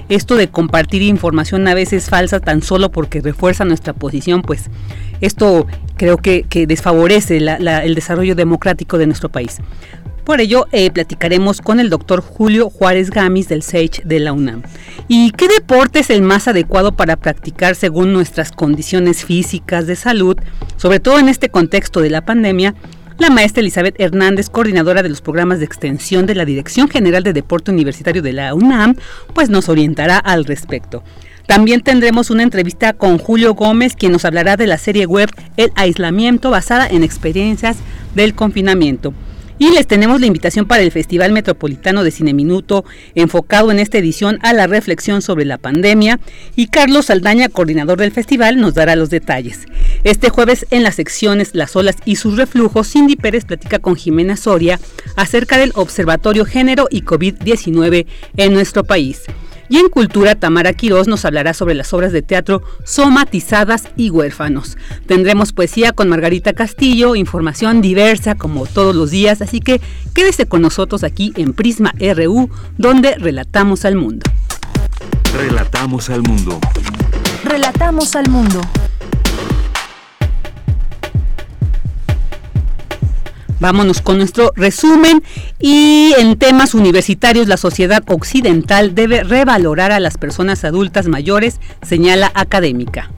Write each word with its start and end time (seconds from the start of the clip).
Esto 0.08 0.36
de 0.36 0.48
compartir 0.48 1.02
información 1.02 1.66
a 1.68 1.74
veces 1.74 2.08
falsa 2.08 2.40
tan 2.40 2.62
solo 2.62 2.90
porque 2.90 3.20
refuerza 3.20 3.64
nuestra 3.64 3.92
posición, 3.92 4.42
pues 4.42 4.70
esto 5.20 5.66
creo 5.96 6.18
que, 6.18 6.44
desfavorece 6.66 7.40
la, 7.40 7.84
el 7.84 7.94
desarrollo 7.94 8.34
democrático 8.34 8.98
de 8.98 9.06
nuestro 9.06 9.28
país. 9.28 9.60
Por 10.26 10.40
ello, 10.40 10.66
eh, 10.72 10.90
platicaremos 10.90 11.60
con 11.60 11.78
el 11.78 11.88
doctor 11.88 12.20
Julio 12.20 12.68
Juárez 12.68 13.10
Gamis 13.10 13.48
del 13.48 13.62
SEICH 13.62 14.02
de 14.02 14.18
la 14.18 14.32
UNAM. 14.32 14.62
¿Y 15.06 15.30
qué 15.30 15.46
deporte 15.46 16.00
es 16.00 16.10
el 16.10 16.20
más 16.20 16.48
adecuado 16.48 16.96
para 16.96 17.14
practicar 17.14 17.76
según 17.76 18.12
nuestras 18.12 18.50
condiciones 18.50 19.24
físicas 19.24 19.86
de 19.86 19.94
salud, 19.94 20.36
sobre 20.78 20.98
todo 20.98 21.20
en 21.20 21.28
este 21.28 21.48
contexto 21.48 22.00
de 22.00 22.10
la 22.10 22.24
pandemia? 22.24 22.74
La 23.18 23.30
maestra 23.30 23.62
Elizabeth 23.62 23.98
Hernández, 23.98 24.50
coordinadora 24.50 25.02
de 25.02 25.08
los 25.08 25.22
programas 25.22 25.58
de 25.58 25.64
extensión 25.64 26.26
de 26.26 26.34
la 26.34 26.44
Dirección 26.44 26.88
General 26.88 27.22
de 27.22 27.32
Deporte 27.32 27.70
Universitario 27.70 28.20
de 28.20 28.34
la 28.34 28.52
UNAM, 28.52 28.96
pues 29.32 29.48
nos 29.48 29.70
orientará 29.70 30.18
al 30.18 30.44
respecto. 30.44 31.02
También 31.46 31.80
tendremos 31.80 32.28
una 32.28 32.42
entrevista 32.42 32.92
con 32.92 33.16
Julio 33.16 33.54
Gómez, 33.54 33.94
quien 33.96 34.12
nos 34.12 34.26
hablará 34.26 34.56
de 34.56 34.66
la 34.66 34.76
serie 34.76 35.06
web 35.06 35.30
El 35.56 35.72
aislamiento 35.76 36.50
basada 36.50 36.86
en 36.86 37.02
experiencias 37.02 37.78
del 38.14 38.34
confinamiento. 38.34 39.14
Y 39.58 39.70
les 39.70 39.86
tenemos 39.86 40.20
la 40.20 40.26
invitación 40.26 40.66
para 40.66 40.82
el 40.82 40.92
Festival 40.92 41.32
Metropolitano 41.32 42.04
de 42.04 42.10
Cine 42.10 42.34
Minuto, 42.34 42.84
enfocado 43.14 43.70
en 43.70 43.78
esta 43.78 43.96
edición 43.96 44.38
a 44.42 44.52
la 44.52 44.66
reflexión 44.66 45.22
sobre 45.22 45.46
la 45.46 45.56
pandemia. 45.56 46.20
Y 46.56 46.66
Carlos 46.66 47.06
Saldaña, 47.06 47.48
coordinador 47.48 47.98
del 47.98 48.12
festival, 48.12 48.60
nos 48.60 48.74
dará 48.74 48.96
los 48.96 49.08
detalles. 49.08 49.66
Este 50.04 50.28
jueves, 50.28 50.66
en 50.70 50.82
las 50.82 50.96
secciones 50.96 51.54
Las 51.54 51.74
olas 51.74 51.96
y 52.04 52.16
sus 52.16 52.36
reflujos, 52.36 52.92
Cindy 52.92 53.16
Pérez 53.16 53.46
platica 53.46 53.78
con 53.78 53.96
Jimena 53.96 54.36
Soria 54.36 54.78
acerca 55.16 55.56
del 55.56 55.72
Observatorio 55.74 56.44
Género 56.44 56.86
y 56.90 57.02
COVID-19 57.02 58.06
en 58.36 58.52
nuestro 58.52 58.84
país. 58.84 59.22
Y 59.68 59.78
en 59.78 59.88
Cultura, 59.88 60.34
Tamara 60.34 60.72
Quirós 60.72 61.08
nos 61.08 61.24
hablará 61.24 61.54
sobre 61.54 61.74
las 61.74 61.92
obras 61.92 62.12
de 62.12 62.22
teatro 62.22 62.62
somatizadas 62.84 63.88
y 63.96 64.10
huérfanos. 64.10 64.76
Tendremos 65.06 65.52
poesía 65.52 65.92
con 65.92 66.08
Margarita 66.08 66.52
Castillo, 66.52 67.16
información 67.16 67.80
diversa 67.80 68.34
como 68.34 68.66
todos 68.66 68.94
los 68.94 69.10
días, 69.10 69.42
así 69.42 69.60
que 69.60 69.80
quédese 70.14 70.46
con 70.46 70.62
nosotros 70.62 71.04
aquí 71.04 71.32
en 71.36 71.52
Prisma 71.52 71.94
RU, 71.98 72.50
donde 72.78 73.16
relatamos 73.16 73.84
al 73.84 73.96
mundo. 73.96 74.30
Relatamos 75.36 76.10
al 76.10 76.22
mundo. 76.22 76.58
Relatamos 77.44 78.16
al 78.16 78.28
mundo. 78.30 78.60
Vámonos 83.58 84.02
con 84.02 84.18
nuestro 84.18 84.52
resumen 84.54 85.22
y 85.58 86.12
en 86.18 86.36
temas 86.36 86.74
universitarios 86.74 87.48
la 87.48 87.56
sociedad 87.56 88.02
occidental 88.06 88.94
debe 88.94 89.24
revalorar 89.24 89.92
a 89.92 90.00
las 90.00 90.18
personas 90.18 90.64
adultas 90.64 91.08
mayores, 91.08 91.60
señala 91.82 92.30
académica. 92.34 93.10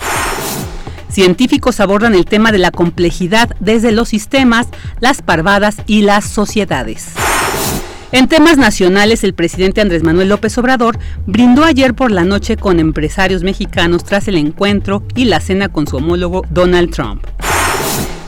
Científicos 1.08 1.80
abordan 1.80 2.14
el 2.14 2.26
tema 2.26 2.52
de 2.52 2.58
la 2.58 2.70
complejidad 2.70 3.50
desde 3.58 3.90
los 3.90 4.10
sistemas, 4.10 4.68
las 5.00 5.22
parvadas 5.22 5.76
y 5.86 6.02
las 6.02 6.24
sociedades. 6.24 7.08
En 8.12 8.28
temas 8.28 8.56
nacionales, 8.56 9.24
el 9.24 9.34
presidente 9.34 9.80
Andrés 9.80 10.02
Manuel 10.02 10.28
López 10.28 10.56
Obrador 10.56 10.98
brindó 11.26 11.64
ayer 11.64 11.92
por 11.94 12.10
la 12.10 12.24
noche 12.24 12.56
con 12.56 12.80
empresarios 12.80 13.42
mexicanos 13.42 14.04
tras 14.04 14.28
el 14.28 14.36
encuentro 14.36 15.02
y 15.14 15.26
la 15.26 15.40
cena 15.40 15.68
con 15.68 15.86
su 15.86 15.96
homólogo 15.96 16.42
Donald 16.50 16.90
Trump. 16.90 17.26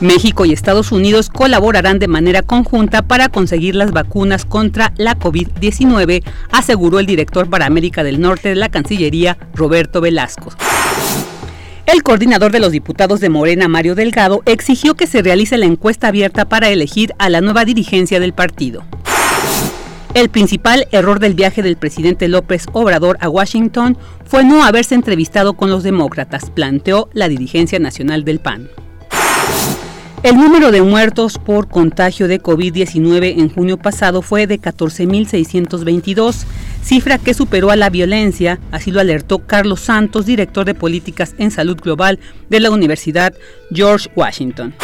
México 0.01 0.45
y 0.45 0.51
Estados 0.51 0.91
Unidos 0.91 1.29
colaborarán 1.29 1.99
de 1.99 2.07
manera 2.07 2.41
conjunta 2.41 3.03
para 3.03 3.29
conseguir 3.29 3.75
las 3.75 3.91
vacunas 3.91 4.45
contra 4.45 4.93
la 4.97 5.17
COVID-19, 5.17 6.23
aseguró 6.51 6.99
el 6.99 7.05
director 7.05 7.49
para 7.49 7.67
América 7.67 8.03
del 8.03 8.19
Norte 8.19 8.49
de 8.49 8.55
la 8.55 8.69
Cancillería, 8.69 9.37
Roberto 9.53 10.01
Velasco. 10.01 10.49
El 11.85 12.03
coordinador 12.03 12.51
de 12.51 12.59
los 12.59 12.71
diputados 12.71 13.19
de 13.19 13.29
Morena, 13.29 13.67
Mario 13.67 13.95
Delgado, 13.95 14.41
exigió 14.45 14.95
que 14.95 15.07
se 15.07 15.21
realice 15.21 15.57
la 15.57 15.65
encuesta 15.65 16.07
abierta 16.07 16.45
para 16.45 16.69
elegir 16.69 17.13
a 17.19 17.29
la 17.29 17.41
nueva 17.41 17.63
dirigencia 17.65 18.19
del 18.19 18.33
partido. 18.33 18.83
El 20.13 20.29
principal 20.29 20.87
error 20.91 21.19
del 21.19 21.35
viaje 21.35 21.61
del 21.61 21.77
presidente 21.77 22.27
López 22.27 22.65
Obrador 22.73 23.17
a 23.21 23.29
Washington 23.29 23.97
fue 24.25 24.43
no 24.43 24.63
haberse 24.63 24.95
entrevistado 24.95 25.53
con 25.53 25.69
los 25.69 25.83
demócratas, 25.83 26.49
planteó 26.49 27.09
la 27.13 27.29
dirigencia 27.29 27.79
nacional 27.79 28.25
del 28.25 28.39
PAN. 28.39 28.69
El 30.23 30.35
número 30.35 30.71
de 30.71 30.83
muertos 30.83 31.39
por 31.39 31.67
contagio 31.67 32.27
de 32.27 32.39
COVID-19 32.39 33.39
en 33.39 33.49
junio 33.49 33.77
pasado 33.77 34.21
fue 34.21 34.45
de 34.45 34.61
14.622, 34.61 36.43
cifra 36.83 37.17
que 37.17 37.33
superó 37.33 37.71
a 37.71 37.75
la 37.75 37.89
violencia, 37.89 38.59
así 38.69 38.91
lo 38.91 38.99
alertó 38.99 39.39
Carlos 39.39 39.79
Santos, 39.79 40.27
director 40.27 40.63
de 40.65 40.75
políticas 40.75 41.33
en 41.39 41.49
salud 41.49 41.75
global 41.75 42.19
de 42.49 42.59
la 42.59 42.69
Universidad 42.69 43.33
George 43.71 44.11
Washington. 44.15 44.75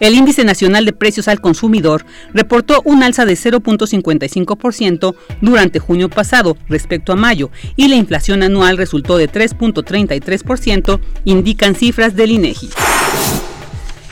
El 0.00 0.14
índice 0.14 0.42
nacional 0.42 0.86
de 0.86 0.94
precios 0.94 1.28
al 1.28 1.42
consumidor 1.42 2.06
reportó 2.32 2.80
un 2.86 3.02
alza 3.02 3.26
de 3.26 3.34
0.55% 3.34 5.14
durante 5.42 5.78
junio 5.80 6.08
pasado 6.08 6.56
respecto 6.70 7.12
a 7.12 7.16
mayo 7.16 7.50
y 7.76 7.88
la 7.88 7.96
inflación 7.96 8.42
anual 8.42 8.78
resultó 8.78 9.18
de 9.18 9.30
3.33%, 9.30 10.98
indican 11.26 11.74
cifras 11.74 12.16
del 12.16 12.30
INEGI. 12.30 12.70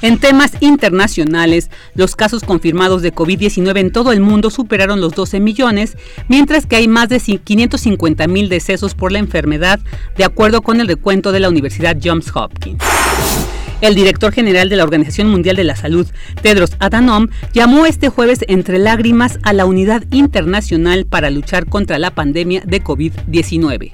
En 0.02 0.18
temas 0.18 0.50
internacionales, 0.58 1.70
los 1.94 2.16
casos 2.16 2.42
confirmados 2.42 3.02
de 3.02 3.14
COVID-19 3.14 3.78
en 3.78 3.92
todo 3.92 4.10
el 4.10 4.20
mundo 4.20 4.50
superaron 4.50 5.00
los 5.00 5.12
12 5.12 5.38
millones, 5.38 5.96
mientras 6.26 6.66
que 6.66 6.74
hay 6.74 6.88
más 6.88 7.08
de 7.08 7.20
550 7.20 8.26
mil 8.26 8.48
decesos 8.48 8.96
por 8.96 9.12
la 9.12 9.20
enfermedad, 9.20 9.78
de 10.16 10.24
acuerdo 10.24 10.62
con 10.62 10.80
el 10.80 10.88
recuento 10.88 11.30
de 11.30 11.38
la 11.38 11.48
Universidad 11.48 11.96
Johns 12.02 12.34
Hopkins. 12.34 12.82
El 13.80 13.94
director 13.94 14.32
general 14.32 14.68
de 14.68 14.76
la 14.76 14.82
Organización 14.82 15.28
Mundial 15.28 15.54
de 15.54 15.64
la 15.64 15.76
Salud, 15.76 16.08
Tedros 16.40 16.72
Adhanom, 16.80 17.28
llamó 17.52 17.86
este 17.86 18.08
jueves 18.08 18.40
entre 18.48 18.78
lágrimas 18.78 19.38
a 19.44 19.52
la 19.52 19.66
unidad 19.66 20.02
internacional 20.10 21.06
para 21.06 21.30
luchar 21.30 21.66
contra 21.66 22.00
la 22.00 22.10
pandemia 22.10 22.62
de 22.66 22.82
COVID-19 22.82 23.92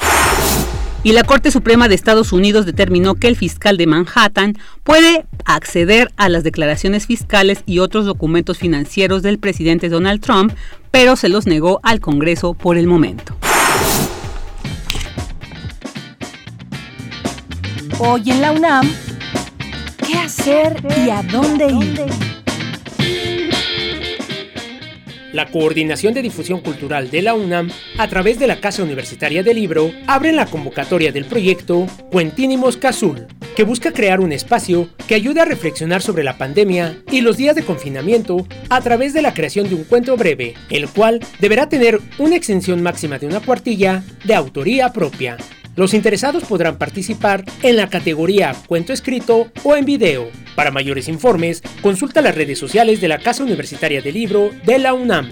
y 1.03 1.12
la 1.12 1.23
Corte 1.23 1.50
Suprema 1.50 1.89
de 1.89 1.95
Estados 1.95 2.33
Unidos 2.33 2.67
determinó 2.67 3.15
que 3.15 3.29
el 3.29 3.37
fiscal 3.37 3.77
de 3.77 3.87
Manhattan 3.87 4.59
puede 4.83 5.27
acceder 5.45 6.11
a 6.17 6.29
las 6.29 6.45
declaraciones 6.45 7.06
fiscales 7.06 7.62
y 7.67 7.79
otros 7.79 8.05
documentos 8.05 8.59
financieros 8.59 9.23
del 9.23 9.39
presidente 9.39 9.89
Donald 9.89 10.21
Trump, 10.21 10.53
pero 10.91 11.17
se 11.17 11.29
los 11.29 11.47
negó 11.47 11.81
al 11.83 12.00
Congreso 12.00 12.55
por 12.55 12.77
el 12.77 12.87
momento. 12.87 13.37
Hoy 18.00 18.31
en 18.31 18.41
la 18.41 18.53
UNAM, 18.53 18.89
¿qué 20.06 20.19
hacer 20.19 20.77
y 21.05 21.11
a 21.11 21.23
dónde 21.23 21.67
ir? 21.67 23.38
La 25.33 25.51
Coordinación 25.51 26.15
de 26.15 26.23
Difusión 26.23 26.61
Cultural 26.61 27.11
de 27.11 27.21
la 27.21 27.35
UNAM, 27.35 27.71
a 27.99 28.09
través 28.09 28.39
de 28.39 28.47
la 28.47 28.61
Casa 28.61 28.83
Universitaria 28.83 29.43
del 29.43 29.57
Libro, 29.57 29.93
abre 30.07 30.33
la 30.33 30.47
convocatoria 30.47 31.13
del 31.13 31.27
proyecto 31.27 31.87
Cuentínimos 32.11 32.79
Cazul, 32.79 33.27
que 33.55 33.65
busca 33.65 33.93
crear 33.93 34.21
un 34.21 34.33
espacio 34.33 34.89
que 35.07 35.15
ayude 35.15 35.43
a 35.43 35.45
reflexionar 35.45 36.01
sobre 36.01 36.25
la 36.25 36.39
pandemia 36.39 37.03
y 37.11 37.21
los 37.21 37.37
días 37.37 37.57
de 37.57 37.65
confinamiento 37.65 38.47
a 38.71 38.81
través 38.81 39.13
de 39.13 39.21
la 39.21 39.35
creación 39.35 39.69
de 39.69 39.75
un 39.75 39.85
cuento 39.85 40.17
breve, 40.17 40.55
el 40.71 40.89
cual 40.89 41.21
deberá 41.41 41.69
tener 41.69 42.01
una 42.19 42.37
extensión 42.37 42.83
máxima 42.83 43.19
de 43.19 43.27
una 43.27 43.41
cuartilla 43.41 44.03
de 44.25 44.35
autoría 44.35 44.93
propia. 44.93 45.37
Los 45.79 45.95
interesados 45.95 46.43
podrán 46.43 46.77
participar 46.77 47.45
en 47.63 47.77
la 47.77 47.89
categoría 47.89 48.53
cuento 48.67 48.93
escrito 48.93 49.53
o 49.63 49.77
en 49.77 49.85
video. 49.85 50.29
Para 50.57 50.73
mayores 50.73 51.07
informes, 51.07 51.63
consulta 51.83 52.21
las 52.21 52.35
redes 52.35 52.59
sociales 52.59 53.01
de 53.01 53.07
la 53.07 53.21
Casa 53.21 53.45
Universitaria 53.45 54.03
del 54.03 54.15
Libro 54.15 54.51
de 54.67 54.81
la 54.81 54.93
UNAM. 54.93 55.31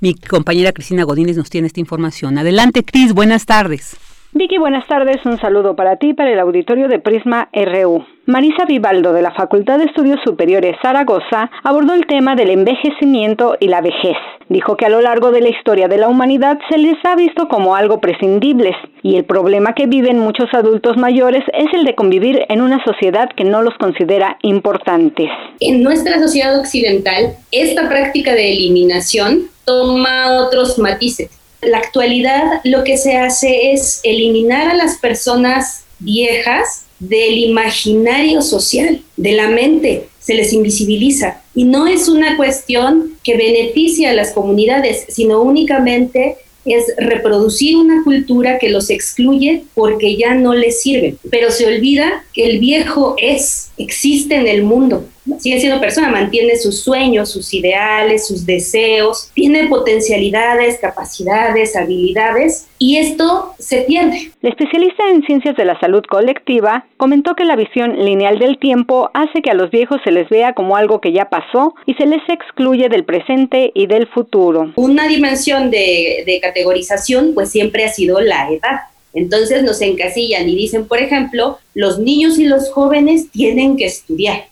Mi 0.00 0.14
compañera 0.14 0.72
Cristina 0.72 1.04
Godínez 1.04 1.38
nos 1.38 1.48
tiene 1.48 1.68
esta 1.68 1.80
información. 1.80 2.36
Adelante, 2.36 2.84
Cris, 2.84 3.14
buenas 3.14 3.46
tardes. 3.46 3.96
Vicky, 4.34 4.58
buenas 4.58 4.86
tardes. 4.86 5.24
Un 5.24 5.40
saludo 5.40 5.74
para 5.74 5.96
ti 5.96 6.12
para 6.12 6.30
el 6.30 6.38
auditorio 6.38 6.86
de 6.86 6.98
Prisma 6.98 7.48
RU. 7.50 8.04
Marisa 8.26 8.66
Vivaldo 8.66 9.14
de 9.14 9.22
la 9.22 9.32
Facultad 9.32 9.78
de 9.78 9.86
Estudios 9.86 10.18
Superiores 10.22 10.76
Zaragoza 10.82 11.50
abordó 11.64 11.94
el 11.94 12.06
tema 12.06 12.36
del 12.36 12.50
envejecimiento 12.50 13.56
y 13.58 13.68
la 13.68 13.80
vejez. 13.80 14.18
Dijo 14.50 14.76
que 14.76 14.84
a 14.84 14.90
lo 14.90 15.00
largo 15.00 15.30
de 15.30 15.40
la 15.40 15.48
historia 15.48 15.88
de 15.88 15.96
la 15.96 16.08
humanidad 16.08 16.58
se 16.68 16.76
les 16.76 17.02
ha 17.04 17.16
visto 17.16 17.48
como 17.48 17.74
algo 17.74 18.02
prescindibles 18.02 18.76
y 19.02 19.16
el 19.16 19.24
problema 19.24 19.74
que 19.74 19.86
viven 19.86 20.18
muchos 20.18 20.52
adultos 20.52 20.98
mayores 20.98 21.42
es 21.54 21.72
el 21.72 21.86
de 21.86 21.94
convivir 21.94 22.44
en 22.50 22.60
una 22.60 22.84
sociedad 22.84 23.30
que 23.34 23.44
no 23.44 23.62
los 23.62 23.74
considera 23.78 24.36
importantes. 24.42 25.30
En 25.60 25.82
nuestra 25.82 26.20
sociedad 26.20 26.58
occidental, 26.60 27.34
esta 27.50 27.88
práctica 27.88 28.34
de 28.34 28.52
eliminación 28.52 29.48
toma 29.64 30.32
otros 30.42 30.78
matices 30.78 31.38
la 31.62 31.78
actualidad 31.78 32.60
lo 32.64 32.84
que 32.84 32.96
se 32.96 33.16
hace 33.16 33.72
es 33.72 34.00
eliminar 34.02 34.68
a 34.68 34.74
las 34.74 34.98
personas 34.98 35.84
viejas 35.98 36.84
del 36.98 37.38
imaginario 37.38 38.42
social, 38.42 39.02
de 39.16 39.32
la 39.32 39.48
mente, 39.48 40.08
se 40.20 40.34
les 40.34 40.52
invisibiliza. 40.52 41.42
Y 41.54 41.64
no 41.64 41.86
es 41.86 42.08
una 42.08 42.36
cuestión 42.36 43.16
que 43.22 43.36
beneficie 43.36 44.06
a 44.08 44.12
las 44.12 44.32
comunidades, 44.32 45.04
sino 45.08 45.40
únicamente 45.40 46.36
es 46.64 46.84
reproducir 46.98 47.76
una 47.76 48.04
cultura 48.04 48.58
que 48.58 48.68
los 48.68 48.90
excluye 48.90 49.64
porque 49.74 50.16
ya 50.16 50.34
no 50.34 50.54
les 50.54 50.82
sirve. 50.82 51.16
Pero 51.30 51.50
se 51.50 51.66
olvida 51.66 52.24
que 52.32 52.44
el 52.44 52.58
viejo 52.58 53.14
es, 53.18 53.70
existe 53.78 54.34
en 54.34 54.46
el 54.46 54.62
mundo, 54.62 55.06
sigue 55.38 55.60
siendo 55.60 55.80
persona, 55.80 56.08
mantiene 56.08 56.56
sus 56.56 56.80
sueños, 56.80 57.30
sus 57.30 57.52
ideales, 57.52 58.26
sus 58.26 58.46
deseos, 58.46 59.30
tiene 59.34 59.66
potencialidades, 59.66 60.78
capacidades, 60.78 61.76
habilidades 61.76 62.66
y 62.78 62.96
esto 62.96 63.54
se 63.58 63.82
pierde. 63.82 64.30
La 64.40 64.50
especialista 64.50 65.02
en 65.10 65.22
ciencias 65.24 65.56
de 65.56 65.64
la 65.64 65.78
salud 65.80 66.02
colectiva 66.08 66.86
comentó 66.96 67.34
que 67.34 67.44
la 67.44 67.56
visión 67.56 68.04
lineal 68.04 68.38
del 68.38 68.58
tiempo 68.58 69.10
hace 69.14 69.42
que 69.42 69.50
a 69.50 69.54
los 69.54 69.70
viejos 69.70 70.00
se 70.04 70.12
les 70.12 70.28
vea 70.28 70.52
como 70.52 70.76
algo 70.76 71.00
que 71.00 71.12
ya 71.12 71.28
pasó 71.28 71.74
y 71.86 71.94
se 71.94 72.06
les 72.06 72.22
excluye 72.28 72.88
del 72.88 73.04
presente 73.04 73.72
y 73.74 73.86
del 73.86 74.06
futuro. 74.08 74.72
Una 74.76 75.08
dimensión 75.08 75.70
de, 75.70 76.22
de 76.26 76.40
categorización 76.40 77.32
pues 77.34 77.50
siempre 77.50 77.84
ha 77.84 77.88
sido 77.88 78.20
la 78.20 78.48
edad. 78.50 78.80
Entonces 79.14 79.62
nos 79.62 79.80
encasillan 79.80 80.48
y 80.48 80.54
dicen, 80.54 80.86
por 80.86 80.98
ejemplo, 80.98 81.58
los 81.74 81.98
niños 81.98 82.38
y 82.38 82.44
los 82.44 82.70
jóvenes 82.70 83.30
tienen 83.30 83.76
que 83.76 83.86
estudiar 83.86 84.44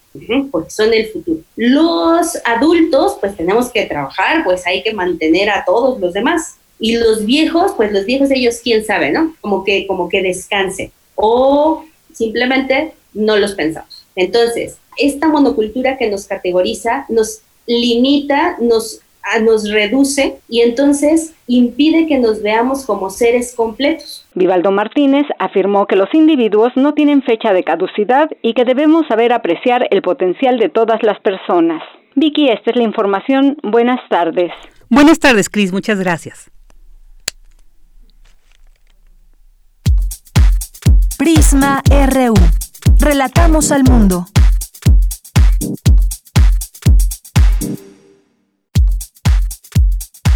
porque 0.51 0.71
son 0.71 0.93
el 0.93 1.09
futuro. 1.09 1.41
Los 1.57 2.39
adultos, 2.45 3.17
pues 3.21 3.37
tenemos 3.37 3.71
que 3.71 3.87
trabajar, 3.87 4.45
pues 4.45 4.67
hay 4.67 4.83
que 4.83 4.93
mantener 4.95 5.51
a 5.51 5.65
todos 5.65 6.01
los 6.01 6.13
demás. 6.13 6.57
Y 6.79 6.97
los 6.97 7.25
viejos, 7.25 7.73
pues 7.77 7.93
los 7.93 8.05
viejos 8.05 8.31
ellos, 8.31 8.61
quién 8.63 8.85
sabe, 8.85 9.11
¿no? 9.11 9.35
Como 9.41 9.65
que, 9.65 9.87
como 9.87 10.09
que 10.09 10.23
descansen. 10.23 10.93
O 11.15 11.85
simplemente 12.13 12.93
no 13.15 13.37
los 13.37 13.55
pensamos. 13.55 14.05
Entonces, 14.15 14.77
esta 14.99 15.29
monocultura 15.29 15.97
que 15.97 16.11
nos 16.11 16.27
categoriza 16.27 17.07
nos 17.09 17.41
limita, 17.67 18.57
nos 18.61 19.01
nos 19.41 19.71
reduce 19.71 20.37
y 20.49 20.61
entonces 20.61 21.35
impide 21.47 22.07
que 22.07 22.19
nos 22.19 22.43
veamos 22.43 22.85
como 22.85 23.11
seres 23.11 23.55
completos. 23.55 24.27
Vivaldo 24.35 24.71
Martínez 24.71 25.27
afirmó 25.39 25.87
que 25.87 25.97
los 25.97 26.13
individuos 26.15 26.73
no 26.77 26.95
tienen 26.95 27.23
fecha 27.23 27.53
de 27.53 27.65
caducidad 27.65 28.31
y 28.43 28.55
que 28.55 28.65
debemos 28.65 29.07
saber 29.09 29.33
apreciar 29.33 29.87
el 29.91 30.03
potencial 30.03 30.59
de 30.59 30.69
todas 30.69 31.03
las 31.03 31.21
personas. 31.21 31.83
Vicky, 32.15 32.49
esta 32.49 32.71
es 32.71 32.77
la 32.77 32.83
información. 32.83 33.59
Buenas 33.63 34.01
tardes. 34.09 34.53
Buenas 34.89 35.19
tardes, 35.19 35.51
Cris. 35.51 35.73
Muchas 35.73 35.99
gracias. 35.99 36.51
Prisma 41.19 41.83
RU. 41.91 42.35
Relatamos 42.99 43.73
al 43.73 43.85
mundo. 43.85 44.27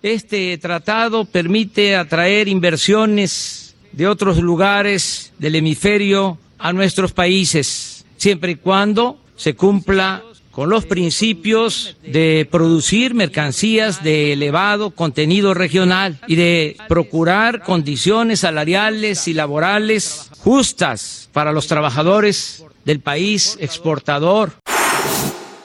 Este 0.04 0.56
tratado 0.60 1.26
permite 1.26 1.96
atraer 1.96 2.48
inversiones 2.48 3.76
de 3.92 4.08
otros 4.08 4.38
lugares 4.38 5.34
del 5.40 5.56
hemisferio 5.56 6.38
a 6.60 6.74
nuestros 6.74 7.14
países, 7.14 8.06
siempre 8.16 8.52
y 8.52 8.56
cuando 8.56 9.20
se 9.36 9.56
cumpla 9.56 10.22
con 10.58 10.72
los 10.72 10.88
principios 10.88 11.96
de 12.02 12.48
producir 12.50 13.14
mercancías 13.14 14.02
de 14.02 14.34
elevado 14.34 14.90
contenido 14.90 15.54
regional 15.54 16.20
y 16.26 16.34
de 16.34 16.78
procurar 16.88 17.62
condiciones 17.62 18.40
salariales 18.40 19.28
y 19.28 19.36
laborales 19.36 20.32
justas 20.40 21.30
para 21.32 21.52
los 21.52 21.68
trabajadores 21.68 22.66
del 22.86 23.02
país 23.02 23.56
exportador. 23.62 24.54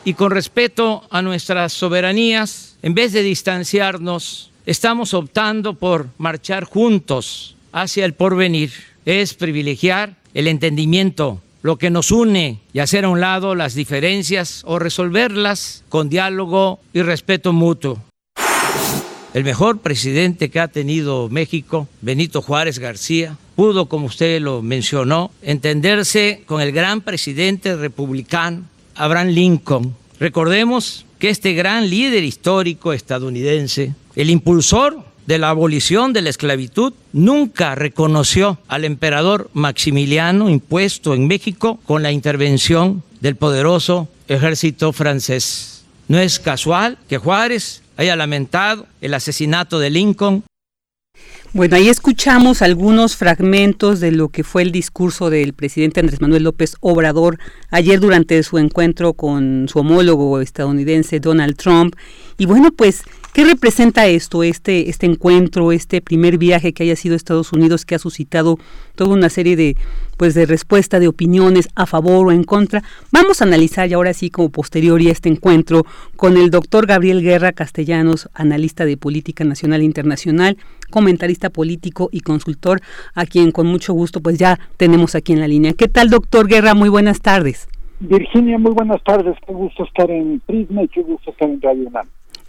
Y 0.05 0.13
con 0.13 0.31
respeto 0.31 1.05
a 1.09 1.23
nuestras 1.23 1.73
soberanías, 1.73 2.77
en 2.83 2.93
vez 2.93 3.15
de 3.15 3.23
distanciarnos 3.23 4.51
estamos 4.67 5.15
optando 5.15 5.73
por 5.73 6.09
marchar 6.19 6.65
juntos 6.65 7.57
hacia 7.73 8.05
el 8.05 8.13
porvenir. 8.13 8.73
Es 9.07 9.33
privilegiar 9.33 10.17
el 10.35 10.49
entendimiento, 10.49 11.41
lo 11.62 11.78
que 11.78 11.90
nos 11.90 12.11
une 12.11 12.61
y 12.73 12.81
hacer 12.81 13.04
a 13.04 13.09
un 13.09 13.21
lado 13.21 13.54
las 13.54 13.75
diferencias 13.75 14.62
o 14.66 14.78
resolverlas 14.78 15.85
con 15.88 16.09
diálogo 16.09 16.81
y 16.92 17.02
respeto 17.02 17.52
mutuo. 17.52 18.02
El 19.33 19.45
mejor 19.45 19.78
presidente 19.78 20.50
que 20.50 20.61
ha 20.61 20.69
tenido 20.69 21.31
México, 21.31 21.88
Benito 22.02 22.42
Juárez 22.42 22.78
García, 22.78 23.38
pudo, 23.57 23.87
como 23.87 24.07
usted 24.07 24.42
lo 24.42 24.61
mencionó, 24.61 25.31
entenderse 25.40 26.42
con 26.45 26.61
el 26.61 26.73
gran 26.73 27.00
presidente 27.00 27.75
republicano, 27.76 28.64
Abraham 28.95 29.28
Lincoln. 29.28 29.97
Recordemos 30.21 31.07
que 31.19 31.31
este 31.31 31.54
gran 31.54 31.88
líder 31.88 32.25
histórico 32.25 32.92
estadounidense, 32.92 33.95
el 34.16 34.28
impulsor 34.28 35.02
de 35.26 35.38
la 35.38 35.50
abolición 35.50 36.12
de 36.12 36.23
la 36.23 36.31
esclavitud, 36.31 36.93
nunca 37.12 37.75
reconoció 37.75 38.59
al 38.69 38.85
emperador 38.85 39.50
Maximiliano 39.52 40.50
impuesto 40.50 41.14
en 41.14 41.26
México 41.26 41.79
con 41.85 42.02
la 42.02 42.12
intervención 42.12 43.02
del 43.21 43.37
poderoso 43.37 44.09
ejército 44.29 44.93
francés. 44.93 45.85
No 46.09 46.19
es 46.19 46.38
casual 46.38 46.99
que 47.09 47.19
Juárez 47.19 47.83
haya 47.97 48.17
lamentado 48.17 48.87
el 49.00 49.14
asesinato 49.14 49.79
de 49.79 49.91
Lincoln 49.91 50.45
bueno, 51.55 51.76
ahí 51.76 51.91
escuchamos 51.91 52.62
algunos 52.62 53.14
fragmentos 53.14 54.00
de 54.00 54.11
lo 54.11 54.31
que 54.31 54.43
fue 54.43 54.62
el 54.62 54.73
discurso 54.73 55.29
del 55.29 55.52
presidente 55.52 56.00
Andrés 56.00 56.23
Manuel 56.23 56.45
López 56.45 56.76
Obrador 56.81 57.38
ayer 57.71 58.00
durante 58.00 58.43
su 58.43 58.57
encuentro 58.57 59.12
con 59.12 59.69
su 59.69 59.81
homólogo 59.81 60.41
estadounidense 60.41 61.21
Donald 61.21 61.57
Trump. 61.57 61.95
Y 62.38 62.47
bueno, 62.47 62.71
pues 62.75 63.02
¿Qué 63.33 63.45
representa 63.45 64.07
esto, 64.07 64.43
este, 64.43 64.91
este 64.91 65.07
encuentro, 65.07 65.73
este 65.73 66.03
primer 66.03 66.37
viaje 66.37 66.75
que 66.75 66.83
haya 66.83 66.97
sido 66.97 67.15
a 67.15 67.17
Estados 67.17 67.55
Unidos, 67.55 67.87
que 67.87 67.95
ha 67.95 67.99
suscitado 67.99 68.59
toda 68.95 69.15
una 69.15 69.31
serie 69.31 69.57
de, 69.57 69.75
pues, 70.19 70.35
de 70.35 70.45
respuesta 70.45 71.01
de 71.01 71.09
opiniones 71.09 71.71
a 71.75 71.87
favor 71.87 72.27
o 72.27 72.33
en 72.33 72.45
contra? 72.45 72.83
Vamos 73.11 73.41
a 73.41 73.47
analizar 73.47 73.89
y 73.89 73.95
ahora 73.95 74.12
sí 74.12 74.29
como 74.29 74.51
posterior 74.51 75.01
a 75.01 75.05
este 75.05 75.31
encuentro 75.31 75.87
con 76.17 76.37
el 76.37 76.51
doctor 76.51 76.87
Gabriel 76.87 77.23
Guerra 77.23 77.53
Castellanos, 77.53 78.29
analista 78.35 78.85
de 78.85 78.99
política 78.99 79.45
nacional 79.45 79.81
e 79.81 79.85
internacional, 79.85 80.59
comentarista 80.91 81.49
político 81.49 82.11
y 82.12 82.21
consultor, 82.21 82.83
a 83.15 83.25
quien 83.25 83.51
con 83.51 83.67
mucho 83.67 83.95
gusto 83.95 84.21
pues 84.21 84.37
ya 84.37 84.59
tenemos 84.77 85.15
aquí 85.15 85.33
en 85.33 85.41
la 85.41 85.49
línea. 85.49 85.73
¿Qué 85.73 85.89
tal, 85.89 86.11
doctor 86.11 86.49
Guerra? 86.49 86.75
Muy 86.75 86.91
buenas 86.91 87.23
tardes. 87.23 87.67
Virginia, 87.99 88.59
muy 88.59 88.73
buenas 88.73 89.03
tardes. 89.05 89.37
Qué 89.47 89.55
gusto 89.55 89.85
estar 89.85 90.11
en 90.11 90.41
Prisma 90.41 90.83
y 90.83 90.89
qué 90.89 91.01
gusto 91.01 91.31
estar 91.31 91.49
en 91.49 91.62
Radio. 91.62 91.89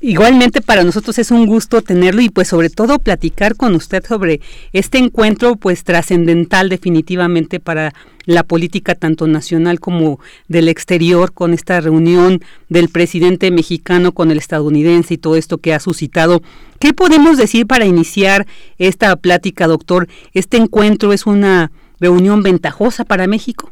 Igualmente 0.05 0.59
para 0.59 0.83
nosotros 0.83 1.17
es 1.17 1.31
un 1.31 1.45
gusto 1.45 1.81
tenerlo 1.81 2.21
y 2.21 2.27
pues 2.29 2.49
sobre 2.49 2.69
todo 2.69 2.99
platicar 2.99 3.55
con 3.55 3.73
usted 3.73 4.03
sobre 4.05 4.41
este 4.73 4.97
encuentro 4.97 5.55
pues 5.55 5.85
trascendental 5.85 6.67
definitivamente 6.67 7.61
para 7.61 7.93
la 8.25 8.43
política 8.43 8.95
tanto 8.95 9.27
nacional 9.27 9.79
como 9.79 10.19
del 10.49 10.67
exterior 10.67 11.31
con 11.31 11.53
esta 11.53 11.79
reunión 11.79 12.41
del 12.67 12.89
presidente 12.89 13.49
mexicano 13.49 14.11
con 14.11 14.29
el 14.29 14.39
estadounidense 14.39 15.13
y 15.13 15.17
todo 15.17 15.37
esto 15.37 15.59
que 15.59 15.73
ha 15.73 15.79
suscitado. 15.79 16.41
¿Qué 16.81 16.91
podemos 16.91 17.37
decir 17.37 17.65
para 17.65 17.85
iniciar 17.85 18.45
esta 18.79 19.15
plática, 19.15 19.67
doctor? 19.67 20.09
¿Este 20.33 20.57
encuentro 20.57 21.13
es 21.13 21.25
una 21.25 21.71
reunión 22.01 22.43
ventajosa 22.43 23.05
para 23.05 23.25
México? 23.25 23.71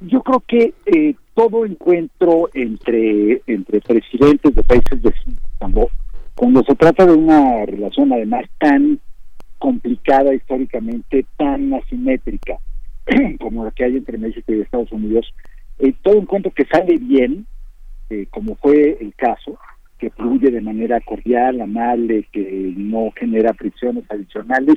Yo 0.00 0.20
creo 0.24 0.42
que 0.48 0.74
eh, 0.86 1.14
todo 1.38 1.64
encuentro 1.64 2.50
entre, 2.52 3.42
entre 3.46 3.80
presidentes 3.80 4.52
de 4.52 4.64
países 4.64 5.00
vecinos, 5.00 5.38
cuando, 5.56 5.88
cuando 6.34 6.64
se 6.64 6.74
trata 6.74 7.06
de 7.06 7.12
una 7.12 7.64
relación 7.64 8.12
además 8.12 8.44
tan 8.58 8.98
complicada 9.56 10.34
históricamente, 10.34 11.24
tan 11.36 11.72
asimétrica 11.74 12.56
como 13.38 13.64
la 13.64 13.70
que 13.70 13.84
hay 13.84 13.98
entre 13.98 14.18
México 14.18 14.52
y 14.52 14.62
Estados 14.62 14.90
Unidos, 14.90 15.32
eh, 15.78 15.94
todo 16.02 16.16
encuentro 16.16 16.50
que 16.50 16.64
sale 16.64 16.96
bien, 16.98 17.46
eh, 18.10 18.26
como 18.30 18.56
fue 18.56 18.98
el 19.00 19.14
caso, 19.14 19.60
que 19.96 20.10
fluye 20.10 20.50
de 20.50 20.60
manera 20.60 21.00
cordial, 21.02 21.60
amable, 21.60 22.26
que 22.32 22.74
no 22.76 23.12
genera 23.14 23.54
fricciones 23.54 24.02
adicionales, 24.10 24.74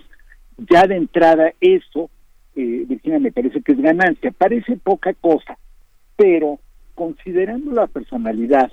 ya 0.70 0.86
de 0.86 0.98
entrada 0.98 1.53
eso, 1.60 2.12
eh, 2.56 2.86
Virginia, 2.88 3.18
me 3.18 3.32
parece 3.32 3.63
que 3.63 3.72
es 3.72 3.82
ganancia. 3.82 4.30
Parece 4.32 4.77
poca 4.77 5.15
cosa, 5.15 5.58
pero 6.21 6.59
considerando 6.93 7.71
la 7.71 7.87
personalidad 7.87 8.71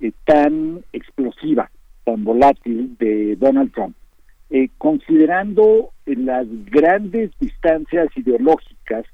eh, 0.00 0.12
tan 0.24 0.82
explosiva, 0.94 1.70
tan 2.04 2.24
volátil 2.24 2.96
de 2.96 3.36
Donald 3.36 3.70
Trump, 3.74 3.94
eh, 4.48 4.70
considerando 4.78 5.90
las 6.06 6.46
grandes 6.70 7.32
distancias 7.38 8.08
ideológicas 8.16 9.04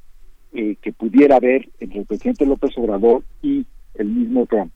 eh, 0.52 0.76
que 0.80 0.92
pudiera 0.92 1.36
haber 1.36 1.70
entre 1.80 1.98
el 1.98 2.06
presidente 2.06 2.46
López 2.46 2.70
Obrador 2.78 3.24
y 3.42 3.66
el 3.94 4.06
mismo 4.06 4.46
Trump, 4.46 4.72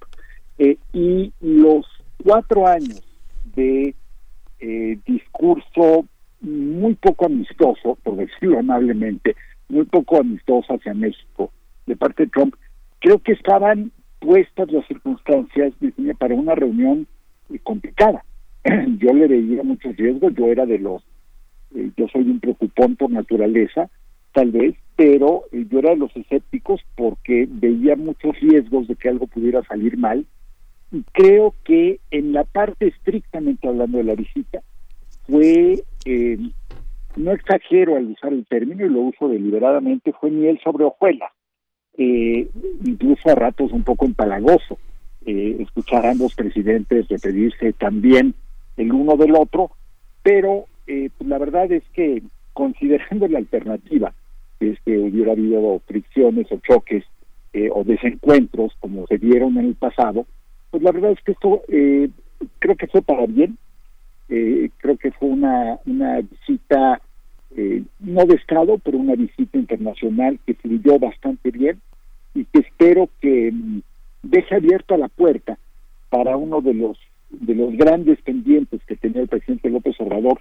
y 0.92 1.32
los 1.40 1.86
cuatro 2.24 2.66
años 2.66 3.02
de 3.54 3.94
discurso 5.06 6.06
muy 6.40 6.94
poco 6.94 7.26
amistoso, 7.26 7.98
por 8.02 8.16
decirlo 8.16 8.58
amablemente, 8.58 9.36
muy 9.68 9.84
poco 9.84 10.18
amistoso 10.18 10.74
hacia 10.74 10.92
México 10.92 11.52
de 11.86 11.94
parte 11.94 12.24
de 12.24 12.30
Trump, 12.30 12.54
creo 13.06 13.20
que 13.20 13.34
estaban 13.34 13.92
puestas 14.18 14.72
las 14.72 14.84
circunstancias 14.88 15.72
para 16.18 16.34
una 16.34 16.56
reunión 16.56 17.06
eh, 17.50 17.60
complicada. 17.62 18.24
yo 18.98 19.14
le 19.14 19.28
veía 19.28 19.62
muchos 19.62 19.96
riesgos, 19.96 20.34
yo 20.34 20.46
era 20.46 20.66
de 20.66 20.80
los, 20.80 21.04
eh, 21.76 21.92
yo 21.96 22.08
soy 22.08 22.22
un 22.22 22.40
preocupón 22.40 22.96
por 22.96 23.12
naturaleza, 23.12 23.88
tal 24.32 24.50
vez, 24.50 24.74
pero 24.96 25.44
eh, 25.52 25.66
yo 25.70 25.78
era 25.78 25.90
de 25.90 25.98
los 25.98 26.16
escépticos 26.16 26.80
porque 26.96 27.46
veía 27.48 27.94
muchos 27.94 28.34
riesgos 28.40 28.88
de 28.88 28.96
que 28.96 29.08
algo 29.08 29.28
pudiera 29.28 29.62
salir 29.62 29.96
mal. 29.96 30.26
Y 30.90 31.04
creo 31.12 31.54
que 31.62 32.00
en 32.10 32.32
la 32.32 32.42
parte 32.42 32.88
estrictamente 32.88 33.68
hablando 33.68 33.98
de 33.98 34.04
la 34.04 34.16
visita, 34.16 34.62
fue, 35.28 35.84
no 37.16 37.30
exagero 37.30 37.94
al 37.94 38.06
usar 38.06 38.32
el 38.32 38.44
término 38.46 38.84
y 38.84 38.88
lo 38.88 39.02
uso 39.02 39.28
deliberadamente, 39.28 40.12
fue 40.12 40.32
miel 40.32 40.58
sobre 40.64 40.82
hojuelas 40.82 41.30
eh, 41.98 42.48
incluso 42.84 43.30
a 43.30 43.34
ratos 43.34 43.72
un 43.72 43.82
poco 43.82 44.04
empalagoso, 44.04 44.78
eh, 45.24 45.56
escuchar 45.60 46.06
a 46.06 46.10
ambos 46.12 46.34
presidentes 46.34 47.08
referirse 47.08 47.72
también 47.72 48.34
el 48.76 48.92
uno 48.92 49.16
del 49.16 49.34
otro, 49.34 49.70
pero 50.22 50.66
eh, 50.86 51.10
pues 51.16 51.28
la 51.28 51.38
verdad 51.38 51.70
es 51.72 51.82
que 51.92 52.22
considerando 52.52 53.28
la 53.28 53.38
alternativa, 53.38 54.14
que 54.58 54.70
es 54.70 54.80
que 54.84 54.98
hubiera 54.98 55.32
habido 55.32 55.80
fricciones 55.86 56.50
o 56.50 56.58
choques 56.58 57.04
eh, 57.52 57.70
o 57.72 57.84
desencuentros 57.84 58.72
como 58.80 59.06
se 59.06 59.18
dieron 59.18 59.56
en 59.58 59.66
el 59.66 59.74
pasado, 59.74 60.26
pues 60.70 60.82
la 60.82 60.92
verdad 60.92 61.12
es 61.12 61.20
que 61.22 61.32
esto 61.32 61.62
eh, 61.68 62.08
creo 62.58 62.76
que 62.76 62.86
fue 62.86 63.02
para 63.02 63.26
bien, 63.26 63.58
eh, 64.28 64.70
creo 64.78 64.96
que 64.96 65.12
fue 65.12 65.28
una, 65.28 65.78
una 65.86 66.20
visita 66.20 67.00
eh, 67.56 67.82
no 68.00 68.24
de 68.24 68.34
Estado, 68.34 68.78
pero 68.78 68.98
una 68.98 69.14
visita 69.14 69.58
internacional 69.58 70.38
que 70.46 70.54
fluyó 70.54 70.98
bastante 70.98 71.50
bien 71.50 71.80
y 72.34 72.44
que 72.46 72.60
espero 72.60 73.08
que 73.20 73.52
mm, 73.52 73.80
deje 74.22 74.54
abierta 74.54 74.96
la 74.96 75.08
puerta 75.08 75.58
para 76.10 76.36
uno 76.36 76.60
de 76.60 76.74
los 76.74 76.98
de 77.30 77.54
los 77.54 77.76
grandes 77.76 78.20
pendientes 78.22 78.80
que 78.86 78.96
tenía 78.96 79.22
el 79.22 79.28
presidente 79.28 79.68
López 79.68 79.96
Obrador, 80.00 80.40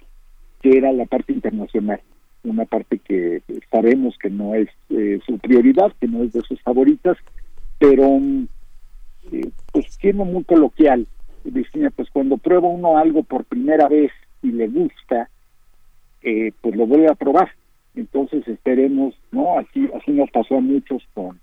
que 0.62 0.78
era 0.78 0.92
la 0.92 1.04
parte 1.04 1.32
internacional, 1.32 2.00
una 2.44 2.64
parte 2.64 2.98
que 2.98 3.42
sabemos 3.70 4.16
que 4.18 4.30
no 4.30 4.54
es 4.54 4.68
eh, 4.90 5.18
su 5.26 5.38
prioridad, 5.38 5.92
que 6.00 6.06
no 6.06 6.22
es 6.22 6.32
de 6.32 6.42
sus 6.42 6.60
favoritas, 6.62 7.16
pero 7.78 8.18
mm, 8.18 8.46
eh, 9.32 9.50
pues 9.72 9.86
siendo 9.94 10.24
muy 10.24 10.44
coloquial, 10.44 11.06
Virginia, 11.44 11.90
pues 11.90 12.08
cuando 12.10 12.36
prueba 12.38 12.68
uno 12.68 12.98
algo 12.98 13.22
por 13.22 13.44
primera 13.44 13.88
vez 13.88 14.10
y 14.42 14.52
le 14.52 14.68
gusta, 14.68 15.28
eh, 16.26 16.52
pues 16.60 16.74
lo 16.74 16.86
vuelve 16.86 17.08
a 17.08 17.14
probar. 17.14 17.48
Entonces 17.94 18.46
esperemos, 18.48 19.14
¿no? 19.30 19.58
Así, 19.58 19.88
así 19.94 20.10
nos 20.10 20.28
pasó 20.30 20.56
a 20.56 20.60
muchos 20.60 21.02
con, 21.14 21.40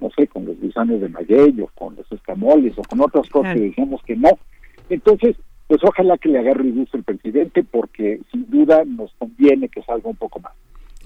no 0.00 0.10
sé, 0.10 0.26
con 0.26 0.44
los 0.44 0.60
gusanos 0.60 1.00
de 1.00 1.08
maguey 1.08 1.60
o 1.60 1.68
con 1.68 1.94
los 1.94 2.10
escamoles 2.10 2.76
o 2.76 2.82
con 2.82 3.00
otras 3.00 3.28
cosas 3.30 3.54
que 3.54 3.60
decíamos 3.60 4.02
que 4.02 4.16
no. 4.16 4.30
Entonces, 4.90 5.36
pues 5.68 5.80
ojalá 5.84 6.18
que 6.18 6.30
le 6.30 6.40
agarre 6.40 6.64
el 6.64 6.74
gusto 6.74 6.96
el 6.96 7.04
presidente 7.04 7.62
porque 7.62 8.20
sin 8.32 8.50
duda 8.50 8.84
nos 8.84 9.14
conviene 9.14 9.68
que 9.68 9.82
salga 9.82 10.10
un 10.10 10.16
poco 10.16 10.40
más. 10.40 10.52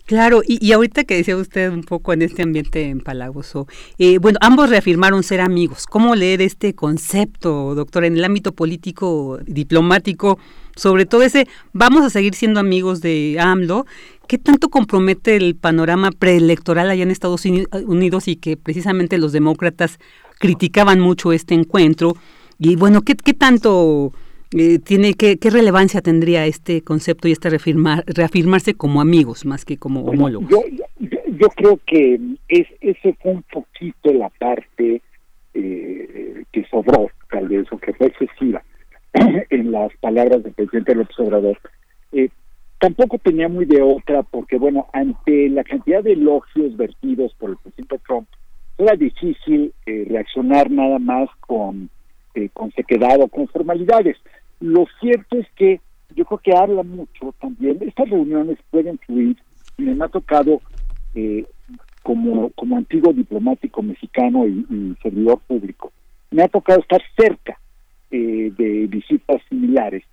Claro, 0.09 0.41
y, 0.43 0.73
ahorita 0.73 1.05
que 1.05 1.17
decía 1.17 1.37
usted 1.37 1.71
un 1.71 1.83
poco 1.83 2.15
en 2.15 2.23
este 2.23 2.43
ambiente 2.43 2.89
empalagoso, 2.89 3.69
eh, 3.99 4.17
bueno, 4.17 4.39
ambos 4.41 4.71
reafirmaron 4.71 5.23
ser 5.23 5.43
amigos. 5.43 5.85
¿Cómo 5.85 6.15
leer 6.15 6.41
este 6.41 6.75
concepto, 6.75 7.75
doctor, 7.75 8.07
en 8.07 8.17
el 8.17 8.25
ámbito 8.25 8.53
político, 8.53 9.39
diplomático, 9.45 10.39
sobre 10.75 11.05
todo 11.05 11.25
ese, 11.25 11.47
vamos 11.75 12.07
a 12.07 12.09
seguir 12.09 12.35
siendo 12.35 12.59
amigos 12.59 13.03
de 13.03 13.37
AMLO? 13.39 13.85
¿Qué 14.27 14.39
tanto 14.39 14.71
compromete 14.71 15.37
el 15.37 15.57
panorama 15.57 16.11
preelectoral 16.11 16.89
allá 16.89 17.03
en 17.03 17.11
Estados 17.11 17.45
Unidos 17.45 18.29
y 18.29 18.37
que 18.37 18.57
precisamente 18.57 19.19
los 19.19 19.33
demócratas 19.33 19.99
criticaban 20.39 21.01
mucho 21.01 21.35
este 21.35 21.53
encuentro? 21.53 22.17
Y 22.59 22.77
bueno, 22.77 23.03
¿qué, 23.03 23.15
qué 23.15 23.35
tanto 23.35 24.15
eh, 24.57 24.79
tiene 24.79 25.15
qué, 25.15 25.39
qué, 25.39 25.51
relevancia 25.51 26.01
tendría 26.01 26.47
este 26.47 26.83
concepto 26.83 27.29
y 27.29 27.33
este 27.33 27.51
reafirmar, 27.51 28.05
reafirmarse 28.07 28.75
como 28.75 29.01
amigos 29.01 29.45
más 29.45 29.65
que 29.65 29.77
como 29.77 30.03
homólogos? 30.03 30.49
Yo, 30.51 30.63
yo, 31.01 31.49
creo 31.51 31.81
que 31.87 32.21
es, 32.49 32.67
ese 32.81 33.15
fue 33.23 33.33
un 33.33 33.43
poquito 33.43 34.13
la 34.13 34.29
parte 34.31 35.03
eh, 35.55 36.45
que 36.53 36.65
sobró, 36.71 37.11
tal 37.31 37.49
vez, 37.49 37.67
o 37.73 37.79
que 37.79 37.93
fue 37.95 38.09
excesiva 38.09 38.63
en 39.51 39.73
las 39.73 39.95
palabras 40.01 40.43
del 40.43 40.53
presidente 40.53 40.95
López 40.95 41.19
Obrador. 41.19 41.59
Eh, 42.13 42.31
tampoco 42.79 43.19
tenía 43.19 43.49
muy 43.49 43.65
de 43.65 43.83
otra, 43.83 44.23
porque, 44.23 44.59
bueno, 44.59 44.87
ante 44.93 45.49
la 45.49 45.65
cantidad 45.65 46.03
de 46.03 46.13
elogios 46.13 46.77
vertidos 46.77 47.35
por 47.35 47.51
el 47.51 47.57
presidente 47.57 47.99
Trump, 48.07 48.29
era 48.79 48.95
difícil 48.95 49.73
eh, 49.87 50.07
reaccionar 50.09 50.71
nada 50.71 50.99
más 50.99 51.29
con, 51.41 51.91
eh, 52.35 52.49
con 52.53 52.71
sequedad 52.73 53.21
o 53.21 53.29
con 53.29 53.49
formalidades. 53.49 54.17
Lo 54.61 54.87
cierto 55.01 55.39
es 55.39 55.47
que 55.57 55.81
yo 56.15 56.25
creo 56.25 56.39
que 56.39 56.57
habla 56.57 56.83
mucho 56.83 57.35
también, 57.41 57.79
estas 57.81 58.09
reuniones 58.11 58.59
pueden 58.71 58.99
fluir, 58.99 59.37
me 59.77 60.05
ha 60.05 60.09
tocado 60.09 60.61
eh, 61.15 61.45
como, 62.03 62.51
como 62.51 62.77
antiguo 62.77 63.13
diplomático 63.13 63.83
mexicano 63.83 64.47
y, 64.47 64.97
servidor 65.03 65.41
público, 65.47 65.93
me 66.31 66.43
ha 66.43 66.49
tocado 66.49 66.81
estar 66.81 67.03
cerca 67.17 67.59
eh, 68.11 68.53
de 68.57 68.87
visitas 68.87 69.41
similares. 69.49 70.05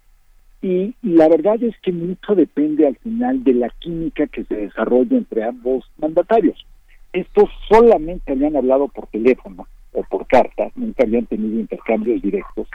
Y, 0.62 0.96
la 1.02 1.28
verdad 1.30 1.62
es 1.64 1.76
que 1.82 1.92
mucho 1.92 2.36
depende 2.36 2.88
al 2.88 2.98
final 2.98 3.44
de 3.44 3.54
la 3.54 3.70
química 3.80 4.28
que 4.28 4.44
se 4.46 4.56
desarrolla 4.56 5.18
entre 5.18 5.44
ambos 5.44 5.86
mandatarios. 5.98 6.66
Estos 7.14 7.50
solamente 7.70 8.34
habían 8.34 8.58
hablado 8.58 8.88
por 8.90 9.08
teléfono 9.08 9.68
o 9.94 10.04
por 10.04 10.28
carta, 10.28 10.70
nunca 10.76 11.04
habían 11.04 11.26
tenido 11.26 11.60
intercambios 11.60 12.22
directos. 12.22 12.68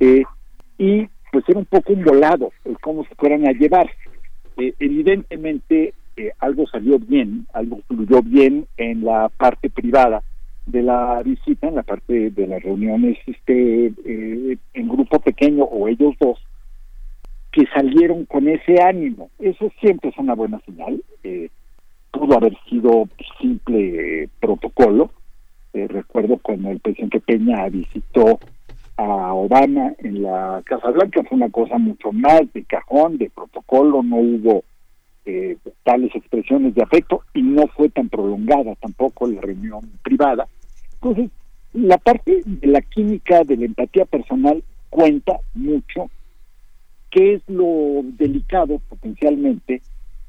Eh, 0.00 0.22
y 0.78 1.08
pues 1.32 1.44
era 1.48 1.58
un 1.58 1.64
poco 1.64 1.92
un 1.92 2.04
volado 2.04 2.52
el 2.64 2.78
cómo 2.78 3.04
se 3.04 3.14
fueran 3.16 3.46
a 3.46 3.52
llevar. 3.52 3.90
Eh, 4.56 4.72
evidentemente 4.78 5.94
eh, 6.16 6.30
algo 6.38 6.64
salió 6.68 7.00
bien, 7.00 7.46
algo 7.52 7.80
fluyó 7.88 8.22
bien 8.22 8.66
en 8.76 9.04
la 9.04 9.28
parte 9.30 9.68
privada 9.68 10.22
de 10.64 10.82
la 10.82 11.20
visita, 11.24 11.66
en 11.66 11.74
la 11.74 11.82
parte 11.82 12.30
de 12.30 12.46
las 12.46 12.62
reuniones 12.62 13.18
este 13.26 13.86
eh, 14.04 14.56
en 14.74 14.88
grupo 14.88 15.18
pequeño 15.18 15.64
o 15.64 15.88
ellos 15.88 16.14
dos, 16.20 16.38
que 17.50 17.66
salieron 17.74 18.26
con 18.26 18.48
ese 18.48 18.80
ánimo. 18.80 19.30
Eso 19.40 19.72
siempre 19.80 20.10
es 20.10 20.18
una 20.18 20.34
buena 20.34 20.60
señal. 20.60 21.02
Eh, 21.24 21.50
pudo 22.12 22.36
haber 22.36 22.56
sido 22.70 23.08
simple 23.40 24.28
protocolo. 24.38 25.10
recuerdo 25.72 26.38
cuando 26.40 26.70
el 26.70 26.78
presidente 26.78 27.18
Peña 27.18 27.68
visitó 27.68 28.38
a 28.96 29.34
Obama 29.34 29.92
en 29.98 30.22
la 30.22 30.62
Casa 30.64 30.90
Blanca, 30.90 31.22
fue 31.24 31.36
una 31.36 31.50
cosa 31.50 31.78
mucho 31.78 32.12
más 32.12 32.42
de 32.52 32.64
cajón, 32.64 33.18
de 33.18 33.30
protocolo, 33.30 34.02
no 34.02 34.16
hubo 34.16 34.64
eh, 35.26 35.56
tales 35.82 36.14
expresiones 36.14 36.74
de 36.74 36.82
afecto 36.82 37.22
y 37.34 37.42
no 37.42 37.66
fue 37.68 37.88
tan 37.88 38.08
prolongada 38.08 38.74
tampoco 38.76 39.26
la 39.26 39.40
reunión 39.40 39.80
privada. 40.02 40.46
Entonces, 40.94 41.30
la 41.72 41.98
parte 41.98 42.42
de 42.44 42.66
la 42.66 42.80
química, 42.82 43.42
de 43.42 43.56
la 43.56 43.64
empatía 43.64 44.04
personal 44.04 44.62
cuenta 44.90 45.40
mucho, 45.54 46.10
que 47.10 47.34
es 47.34 47.42
lo 47.48 48.02
delicado 48.16 48.78
potencialmente, 48.88 49.82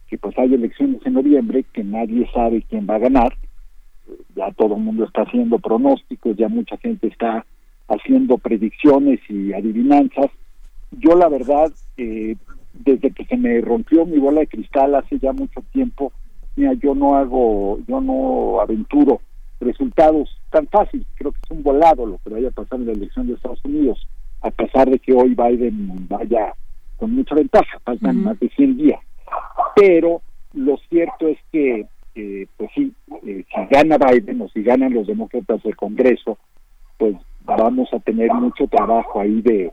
que 0.07 0.17
pues 0.17 0.37
hay 0.37 0.53
elecciones 0.53 1.05
en 1.05 1.13
noviembre, 1.13 1.65
que 1.71 1.83
nadie 1.83 2.27
sabe 2.33 2.63
quién 2.67 2.87
va 2.89 2.95
a 2.95 2.99
ganar, 2.99 3.35
ya 4.35 4.51
todo 4.53 4.75
el 4.75 4.81
mundo 4.81 5.05
está 5.05 5.21
haciendo 5.21 5.59
pronósticos, 5.59 6.35
ya 6.35 6.47
mucha 6.47 6.77
gente 6.77 7.07
está 7.07 7.45
haciendo 7.87 8.37
predicciones 8.37 9.19
y 9.29 9.53
adivinanzas. 9.53 10.31
Yo 10.91 11.15
la 11.15 11.29
verdad 11.29 11.71
eh, 11.97 12.35
desde 12.73 13.11
que 13.11 13.25
se 13.25 13.37
me 13.37 13.61
rompió 13.61 14.05
mi 14.05 14.17
bola 14.17 14.41
de 14.41 14.47
cristal 14.47 14.95
hace 14.95 15.19
ya 15.19 15.31
mucho 15.31 15.61
tiempo, 15.71 16.11
mira, 16.55 16.73
yo 16.73 16.95
no 16.95 17.15
hago, 17.15 17.79
yo 17.87 18.01
no 18.01 18.59
aventuro 18.59 19.21
resultados 19.59 20.29
tan 20.51 20.67
fácil, 20.67 21.05
creo 21.15 21.31
que 21.31 21.39
es 21.43 21.51
un 21.51 21.63
volado 21.63 22.05
lo 22.05 22.19
que 22.19 22.29
vaya 22.29 22.49
a 22.49 22.51
pasar 22.51 22.79
en 22.79 22.87
la 22.87 22.93
elección 22.93 23.27
de 23.27 23.33
Estados 23.33 23.63
Unidos, 23.63 24.07
a 24.41 24.51
pesar 24.51 24.89
de 24.89 24.99
que 24.99 25.13
hoy 25.13 25.35
Biden 25.35 26.07
vaya 26.07 26.53
con 26.97 27.13
mucha 27.15 27.35
ventaja, 27.35 27.79
faltan 27.83 28.23
más 28.23 28.39
de 28.39 28.49
100 28.49 28.77
días. 28.77 28.99
Pero 29.75 30.21
lo 30.53 30.77
cierto 30.89 31.27
es 31.27 31.37
que, 31.51 31.85
eh, 32.15 32.47
pues 32.57 32.69
sí, 32.75 32.93
eh, 33.25 33.43
si 33.53 33.65
gana 33.69 33.97
Biden 33.97 34.41
o 34.41 34.49
si 34.49 34.61
ganan 34.63 34.93
los 34.93 35.07
demócratas 35.07 35.63
del 35.63 35.75
Congreso, 35.75 36.37
pues 36.97 37.15
vamos 37.45 37.93
a 37.93 37.99
tener 37.99 38.33
mucho 38.33 38.67
trabajo 38.67 39.19
ahí 39.19 39.41
de, 39.41 39.71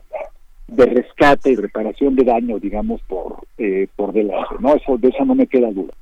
de 0.67 0.85
rescate 0.85 1.51
y 1.51 1.55
reparación 1.55 2.15
de 2.15 2.23
daño, 2.23 2.59
digamos, 2.59 3.01
por, 3.03 3.37
eh, 3.57 3.87
por 3.95 4.13
delante, 4.13 4.55
¿no? 4.59 4.75
Eso, 4.75 4.97
de 4.97 5.09
eso 5.09 5.25
no 5.25 5.35
me 5.35 5.47
queda 5.47 5.71
duda. 5.71 5.93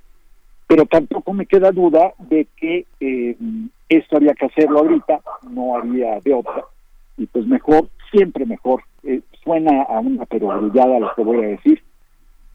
Pero 0.68 0.86
tampoco 0.86 1.34
me 1.34 1.46
queda 1.46 1.72
duda 1.72 2.14
de 2.18 2.48
que 2.56 2.86
eh, 3.00 3.36
esto 3.90 4.18
había 4.18 4.34
que 4.34 4.46
hacerlo 4.46 4.80
ahorita, 4.80 5.20
no 5.50 5.76
había 5.76 6.20
de 6.22 6.34
otra, 6.34 6.64
y 7.18 7.26
pues 7.26 7.46
mejor, 7.46 7.90
siempre 8.12 8.46
mejor, 8.46 8.84
eh, 9.04 9.22
suena 9.44 9.84
a 9.84 10.00
una 10.00 10.26
perogrullada 10.26 11.00
lo 11.00 11.12
que 11.16 11.24
voy 11.24 11.44
a 11.44 11.48
decir, 11.50 11.82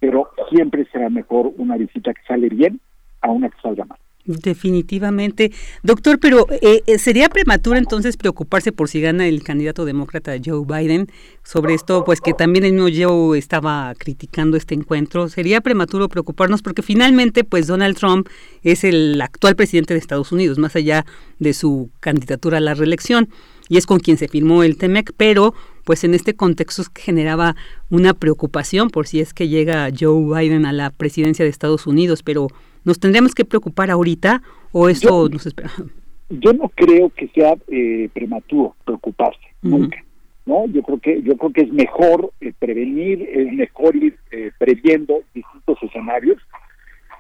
pero 0.01 0.31
siempre 0.51 0.87
será 0.93 1.11
mejor 1.11 1.53
una 1.59 1.77
visita 1.77 2.15
que 2.15 2.23
sale 2.27 2.49
bien 2.49 2.81
a 3.21 3.31
una 3.31 3.49
que 3.49 3.61
salga 3.61 3.85
mal. 3.85 3.99
Definitivamente. 4.27 5.53
Doctor, 5.85 6.19
pero 6.19 6.47
eh, 6.51 6.83
eh, 6.87 6.99
¿sería 6.99 7.29
prematuro 7.29 7.79
entonces 7.79 8.17
preocuparse 8.17 8.73
por 8.73 8.89
si 8.89 9.01
gana 9.01 9.29
el 9.29 9.45
candidato 9.45 9.85
demócrata 9.85 10.35
Joe 10.45 10.65
Biden 10.67 11.09
sobre 11.45 11.75
esto? 11.75 12.05
Pues 12.05 12.21
que 12.21 12.35
también 12.35 12.65
el 12.65 12.73
mismo 12.73 12.89
Joe 12.93 13.39
estaba 13.39 13.95
criticando 13.97 14.57
este 14.57 14.75
encuentro. 14.75 15.29
¿Sería 15.29 15.61
prematuro 15.61 16.09
preocuparnos? 16.09 16.61
Porque 16.61 16.83
finalmente, 16.83 17.45
pues 17.45 17.69
Donald 17.69 17.97
Trump 17.97 18.29
es 18.65 18.83
el 18.83 19.21
actual 19.21 19.55
presidente 19.55 19.95
de 19.95 20.01
Estados 20.01 20.33
Unidos, 20.33 20.59
más 20.59 20.75
allá 20.75 21.07
de 21.39 21.55
su 21.55 21.91
candidatura 22.01 22.59
a 22.59 22.61
la 22.61 22.75
reelección, 22.75 23.29
y 23.69 23.77
es 23.77 23.87
con 23.87 24.01
quien 24.01 24.17
se 24.17 24.27
firmó 24.27 24.65
el 24.65 24.77
TEMEC, 24.77 25.13
pero 25.17 25.55
pues 25.85 26.03
en 26.03 26.15
este 26.15 26.35
contexto 26.35 26.83
generaba 26.97 27.55
una 27.91 28.13
preocupación 28.13 28.91
por 28.91 29.07
si 29.07 29.21
es 29.21 29.33
que 29.33 29.47
llega 29.47 29.89
Joe 29.97 30.41
Biden 30.41 30.67
a 30.67 30.73
la 30.73 30.91
presidencia 30.91 31.45
de 31.45 31.51
Estados 31.51 31.87
Unidos, 31.87 32.25
pero 32.25 32.49
¿Nos 32.87 33.01
tendríamos 33.01 33.35
que 33.35 33.45
preocupar 33.45 33.91
ahorita 33.91 34.43
o 34.71 34.89
eso 34.89 35.29
nos 35.29 35.45
espera? 35.45 35.71
Yo 36.31 36.53
no 36.53 36.69
creo 36.69 37.11
que 37.11 37.27
sea 37.29 37.57
eh, 37.67 38.09
prematuro 38.15 38.77
preocuparse, 38.85 39.41
nunca. 39.61 40.03
¿no? 40.45 40.67
Yo 40.67 40.83
creo 40.83 40.99
que 40.99 41.23
yo 41.23 41.37
creo 41.37 41.53
que 41.53 41.61
es 41.63 41.73
mejor 41.73 42.33
eh, 42.41 42.53
prevenir, 42.59 43.23
es 43.23 43.53
mejor 43.53 43.95
ir 43.97 44.17
eh, 44.31 44.51
previendo 44.59 45.23
distintos 45.35 45.79
escenarios. 45.83 46.39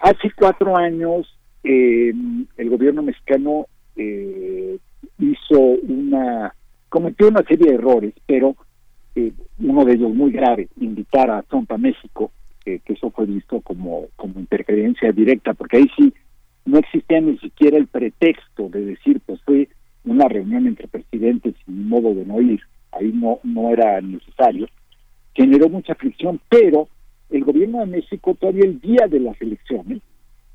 Hace 0.02 0.30
cuatro 0.36 0.76
años 0.76 1.26
em, 1.64 2.46
el 2.56 2.70
gobierno 2.70 3.02
mexicano 3.02 3.66
hizo 5.18 5.60
una 5.60 6.54
cometió 6.88 7.28
una 7.28 7.42
serie 7.42 7.70
de 7.70 7.74
errores, 7.74 8.14
pero 8.26 8.54
uno 9.58 9.84
de 9.84 9.94
ellos 9.94 10.14
muy 10.14 10.30
grave, 10.30 10.68
invitar 10.80 11.30
a 11.30 11.42
Trump 11.42 11.70
a 11.72 11.78
México 11.78 12.30
que, 12.66 12.92
eso 12.92 13.10
fue 13.10 13.26
visto 13.26 13.60
como, 13.60 14.06
como 14.16 14.40
interferencia 14.40 15.12
directa, 15.12 15.54
porque 15.54 15.78
ahí 15.78 15.90
sí 15.96 16.12
no 16.64 16.78
existía 16.78 17.20
ni 17.20 17.38
siquiera 17.38 17.78
el 17.78 17.86
pretexto 17.86 18.68
de 18.68 18.84
decir, 18.84 19.20
pues 19.24 19.40
fue 19.42 19.68
una 20.04 20.28
reunión 20.28 20.66
entre 20.66 20.88
presidentes 20.88 21.54
sin 21.64 21.88
modo 21.88 22.14
de 22.14 22.24
no 22.24 22.40
ir, 22.40 22.60
ahí 22.92 23.12
no, 23.14 23.38
no 23.44 23.70
era 23.70 24.00
necesario, 24.00 24.68
generó 25.34 25.68
mucha 25.68 25.94
fricción, 25.94 26.40
pero 26.48 26.88
el 27.30 27.44
gobierno 27.44 27.80
de 27.80 27.86
México 27.86 28.34
todavía 28.34 28.64
el 28.64 28.80
día 28.80 29.06
de 29.08 29.20
las 29.20 29.40
elecciones 29.40 30.00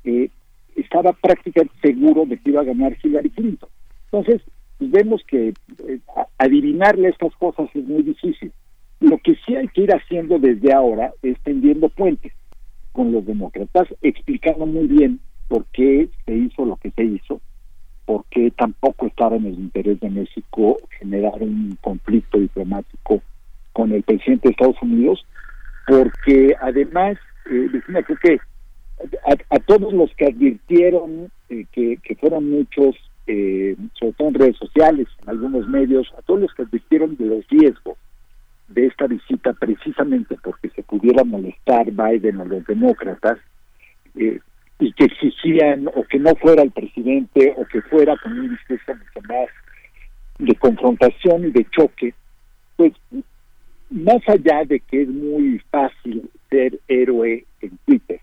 eh, 0.04 0.28
estaba 0.76 1.12
prácticamente 1.12 1.74
seguro 1.82 2.24
de 2.26 2.38
que 2.38 2.50
iba 2.50 2.60
a 2.60 2.64
ganar 2.64 2.96
Hillary 3.02 3.30
Clinton. 3.30 3.68
Entonces, 4.10 4.42
pues 4.78 4.90
vemos 4.90 5.22
que 5.26 5.48
eh, 5.48 6.00
adivinarle 6.38 7.08
estas 7.08 7.34
cosas 7.36 7.68
es 7.74 7.84
muy 7.84 8.02
difícil. 8.02 8.52
Lo 9.02 9.18
que 9.18 9.34
sí 9.44 9.56
hay 9.56 9.66
que 9.68 9.82
ir 9.82 9.92
haciendo 9.92 10.38
desde 10.38 10.72
ahora 10.72 11.12
es 11.22 11.36
tendiendo 11.40 11.88
puentes 11.88 12.32
con 12.92 13.10
los 13.10 13.26
demócratas, 13.26 13.88
explicando 14.00 14.64
muy 14.64 14.86
bien 14.86 15.18
por 15.48 15.64
qué 15.72 16.08
se 16.24 16.36
hizo 16.36 16.64
lo 16.64 16.76
que 16.76 16.92
se 16.92 17.02
hizo, 17.02 17.40
por 18.06 18.24
qué 18.30 18.52
tampoco 18.52 19.06
estaba 19.06 19.34
en 19.36 19.46
el 19.46 19.54
interés 19.54 19.98
de 19.98 20.08
México 20.08 20.76
generar 21.00 21.42
un 21.42 21.76
conflicto 21.80 22.38
diplomático 22.38 23.20
con 23.72 23.90
el 23.90 24.04
presidente 24.04 24.48
de 24.48 24.52
Estados 24.52 24.80
Unidos, 24.80 25.26
porque 25.88 26.54
además, 26.60 27.18
eh, 27.50 27.68
creo 28.06 28.18
que 28.22 28.38
a, 29.50 29.58
todos 29.66 29.92
los 29.92 30.14
que 30.14 30.26
advirtieron, 30.26 31.28
eh, 31.48 31.66
que, 31.72 31.96
que, 32.04 32.14
fueron 32.14 32.48
muchos, 32.48 32.94
eh, 33.26 33.74
sobre 33.98 34.12
todo 34.12 34.28
en 34.28 34.34
redes 34.34 34.56
sociales, 34.58 35.08
en 35.22 35.30
algunos 35.30 35.66
medios, 35.68 36.12
a 36.16 36.22
todos 36.22 36.42
los 36.42 36.54
que 36.54 36.62
advirtieron 36.62 37.16
de 37.16 37.26
los 37.26 37.48
riesgos 37.48 37.96
de 38.72 38.86
esta 38.86 39.06
visita 39.06 39.52
precisamente 39.52 40.36
porque 40.42 40.68
se 40.70 40.82
pudiera 40.82 41.24
molestar 41.24 41.90
Biden 41.90 42.40
o 42.40 42.44
los 42.44 42.64
demócratas 42.66 43.38
eh, 44.16 44.40
y 44.78 44.92
que 44.92 45.04
exigían 45.04 45.88
o 45.88 46.04
que 46.04 46.18
no 46.18 46.34
fuera 46.36 46.62
el 46.62 46.70
presidente 46.70 47.54
o 47.56 47.64
que 47.66 47.82
fuera 47.82 48.16
con 48.22 48.38
un 48.38 48.50
discurso 48.50 48.94
mucho 48.94 49.28
más 49.28 49.48
de 50.38 50.54
confrontación 50.56 51.46
y 51.46 51.50
de 51.52 51.66
choque, 51.70 52.14
pues 52.76 52.92
más 53.90 54.26
allá 54.26 54.64
de 54.64 54.80
que 54.80 55.02
es 55.02 55.08
muy 55.08 55.60
fácil 55.70 56.28
ser 56.50 56.80
héroe 56.88 57.44
en 57.60 57.78
Twitter, 57.86 58.20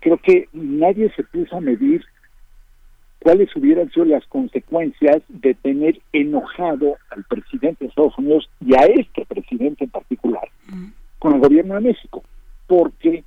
creo 0.00 0.18
que 0.18 0.48
nadie 0.52 1.12
se 1.14 1.22
puso 1.24 1.56
a 1.56 1.60
medir 1.60 2.02
cuáles 3.22 3.54
hubieran 3.54 3.90
sido 3.92 4.06
las 4.06 4.26
consecuencias 4.26 5.22
de 5.28 5.54
tener 5.54 6.00
enojado 6.12 6.96
al 7.10 7.22
presidente 7.24 7.84
de 7.84 7.88
Estados 7.88 8.18
Unidos 8.18 8.50
y 8.60 8.74
a 8.74 8.84
este 8.86 9.24
presidente 9.26 9.84
en 9.84 9.90
particular 9.90 10.48
con 11.20 11.34
el 11.34 11.40
gobierno 11.40 11.74
de 11.74 11.82
México, 11.82 12.24
porque 12.66 13.22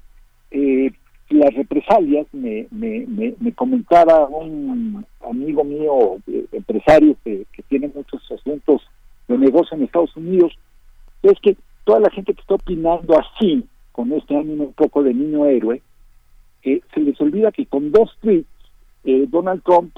eh, 0.51 0.91
las 1.29 1.53
represalias, 1.53 2.27
me, 2.33 2.67
me, 2.71 3.05
me, 3.39 3.53
comentaba 3.53 4.27
un 4.27 5.05
amigo 5.27 5.63
mío, 5.63 6.17
eh, 6.27 6.45
empresario 6.51 7.15
que, 7.23 7.45
tiene 7.69 7.89
muchos 7.95 8.21
asuntos 8.31 8.81
de 9.29 9.37
negocio 9.37 9.77
en 9.77 9.83
Estados 9.83 10.15
Unidos, 10.17 10.53
es 11.23 11.39
que 11.39 11.55
toda 11.85 12.01
la 12.01 12.09
gente 12.09 12.33
que 12.33 12.41
está 12.41 12.55
opinando 12.55 13.17
así, 13.17 13.65
con 13.93 14.11
este 14.11 14.35
ánimo 14.35 14.65
un 14.65 14.73
poco 14.73 15.01
de 15.01 15.13
niño 15.13 15.45
héroe, 15.45 15.81
eh, 16.63 16.81
se 16.93 16.99
les 16.99 17.19
olvida 17.21 17.53
que 17.53 17.65
con 17.65 17.91
dos 17.91 18.11
tweets 18.21 18.47
eh, 19.05 19.25
Donald 19.29 19.61
Trump 19.63 19.95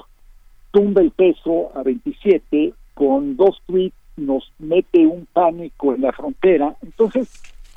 tumba 0.70 1.00
el 1.00 1.10
peso 1.10 1.70
a 1.74 1.82
27, 1.82 2.74
con 2.94 3.36
dos 3.36 3.60
tweets 3.66 3.96
nos 4.16 4.52
mete 4.58 5.06
un 5.06 5.26
pánico 5.32 5.94
en 5.94 6.02
la 6.02 6.12
frontera. 6.12 6.76
Entonces, 6.82 7.28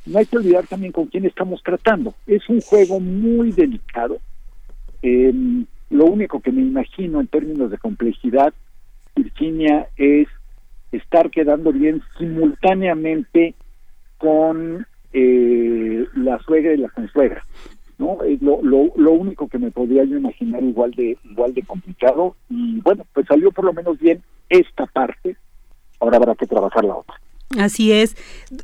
no 0.06 0.20
hay 0.20 0.26
que 0.26 0.38
olvidar 0.38 0.68
también 0.68 0.92
con 0.92 1.06
quién 1.08 1.26
estamos 1.26 1.62
tratando. 1.64 2.14
Es 2.28 2.48
un 2.50 2.62
juego 2.62 3.00
muy 3.00 3.52
delicado. 3.52 4.18
Em, 5.02 5.66
lo 5.90 6.06
único 6.06 6.40
que 6.40 6.52
me 6.52 6.62
imagino 6.62 7.20
en 7.22 7.28
términos 7.28 7.72
de 7.72 7.78
complejidad, 7.78 8.54
Virginia, 9.16 9.88
es 9.98 10.28
estar 10.92 11.30
quedando 11.30 11.72
bien 11.72 12.02
simultáneamente 12.18 13.54
con 14.18 14.86
eh, 15.14 16.06
la 16.16 16.40
suegra 16.40 16.74
y 16.74 16.78
la 16.78 16.90
consuegra. 16.90 17.46
¿No? 18.02 18.24
Es 18.24 18.42
lo, 18.42 18.62
lo, 18.64 18.92
lo 18.96 19.12
único 19.12 19.48
que 19.48 19.60
me 19.60 19.72
podría 19.72 20.04
yo 20.04 20.18
imaginar 20.18 20.64
igual 20.64 20.92
de, 20.92 21.18
igual 21.24 21.54
de 21.54 21.62
complicado. 21.62 22.36
Y 22.50 22.82
bueno, 22.82 23.06
pues 23.14 23.28
salió 23.28 23.52
por 23.52 23.66
lo 23.66 23.74
menos 23.74 24.00
bien 24.00 24.22
esta 24.50 24.88
parte. 24.88 25.38
Ahora 26.00 26.18
habrá 26.18 26.36
que 26.36 26.48
trabajar 26.48 26.84
la 26.84 26.96
otra. 26.96 27.16
Así 27.58 27.92
es. 27.92 28.16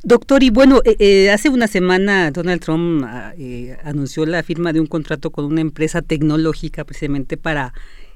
Doctor, 0.04 0.44
y 0.44 0.50
bueno, 0.50 0.82
eh, 0.86 0.96
eh, 1.00 1.30
hace 1.30 1.50
una 1.50 1.68
semana 1.68 2.32
Donald 2.32 2.62
Trump 2.62 3.04
ah, 3.06 3.34
eh, 3.38 3.78
anunció 3.84 4.26
la 4.26 4.42
firma 4.44 4.74
de 4.74 4.80
un 4.80 4.88
contrato 4.88 5.30
con 5.30 5.46
una 5.46 5.62
empresa 5.62 6.02
tecnológica 6.02 6.84
precisamente 6.84 7.38
para 7.38 7.74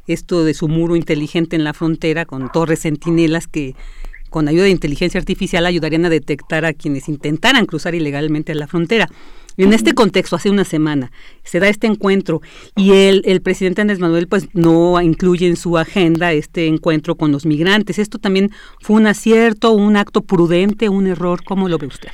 esto 0.08 0.44
de 0.44 0.54
su 0.54 0.68
muro 0.68 0.96
inteligente 0.96 1.56
en 1.56 1.64
la 1.64 1.74
frontera 1.74 2.26
con 2.26 2.52
torres 2.52 2.80
centinelas 2.80 3.48
que 3.48 3.76
con 4.30 4.48
ayuda 4.48 4.64
de 4.64 4.72
inteligencia 4.72 5.20
artificial 5.20 5.66
ayudarían 5.66 6.06
a 6.06 6.10
detectar 6.10 6.66
a 6.66 6.74
quienes 6.74 7.10
intentaran 7.10 7.66
cruzar 7.66 7.94
ilegalmente 7.94 8.56
la 8.56 8.66
frontera. 8.66 9.10
En 9.62 9.74
este 9.74 9.94
contexto, 9.94 10.36
hace 10.36 10.50
una 10.50 10.64
semana, 10.64 11.12
se 11.44 11.60
da 11.60 11.70
este 11.70 11.86
encuentro 11.86 12.42
y 12.76 12.94
el, 12.94 13.42
presidente 13.44 13.82
Andrés 13.82 14.00
Manuel 14.00 14.28
pues 14.28 14.50
no 14.56 15.00
incluye 15.00 15.46
en 15.46 15.56
su 15.56 15.78
agenda 15.78 16.34
este 16.34 16.66
encuentro 16.66 17.14
con 17.14 17.32
los 17.32 17.46
migrantes. 17.46 18.00
¿Esto 18.00 18.18
también 18.18 18.50
fue 18.80 18.96
un 18.96 19.06
acierto, 19.06 19.72
un 19.74 19.98
acto 19.98 20.22
prudente, 20.22 20.90
un 20.90 21.06
error? 21.06 21.44
¿Cómo 21.44 21.70
lo 21.70 21.78
ve 21.78 21.86
usted? 21.86 22.10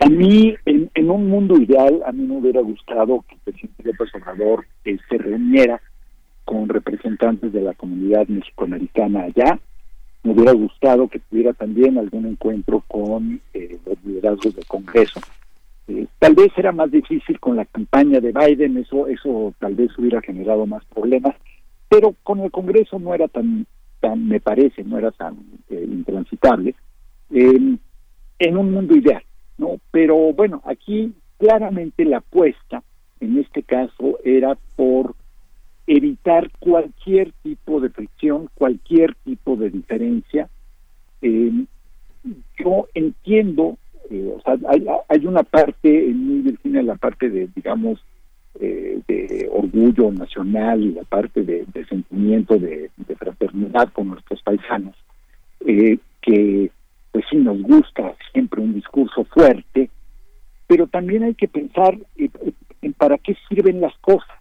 A 0.00 0.10
mí, 0.10 0.54
en, 0.66 1.10
un 1.10 1.30
mundo 1.30 1.56
ideal, 1.56 2.02
a 2.04 2.12
mí 2.12 2.26
me 2.26 2.36
hubiera 2.36 2.60
gustado 2.60 3.24
que 3.26 3.36
el 3.36 3.40
presidente 3.44 3.82
López 3.82 4.14
Obrador 4.14 4.66
eh, 4.84 4.98
se 5.08 5.16
reuniera 5.16 5.80
con 6.44 6.68
representantes 6.68 7.54
de 7.54 7.62
la 7.62 7.72
comunidad 7.72 8.28
mexicoamericana 8.28 9.22
allá. 9.22 9.58
Me 10.24 10.32
hubiera 10.32 10.52
gustado 10.52 11.08
que 11.08 11.20
tuviera 11.20 11.54
también 11.54 11.96
algún 11.96 12.26
encuentro 12.26 12.84
con 12.86 13.40
eh, 13.54 13.78
los 13.86 13.96
liderazgos 14.04 14.54
del 14.54 14.66
Congreso 14.66 15.18
eh, 15.88 16.06
tal 16.18 16.34
vez 16.34 16.52
era 16.56 16.72
más 16.72 16.90
difícil 16.90 17.40
con 17.40 17.56
la 17.56 17.64
campaña 17.64 18.20
de 18.20 18.32
Biden, 18.32 18.78
eso, 18.78 19.06
eso 19.08 19.54
tal 19.58 19.74
vez 19.74 19.96
hubiera 19.98 20.20
generado 20.20 20.66
más 20.66 20.84
problemas, 20.86 21.34
pero 21.88 22.14
con 22.22 22.40
el 22.40 22.50
Congreso 22.50 22.98
no 22.98 23.14
era 23.14 23.28
tan, 23.28 23.66
tan 24.00 24.28
me 24.28 24.40
parece, 24.40 24.84
no 24.84 24.98
era 24.98 25.10
tan 25.10 25.36
eh, 25.70 25.86
intransitable, 25.90 26.74
en 27.30 28.56
un 28.58 28.72
mundo 28.72 28.94
ideal, 28.94 29.22
¿no? 29.56 29.80
Pero 29.90 30.34
bueno, 30.34 30.60
aquí 30.66 31.14
claramente 31.38 32.04
la 32.04 32.18
apuesta, 32.18 32.82
en 33.20 33.38
este 33.38 33.62
caso, 33.62 34.18
era 34.22 34.56
por 34.76 35.14
evitar 35.86 36.50
cualquier 36.58 37.32
tipo 37.42 37.80
de 37.80 37.90
fricción, 37.90 38.48
cualquier 38.54 39.14
tipo 39.24 39.56
de 39.56 39.70
diferencia. 39.70 40.48
yo 41.20 42.86
entiendo 42.94 43.78
o 44.20 44.40
sea, 44.42 44.56
hay, 45.08 45.26
una 45.26 45.42
parte 45.42 46.10
en 46.10 46.28
mi 46.28 46.42
Virginia, 46.42 46.82
la 46.82 46.96
parte 46.96 47.30
de, 47.30 47.48
digamos, 47.54 48.04
eh, 48.60 49.00
de 49.08 49.48
orgullo 49.50 50.10
nacional 50.10 50.82
y 50.82 50.92
la 50.92 51.04
parte 51.04 51.42
de, 51.42 51.66
sentimiento 51.88 52.58
de, 52.58 52.90
fraternidad 53.18 53.92
con 53.92 54.08
nuestros 54.08 54.42
paisanos, 54.42 54.96
eh, 55.66 55.98
que 56.20 56.70
pues 57.12 57.24
sí 57.30 57.36
nos 57.36 57.60
gusta 57.62 58.14
siempre 58.32 58.60
un 58.60 58.74
discurso 58.74 59.24
fuerte, 59.24 59.90
pero 60.66 60.86
también 60.86 61.22
hay 61.22 61.34
que 61.34 61.48
pensar 61.48 61.96
eh, 62.16 62.28
en 62.80 62.92
para 62.94 63.18
qué 63.18 63.36
sirven 63.48 63.80
las 63.80 63.96
cosas. 63.98 64.36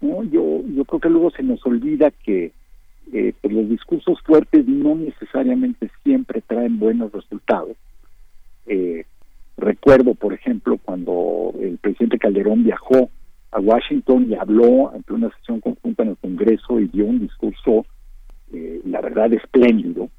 ¿no? 0.00 0.22
Yo, 0.24 0.62
yo 0.74 0.84
creo 0.84 1.00
que 1.00 1.10
luego 1.10 1.30
se 1.30 1.42
nos 1.42 1.64
olvida 1.66 2.10
que 2.10 2.52
pues 3.10 3.54
los 3.54 3.68
discursos 3.68 4.20
fuertes 4.22 4.66
no 4.66 4.96
necesariamente 4.96 5.90
siempre 6.02 6.42
traen 6.42 6.78
buenos 6.78 7.12
resultados 7.12 7.76
eh, 8.66 9.04
recuerdo, 9.56 10.14
por 10.14 10.32
ejemplo, 10.32 10.78
cuando 10.78 11.52
el 11.60 11.78
presidente 11.78 12.18
Calderón 12.18 12.64
viajó 12.64 13.10
a 13.52 13.60
Washington 13.60 14.26
y 14.28 14.34
habló 14.34 14.92
ante 14.92 15.12
una 15.12 15.30
sesión 15.38 15.60
conjunta 15.60 16.02
en 16.02 16.10
el 16.10 16.16
Congreso 16.16 16.80
y 16.80 16.88
dio 16.88 17.06
un 17.06 17.20
discurso, 17.20 17.86
eh, 18.52 18.80
la 18.84 19.00
verdad, 19.00 19.32
espléndido, 19.32 20.10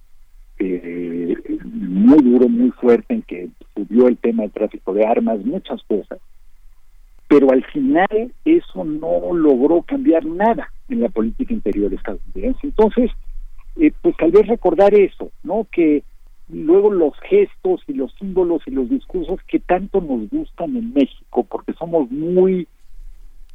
eh, 0.60 1.36
muy 1.64 2.18
duro, 2.24 2.50
muy 2.50 2.72
fuerte, 2.72 3.14
en 3.14 3.22
que 3.22 3.50
subió 3.76 4.08
el 4.08 4.18
tema 4.18 4.44
del 4.44 4.52
tráfico 4.52 4.94
de 4.94 5.06
armas, 5.06 5.46
muchas 5.46 5.82
cosas. 5.84 6.20
Pero 7.28 7.52
al 7.52 7.64
final 7.66 8.34
eso 8.46 8.84
no 8.86 9.34
logró 9.34 9.82
cambiar 9.82 10.26
nada 10.26 10.72
en 10.90 11.02
la 11.02 11.10
política 11.10 11.54
interior 11.54 11.94
estadounidense. 11.94 12.60
Entonces, 12.64 13.12
eh, 13.80 13.92
pues 14.02 14.16
tal 14.18 14.32
vez 14.32 14.48
recordar 14.48 14.94
eso, 14.96 15.30
¿no? 15.44 15.68
Que 15.72 16.04
luego 16.50 16.92
los 16.92 17.14
gestos 17.22 17.82
y 17.88 17.94
los 17.94 18.14
símbolos 18.16 18.62
y 18.66 18.72
los 18.72 18.90
discursos 18.90 19.40
que 19.48 19.60
tanto 19.60 20.02
nos 20.02 20.30
gustan 20.30 20.76
en 20.78 20.94
México, 20.94 21.44
porque 21.44 21.74
somos 21.74 22.10
muy, 22.10 22.68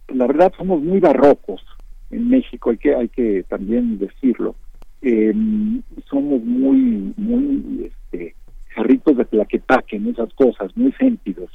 la 0.08 0.26
verdad 0.26 0.52
somos 0.56 0.82
muy 0.82 1.00
barrocos 1.00 1.64
en 2.10 2.28
México, 2.28 2.70
hay 2.70 2.78
que, 2.78 2.94
hay 2.94 3.08
que 3.08 3.44
también 3.48 3.98
decirlo, 3.98 4.54
em, 5.00 5.82
somos 6.08 6.42
muy, 6.42 7.12
muy 7.16 7.90
este, 7.90 8.34
jarritos 8.74 9.16
de 9.16 9.24
plaquetaque 9.24 9.96
en 9.96 10.08
esas 10.08 10.32
cosas, 10.34 10.76
muy 10.76 10.92
sentidos, 10.92 11.50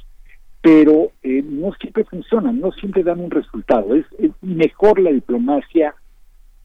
pero 0.60 1.12
eh, 1.22 1.42
no 1.42 1.72
siempre 1.74 2.04
funcionan, 2.04 2.60
no 2.60 2.72
siempre 2.72 3.04
dan 3.04 3.20
un 3.20 3.30
resultado, 3.30 3.94
es, 3.94 4.06
mejor 4.42 4.98
la 4.98 5.12
diplomacia 5.12 5.94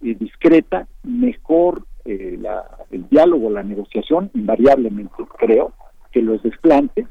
eh, 0.01 0.15
discreta, 0.19 0.87
mejor 1.03 1.85
eh, 2.05 2.39
el 2.91 3.09
diálogo, 3.09 3.49
la 3.49 3.63
negociación, 3.63 4.29
invariablemente 4.33 5.23
creo 5.37 5.73
que 6.11 6.21
los 6.21 6.41
desplantes. 6.43 7.07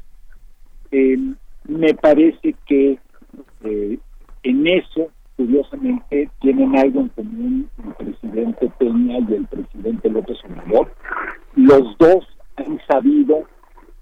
Eh, 0.91 1.17
me 1.65 1.93
parece 1.93 2.55
que 2.67 2.99
eh, 3.63 3.99
en 4.43 4.67
eso, 4.67 5.07
curiosamente, 5.37 6.29
tienen 6.41 6.77
algo 6.77 7.01
en 7.01 7.09
común 7.09 7.69
el 7.83 7.93
presidente 7.93 8.71
Peña 8.77 9.19
y 9.19 9.33
el 9.33 9.47
presidente 9.47 10.09
López 10.09 10.37
Obrador. 10.45 10.93
Los 11.55 11.97
dos 11.97 12.27
han 12.57 12.79
sabido 12.87 13.43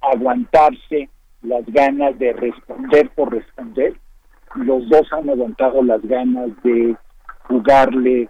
aguantarse 0.02 1.10
las 1.44 1.66
ganas 1.68 2.18
de 2.20 2.34
responder 2.34 3.10
por 3.16 3.32
responder. 3.32 3.96
Los 4.56 4.88
dos 4.90 5.08
han 5.14 5.30
aguantado 5.30 5.82
las 5.84 6.02
ganas 6.02 6.50
de 6.64 6.96
jugarle 7.48 8.30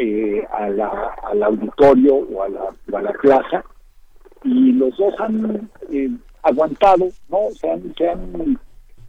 eh, 0.00 0.46
a 0.52 0.68
la, 0.68 1.12
al 1.24 1.42
auditorio 1.42 2.14
o 2.14 2.42
a 2.44 2.48
la, 2.48 2.98
a 2.98 3.02
la 3.02 3.12
plaza 3.12 3.64
y 4.44 4.72
los 4.72 4.96
dos 4.96 5.12
han 5.18 5.68
eh, 5.90 6.08
aguantado, 6.42 7.08
¿no? 7.28 7.50
Se 7.52 7.68
han, 7.68 7.92
se 7.96 8.08
han 8.08 8.58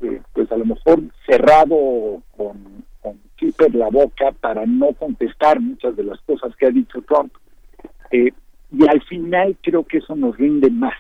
eh, 0.02 0.20
pues 0.34 0.52
a 0.52 0.58
lo 0.58 0.66
mejor 0.66 1.02
cerrado 1.28 2.24
con, 2.36 2.84
con 3.02 3.80
la 3.80 3.90
boca 3.90 4.32
para 4.32 4.66
no 4.66 4.94
contestar 4.94 5.60
muchas 5.60 5.96
de 5.96 6.06
las 6.06 6.20
cosas 6.22 6.56
que 6.56 6.66
ha 6.66 6.72
dicho 6.72 7.04
Trump. 7.04 7.34
y 8.12 8.88
al 8.88 9.02
final 9.04 9.56
creo 9.62 9.84
que 9.84 10.00
eso 10.00 10.16
nos 10.16 10.36
rinde 10.38 10.72
más. 10.72 10.98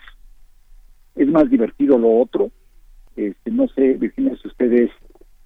Es 1.15 1.27
más 1.27 1.49
divertido 1.49 1.97
lo 1.97 2.19
otro. 2.19 2.51
Este, 3.15 3.49
no 3.49 3.67
sé, 3.69 3.95
Virginia, 3.95 4.37
si 4.39 4.47
usted 4.47 4.71
es 4.71 4.91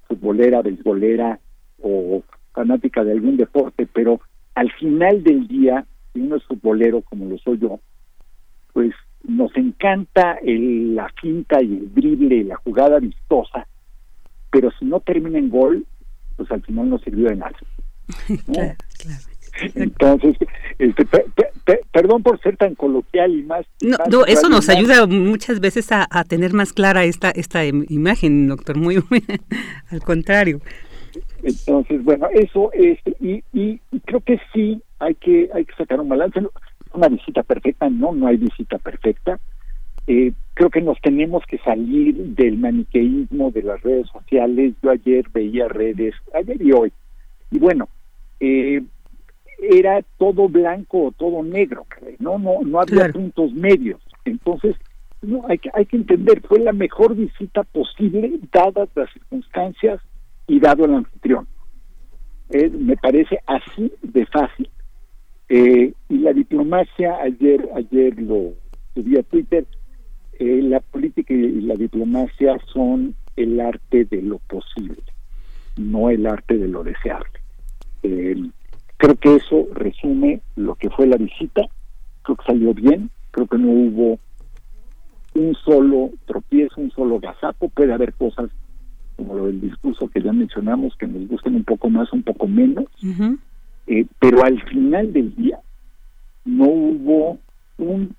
futbolera, 0.09 0.61
beisbolera 0.61 1.39
o 1.81 2.21
fanática 2.53 3.03
de 3.03 3.13
algún 3.13 3.37
deporte, 3.37 3.87
pero 3.91 4.19
al 4.55 4.71
final 4.73 5.23
del 5.23 5.47
día, 5.47 5.85
si 6.13 6.21
uno 6.21 6.35
es 6.35 6.43
futbolero 6.43 7.01
como 7.01 7.25
lo 7.25 7.37
soy 7.37 7.59
yo, 7.59 7.79
pues 8.73 8.93
nos 9.23 9.55
encanta 9.55 10.37
el, 10.43 10.95
la 10.95 11.09
finta 11.21 11.61
y 11.61 11.73
el 11.73 11.93
drible, 11.93 12.43
la 12.43 12.57
jugada 12.57 12.99
vistosa, 12.99 13.67
pero 14.51 14.71
si 14.77 14.85
no 14.85 14.99
termina 14.99 15.39
en 15.39 15.49
gol, 15.49 15.85
pues 16.35 16.51
al 16.51 16.61
final 16.63 16.89
no 16.89 16.99
sirvió 16.99 17.29
de 17.29 17.35
nada. 17.35 17.57
claro, 18.45 18.75
claro. 18.99 19.33
Entonces, 19.75 20.35
este, 20.79 21.05
perdón 21.91 22.23
por 22.23 22.41
ser 22.41 22.57
tan 22.57 22.75
coloquial 22.75 23.35
y 23.35 23.43
más. 23.43 23.65
No, 23.81 24.25
eso 24.25 24.49
nos 24.49 24.67
ayuda 24.69 25.05
muchas 25.05 25.59
veces 25.59 25.91
a, 25.91 26.07
tener 26.25 26.53
más 26.53 26.73
clara 26.73 27.03
esta 27.03 27.29
esta 27.29 27.63
imagen, 27.65 28.47
doctor. 28.47 28.77
Muy, 28.77 28.95
muy 29.09 29.23
al 29.89 30.01
contrario. 30.01 30.59
Entonces, 31.41 32.03
bueno, 32.03 32.27
eso 32.31 32.71
es 32.73 32.99
y, 33.19 33.43
y, 33.53 33.79
creo 34.05 34.21
que 34.21 34.39
sí 34.53 34.81
hay 34.99 35.15
que 35.15 35.49
hay 35.53 35.65
que 35.65 35.75
sacar 35.75 35.99
un 35.99 36.09
balance. 36.09 36.39
Una 36.93 37.07
visita 37.07 37.41
perfecta, 37.43 37.89
no, 37.89 38.11
no 38.13 38.27
hay 38.27 38.37
visita 38.37 38.77
perfecta. 38.77 39.39
Eh, 40.05 40.33
creo 40.53 40.69
que 40.69 40.81
nos 40.81 40.99
tenemos 41.01 41.43
que 41.47 41.57
salir 41.59 42.15
del 42.15 42.57
maniqueísmo 42.57 43.51
de 43.51 43.63
las 43.63 43.81
redes 43.81 44.07
sociales. 44.09 44.73
Yo 44.83 44.91
ayer 44.91 45.25
veía 45.33 45.67
redes, 45.67 46.13
ayer 46.33 46.61
y 46.61 46.71
hoy, 46.71 46.91
y 47.51 47.57
bueno, 47.57 47.89
eh, 48.39 48.83
era 49.59 50.01
todo 50.17 50.49
blanco 50.49 51.05
o 51.05 51.11
todo 51.11 51.41
negro, 51.41 51.85
no 52.19 52.37
no 52.37 52.61
no 52.63 52.81
había 52.81 53.09
puntos 53.11 53.53
medios. 53.53 54.01
Entonces, 54.25 54.75
no 55.21 55.45
hay 55.47 55.57
que 55.57 55.69
hay 55.73 55.85
que 55.85 55.97
entender, 55.97 56.41
fue 56.41 56.59
la 56.59 56.73
mejor 56.73 57.15
visita 57.15 57.63
posible 57.63 58.39
dadas 58.51 58.89
las 58.95 59.11
circunstancias 59.13 60.01
y 60.47 60.59
dado 60.59 60.85
el 60.85 60.95
anfitrión. 60.95 61.47
Eh, 62.49 62.69
me 62.69 62.95
parece 62.97 63.39
así 63.47 63.91
de 64.01 64.25
fácil. 64.27 64.69
Eh, 65.49 65.93
y 66.09 66.17
la 66.19 66.33
diplomacia 66.33 67.17
ayer 67.21 67.69
ayer 67.75 68.19
lo 68.21 68.53
subí 68.93 69.17
a 69.17 69.23
Twitter. 69.23 69.65
Eh, 70.39 70.61
la 70.63 70.79
política 70.79 71.33
y 71.33 71.61
la 71.61 71.75
diplomacia 71.75 72.57
son 72.71 73.15
el 73.35 73.59
arte 73.59 74.05
de 74.05 74.21
lo 74.21 74.39
posible, 74.39 75.01
no 75.77 76.09
el 76.09 76.25
arte 76.25 76.57
de 76.57 76.67
lo 76.67 76.83
deseable. 76.83 77.39
Creo 78.01 79.15
que 79.15 79.35
eso 79.35 79.67
resume 79.73 80.41
lo 80.55 80.75
que 80.75 80.89
fue 80.89 81.07
la 81.07 81.17
visita. 81.17 81.63
Creo 82.21 82.37
que 82.37 82.45
salió 82.45 82.73
bien. 82.73 83.09
Creo 83.31 83.47
que 83.47 83.57
no 83.57 83.69
hubo 83.69 84.19
un 85.35 85.55
solo 85.55 86.11
tropiezo, 86.25 86.81
un 86.81 86.91
solo 86.91 87.19
gazapo. 87.19 87.69
Puede 87.69 87.93
haber 87.93 88.13
cosas 88.13 88.49
como 89.15 89.35
lo 89.35 89.47
del 89.47 89.61
discurso 89.61 90.07
que 90.07 90.21
ya 90.21 90.33
mencionamos 90.33 90.95
que 90.97 91.07
nos 91.07 91.27
gusten 91.27 91.55
un 91.55 91.63
poco 91.63 91.89
más, 91.89 92.11
un 92.13 92.23
poco 92.23 92.47
menos. 92.47 92.85
Eh, 93.87 94.05
pero 94.19 94.43
al 94.43 94.61
final 94.63 95.11
del 95.11 95.35
día 95.35 95.59
no 96.45 96.65
hubo 96.65 97.37
un 97.77 98.15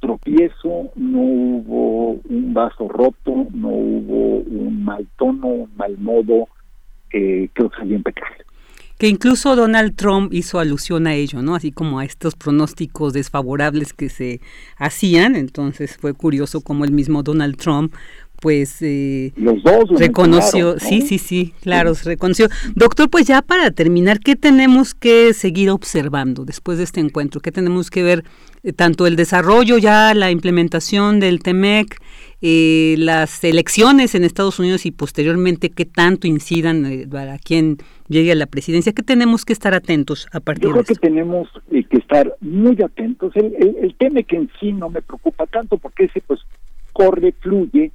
tropiezo, 0.00 0.90
no 0.96 1.20
hubo 1.20 2.10
un 2.28 2.54
vaso 2.54 2.88
roto, 2.88 3.46
no 3.52 3.68
hubo 3.68 4.38
un 4.40 4.84
mal 4.84 5.06
tono, 5.18 5.48
un 5.48 5.70
mal 5.76 5.96
modo. 5.98 6.48
Eh, 7.12 7.48
creo 7.54 7.70
que 7.70 7.76
salió 7.78 7.96
impecable 7.96 8.46
que 8.98 9.08
incluso 9.08 9.54
Donald 9.56 9.94
Trump 9.94 10.32
hizo 10.32 10.58
alusión 10.58 11.06
a 11.06 11.14
ello, 11.14 11.42
¿no? 11.42 11.54
Así 11.54 11.70
como 11.70 11.98
a 11.98 12.04
estos 12.04 12.34
pronósticos 12.34 13.12
desfavorables 13.12 13.92
que 13.92 14.08
se 14.08 14.40
hacían, 14.78 15.36
entonces 15.36 15.98
fue 15.98 16.14
curioso 16.14 16.62
como 16.62 16.84
el 16.84 16.92
mismo 16.92 17.22
Donald 17.22 17.56
Trump 17.56 17.94
pues 18.40 18.82
eh, 18.82 19.32
Los 19.36 19.62
dos 19.62 19.84
reconoció, 19.98 20.78
sí, 20.78 21.00
sí, 21.00 21.18
sí, 21.18 21.54
claro, 21.62 21.94
se 21.94 22.10
reconoció. 22.10 22.48
Doctor, 22.74 23.08
pues 23.08 23.26
ya 23.26 23.42
para 23.42 23.70
terminar, 23.70 24.20
¿qué 24.20 24.36
tenemos 24.36 24.94
que 24.94 25.32
seguir 25.32 25.70
observando 25.70 26.44
después 26.44 26.78
de 26.78 26.84
este 26.84 27.00
encuentro? 27.00 27.40
¿Qué 27.40 27.52
tenemos 27.52 27.90
que 27.90 28.02
ver 28.02 28.24
eh, 28.62 28.72
tanto 28.72 29.06
el 29.06 29.16
desarrollo 29.16 29.78
ya, 29.78 30.12
la 30.14 30.30
implementación 30.30 31.18
del 31.18 31.40
TEMEC, 31.42 32.00
eh, 32.42 32.96
las 32.98 33.42
elecciones 33.42 34.14
en 34.14 34.22
Estados 34.22 34.58
Unidos 34.58 34.84
y 34.84 34.90
posteriormente 34.90 35.70
qué 35.70 35.86
tanto 35.86 36.26
incidan 36.26 37.08
para 37.10 37.38
quien 37.38 37.78
llegue 38.08 38.32
a 38.32 38.36
la 38.36 38.46
presidencia? 38.46 38.92
¿Qué 38.92 39.02
tenemos 39.02 39.46
que 39.46 39.54
estar 39.54 39.72
atentos 39.72 40.26
a 40.32 40.40
partir 40.40 40.64
Yo 40.64 40.72
creo 40.72 40.84
que 40.84 40.94
tenemos 40.94 41.48
que 41.70 41.96
estar 41.96 42.36
muy 42.40 42.80
atentos. 42.82 43.34
El, 43.34 43.54
el, 43.58 43.76
el 43.80 43.94
TEMEC 43.94 44.32
en 44.34 44.50
sí 44.60 44.72
no 44.72 44.90
me 44.90 45.00
preocupa 45.00 45.46
tanto 45.46 45.78
porque 45.78 46.04
ese 46.04 46.20
pues 46.20 46.40
corre, 46.92 47.32
fluye, 47.40 47.92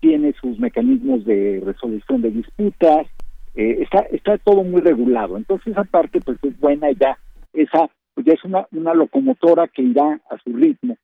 tiene 0.00 0.34
sus 0.40 0.58
mecanismos 0.58 1.24
de 1.24 1.62
resolución 1.64 2.22
de 2.22 2.30
disputas, 2.30 3.06
eh, 3.54 3.78
está, 3.82 4.00
está 4.12 4.38
todo 4.38 4.62
muy 4.62 4.80
regulado. 4.80 5.36
Entonces 5.36 5.68
esa 5.68 5.84
parte 5.84 6.20
pues 6.20 6.38
es 6.42 6.58
buena 6.60 6.90
ya, 6.92 7.18
esa 7.52 7.90
pues 8.14 8.26
ya 8.26 8.32
es 8.34 8.44
una, 8.44 8.66
una 8.72 8.94
locomotora 8.94 9.68
que 9.68 9.82
irá 9.82 10.20
a 10.30 10.38
su 10.38 10.52
ritmo 10.52 10.96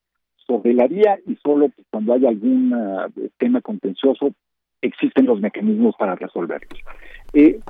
sobre 0.47 0.75
la 0.75 0.87
vía 0.87 1.19
y 1.27 1.37
solo 1.37 1.69
pues, 1.69 1.87
cuando 1.91 2.13
haya 2.13 2.29
algún 2.29 2.73
eh, 3.17 3.31
tema 3.39 3.61
contencioso 3.61 4.33
existen 4.83 5.27
los 5.27 5.41
mecanismos 5.41 5.95
para 5.97 6.15
resolverlos. 6.15 6.79
Eh, 7.33 7.61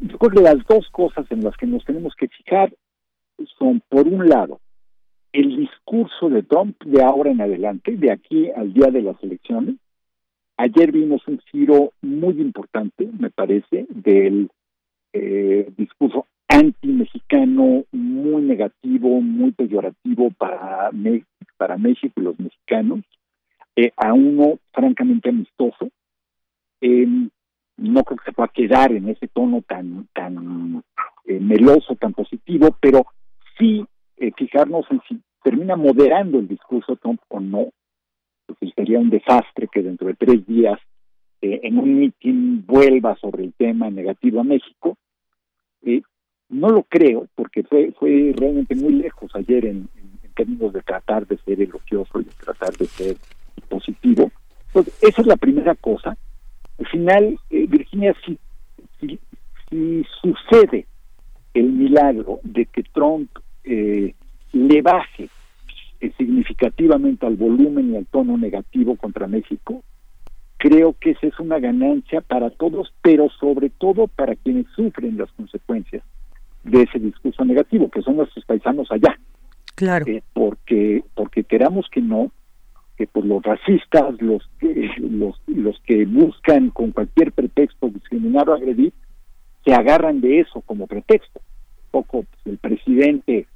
yo 0.00 0.18
creo 0.18 0.30
que 0.30 0.42
las 0.42 0.66
dos 0.66 0.88
cosas 0.90 1.26
en 1.30 1.42
las 1.42 1.56
que 1.56 1.66
nos 1.66 1.84
tenemos 1.84 2.14
que 2.14 2.28
fijar 2.28 2.72
son, 3.58 3.82
por 3.88 4.06
un 4.06 4.28
lado, 4.28 4.60
el 5.32 5.56
discurso 5.56 6.28
de 6.28 6.42
Trump 6.42 6.76
de 6.84 7.02
ahora 7.02 7.30
en 7.30 7.40
adelante, 7.40 7.96
de 7.96 8.12
aquí 8.12 8.50
al 8.50 8.72
día 8.72 8.90
de 8.90 9.02
las 9.02 9.22
elecciones, 9.22 9.76
Ayer 10.62 10.92
vimos 10.92 11.26
un 11.26 11.38
giro 11.50 11.94
muy 12.02 12.38
importante, 12.38 13.08
me 13.18 13.30
parece, 13.30 13.86
del 13.88 14.50
eh, 15.14 15.72
discurso 15.74 16.26
anti-mexicano 16.48 17.84
muy 17.92 18.42
negativo, 18.42 19.22
muy 19.22 19.52
peyorativo 19.52 20.30
para, 20.32 20.90
para 21.56 21.78
México 21.78 22.12
y 22.20 22.24
los 22.24 22.38
mexicanos, 22.38 23.00
eh, 23.74 23.90
a 23.96 24.12
uno 24.12 24.58
francamente 24.70 25.30
amistoso. 25.30 25.88
Em, 26.82 27.30
no 27.78 28.04
creo 28.04 28.18
que 28.18 28.24
se 28.26 28.32
pueda 28.32 28.48
quedar 28.48 28.92
en 28.92 29.08
ese 29.08 29.28
tono 29.28 29.62
tan, 29.62 30.08
tan 30.12 30.84
eh, 31.24 31.40
meloso, 31.40 31.96
tan 31.96 32.12
positivo, 32.12 32.76
pero 32.82 33.06
sí 33.58 33.82
fijarnos 34.36 34.84
en 34.90 35.00
si 35.08 35.22
termina 35.42 35.76
moderando 35.76 36.38
el 36.38 36.48
discurso 36.48 36.96
Trump 36.96 37.22
o 37.28 37.40
no, 37.40 37.70
pues 38.58 38.72
sería 38.74 38.98
un 38.98 39.10
desastre 39.10 39.68
que 39.70 39.82
dentro 39.82 40.08
de 40.08 40.14
tres 40.14 40.46
días 40.46 40.78
eh, 41.42 41.60
en 41.62 41.78
un 41.78 41.98
mitin 41.98 42.64
vuelva 42.66 43.16
sobre 43.16 43.44
el 43.44 43.52
tema 43.54 43.88
negativo 43.90 44.40
a 44.40 44.44
México. 44.44 44.96
Eh, 45.82 46.02
no 46.50 46.68
lo 46.68 46.82
creo, 46.82 47.28
porque 47.34 47.62
fue, 47.62 47.92
fue 47.98 48.34
realmente 48.36 48.74
muy 48.74 48.94
lejos 48.94 49.30
ayer 49.34 49.66
en, 49.66 49.88
términos 50.36 50.72
de 50.72 50.80
tratar 50.80 51.26
de 51.26 51.36
ser 51.38 51.60
elogioso 51.60 52.20
y 52.20 52.24
de 52.24 52.30
tratar 52.42 52.74
de 52.76 52.86
ser 52.86 53.16
positivo. 53.68 54.30
Entonces, 54.68 54.98
esa 55.02 55.20
es 55.20 55.26
la 55.26 55.36
primera 55.36 55.74
cosa. 55.74 56.16
Al 56.78 56.86
final, 56.86 57.38
eh, 57.50 57.66
Virginia, 57.68 58.14
si, 58.24 58.38
si, 59.68 60.06
sucede 60.22 60.86
el 61.52 61.70
milagro 61.70 62.40
de 62.42 62.64
que 62.66 62.82
Trump 62.84 63.30
le 63.64 64.82
baje 64.82 65.28
significativamente 66.16 67.26
al 67.26 67.36
volumen 67.36 67.92
y 67.92 67.96
al 67.96 68.06
tono 68.06 68.38
negativo 68.38 68.96
contra 68.96 69.26
México, 69.26 69.82
creo 70.56 70.94
que 70.98 71.10
esa 71.10 71.26
es 71.26 71.38
una 71.40 71.58
ganancia 71.58 72.20
para 72.20 72.50
todos, 72.50 72.92
pero 73.02 73.28
sobre 73.40 73.70
todo 73.70 74.06
para 74.08 74.34
quienes 74.36 74.66
sufren 74.74 75.18
las 75.18 75.30
consecuencias 75.32 76.02
de 76.64 76.82
ese 76.82 76.98
discurso 76.98 77.44
negativo, 77.44 77.90
que 77.90 78.02
son 78.02 78.16
nuestros 78.16 78.44
paisanos 78.44 78.90
allá. 78.90 79.18
Claro. 79.74 80.04
Eh, 80.06 80.22
porque, 80.34 81.02
porque 81.14 81.44
queramos 81.44 81.86
que 81.90 82.00
no, 82.02 82.30
que 82.96 83.06
por 83.06 83.24
los 83.24 83.42
racistas, 83.42 84.20
los 84.20 84.46
que, 84.58 84.90
los, 84.98 85.40
los 85.46 85.80
que 85.86 86.04
buscan 86.04 86.70
con 86.70 86.92
cualquier 86.92 87.32
pretexto 87.32 87.88
discriminar 87.88 88.50
o 88.50 88.54
agredir, 88.54 88.92
se 89.64 89.72
agarran 89.72 90.20
de 90.20 90.40
eso 90.40 90.60
como 90.62 90.86
pretexto. 90.86 91.40
poco 91.90 92.24
pues, 92.24 92.46
el 92.46 92.58
presidente 92.58 93.46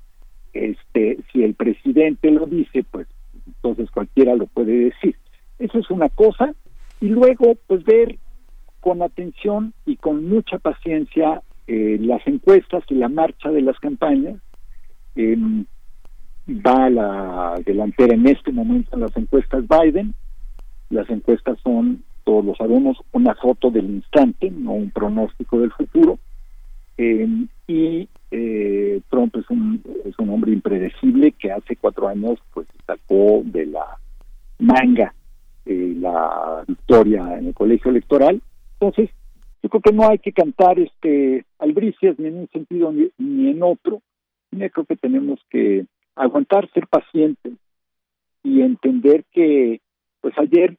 este 0.54 1.18
si 1.32 1.42
el 1.42 1.54
presidente 1.54 2.30
lo 2.30 2.46
dice 2.46 2.84
pues 2.90 3.06
entonces 3.46 3.90
cualquiera 3.90 4.34
lo 4.34 4.46
puede 4.46 4.72
decir. 4.90 5.16
Eso 5.58 5.78
es 5.78 5.90
una 5.90 6.08
cosa. 6.08 6.54
Y 7.00 7.08
luego 7.08 7.54
pues 7.66 7.84
ver 7.84 8.18
con 8.80 9.02
atención 9.02 9.74
y 9.84 9.96
con 9.96 10.28
mucha 10.28 10.58
paciencia 10.58 11.42
eh, 11.66 11.98
las 12.00 12.26
encuestas 12.26 12.84
y 12.88 12.94
la 12.94 13.08
marcha 13.08 13.50
de 13.50 13.62
las 13.62 13.78
campañas. 13.78 14.40
Va 15.16 16.84
a 16.84 16.90
la 16.90 17.60
delantera 17.64 18.14
en 18.14 18.26
este 18.26 18.52
momento 18.52 18.94
en 18.94 19.00
las 19.00 19.16
encuestas 19.16 19.64
Biden. 19.68 20.14
Las 20.90 21.08
encuestas 21.08 21.58
son 21.62 22.04
todos 22.24 22.44
lo 22.44 22.54
sabemos 22.54 22.96
una 23.12 23.34
foto 23.34 23.70
del 23.70 23.84
instante 23.86 24.50
no 24.50 24.72
un 24.72 24.90
pronóstico 24.90 25.60
del 25.60 25.72
futuro. 25.72 26.18
Y 27.66 28.08
eh, 28.30 29.00
Trump 29.10 29.36
es 29.36 29.48
un, 29.50 29.82
es 30.04 30.18
un 30.18 30.30
hombre 30.30 30.52
impredecible 30.52 31.32
que 31.32 31.52
hace 31.52 31.76
cuatro 31.76 32.08
años 32.08 32.38
pues 32.52 32.66
sacó 32.86 33.42
de 33.44 33.66
la 33.66 33.98
manga 34.58 35.14
eh, 35.66 35.94
la 35.98 36.64
victoria 36.66 37.38
en 37.38 37.46
el 37.46 37.54
colegio 37.54 37.90
electoral. 37.90 38.42
Entonces, 38.78 39.10
yo 39.62 39.70
creo 39.70 39.80
que 39.80 39.92
no 39.92 40.08
hay 40.08 40.18
que 40.18 40.32
cantar 40.32 40.78
este 40.78 41.46
albricias 41.58 42.18
ni 42.18 42.26
en 42.26 42.38
un 42.40 42.48
sentido 42.48 42.92
ni, 42.92 43.48
en 43.48 43.62
otro. 43.62 44.02
Yo 44.50 44.70
creo 44.70 44.84
que 44.84 44.96
tenemos 44.96 45.40
que 45.48 45.86
aguantar, 46.16 46.70
ser 46.72 46.86
pacientes, 46.86 47.54
y 48.42 48.60
entender 48.60 49.24
que, 49.32 49.80
pues 50.20 50.34
ayer, 50.38 50.76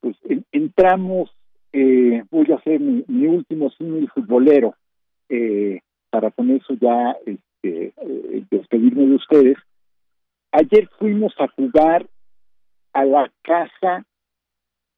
pues 0.00 0.16
entramos, 0.50 1.30
eh, 1.72 2.24
voy 2.30 2.50
a 2.50 2.56
hacer 2.56 2.80
mi, 2.80 3.26
último 3.26 3.70
cine 3.70 4.08
futbolero, 4.08 4.74
eh, 5.28 5.80
para 6.10 6.30
con 6.30 6.50
eso 6.50 6.74
ya 6.74 7.16
este, 7.24 7.92
eh, 7.96 8.44
despedirme 8.50 9.06
de 9.06 9.14
ustedes. 9.14 9.56
Ayer 10.52 10.88
fuimos 10.98 11.32
a 11.38 11.48
jugar 11.48 12.06
a 12.92 13.04
la 13.04 13.30
casa, 13.42 14.04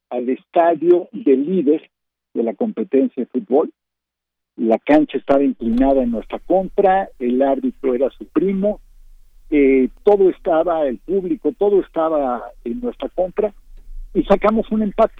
al 0.09 0.29
estadio 0.29 1.07
del 1.11 1.45
líder 1.45 1.89
de 2.33 2.43
la 2.43 2.53
competencia 2.55 3.23
de 3.23 3.27
fútbol. 3.27 3.71
La 4.55 4.77
cancha 4.79 5.17
estaba 5.17 5.43
inclinada 5.43 6.03
en 6.03 6.11
nuestra 6.11 6.39
contra, 6.39 7.09
el 7.19 7.41
árbitro 7.41 7.93
era 7.93 8.09
su 8.11 8.25
primo, 8.27 8.81
eh, 9.49 9.89
todo 10.03 10.29
estaba, 10.29 10.87
el 10.87 10.99
público, 10.99 11.51
todo 11.57 11.81
estaba 11.81 12.51
en 12.63 12.81
nuestra 12.81 13.09
contra 13.09 13.53
y 14.13 14.23
sacamos 14.23 14.71
un 14.71 14.83
empate. 14.83 15.13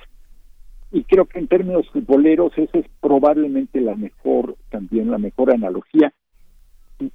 Y 0.94 1.04
creo 1.06 1.26
que 1.26 1.40
en 1.40 1.48
términos 1.48 1.90
futboleros 1.90 2.54
esa 2.56 2.78
es 2.78 2.86
probablemente 3.02 3.82
la 3.82 3.96
mejor, 3.96 4.56
también 4.70 5.10
la 5.10 5.18
mejor 5.18 5.52
analogía. 5.52 6.14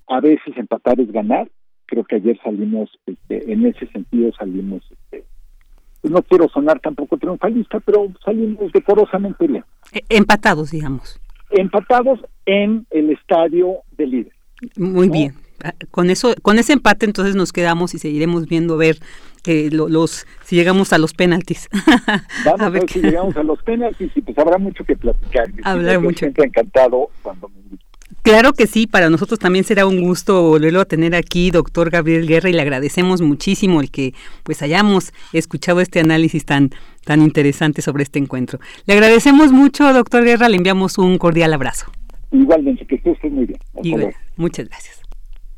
A 0.08 0.20
veces 0.20 0.56
empatar 0.56 1.00
es 1.00 1.12
ganar. 1.12 1.48
Creo 1.86 2.02
que 2.02 2.16
ayer 2.16 2.38
salimos, 2.42 2.90
este, 3.06 3.52
en 3.52 3.64
ese 3.64 3.86
sentido 3.86 4.32
salimos 4.36 4.82
este, 4.90 5.24
pues 6.00 6.12
no 6.12 6.22
quiero 6.22 6.48
sonar 6.48 6.80
tampoco 6.80 7.18
triunfalista, 7.18 7.78
pero 7.80 8.08
salimos 8.24 8.72
decorosamente 8.72 9.46
bien. 9.46 9.64
E, 9.92 10.00
empatados, 10.10 10.72
digamos. 10.72 11.20
Empatados 11.50 12.18
en 12.46 12.84
el 12.90 13.10
estadio 13.10 13.78
de 13.96 14.06
líder. 14.08 14.32
Muy 14.76 15.08
bien. 15.08 15.34
Con 15.90 16.10
eso, 16.10 16.34
con 16.42 16.58
ese 16.58 16.72
empate 16.72 17.06
entonces 17.06 17.34
nos 17.34 17.52
quedamos 17.52 17.94
y 17.94 17.98
seguiremos 17.98 18.46
viendo 18.46 18.76
ver 18.76 18.98
que 19.42 19.70
los 19.70 20.26
si 20.44 20.56
llegamos 20.56 20.92
a 20.92 20.98
los 20.98 21.14
penaltis. 21.14 21.68
Vamos 22.44 22.60
a 22.60 22.68
ver, 22.68 22.88
si 22.88 23.00
llegamos 23.00 23.36
a 23.36 23.42
los 23.42 23.62
penaltis 23.62 24.10
y 24.14 24.20
pues 24.20 24.38
habrá 24.38 24.58
mucho 24.58 24.84
que 24.84 24.96
platicar. 24.96 25.46
Habrá 25.64 25.98
mucho. 25.98 26.26
encantado 26.26 27.10
cuando 27.22 27.48
me 27.48 27.78
Claro 28.22 28.52
que 28.52 28.66
sí, 28.66 28.86
para 28.86 29.08
nosotros 29.08 29.38
también 29.38 29.64
será 29.64 29.86
un 29.86 30.02
gusto 30.02 30.42
volverlo 30.42 30.82
a 30.82 30.84
tener 30.84 31.14
aquí, 31.14 31.50
doctor 31.50 31.88
Gabriel 31.88 32.26
Guerra, 32.26 32.50
y 32.50 32.52
le 32.52 32.60
agradecemos 32.60 33.22
muchísimo 33.22 33.80
el 33.80 33.90
que 33.90 34.12
pues 34.42 34.60
hayamos 34.60 35.14
escuchado 35.32 35.80
este 35.80 36.00
análisis 36.00 36.44
tan, 36.44 36.68
tan 37.04 37.22
interesante 37.22 37.80
sobre 37.80 38.02
este 38.02 38.18
encuentro. 38.18 38.58
Le 38.84 38.92
agradecemos 38.92 39.50
mucho, 39.50 39.90
doctor 39.94 40.24
Guerra, 40.24 40.50
le 40.50 40.56
enviamos 40.56 40.98
un 40.98 41.16
cordial 41.16 41.54
abrazo. 41.54 41.90
Igualmente, 42.30 42.84
que 42.86 42.96
esté 42.96 43.30
muy 43.30 43.46
bien. 43.46 44.12
muchas 44.36 44.68
gracias. 44.68 44.97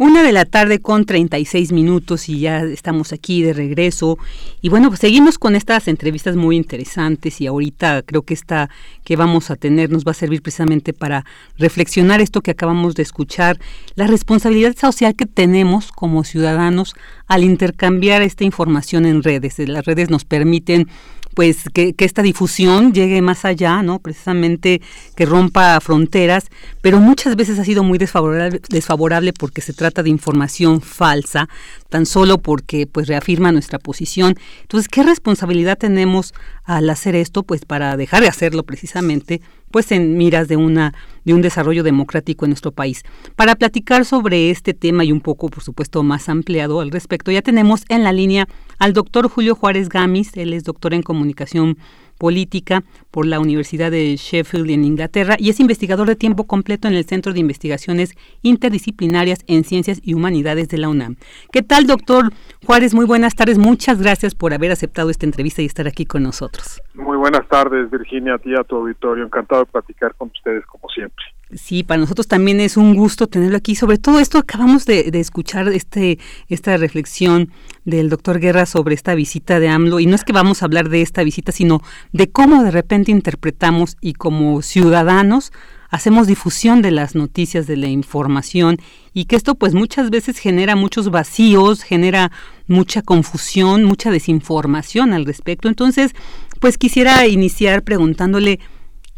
Una 0.00 0.22
de 0.22 0.32
la 0.32 0.46
tarde 0.46 0.78
con 0.78 1.04
36 1.04 1.72
minutos 1.72 2.30
y 2.30 2.40
ya 2.40 2.62
estamos 2.62 3.12
aquí 3.12 3.42
de 3.42 3.52
regreso. 3.52 4.16
Y 4.62 4.70
bueno, 4.70 4.88
pues 4.88 5.00
seguimos 5.00 5.36
con 5.38 5.54
estas 5.54 5.88
entrevistas 5.88 6.36
muy 6.36 6.56
interesantes 6.56 7.38
y 7.42 7.46
ahorita 7.46 8.00
creo 8.06 8.22
que 8.22 8.32
esta 8.32 8.70
que 9.04 9.16
vamos 9.16 9.50
a 9.50 9.56
tener 9.56 9.90
nos 9.90 10.06
va 10.06 10.12
a 10.12 10.14
servir 10.14 10.40
precisamente 10.40 10.94
para 10.94 11.26
reflexionar 11.58 12.22
esto 12.22 12.40
que 12.40 12.52
acabamos 12.52 12.94
de 12.94 13.02
escuchar, 13.02 13.60
la 13.94 14.06
responsabilidad 14.06 14.74
social 14.74 15.14
que 15.14 15.26
tenemos 15.26 15.92
como 15.92 16.24
ciudadanos 16.24 16.94
al 17.26 17.44
intercambiar 17.44 18.22
esta 18.22 18.44
información 18.44 19.04
en 19.04 19.22
redes. 19.22 19.58
Las 19.58 19.84
redes 19.84 20.08
nos 20.08 20.24
permiten 20.24 20.88
pues 21.34 21.64
que, 21.72 21.94
esta 21.98 22.22
difusión 22.22 22.92
llegue 22.92 23.22
más 23.22 23.44
allá, 23.44 23.82
¿no? 23.82 23.98
Precisamente 23.98 24.80
que 25.16 25.26
rompa 25.26 25.80
fronteras, 25.80 26.46
pero 26.80 26.98
muchas 26.98 27.36
veces 27.36 27.58
ha 27.58 27.64
sido 27.64 27.82
muy 27.84 27.98
desfavorable, 27.98 28.60
desfavorable 28.68 29.32
porque 29.32 29.60
se 29.60 29.72
trata 29.72 30.02
de 30.02 30.10
información 30.10 30.80
falsa, 30.80 31.48
tan 31.88 32.06
solo 32.06 32.38
porque 32.38 32.86
pues 32.86 33.06
reafirma 33.08 33.52
nuestra 33.52 33.78
posición. 33.78 34.36
Entonces, 34.62 34.88
¿qué 34.88 35.02
responsabilidad 35.02 35.78
tenemos 35.78 36.34
al 36.76 36.88
hacer 36.88 37.16
esto? 37.16 37.42
Pues 37.42 37.64
para 37.64 37.96
dejar 37.96 38.22
de 38.22 38.28
hacerlo 38.28 38.62
precisamente 38.62 39.40
pues 39.70 39.92
en 39.92 40.16
miras 40.16 40.48
de 40.48 40.56
una 40.56 40.94
de 41.24 41.34
un 41.34 41.42
desarrollo 41.42 41.82
democrático 41.82 42.44
en 42.44 42.50
nuestro 42.50 42.72
país. 42.72 43.02
Para 43.36 43.54
platicar 43.54 44.04
sobre 44.04 44.50
este 44.50 44.74
tema 44.74 45.04
y 45.04 45.12
un 45.12 45.20
poco, 45.20 45.48
por 45.48 45.62
supuesto, 45.62 46.02
más 46.02 46.28
ampliado 46.28 46.80
al 46.80 46.90
respecto, 46.90 47.30
ya 47.30 47.42
tenemos 47.42 47.84
en 47.88 48.04
la 48.04 48.12
línea 48.12 48.48
al 48.78 48.92
doctor 48.92 49.28
Julio 49.28 49.54
Juárez 49.54 49.88
Gamis, 49.88 50.36
él 50.36 50.54
es 50.54 50.64
doctor 50.64 50.94
en 50.94 51.02
comunicación 51.02 51.76
política 52.20 52.82
por 53.10 53.24
la 53.26 53.40
Universidad 53.40 53.90
de 53.90 54.14
Sheffield 54.14 54.68
en 54.70 54.84
Inglaterra 54.84 55.36
y 55.38 55.48
es 55.48 55.58
investigador 55.58 56.06
de 56.06 56.16
tiempo 56.16 56.46
completo 56.46 56.86
en 56.86 56.94
el 56.94 57.06
Centro 57.06 57.32
de 57.32 57.40
Investigaciones 57.40 58.14
Interdisciplinarias 58.42 59.42
en 59.48 59.64
Ciencias 59.64 60.00
y 60.04 60.12
Humanidades 60.12 60.68
de 60.68 60.76
la 60.76 60.90
UNAM. 60.90 61.16
¿Qué 61.50 61.62
tal, 61.62 61.86
doctor 61.86 62.30
Juárez? 62.66 62.94
Muy 62.94 63.06
buenas 63.06 63.34
tardes. 63.34 63.56
Muchas 63.56 64.02
gracias 64.02 64.34
por 64.34 64.52
haber 64.52 64.70
aceptado 64.70 65.08
esta 65.08 65.24
entrevista 65.24 65.62
y 65.62 65.66
estar 65.66 65.88
aquí 65.88 66.04
con 66.04 66.22
nosotros. 66.22 66.82
Muy 66.92 67.16
buenas 67.16 67.48
tardes, 67.48 67.90
Virginia, 67.90 68.34
a 68.34 68.38
ti, 68.38 68.54
a 68.54 68.64
tu 68.64 68.76
auditorio. 68.76 69.24
Encantado 69.24 69.64
de 69.64 69.70
platicar 69.72 70.14
con 70.16 70.28
ustedes 70.28 70.66
como 70.66 70.90
siempre. 70.90 71.24
Sí, 71.52 71.82
para 71.82 72.00
nosotros 72.00 72.28
también 72.28 72.60
es 72.60 72.76
un 72.76 72.94
gusto 72.94 73.26
tenerlo 73.26 73.56
aquí. 73.56 73.74
Sobre 73.74 73.98
todo 73.98 74.20
esto, 74.20 74.38
acabamos 74.38 74.86
de, 74.86 75.10
escuchar 75.14 75.68
este, 75.68 76.18
esta 76.48 76.76
reflexión 76.76 77.50
del 77.84 78.08
doctor 78.08 78.38
Guerra 78.38 78.66
sobre 78.66 78.94
esta 78.94 79.16
visita 79.16 79.58
de 79.58 79.68
AMLO. 79.68 79.98
Y 79.98 80.06
no 80.06 80.14
es 80.14 80.22
que 80.22 80.32
vamos 80.32 80.62
a 80.62 80.66
hablar 80.66 80.88
de 80.88 81.02
esta 81.02 81.24
visita, 81.24 81.50
sino 81.50 81.82
de 82.12 82.30
cómo 82.30 82.62
de 82.62 82.70
repente 82.70 83.10
interpretamos 83.10 83.96
y 84.00 84.12
como 84.12 84.62
ciudadanos 84.62 85.52
hacemos 85.88 86.28
difusión 86.28 86.82
de 86.82 86.92
las 86.92 87.16
noticias, 87.16 87.66
de 87.66 87.76
la 87.76 87.88
información 87.88 88.76
y 89.12 89.24
que 89.24 89.34
esto 89.34 89.56
pues 89.56 89.74
muchas 89.74 90.10
veces 90.10 90.38
genera 90.38 90.76
muchos 90.76 91.10
vacíos, 91.10 91.82
genera 91.82 92.30
mucha 92.68 93.02
confusión, 93.02 93.82
mucha 93.82 94.12
desinformación 94.12 95.12
al 95.12 95.26
respecto. 95.26 95.66
Entonces, 95.66 96.12
pues 96.60 96.78
quisiera 96.78 97.26
iniciar 97.26 97.82
preguntándole, 97.82 98.60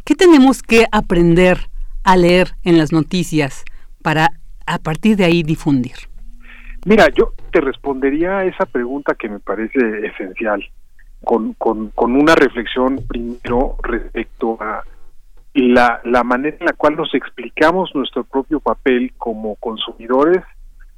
¿qué 0.05 0.15
tenemos 0.15 0.63
que 0.63 0.87
aprender 0.93 1.69
a 2.05 2.17
leer 2.17 2.53
en 2.65 2.79
las 2.79 2.93
noticias 2.93 3.65
para 4.03 4.29
a 4.67 4.79
partir 4.79 5.17
de 5.17 5.25
ahí 5.25 5.43
difundir? 5.43 5.95
Mira, 6.85 7.09
yo 7.15 7.33
te 7.53 7.61
respondería 7.61 8.39
a 8.39 8.45
esa 8.45 8.67
pregunta 8.67 9.15
que 9.15 9.29
me 9.29 9.39
parece 9.39 9.79
esencial, 10.07 10.65
con, 11.23 11.55
con, 11.55 11.91
con 11.91 12.17
una 12.17 12.35
reflexión 12.35 13.01
primero 13.07 13.77
respecto 13.83 14.61
a 14.61 14.83
la, 15.55 16.01
la 16.05 16.25
manera 16.25 16.57
en 16.59 16.67
la 16.67 16.73
cual 16.73 16.97
nos 16.97 17.15
explicamos 17.15 17.95
nuestro 17.95 18.25
propio 18.25 18.59
papel 18.59 19.13
como 19.17 19.55
consumidores 19.57 20.43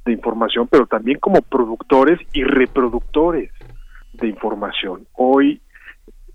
de 0.05 0.13
información, 0.13 0.67
pero 0.67 0.87
también 0.87 1.19
como 1.19 1.41
productores 1.41 2.19
y 2.33 2.43
reproductores 2.43 3.51
de 4.13 4.27
información. 4.27 5.05
Hoy 5.13 5.61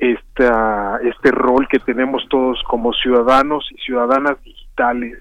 esta, 0.01 0.99
este 1.05 1.31
rol 1.31 1.69
que 1.69 1.79
tenemos 1.79 2.27
todos 2.31 2.63
como 2.67 2.93
ciudadanos 2.95 3.69
y 3.71 3.77
ciudadanas 3.83 4.43
digitales 4.43 5.19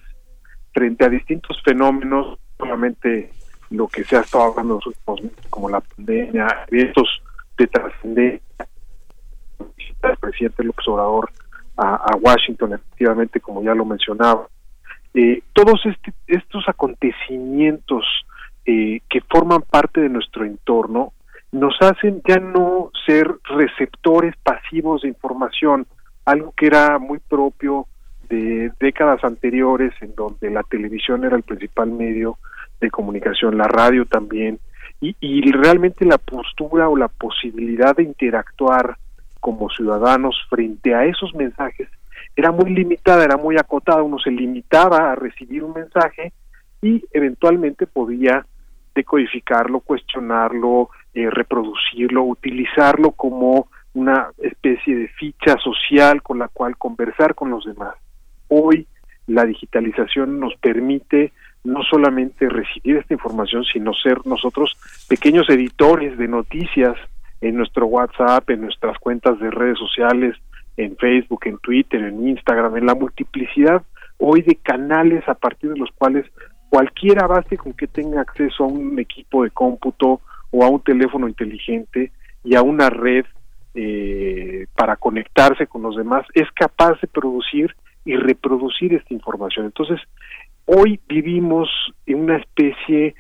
frente 0.74 1.06
a 1.06 1.10
distintos 1.10 1.62
fenómenos, 1.64 2.40
solamente 2.58 3.30
lo 3.72 3.90
que 3.90 4.06
se 4.06 4.16
ha 4.16 4.22
estado 4.22 4.46
hablando 4.46 4.80
como 5.50 5.70
la 5.70 5.82
pandemia, 5.82 6.66
eventos 6.72 7.22
de 7.58 7.68
trascendencia, 7.68 8.68
el 10.04 10.18
presidente 10.18 10.64
López 10.64 10.88
Obrador 10.88 11.30
a, 11.76 12.16
Washington, 12.20 12.74
efectivamente, 12.74 13.40
como 13.42 13.62
ya 13.62 13.74
lo 13.74 13.86
mencionaba. 13.86 14.48
Eh, 15.14 15.42
todos 15.54 15.86
este, 15.86 16.14
estos 16.28 16.68
acontecimientos 16.68 18.06
eh, 18.66 19.02
que 19.10 19.22
forman 19.22 19.62
parte 19.62 20.02
de 20.02 20.10
nuestro 20.10 20.46
entorno 20.46 21.14
nos 21.52 21.76
hacen 21.82 22.22
ya 22.28 22.38
no 22.38 22.92
ser 23.06 23.28
receptores 23.44 24.36
pasivos 24.44 25.02
de 25.02 25.10
información, 25.10 25.88
algo 26.26 26.54
que 26.56 26.68
era 26.68 27.00
muy 27.00 27.20
propio 27.20 27.88
de 28.30 28.72
décadas 28.80 29.24
anteriores 29.24 29.94
en 30.02 30.14
donde 30.16 30.52
la 30.52 30.64
televisión 30.64 31.24
era 31.24 31.36
el 31.36 31.44
principal 31.44 31.92
medio 31.92 32.38
de 32.80 32.92
comunicación, 32.92 33.58
la 33.58 33.68
radio 33.68 34.06
también, 34.06 34.60
y, 35.02 35.16
y 35.20 35.52
realmente 35.52 36.06
la 36.06 36.18
postura 36.18 36.88
o 36.90 36.96
la 36.96 37.08
posibilidad 37.08 37.96
de 37.96 38.04
interactuar 38.04 38.98
como 39.40 39.70
ciudadanos 39.70 40.36
frente 40.50 40.94
a 40.94 41.06
esos 41.06 41.34
mensajes 41.34 41.88
era 42.36 42.52
muy 42.52 42.70
limitada, 42.70 43.24
era 43.24 43.38
muy 43.38 43.58
acotada, 43.58 44.04
uno 44.04 44.20
se 44.20 44.32
limitaba 44.32 45.12
a 45.12 45.16
recibir 45.16 45.64
un 45.64 45.74
mensaje 45.74 46.32
y 46.82 47.04
eventualmente 47.12 47.86
podía 47.88 48.46
decodificarlo, 48.96 49.82
cuestionarlo, 49.82 50.90
eh, 51.14 51.30
reproducirlo, 51.30 52.24
utilizarlo 52.24 53.12
como 53.12 53.68
una 53.94 54.30
especie 54.38 54.96
de 54.96 55.08
ficha 55.10 55.58
social 55.58 56.22
con 56.22 56.40
la 56.40 56.48
cual 56.48 56.78
conversar 56.78 57.36
con 57.36 57.50
los 57.50 57.66
demás. 57.66 57.96
Hoy 58.48 58.88
la 59.28 59.46
digitalización 59.46 60.40
nos 60.40 60.56
permite 60.56 61.32
no 61.64 61.84
solamente 61.84 62.48
recibir 62.50 62.98
esta 62.98 63.14
información, 63.14 63.64
sino 63.66 63.94
ser 63.94 64.26
nosotros 64.26 64.78
pequeños 65.08 65.50
editores 65.50 66.18
de 66.18 66.28
noticias 66.28 66.96
en 67.42 67.56
nuestro 67.58 67.86
WhatsApp, 67.88 68.50
en 68.50 68.62
nuestras 68.62 68.98
cuentas 69.00 69.40
de 69.40 69.52
redes 69.52 69.78
sociales, 69.78 70.36
en 70.78 70.96
Facebook, 70.98 71.42
en 71.46 71.58
Twitter, 71.58 72.02
en 72.02 72.28
Instagram, 72.28 72.78
en 72.78 72.86
la 72.86 72.96
multiplicidad 72.96 73.84
hoy 74.20 74.42
de 74.42 74.56
canales 74.56 75.28
a 75.28 75.34
partir 75.34 75.72
de 75.72 75.80
los 75.80 75.90
cuales 75.92 76.26
cualquiera 76.70 77.26
base 77.26 77.58
con 77.58 77.74
que 77.74 77.88
tenga 77.88 78.22
acceso 78.22 78.64
a 78.64 78.68
un 78.68 79.00
equipo 79.00 79.44
de 79.44 79.50
cómputo 79.50 80.22
o 80.52 80.64
a 80.64 80.70
un 80.70 80.82
teléfono 80.82 81.28
inteligente 81.28 82.12
y 82.44 82.56
a 82.56 82.62
una 82.62 82.90
red 82.90 83.26
eh, 83.76 84.66
para 84.76 84.96
conectarse 84.96 85.68
con 85.68 85.84
los 85.84 85.96
demás, 85.96 86.26
es 86.34 86.50
capaz 86.54 87.00
de 87.02 87.08
producir 87.08 87.76
y 88.06 88.16
reproducir 88.16 88.94
esta 88.94 89.14
información. 89.14 89.66
Entonces, 89.66 90.00
hoy 90.66 91.00
vivimos 91.08 91.70
en 92.06 92.22
una 92.22 92.38
especie 92.38 93.16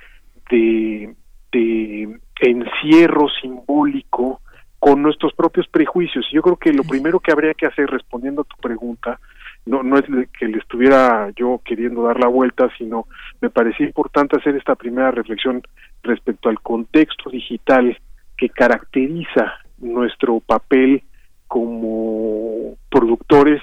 de, 0.49 1.13
de 1.51 2.19
encierro 2.41 3.27
simbólico 3.41 4.41
con 4.79 5.01
nuestros 5.01 5.33
propios 5.33 5.67
prejuicios. 5.67 6.25
Yo 6.31 6.41
creo 6.41 6.55
que 6.55 6.73
lo 6.73 6.83
primero 6.83 7.19
que 7.19 7.31
habría 7.31 7.53
que 7.53 7.67
hacer 7.67 7.87
respondiendo 7.87 8.41
a 8.41 8.45
tu 8.45 8.55
pregunta 8.57 9.19
no, 9.65 9.83
no 9.83 9.97
es 9.97 10.05
que 10.37 10.47
le 10.47 10.57
estuviera 10.57 11.31
yo 11.35 11.61
queriendo 11.63 12.03
dar 12.03 12.19
la 12.19 12.27
vuelta, 12.27 12.69
sino 12.77 13.07
me 13.41 13.49
parecía 13.49 13.85
importante 13.85 14.37
hacer 14.37 14.55
esta 14.55 14.75
primera 14.75 15.11
reflexión 15.11 15.61
respecto 16.03 16.49
al 16.49 16.59
contexto 16.61 17.29
digital 17.29 17.97
que 18.37 18.49
caracteriza 18.49 19.59
nuestro 19.79 20.39
papel 20.39 21.03
como 21.47 22.75
productores 22.89 23.61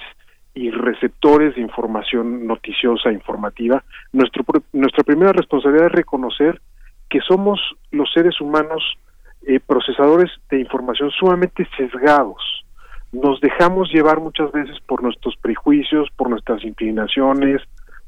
y 0.53 0.71
receptores 0.71 1.55
de 1.55 1.61
información 1.61 2.47
noticiosa, 2.47 3.11
informativa. 3.11 3.83
Nuestro, 4.11 4.43
nuestra 4.73 5.03
primera 5.03 5.31
responsabilidad 5.31 5.87
es 5.87 5.91
reconocer 5.93 6.61
que 7.09 7.19
somos 7.21 7.59
los 7.91 8.11
seres 8.11 8.41
humanos 8.41 8.83
eh, 9.45 9.59
procesadores 9.59 10.31
de 10.49 10.59
información 10.59 11.11
sumamente 11.11 11.67
sesgados, 11.77 12.41
nos 13.11 13.39
dejamos 13.39 13.91
llevar 13.91 14.19
muchas 14.19 14.51
veces 14.51 14.77
por 14.85 15.01
nuestros 15.01 15.35
prejuicios, 15.37 16.09
por 16.15 16.29
nuestras 16.29 16.63
inclinaciones, 16.63 17.61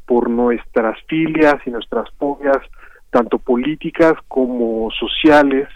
por 0.06 0.30
nuestras 0.30 0.98
filias 1.08 1.56
y 1.66 1.72
nuestras 1.72 2.10
fobias, 2.18 2.58
tanto 3.10 3.40
políticas 3.40 4.14
como 4.28 4.90
sociales, 4.92 5.68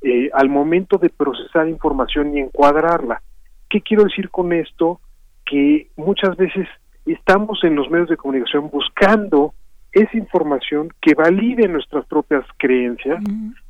eh, 0.00 0.30
al 0.32 0.48
momento 0.48 0.98
de 0.98 1.10
procesar 1.10 1.68
información 1.68 2.36
y 2.36 2.40
encuadrarla. 2.40 3.22
¿Qué 3.68 3.80
quiero 3.80 4.04
decir 4.04 4.30
con 4.30 4.52
esto? 4.52 5.00
Que 5.44 5.88
muchas 5.96 6.36
veces 6.36 6.68
estamos 7.04 7.62
en 7.64 7.74
los 7.74 7.90
medios 7.90 8.08
de 8.08 8.16
comunicación 8.16 8.70
buscando 8.70 9.54
esa 9.92 10.16
información 10.16 10.90
que 11.00 11.14
valide 11.14 11.66
nuestras 11.68 12.06
propias 12.06 12.44
creencias, 12.58 13.22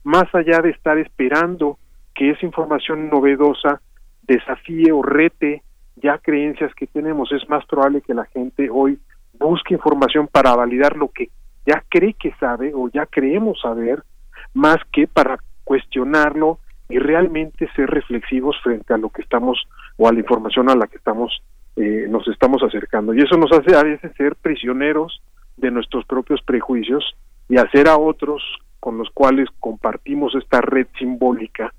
más 0.03 0.27
allá 0.35 0.61
de 0.61 0.71
estar 0.71 0.99
esperando 0.99 1.79
que 2.15 2.31
esa 2.31 2.45
información 2.45 3.09
novedosa 3.09 3.81
desafíe 4.23 4.93
o 4.93 5.03
rete 5.03 5.63
ya 5.97 6.19
creencias 6.19 6.75
que 6.75 6.87
tenemos. 6.87 7.33
Es 7.33 7.49
más 7.49 7.65
probable 7.67 8.03
que 8.03 8.15
la 8.15 8.27
gente 8.27 8.69
hoy 8.71 8.99
busque 9.39 9.75
información 9.75 10.29
para 10.29 10.55
validar 10.55 10.97
lo 10.97 11.09
que 11.09 11.31
ya 11.69 11.85
cree 11.89 12.15
que 12.15 12.33
sabe 12.41 12.73
o 12.75 12.89
ya 12.89 13.05
creemos 13.07 13.61
saber, 13.61 14.03
más 14.55 14.79
que 14.93 15.07
para 15.07 15.39
cuestionarlo 15.65 16.59
y 16.89 16.99
realmente 16.99 17.69
ser 17.77 17.91
reflexivos 17.91 18.57
frente 18.63 18.95
a 18.95 18.97
lo 18.97 19.11
que 19.11 19.21
estamos 19.21 19.59
o 19.99 20.09
a 20.09 20.13
la 20.13 20.21
información 20.21 20.71
a 20.71 20.75
la 20.75 20.87
que 20.87 20.97
estamos 20.97 21.43
eh, 21.77 22.07
nos 22.09 22.27
estamos 22.29 22.63
acercando. 22.63 23.13
Y 23.13 23.21
eso 23.21 23.37
nos 23.37 23.53
hace 23.53 23.77
a 23.77 23.83
veces 23.83 24.11
ser 24.17 24.35
prisioneros 24.37 25.21
de 25.59 25.71
nuestros 25.71 26.07
propios 26.07 26.41
prejuicios 26.43 27.05
y 27.49 27.59
hacer 27.59 27.89
a 27.89 27.99
otros 27.99 28.43
con 28.81 28.97
los 28.97 29.11
cuales 29.11 29.49
compartimos 29.61 30.35
esta 30.35 30.61
red 30.61 30.87
simbólica 30.99 31.73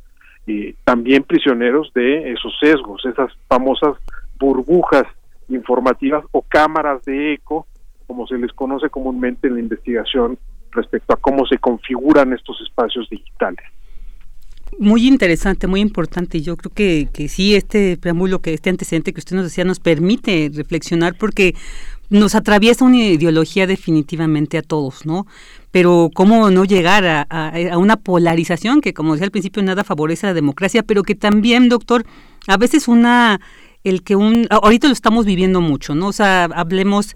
también 0.84 1.24
prisioneros 1.24 1.92
de 1.94 2.32
esos 2.32 2.58
sesgos, 2.60 3.06
esas 3.06 3.32
famosas 3.48 3.96
burbujas 4.40 5.04
informativas 5.48 6.24
o 6.32 6.42
cámaras 6.42 7.04
de 7.06 7.34
eco, 7.34 7.68
como 8.10 8.26
se 8.26 8.39
les 8.39 8.51
conoce 8.53 8.89
comúnmente 8.89 9.47
en 9.47 9.53
la 9.53 9.60
investigación 9.60 10.39
respecto 10.72 11.14
a 11.14 11.18
cómo 11.18 11.45
se 11.45 11.60
configuran 11.60 12.34
estos 12.34 12.60
espacios 12.62 13.07
digitales. 13.07 13.64
Muy 14.80 15.07
interesante, 15.07 15.68
muy 15.68 15.80
importante. 15.80 16.41
Yo 16.41 16.57
creo 16.57 16.72
que, 16.74 17.07
que 17.14 17.28
sí, 17.28 17.55
este 17.55 17.97
preámbulo, 17.97 18.39
que 18.39 18.55
este 18.55 18.72
antecedente 18.72 19.14
que 19.14 19.20
usted 19.20 19.36
nos 19.36 19.45
decía, 19.45 19.64
nos 19.64 19.80
permite 19.80 20.49
reflexionar 20.51 21.14
porque 21.20 21.53
nos 22.10 22.34
atraviesa 22.34 22.84
una 22.84 22.97
ideología 22.97 23.68
definitivamente 23.68 24.57
a 24.57 24.64
todos, 24.64 25.05
¿no? 25.05 25.28
Pero 25.70 26.10
cómo 26.12 26.49
no 26.49 26.66
llegar 26.66 27.05
a, 27.05 27.28
a, 27.30 27.78
una 27.78 27.97
polarización 27.97 28.82
que, 28.82 28.95
como 28.95 29.14
decía 29.14 29.26
al 29.26 29.32
principio, 29.32 29.62
nada 29.62 29.84
favorece 29.84 30.26
a 30.26 30.32
la 30.32 30.34
democracia, 30.34 30.82
pero 30.82 31.03
que 31.03 31.14
también, 31.14 31.70
doctor, 31.70 32.07
a 32.47 32.57
veces 32.57 32.88
una, 32.88 33.39
el 33.84 34.01
que 34.01 34.16
un, 34.16 34.47
ahorita 34.49 34.88
lo 34.88 34.93
estamos 34.93 35.28
viviendo 35.28 35.62
mucho, 35.62 35.93
¿no? 35.93 36.07
O 36.07 36.14
sea, 36.14 36.45
hablemos 36.45 37.16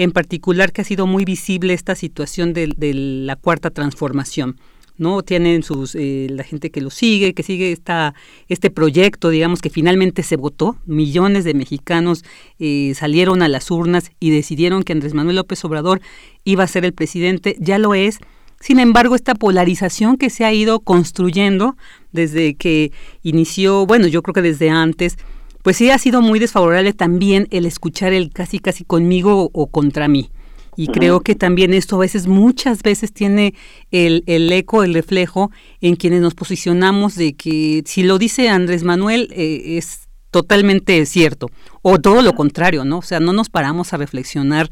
en 0.00 0.12
particular 0.12 0.72
que 0.72 0.80
ha 0.80 0.84
sido 0.84 1.06
muy 1.06 1.26
visible 1.26 1.74
esta 1.74 1.94
situación 1.94 2.54
de, 2.54 2.74
la 2.94 3.36
cuarta 3.36 3.68
transformación 3.68 4.56
¿no? 4.96 5.22
Tienen 5.22 5.62
sus, 5.62 5.94
eh, 5.94 6.26
la 6.30 6.42
gente 6.42 6.70
que 6.70 6.82
lo 6.82 6.90
sigue, 6.90 7.32
que 7.32 7.42
sigue 7.42 7.72
esta, 7.72 8.14
este 8.48 8.70
proyecto, 8.70 9.30
digamos, 9.30 9.62
que 9.62 9.70
finalmente 9.70 10.22
se 10.22 10.36
votó. 10.36 10.76
Millones 10.84 11.44
de 11.44 11.54
mexicanos 11.54 12.22
eh, 12.58 12.92
salieron 12.94 13.40
a 13.40 13.48
las 13.48 13.70
urnas 13.70 14.10
y 14.20 14.30
decidieron 14.30 14.82
que 14.82 14.92
Andrés 14.92 15.14
Manuel 15.14 15.36
López 15.36 15.64
Obrador 15.64 16.02
iba 16.44 16.64
a 16.64 16.66
ser 16.66 16.84
el 16.84 16.92
presidente, 16.92 17.56
ya 17.60 17.78
lo 17.78 17.94
es. 17.94 18.18
Sin 18.58 18.78
embargo, 18.78 19.14
esta 19.14 19.34
polarización 19.34 20.18
que 20.18 20.28
se 20.28 20.44
ha 20.44 20.52
ido 20.52 20.80
construyendo 20.80 21.78
desde 22.12 22.54
que 22.54 22.92
inició, 23.22 23.86
bueno, 23.86 24.06
yo 24.06 24.22
creo 24.22 24.34
que 24.34 24.42
desde 24.42 24.68
antes, 24.68 25.16
pues 25.62 25.76
sí 25.76 25.90
ha 25.90 25.98
sido 25.98 26.22
muy 26.22 26.38
desfavorable 26.38 26.92
también 26.92 27.48
el 27.50 27.66
escuchar 27.66 28.12
el 28.12 28.30
casi 28.30 28.58
casi 28.58 28.84
conmigo 28.84 29.50
o 29.52 29.66
contra 29.66 30.08
mí. 30.08 30.30
Y 30.76 30.86
creo 30.86 31.20
que 31.20 31.34
también 31.34 31.74
esto 31.74 31.96
a 31.96 32.00
veces, 32.00 32.26
muchas 32.26 32.82
veces 32.82 33.12
tiene 33.12 33.54
el, 33.90 34.22
el, 34.26 34.50
eco, 34.52 34.82
el 34.82 34.94
reflejo 34.94 35.50
en 35.80 35.96
quienes 35.96 36.22
nos 36.22 36.34
posicionamos 36.34 37.16
de 37.16 37.34
que 37.34 37.82
si 37.84 38.02
lo 38.02 38.18
dice 38.18 38.48
Andrés 38.48 38.82
Manuel 38.82 39.28
eh, 39.32 39.76
es 39.76 40.08
totalmente 40.30 41.04
cierto, 41.06 41.50
o 41.82 41.98
todo 41.98 42.22
lo 42.22 42.34
contrario, 42.34 42.84
¿no? 42.84 42.98
O 42.98 43.02
sea, 43.02 43.20
no 43.20 43.32
nos 43.32 43.50
paramos 43.50 43.92
a 43.92 43.96
reflexionar, 43.96 44.70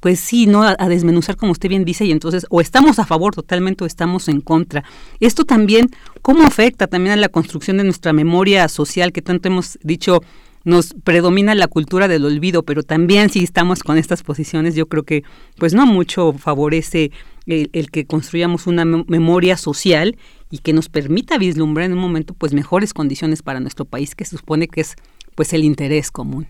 pues 0.00 0.18
sí, 0.18 0.46
¿no? 0.46 0.62
A, 0.62 0.88
desmenuzar 0.88 1.36
como 1.36 1.52
usted 1.52 1.68
bien 1.68 1.84
dice, 1.84 2.04
y 2.06 2.10
entonces 2.10 2.46
o 2.50 2.60
estamos 2.60 2.98
a 2.98 3.06
favor 3.06 3.34
totalmente 3.34 3.84
o 3.84 3.86
estamos 3.86 4.28
en 4.28 4.40
contra. 4.40 4.82
Esto 5.20 5.44
también, 5.44 5.90
¿cómo 6.22 6.42
afecta 6.42 6.86
también 6.86 7.12
a 7.12 7.20
la 7.20 7.28
construcción 7.28 7.76
de 7.76 7.84
nuestra 7.84 8.12
memoria 8.12 8.68
social 8.68 9.12
que 9.12 9.22
tanto 9.22 9.48
hemos 9.48 9.78
dicho? 9.82 10.20
nos 10.62 10.92
predomina 11.04 11.54
la 11.54 11.68
cultura 11.68 12.06
del 12.06 12.24
olvido, 12.24 12.64
pero 12.64 12.82
también 12.82 13.30
si 13.30 13.42
estamos 13.42 13.82
con 13.82 13.96
estas 13.96 14.22
posiciones, 14.22 14.74
yo 14.74 14.86
creo 14.88 15.04
que 15.04 15.24
pues 15.56 15.72
no 15.72 15.86
mucho 15.86 16.34
favorece 16.34 17.12
el, 17.46 17.90
que 17.90 18.04
construyamos 18.04 18.66
una 18.66 18.84
memoria 18.84 19.56
social 19.56 20.16
y 20.50 20.58
que 20.58 20.72
nos 20.72 20.88
permita 20.88 21.38
vislumbrar 21.38 21.86
en 21.86 21.94
un 21.94 21.98
momento 21.98 22.34
pues 22.34 22.52
mejores 22.52 22.92
condiciones 22.92 23.42
para 23.42 23.60
nuestro 23.60 23.86
país, 23.86 24.14
que 24.14 24.24
se 24.24 24.36
supone 24.36 24.68
que 24.68 24.82
es 24.82 24.96
pues 25.34 25.52
el 25.52 25.64
interés 25.64 26.10
común. 26.10 26.46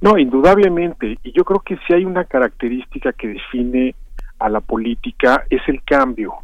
No, 0.00 0.18
indudablemente, 0.18 1.18
y 1.22 1.32
yo 1.32 1.44
creo 1.44 1.60
que 1.60 1.78
si 1.86 1.94
hay 1.94 2.04
una 2.04 2.24
característica 2.24 3.12
que 3.12 3.28
define 3.28 3.94
a 4.38 4.48
la 4.48 4.60
política 4.60 5.44
es 5.48 5.62
el 5.68 5.82
cambio 5.82 6.34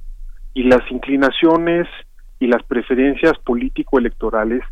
y 0.55 0.65
las 0.65 0.83
inclinaciones 0.91 1.87
y 2.39 2.47
las 2.47 2.63
preferencias 2.63 3.39
político-electorales 3.45 4.63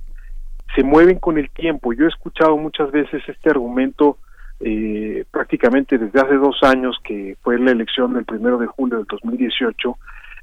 se 0.75 0.83
mueven 0.83 1.19
con 1.19 1.39
el 1.39 1.51
tiempo. 1.51 1.93
Yo 1.93 2.07
he 2.07 2.09
escuchado 2.09 2.57
muchas 2.57 2.91
veces 2.91 3.23
este 3.29 3.51
argumento 3.51 4.19
eh, 4.61 5.25
prácticamente 5.31 5.99
desde 5.99 6.21
hace 6.21 6.35
dos 6.35 6.59
años, 6.63 6.97
que 7.05 7.37
fue 7.43 7.59
la 7.59 7.71
elección 7.71 8.15
del 8.15 8.25
primero 8.25 8.59
de 8.59 8.67
julio 8.67 8.99
del 8.99 9.07
2018, 9.07 9.99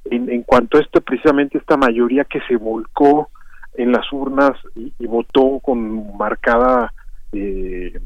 en, 0.05 0.29
en 0.29 0.43
cuanto 0.43 0.77
a 0.77 0.81
esto, 0.81 1.01
precisamente 1.01 1.57
esta 1.57 1.77
mayoría 1.77 2.23
que 2.23 2.39
se 2.47 2.55
volcó 2.55 3.29
en 3.73 3.91
las 3.91 4.11
urnas 4.13 4.51
y, 4.75 4.93
y 4.99 5.07
votó 5.07 5.59
con 5.59 6.15
marcada, 6.17 6.93
eh, 7.33 7.99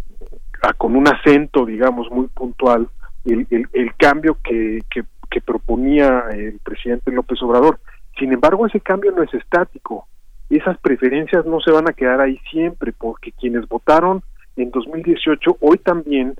con 0.77 0.95
un 0.95 1.07
acento, 1.07 1.65
digamos, 1.65 2.09
muy 2.11 2.27
puntual, 2.27 2.87
el, 3.25 3.47
el, 3.49 3.67
el 3.73 3.95
cambio 3.95 4.37
que, 4.43 4.79
que, 4.89 5.03
que 5.29 5.41
proponía 5.41 6.25
el 6.31 6.59
presidente 6.63 7.11
López 7.11 7.41
Obrador. 7.41 7.79
Sin 8.17 8.33
embargo, 8.33 8.65
ese 8.65 8.79
cambio 8.79 9.11
no 9.11 9.23
es 9.23 9.33
estático 9.33 10.07
esas 10.49 10.77
preferencias 10.79 11.45
no 11.45 11.59
se 11.59 11.71
van 11.71 11.87
a 11.87 11.93
quedar 11.93 12.21
ahí 12.21 12.39
siempre, 12.49 12.91
porque 12.91 13.31
quienes 13.31 13.67
votaron 13.67 14.23
en 14.55 14.71
2018, 14.71 15.57
hoy 15.61 15.77
también, 15.77 16.35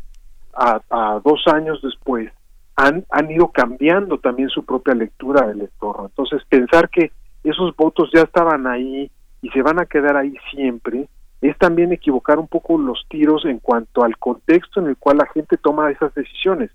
a, 0.54 0.82
a 0.90 1.22
dos 1.24 1.44
años 1.48 1.80
después, 1.84 2.32
han, 2.76 3.06
han 3.12 3.30
ido 3.30 3.50
cambiando 3.50 4.18
también 4.18 4.50
su 4.50 4.66
propia 4.66 4.96
lectura 4.96 5.48
del 5.48 5.62
entorno. 5.62 6.08
Entonces, 6.08 6.42
pensar 6.50 6.90
que 6.90 7.12
esos 7.44 7.76
votos 7.76 8.10
ya 8.14 8.22
estaban 8.22 8.66
ahí 8.68 9.12
y 9.42 9.50
se 9.50 9.62
van 9.62 9.80
a 9.80 9.86
quedar 9.86 10.18
ahí 10.18 10.34
siempre, 10.52 11.08
es 11.42 11.58
también 11.58 11.92
equivocar 11.92 12.38
un 12.40 12.48
poco 12.48 12.78
los 12.78 13.06
tiros 13.10 13.46
en 13.46 13.60
cuanto 13.60 14.04
al 14.04 14.18
contexto 14.18 14.80
en 14.80 14.88
el 14.88 14.98
cual 14.98 15.18
la 15.18 15.28
gente 15.28 15.58
toma 15.58 15.92
esas 15.92 16.14
decisiones. 16.14 16.72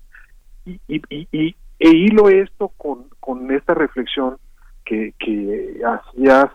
Y, 0.65 0.79
y, 0.87 1.27
y, 1.31 1.55
e 1.77 1.89
hilo 1.89 2.29
esto 2.29 2.69
con, 2.77 3.05
con 3.19 3.51
esta 3.51 3.73
reflexión 3.73 4.37
que, 4.83 5.13
que 5.19 5.81
hacías 5.85 6.47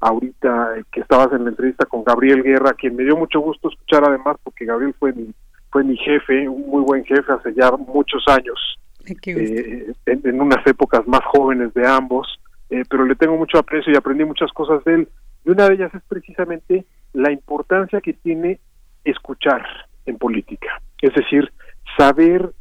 ahorita, 0.00 0.74
que 0.92 1.00
estabas 1.00 1.32
en 1.32 1.44
la 1.44 1.50
entrevista 1.50 1.86
con 1.86 2.04
Gabriel 2.04 2.42
Guerra, 2.42 2.74
quien 2.74 2.94
me 2.94 3.04
dio 3.04 3.16
mucho 3.16 3.40
gusto 3.40 3.70
escuchar 3.70 4.04
además, 4.04 4.36
porque 4.42 4.64
Gabriel 4.64 4.94
fue 4.98 5.12
mi, 5.12 5.32
fue 5.70 5.82
mi 5.82 5.96
jefe, 5.96 6.48
un 6.48 6.68
muy 6.68 6.82
buen 6.82 7.04
jefe 7.04 7.32
hace 7.32 7.54
ya 7.54 7.70
muchos 7.72 8.22
años, 8.28 8.78
eh, 9.26 9.92
en, 10.06 10.40
unas 10.40 10.66
épocas 10.66 11.06
más 11.06 11.24
jóvenes 11.24 11.72
de 11.74 11.86
ambos, 11.86 12.38
eh, 12.70 12.82
pero 12.88 13.04
le 13.04 13.14
tengo 13.14 13.36
mucho 13.36 13.58
aprecio 13.58 13.92
y 13.92 13.96
aprendí 13.96 14.24
muchas 14.24 14.52
cosas 14.52 14.84
de 14.84 14.94
él. 14.94 15.08
Y 15.44 15.50
una 15.50 15.68
de 15.68 15.74
ellas 15.74 15.94
es 15.94 16.02
precisamente 16.08 16.84
la 17.12 17.32
importancia 17.32 18.00
que 18.00 18.12
tiene 18.12 18.60
escuchar 19.04 19.64
en 20.04 20.18
política, 20.18 20.80
es 21.00 21.14
decir, 21.14 21.52
saber 21.96 22.52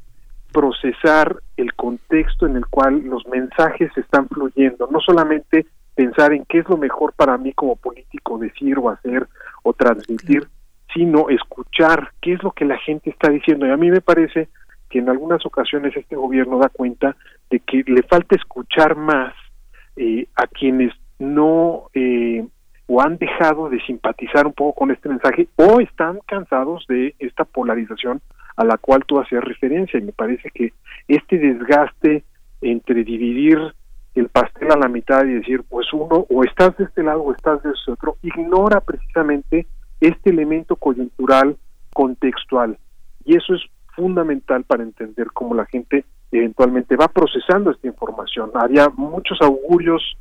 procesar 0.52 1.38
el 1.58 1.74
contexto 1.74 2.46
en 2.46 2.56
el 2.56 2.66
cual 2.68 3.04
los 3.04 3.28
mensajes 3.28 3.92
están 3.98 4.30
fluyendo, 4.30 4.88
no 4.90 5.00
solamente 5.02 5.66
pensar 5.96 6.34
en 6.34 6.46
qué 6.46 6.60
es 6.60 6.70
lo 6.70 6.78
mejor 6.78 7.14
para 7.14 7.38
mí 7.38 7.54
como 7.54 7.76
político 7.76 8.38
decir 8.38 8.78
o 8.80 8.90
hacer 8.90 9.28
o 9.64 9.74
transmitir, 9.74 10.48
sino 10.94 11.30
escuchar 11.30 12.12
qué 12.22 12.34
es 12.34 12.44
lo 12.44 12.52
que 12.52 12.66
la 12.66 12.78
gente 12.78 13.10
está 13.10 13.30
diciendo. 13.30 13.66
Y 13.66 13.72
a 13.72 13.78
mí 13.78 13.92
me 13.92 14.02
parece 14.02 14.50
que 14.90 15.00
en 15.00 15.10
algunas 15.10 15.46
ocasiones 15.46 15.96
este 15.96 16.16
gobierno 16.16 16.60
da 16.60 16.70
cuenta 16.70 17.16
de 17.50 17.60
que 17.60 17.84
le 17.88 18.04
falta 18.04 18.36
escuchar 18.36 18.96
más 18.96 19.34
eh, 19.96 20.28
a 20.36 20.48
quienes 20.48 20.94
no 21.20 21.90
eh, 21.94 22.46
o 22.88 23.02
han 23.02 23.18
dejado 23.18 23.70
de 23.70 23.80
simpatizar 23.82 24.46
un 24.46 24.54
poco 24.54 24.74
con 24.74 24.92
este 24.92 25.10
mensaje 25.10 25.48
o 25.56 25.80
están 25.80 26.20
cansados 26.28 26.86
de 26.88 27.16
esta 27.20 27.46
polarización 27.46 28.22
a 28.56 28.64
la 28.64 28.78
cual 28.78 29.04
tú 29.06 29.20
hacías 29.20 29.44
referencia 29.44 30.00
y 30.00 30.04
me 30.04 30.12
parece 30.12 30.50
que 30.52 30.74
este 31.08 31.38
desgaste 31.38 32.24
entre 32.62 33.04
dividir 33.04 33.60
el 34.14 34.30
pastel 34.30 34.72
a 34.72 34.78
la 34.78 34.88
mitad 34.88 35.26
y 35.26 35.34
decir 35.34 35.64
pues 35.68 35.92
uno 35.94 36.26
o 36.30 36.44
estás 36.44 36.78
de 36.78 36.86
este 36.86 37.04
lado 37.04 37.22
o 37.22 37.34
estás 37.34 37.62
de 37.64 37.72
ese 37.72 37.92
otro 37.92 38.18
ignora 38.22 38.80
precisamente 38.80 39.68
este 40.00 40.30
elemento 40.30 40.76
coyuntural 40.76 41.58
contextual. 41.94 42.78
Y 43.26 43.36
eso 43.36 43.56
es 43.56 43.62
fundamental 43.96 44.64
para 44.64 44.84
entender 44.84 45.28
cómo 45.34 45.56
la 45.56 45.66
gente 45.66 46.06
eventualmente 46.32 46.96
va 46.96 47.08
procesando 47.08 47.72
esta 47.72 47.88
información. 47.88 48.52
Había 48.54 48.90
muchos 48.90 49.42
augurios 49.42 50.18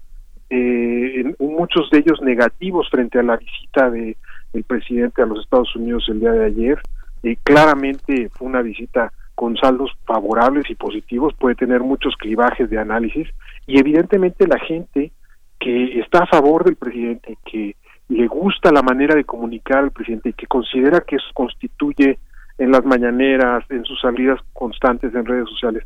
eh, 0.50 1.34
muchos 1.38 1.90
de 1.90 1.98
ellos 1.98 2.20
negativos 2.22 2.88
frente 2.90 3.18
a 3.18 3.22
la 3.22 3.36
visita 3.36 3.90
de 3.90 4.16
el 4.52 4.64
presidente 4.64 5.20
a 5.20 5.26
los 5.26 5.40
Estados 5.40 5.74
Unidos 5.74 6.04
el 6.08 6.20
día 6.20 6.32
de 6.32 6.46
ayer. 6.46 6.78
Eh, 7.22 7.36
claramente 7.42 8.28
fue 8.30 8.46
una 8.46 8.62
visita 8.62 9.12
con 9.34 9.56
saldos 9.56 9.90
favorables 10.04 10.70
y 10.70 10.74
positivos, 10.76 11.34
puede 11.34 11.56
tener 11.56 11.80
muchos 11.80 12.14
clivajes 12.16 12.70
de 12.70 12.78
análisis 12.78 13.28
y 13.66 13.78
evidentemente 13.78 14.46
la 14.46 14.60
gente 14.60 15.10
que 15.58 15.98
está 15.98 16.20
a 16.20 16.26
favor 16.26 16.64
del 16.64 16.76
presidente, 16.76 17.36
que 17.44 17.74
le 18.08 18.26
gusta 18.28 18.70
la 18.70 18.82
manera 18.82 19.14
de 19.14 19.24
comunicar 19.24 19.78
al 19.78 19.90
presidente 19.90 20.28
y 20.28 20.32
que 20.34 20.46
considera 20.46 21.00
que 21.00 21.16
constituye 21.32 22.18
en 22.58 22.70
las 22.70 22.84
mañaneras, 22.84 23.64
en 23.70 23.84
sus 23.84 24.00
salidas 24.00 24.38
constantes 24.52 25.12
en 25.14 25.24
redes 25.24 25.48
sociales, 25.48 25.84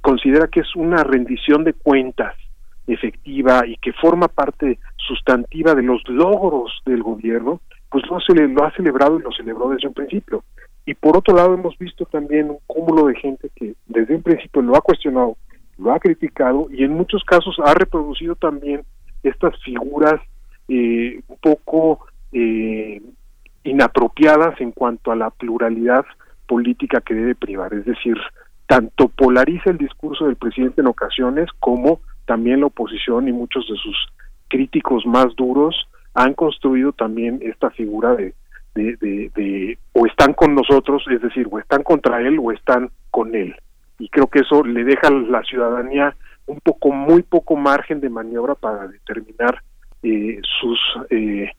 considera 0.00 0.48
que 0.48 0.60
es 0.60 0.74
una 0.74 1.04
rendición 1.04 1.62
de 1.62 1.74
cuentas 1.74 2.34
efectiva 2.86 3.66
y 3.66 3.76
que 3.76 3.92
forma 3.92 4.28
parte 4.28 4.78
sustantiva 4.96 5.74
de 5.74 5.82
los 5.82 6.02
logros 6.08 6.72
del 6.84 7.02
gobierno, 7.02 7.60
pues 7.90 8.04
lo, 8.06 8.18
lo 8.48 8.64
ha 8.64 8.72
celebrado 8.72 9.18
y 9.18 9.22
lo 9.22 9.32
celebró 9.32 9.68
desde 9.70 9.88
un 9.88 9.94
principio. 9.94 10.44
Y 10.84 10.94
por 10.94 11.16
otro 11.16 11.36
lado 11.36 11.54
hemos 11.54 11.78
visto 11.78 12.04
también 12.06 12.50
un 12.50 12.58
cúmulo 12.66 13.06
de 13.06 13.14
gente 13.16 13.50
que 13.54 13.74
desde 13.86 14.16
un 14.16 14.22
principio 14.22 14.62
lo 14.62 14.76
ha 14.76 14.80
cuestionado, 14.80 15.36
lo 15.78 15.92
ha 15.92 16.00
criticado 16.00 16.68
y 16.70 16.82
en 16.84 16.92
muchos 16.92 17.22
casos 17.24 17.56
ha 17.64 17.72
reproducido 17.74 18.34
también 18.34 18.82
estas 19.22 19.54
figuras 19.62 20.20
eh, 20.68 21.20
un 21.28 21.36
poco 21.36 22.06
eh, 22.32 23.00
inapropiadas 23.62 24.60
en 24.60 24.72
cuanto 24.72 25.12
a 25.12 25.16
la 25.16 25.30
pluralidad 25.30 26.04
política 26.46 27.00
que 27.00 27.14
debe 27.14 27.34
privar. 27.34 27.72
Es 27.74 27.84
decir, 27.84 28.16
tanto 28.66 29.08
polariza 29.08 29.70
el 29.70 29.78
discurso 29.78 30.26
del 30.26 30.36
presidente 30.36 30.80
en 30.80 30.88
ocasiones 30.88 31.48
como 31.60 32.00
también 32.24 32.60
la 32.60 32.66
oposición 32.66 33.28
y 33.28 33.32
muchos 33.32 33.66
de 33.68 33.76
sus 33.76 33.96
críticos 34.48 35.06
más 35.06 35.34
duros 35.36 35.88
han 36.14 36.34
construido 36.34 36.92
también 36.92 37.40
esta 37.42 37.70
figura 37.70 38.14
de, 38.14 38.34
de, 38.74 39.78
o 39.92 40.06
están 40.06 40.34
con 40.34 40.54
nosotros, 40.54 41.02
es 41.10 41.20
decir, 41.20 41.48
o 41.50 41.58
están 41.58 41.82
contra 41.82 42.20
él 42.20 42.38
o 42.42 42.52
están 42.52 42.90
con 43.10 43.34
él. 43.34 43.54
Y 43.98 44.08
creo 44.08 44.26
que 44.26 44.40
eso 44.40 44.64
le 44.64 44.84
deja 44.84 45.08
a 45.08 45.10
la 45.10 45.42
ciudadanía 45.42 46.16
un 46.46 46.58
poco, 46.60 46.90
muy 46.90 47.22
poco 47.22 47.56
margen 47.56 48.00
de 48.00 48.10
maniobra 48.10 48.54
para 48.54 48.88
determinar 48.88 49.62
eh, 50.02 50.40
sus 50.60 50.78
eh, 51.10 51.50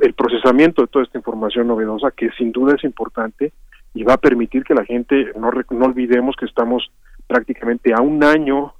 el 0.00 0.14
procesamiento 0.14 0.82
de 0.82 0.88
toda 0.88 1.04
esta 1.04 1.18
información 1.18 1.68
novedosa, 1.68 2.10
que 2.10 2.30
sin 2.36 2.52
duda 2.52 2.74
es 2.76 2.84
importante 2.84 3.52
y 3.94 4.02
va 4.02 4.14
a 4.14 4.18
permitir 4.18 4.64
que 4.64 4.74
la 4.74 4.84
gente, 4.84 5.32
no, 5.38 5.50
no 5.50 5.84
olvidemos 5.84 6.36
que 6.36 6.46
estamos 6.46 6.90
prácticamente 7.26 7.92
a 7.94 8.00
un 8.00 8.22
año 8.24 8.74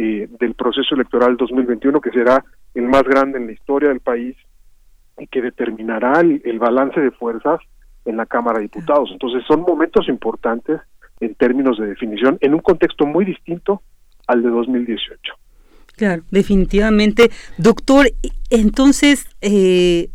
eh, 0.00 0.28
del 0.38 0.54
proceso 0.54 0.94
electoral 0.94 1.36
2021, 1.36 2.00
que 2.00 2.12
será 2.12 2.44
el 2.72 2.84
más 2.84 3.02
grande 3.02 3.38
en 3.38 3.46
la 3.46 3.52
historia 3.52 3.88
del 3.88 3.98
país 3.98 4.36
y 5.18 5.26
que 5.26 5.42
determinará 5.42 6.20
el, 6.20 6.58
balance 6.60 7.00
de 7.00 7.10
fuerzas 7.10 7.58
en 8.04 8.16
la 8.16 8.24
Cámara 8.24 8.58
de 8.58 8.66
Diputados. 8.66 9.10
Entonces 9.10 9.42
son 9.48 9.62
momentos 9.62 10.08
importantes 10.08 10.80
en 11.18 11.34
términos 11.34 11.78
de 11.78 11.88
definición, 11.88 12.38
en 12.40 12.54
un 12.54 12.60
contexto 12.60 13.06
muy 13.06 13.24
distinto 13.24 13.82
al 14.28 14.44
de 14.44 14.50
2018. 14.50 15.34
Claro, 15.96 16.22
definitivamente. 16.30 17.32
Doctor, 17.56 18.06
entonces, 18.50 19.26
eh, 19.40 20.10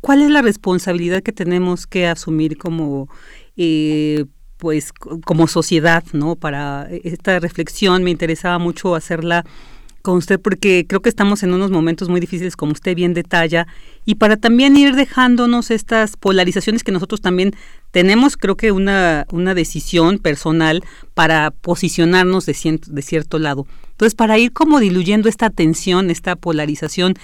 ¿cuál 0.00 0.22
es 0.22 0.30
la 0.30 0.40
responsabilidad 0.40 1.22
que 1.22 1.32
tenemos 1.32 1.86
que 1.86 2.06
asumir 2.06 2.56
como 2.56 3.10
eh, 3.58 4.24
pues 4.58 4.92
como 5.24 5.46
sociedad, 5.46 6.04
¿no? 6.12 6.36
Para 6.36 6.88
esta 6.90 7.38
reflexión 7.38 8.02
me 8.02 8.10
interesaba 8.10 8.58
mucho 8.58 8.94
hacerla 8.94 9.44
con 10.06 10.18
usted 10.18 10.40
porque 10.40 10.86
creo 10.88 11.02
que 11.02 11.08
estamos 11.08 11.42
en 11.42 11.52
unos 11.52 11.72
momentos 11.72 12.08
muy 12.08 12.20
difíciles 12.20 12.54
como 12.54 12.70
usted 12.70 12.94
bien 12.94 13.12
detalla 13.12 13.66
y 14.04 14.14
para 14.14 14.36
también 14.36 14.76
ir 14.76 14.94
dejándonos 14.94 15.72
estas 15.72 16.16
polarizaciones 16.16 16.84
que 16.84 16.92
nosotros 16.92 17.20
también 17.20 17.56
tenemos 17.90 18.36
creo 18.36 18.56
que 18.56 18.70
una, 18.70 19.26
una 19.32 19.52
decisión 19.52 20.18
personal 20.18 20.84
para 21.14 21.50
posicionarnos 21.50 22.46
de, 22.46 22.80
de 22.86 23.02
cierto 23.02 23.40
lado. 23.40 23.66
Entonces 23.90 24.14
para 24.14 24.38
ir 24.38 24.52
como 24.52 24.78
diluyendo 24.78 25.28
esta 25.28 25.50
tensión, 25.50 26.08
esta 26.10 26.36
polarización, 26.36 27.14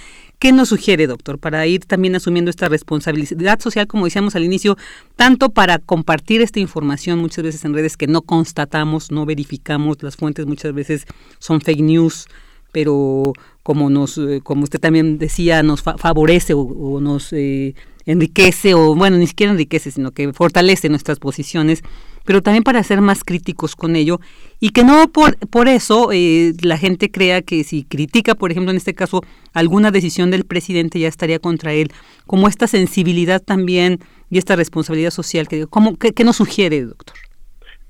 ¿Qué 0.43 0.51
nos 0.51 0.67
sugiere, 0.67 1.07
doctor, 1.07 1.39
para 1.39 1.65
ir 1.67 1.85
también 1.85 2.17
asumiendo 2.17 2.51
esta 2.51 2.67
responsabilidad 2.67 3.61
social, 3.61 3.87
como 3.87 4.03
decíamos 4.03 4.35
al 4.35 4.43
inicio, 4.43 4.75
tanto 5.15 5.51
para 5.51 5.79
compartir 5.79 6.41
esta 6.41 6.59
información 6.59 7.19
muchas 7.19 7.45
veces 7.45 7.63
en 7.63 7.73
redes 7.73 7.95
que 7.95 8.07
no 8.07 8.23
constatamos, 8.23 9.09
no 9.09 9.25
verificamos, 9.25 10.03
las 10.03 10.17
fuentes 10.17 10.45
muchas 10.45 10.73
veces 10.73 11.05
son 11.39 11.61
fake 11.61 11.79
news, 11.79 12.27
pero 12.73 13.31
como 13.63 13.89
nos, 13.89 14.17
eh, 14.17 14.41
como 14.43 14.63
usted 14.63 14.81
también 14.81 15.17
decía, 15.17 15.63
nos 15.63 15.81
favorece 15.81 16.53
o, 16.53 16.99
nos 16.99 17.31
eh, 17.31 17.73
enriquece, 18.05 18.73
o 18.73 18.95
bueno, 18.95 19.15
ni 19.15 19.27
siquiera 19.27 19.53
enriquece, 19.53 19.91
sino 19.91 20.11
que 20.11 20.33
fortalece 20.33 20.89
nuestras 20.89 21.19
posiciones 21.19 21.83
pero 22.25 22.41
también 22.41 22.63
para 22.63 22.83
ser 22.83 23.01
más 23.01 23.23
críticos 23.23 23.75
con 23.75 23.95
ello 23.95 24.19
y 24.59 24.69
que 24.69 24.83
no 24.83 25.07
por, 25.07 25.37
por 25.49 25.67
eso 25.67 26.09
eh, 26.11 26.53
la 26.61 26.77
gente 26.77 27.11
crea 27.11 27.41
que 27.41 27.63
si 27.63 27.83
critica, 27.83 28.35
por 28.35 28.51
ejemplo, 28.51 28.71
en 28.71 28.77
este 28.77 28.93
caso, 28.93 29.21
alguna 29.53 29.91
decisión 29.91 30.31
del 30.31 30.45
presidente 30.45 30.99
ya 30.99 31.07
estaría 31.07 31.39
contra 31.39 31.73
él, 31.73 31.91
como 32.25 32.47
esta 32.47 32.67
sensibilidad 32.67 33.41
también 33.41 33.99
y 34.29 34.37
esta 34.37 34.55
responsabilidad 34.55 35.11
social. 35.11 35.47
que 35.47 35.67
¿cómo, 35.67 35.97
qué, 35.97 36.23
nos 36.23 36.37
sugiere, 36.37 36.81
doctor? 36.83 37.15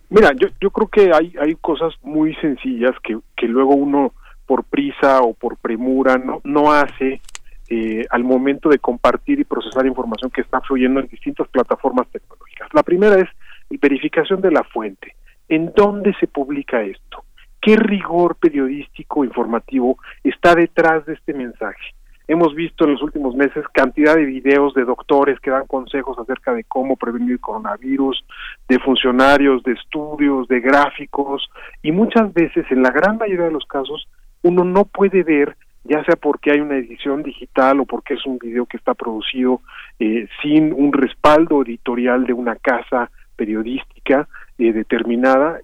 Mira, 0.09 0.31
yo, 0.39 0.47
yo 0.61 0.71
creo 0.71 0.88
que 0.88 1.11
hay, 1.13 1.34
hay 1.39 1.55
cosas 1.55 1.93
muy 2.03 2.36
sencillas 2.36 2.91
que, 3.03 3.17
que 3.36 3.47
luego 3.47 3.73
uno 3.75 4.13
por 4.45 4.63
prisa 4.63 5.21
o 5.21 5.34
por 5.34 5.57
premura 5.57 6.17
no, 6.17 6.41
no 6.43 6.71
hace 6.71 7.21
eh, 7.69 8.05
al 8.09 8.23
momento 8.23 8.69
de 8.69 8.77
compartir 8.77 9.39
y 9.39 9.45
procesar 9.45 9.86
información 9.86 10.29
que 10.29 10.41
está 10.41 10.61
fluyendo 10.61 10.99
en 10.99 11.07
distintas 11.07 11.47
plataformas 11.47 12.07
tecnológicas. 12.09 12.67
La 12.73 12.84
primera 12.84 13.15
es 13.15 13.29
verificación 13.70 14.41
de 14.41 14.51
la 14.51 14.64
fuente. 14.64 15.16
¿En 15.49 15.74
dónde 15.76 16.14
se 16.20 16.28
publica 16.28 16.82
esto? 16.82 17.24
¿Qué 17.61 17.76
rigor 17.76 18.36
periodístico 18.36 19.24
informativo 19.24 19.97
está 20.24 20.55
detrás 20.55 21.05
de 21.05 21.14
este 21.14 21.34
mensaje? 21.34 21.93
Hemos 22.28 22.55
visto 22.55 22.86
en 22.86 22.93
los 22.93 23.01
últimos 23.01 23.36
meses 23.36 23.66
cantidad 23.74 24.16
de 24.16 24.26
videos 24.26 24.74
de 24.74 24.86
doctores 24.86 25.39
que 25.41 25.51
dan 25.51 25.68
consejos 25.68 26.18
acerca 26.18 26.53
de 26.53 26.64
cómo 26.64 26.95
prevenir 26.95 27.32
el 27.32 27.39
coronavirus, 27.39 28.24
de 28.70 28.80
funcionarios, 28.80 29.61
de 29.64 29.74
estudios, 29.74 30.47
de 30.47 30.61
gráficos, 30.61 31.49
y 31.82 31.91
muchas 31.91 32.34
veces, 32.34 32.66
en 32.70 32.82
la 32.82 32.91
gran 32.91 33.18
mayoría 33.18 33.45
de 33.45 33.51
los 33.51 33.66
casos, 33.66 34.07
uno 34.41 34.64
no 34.64 34.86
puede 34.86 35.24
ver 35.24 35.55
ya 35.86 36.03
sea 36.05 36.16
porque 36.16 36.51
hay 36.51 36.61
una 36.61 36.78
edición 36.78 37.24
digital 37.24 37.82
o 37.82 37.86
porque 37.86 38.14
es 38.14 38.26
un 38.26 38.38
video 38.38 38.66
que 38.66 38.78
está 38.78 38.93
producido 38.93 39.61
eh, 39.99 40.28
sin 40.41 40.72
un 40.74 40.93
respaldo 40.93 41.61
editorial 41.61 42.26
de 42.26 42.34
una 42.34 42.55
casa 42.55 43.11
periodística 43.36 44.27
eh, 44.57 44.73
determinada, 44.73 45.59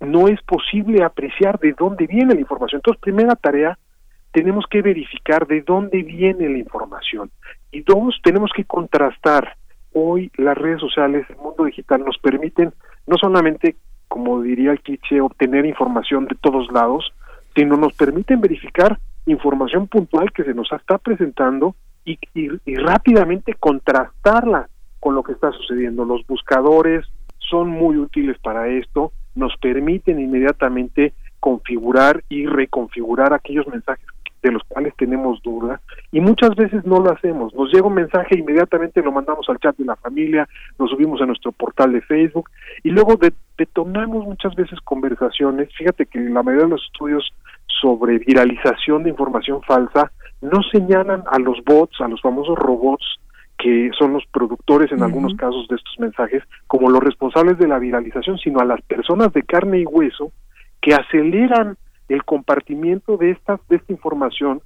no 0.00 0.26
es 0.26 0.42
posible 0.42 1.04
apreciar 1.04 1.60
de 1.60 1.74
dónde 1.78 2.06
viene 2.06 2.34
la 2.34 2.40
información. 2.40 2.80
Entonces, 2.80 3.00
primera 3.00 3.36
tarea, 3.36 3.78
tenemos 4.32 4.64
que 4.68 4.82
verificar 4.82 5.46
de 5.46 5.62
dónde 5.62 6.02
viene 6.02 6.48
la 6.48 6.58
información. 6.58 7.30
Y 7.70 7.82
dos, 7.82 8.20
tenemos 8.22 8.50
que 8.54 8.64
contrastar. 8.64 9.56
Hoy 9.92 10.32
las 10.36 10.58
redes 10.58 10.80
sociales, 10.80 11.24
el 11.30 11.36
mundo 11.36 11.64
digital 11.64 12.04
nos 12.04 12.18
permiten 12.18 12.72
no 13.06 13.16
solamente, 13.16 13.76
como 14.08 14.42
diría 14.42 14.72
el 14.72 14.80
cliché, 14.80 15.20
obtener 15.20 15.64
información 15.66 16.26
de 16.26 16.34
todos 16.34 16.70
lados, 16.72 17.12
sino 17.54 17.76
nos 17.76 17.92
permiten 17.92 18.40
verificar 18.40 18.98
información 19.26 19.86
puntual 19.86 20.32
que 20.32 20.42
se 20.42 20.52
nos 20.52 20.70
está 20.72 20.98
presentando 20.98 21.76
y, 22.04 22.18
rápidamente 22.76 23.54
contrastarla 23.54 24.68
con 25.04 25.14
lo 25.14 25.22
que 25.22 25.32
está 25.32 25.52
sucediendo. 25.52 26.06
Los 26.06 26.26
buscadores 26.26 27.04
son 27.38 27.68
muy 27.68 27.98
útiles 27.98 28.38
para 28.38 28.68
esto, 28.68 29.12
nos 29.34 29.54
permiten 29.58 30.18
inmediatamente 30.18 31.12
configurar 31.40 32.24
y 32.30 32.46
reconfigurar 32.46 33.34
aquellos 33.34 33.68
mensajes 33.68 34.06
de 34.42 34.52
los 34.52 34.62
cuales 34.64 34.94
tenemos 34.96 35.42
duda 35.42 35.82
y 36.10 36.20
muchas 36.20 36.56
veces 36.56 36.86
no 36.86 37.00
lo 37.00 37.12
hacemos. 37.12 37.54
Nos 37.54 37.70
llega 37.70 37.86
un 37.86 37.92
mensaje 37.92 38.38
inmediatamente 38.38 39.02
lo 39.02 39.12
mandamos 39.12 39.46
al 39.50 39.58
chat 39.58 39.76
de 39.76 39.84
la 39.84 39.96
familia, 39.96 40.48
lo 40.78 40.88
subimos 40.88 41.20
a 41.20 41.26
nuestro 41.26 41.52
portal 41.52 41.92
de 41.92 42.00
Facebook 42.00 42.48
y 42.82 42.88
luego 42.88 43.18
detonamos 43.58 44.24
muchas 44.24 44.54
veces 44.54 44.80
conversaciones. 44.84 45.68
Fíjate 45.76 46.06
que 46.06 46.18
la 46.18 46.42
mayoría 46.42 46.64
de 46.64 46.70
los 46.70 46.84
estudios 46.86 47.30
sobre 47.66 48.20
viralización 48.20 49.02
de 49.02 49.10
información 49.10 49.60
falsa 49.64 50.10
no 50.40 50.62
señalan 50.72 51.24
a 51.30 51.38
los 51.38 51.62
bots, 51.62 52.00
a 52.00 52.08
los 52.08 52.22
famosos 52.22 52.56
robots 52.56 53.20
que 53.64 53.90
son 53.98 54.12
los 54.12 54.26
productores 54.26 54.92
en 54.92 55.02
algunos 55.02 55.34
casos 55.36 55.66
de 55.68 55.76
estos 55.76 55.98
mensajes 55.98 56.42
como 56.66 56.90
los 56.90 57.02
responsables 57.02 57.56
de 57.56 57.66
la 57.66 57.78
viralización, 57.78 58.36
sino 58.36 58.60
a 58.60 58.66
las 58.66 58.82
personas 58.82 59.32
de 59.32 59.42
carne 59.42 59.78
y 59.78 59.86
hueso 59.86 60.32
que 60.82 60.92
aceleran 60.92 61.78
el 62.10 62.24
compartimiento 62.24 63.16
de 63.16 63.30
esta, 63.30 63.58
de 63.70 63.76
esta 63.76 63.90
información 63.90 64.60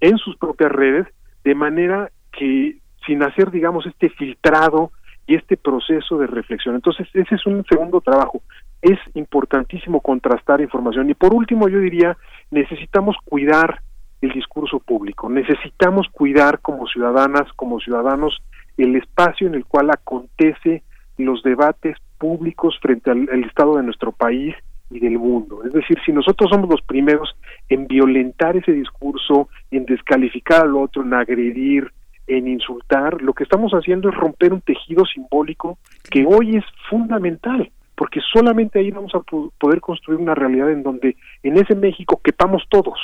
en 0.00 0.18
sus 0.18 0.36
propias 0.36 0.70
redes 0.70 1.06
de 1.44 1.54
manera 1.54 2.10
que 2.30 2.76
sin 3.06 3.22
hacer 3.22 3.50
digamos 3.50 3.86
este 3.86 4.10
filtrado 4.10 4.90
y 5.26 5.36
este 5.36 5.56
proceso 5.56 6.18
de 6.18 6.26
reflexión. 6.26 6.74
Entonces, 6.74 7.08
ese 7.14 7.36
es 7.36 7.46
un 7.46 7.64
segundo 7.64 8.02
trabajo. 8.02 8.42
Es 8.82 8.98
importantísimo 9.14 10.02
contrastar 10.02 10.60
información. 10.60 11.08
Y 11.08 11.14
por 11.14 11.32
último, 11.32 11.70
yo 11.70 11.78
diría, 11.78 12.18
necesitamos 12.50 13.16
cuidar 13.24 13.80
el 14.22 14.32
discurso 14.32 14.78
público, 14.78 15.28
necesitamos 15.28 16.06
cuidar 16.10 16.60
como 16.60 16.86
ciudadanas, 16.86 17.52
como 17.56 17.80
ciudadanos, 17.80 18.40
el 18.78 18.96
espacio 18.96 19.48
en 19.48 19.54
el 19.54 19.66
cual 19.66 19.90
acontece 19.90 20.82
los 21.18 21.42
debates 21.42 21.96
públicos 22.18 22.78
frente 22.80 23.10
al, 23.10 23.44
estado 23.44 23.76
de 23.76 23.82
nuestro 23.82 24.12
país 24.12 24.54
y 24.90 25.00
del 25.00 25.18
mundo. 25.18 25.64
Es 25.64 25.72
decir, 25.72 25.98
si 26.04 26.12
nosotros 26.12 26.50
somos 26.50 26.68
los 26.70 26.82
primeros 26.82 27.34
en 27.68 27.86
violentar 27.86 28.56
ese 28.56 28.72
discurso, 28.72 29.48
en 29.70 29.86
descalificar 29.86 30.62
al 30.62 30.76
otro, 30.76 31.02
en 31.02 31.14
agredir, 31.14 31.90
en 32.26 32.46
insultar, 32.46 33.20
lo 33.20 33.32
que 33.32 33.42
estamos 33.42 33.72
haciendo 33.72 34.08
es 34.08 34.14
romper 34.14 34.52
un 34.52 34.60
tejido 34.60 35.04
simbólico 35.04 35.78
que 36.10 36.24
hoy 36.24 36.56
es 36.56 36.64
fundamental, 36.88 37.70
porque 37.96 38.20
solamente 38.32 38.78
ahí 38.78 38.90
vamos 38.90 39.12
a 39.14 39.20
poder 39.58 39.80
construir 39.80 40.20
una 40.20 40.34
realidad 40.34 40.70
en 40.70 40.82
donde 40.82 41.16
en 41.42 41.56
ese 41.56 41.74
México 41.74 42.20
quepamos 42.22 42.62
todos. 42.68 42.98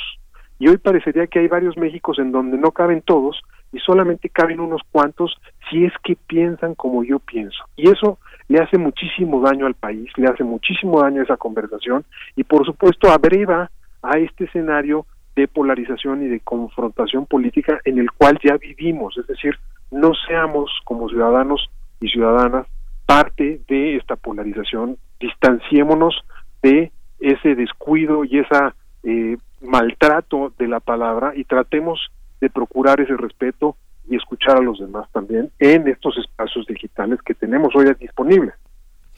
Y 0.59 0.67
hoy 0.67 0.77
parecería 0.77 1.27
que 1.27 1.39
hay 1.39 1.47
varios 1.47 1.77
Méxicos 1.77 2.19
en 2.19 2.31
donde 2.31 2.57
no 2.57 2.71
caben 2.71 3.01
todos 3.01 3.41
y 3.71 3.79
solamente 3.79 4.29
caben 4.29 4.59
unos 4.59 4.81
cuantos 4.91 5.39
si 5.69 5.85
es 5.85 5.93
que 6.03 6.17
piensan 6.27 6.75
como 6.75 7.03
yo 7.03 7.19
pienso. 7.19 7.63
Y 7.75 7.89
eso 7.89 8.19
le 8.47 8.59
hace 8.59 8.77
muchísimo 8.77 9.41
daño 9.41 9.65
al 9.65 9.75
país, 9.75 10.09
le 10.17 10.27
hace 10.27 10.43
muchísimo 10.43 11.01
daño 11.01 11.21
a 11.21 11.23
esa 11.23 11.37
conversación 11.37 12.03
y 12.35 12.43
por 12.43 12.65
supuesto 12.65 13.09
abreva 13.09 13.69
a 14.01 14.17
este 14.17 14.45
escenario 14.45 15.05
de 15.35 15.47
polarización 15.47 16.23
y 16.23 16.27
de 16.27 16.39
confrontación 16.41 17.25
política 17.25 17.79
en 17.85 17.99
el 17.99 18.11
cual 18.11 18.39
ya 18.43 18.57
vivimos, 18.57 19.17
es 19.17 19.27
decir, 19.27 19.55
no 19.91 20.11
seamos 20.27 20.71
como 20.83 21.07
ciudadanos 21.07 21.69
y 22.01 22.09
ciudadanas 22.09 22.67
parte 23.05 23.61
de 23.67 23.95
esta 23.95 24.15
polarización, 24.15 24.97
distanciémonos 25.19 26.15
de 26.61 26.91
ese 27.19 27.55
descuido 27.55 28.23
y 28.23 28.39
esa 28.39 28.75
eh, 29.03 29.37
maltrato 29.61 30.53
de 30.57 30.67
la 30.67 30.79
palabra 30.79 31.33
y 31.35 31.43
tratemos 31.43 32.11
de 32.41 32.49
procurar 32.49 33.01
ese 33.01 33.15
respeto 33.17 33.75
y 34.09 34.15
escuchar 34.15 34.57
a 34.57 34.61
los 34.61 34.79
demás 34.79 35.07
también 35.11 35.51
en 35.59 35.87
estos 35.87 36.17
espacios 36.17 36.65
digitales 36.67 37.19
que 37.23 37.35
tenemos 37.35 37.75
hoy 37.75 37.93
disponibles. 37.99 38.53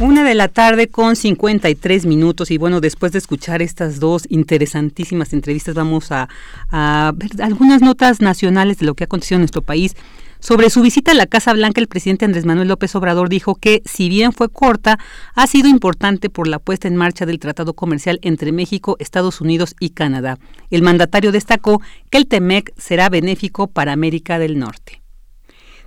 Una 0.00 0.24
de 0.24 0.34
la 0.34 0.48
tarde 0.48 0.88
con 0.88 1.16
53 1.16 2.04
minutos 2.04 2.50
y 2.50 2.58
bueno, 2.58 2.82
después 2.82 3.12
de 3.12 3.18
escuchar 3.18 3.62
estas 3.62 4.00
dos 4.00 4.26
interesantísimas 4.28 5.32
entrevistas 5.32 5.74
vamos 5.74 6.12
a, 6.12 6.28
a 6.70 7.14
ver 7.16 7.30
algunas 7.42 7.80
notas 7.80 8.20
nacionales 8.20 8.76
de 8.78 8.84
lo 8.86 8.94
que 8.94 9.04
ha 9.04 9.06
acontecido 9.06 9.36
en 9.36 9.42
nuestro 9.42 9.62
país. 9.62 9.96
Sobre 10.40 10.70
su 10.70 10.80
visita 10.80 11.12
a 11.12 11.14
la 11.14 11.26
Casa 11.26 11.52
Blanca, 11.52 11.82
el 11.82 11.86
presidente 11.86 12.24
Andrés 12.24 12.46
Manuel 12.46 12.68
López 12.68 12.94
Obrador 12.94 13.28
dijo 13.28 13.56
que, 13.56 13.82
si 13.84 14.08
bien 14.08 14.32
fue 14.32 14.48
corta, 14.48 14.98
ha 15.34 15.46
sido 15.46 15.68
importante 15.68 16.30
por 16.30 16.48
la 16.48 16.58
puesta 16.58 16.88
en 16.88 16.96
marcha 16.96 17.26
del 17.26 17.38
tratado 17.38 17.74
comercial 17.74 18.18
entre 18.22 18.50
México, 18.50 18.96
Estados 19.00 19.42
Unidos 19.42 19.74
y 19.78 19.90
Canadá. 19.90 20.38
El 20.70 20.80
mandatario 20.80 21.30
destacó 21.30 21.82
que 22.08 22.16
el 22.16 22.26
TEMEC 22.26 22.72
será 22.78 23.10
benéfico 23.10 23.66
para 23.66 23.92
América 23.92 24.38
del 24.38 24.58
Norte. 24.58 24.99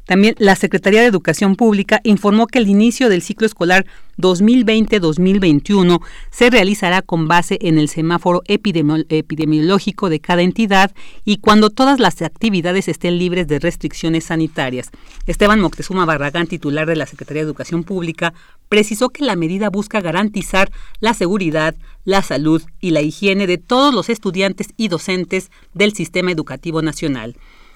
También 0.06 0.36
la 0.38 0.56
Secretaría 0.56 1.02
de 1.02 1.08
Educación 1.08 1.56
Pública 1.56 2.02
informó 2.04 2.48
que 2.48 2.60
el 2.60 2.68
inicio 2.68 3.08
del 3.08 3.22
ciclo 3.22 3.48
escolar 3.48 3.86
2020-2021 4.18 6.02
se 6.30 6.50
realizará 6.50 7.02
con 7.02 7.28
base 7.28 7.58
en 7.62 7.78
el 7.78 7.88
semáforo 7.88 8.42
epidemiológico 8.46 10.10
de 10.10 10.20
cada 10.20 10.42
entidad 10.42 10.92
y 11.24 11.38
cuando 11.38 11.70
todas 11.70 12.00
las 12.00 12.22
actividades 12.22 12.88
estén 12.88 13.18
libres 13.18 13.48
de 13.48 13.60
restricciones 13.60 14.26
sanitarias. 14.26 14.92
Esteban 15.26 15.62
Moctezuma 15.62 16.06
Barragán, 16.06 16.48
titular 16.48 16.86
de 16.86 16.98
la 16.98 17.06
Secretaría 17.06 17.44
de 17.44 17.48
Educación 17.48 17.84
Pública, 17.84 18.34
precisó 18.70 19.10
que 19.10 19.24
la 19.24 19.36
medida 19.36 19.70
busca 19.70 20.02
garantizar 20.02 20.72
la 21.00 21.14
seguridad, 21.14 21.76
la 22.04 22.22
salud 22.22 22.62
y 22.82 22.92
la 22.92 23.02
higiene 23.02 23.48
de 23.48 23.58
todos 23.58 23.94
los 23.94 24.10
estudiantes 24.10 24.74
y 24.76 24.90
docentes 24.90 25.50
del 25.74 25.94
sistema 25.94 26.32
educativo 26.32 26.82
nacional. 26.82 27.36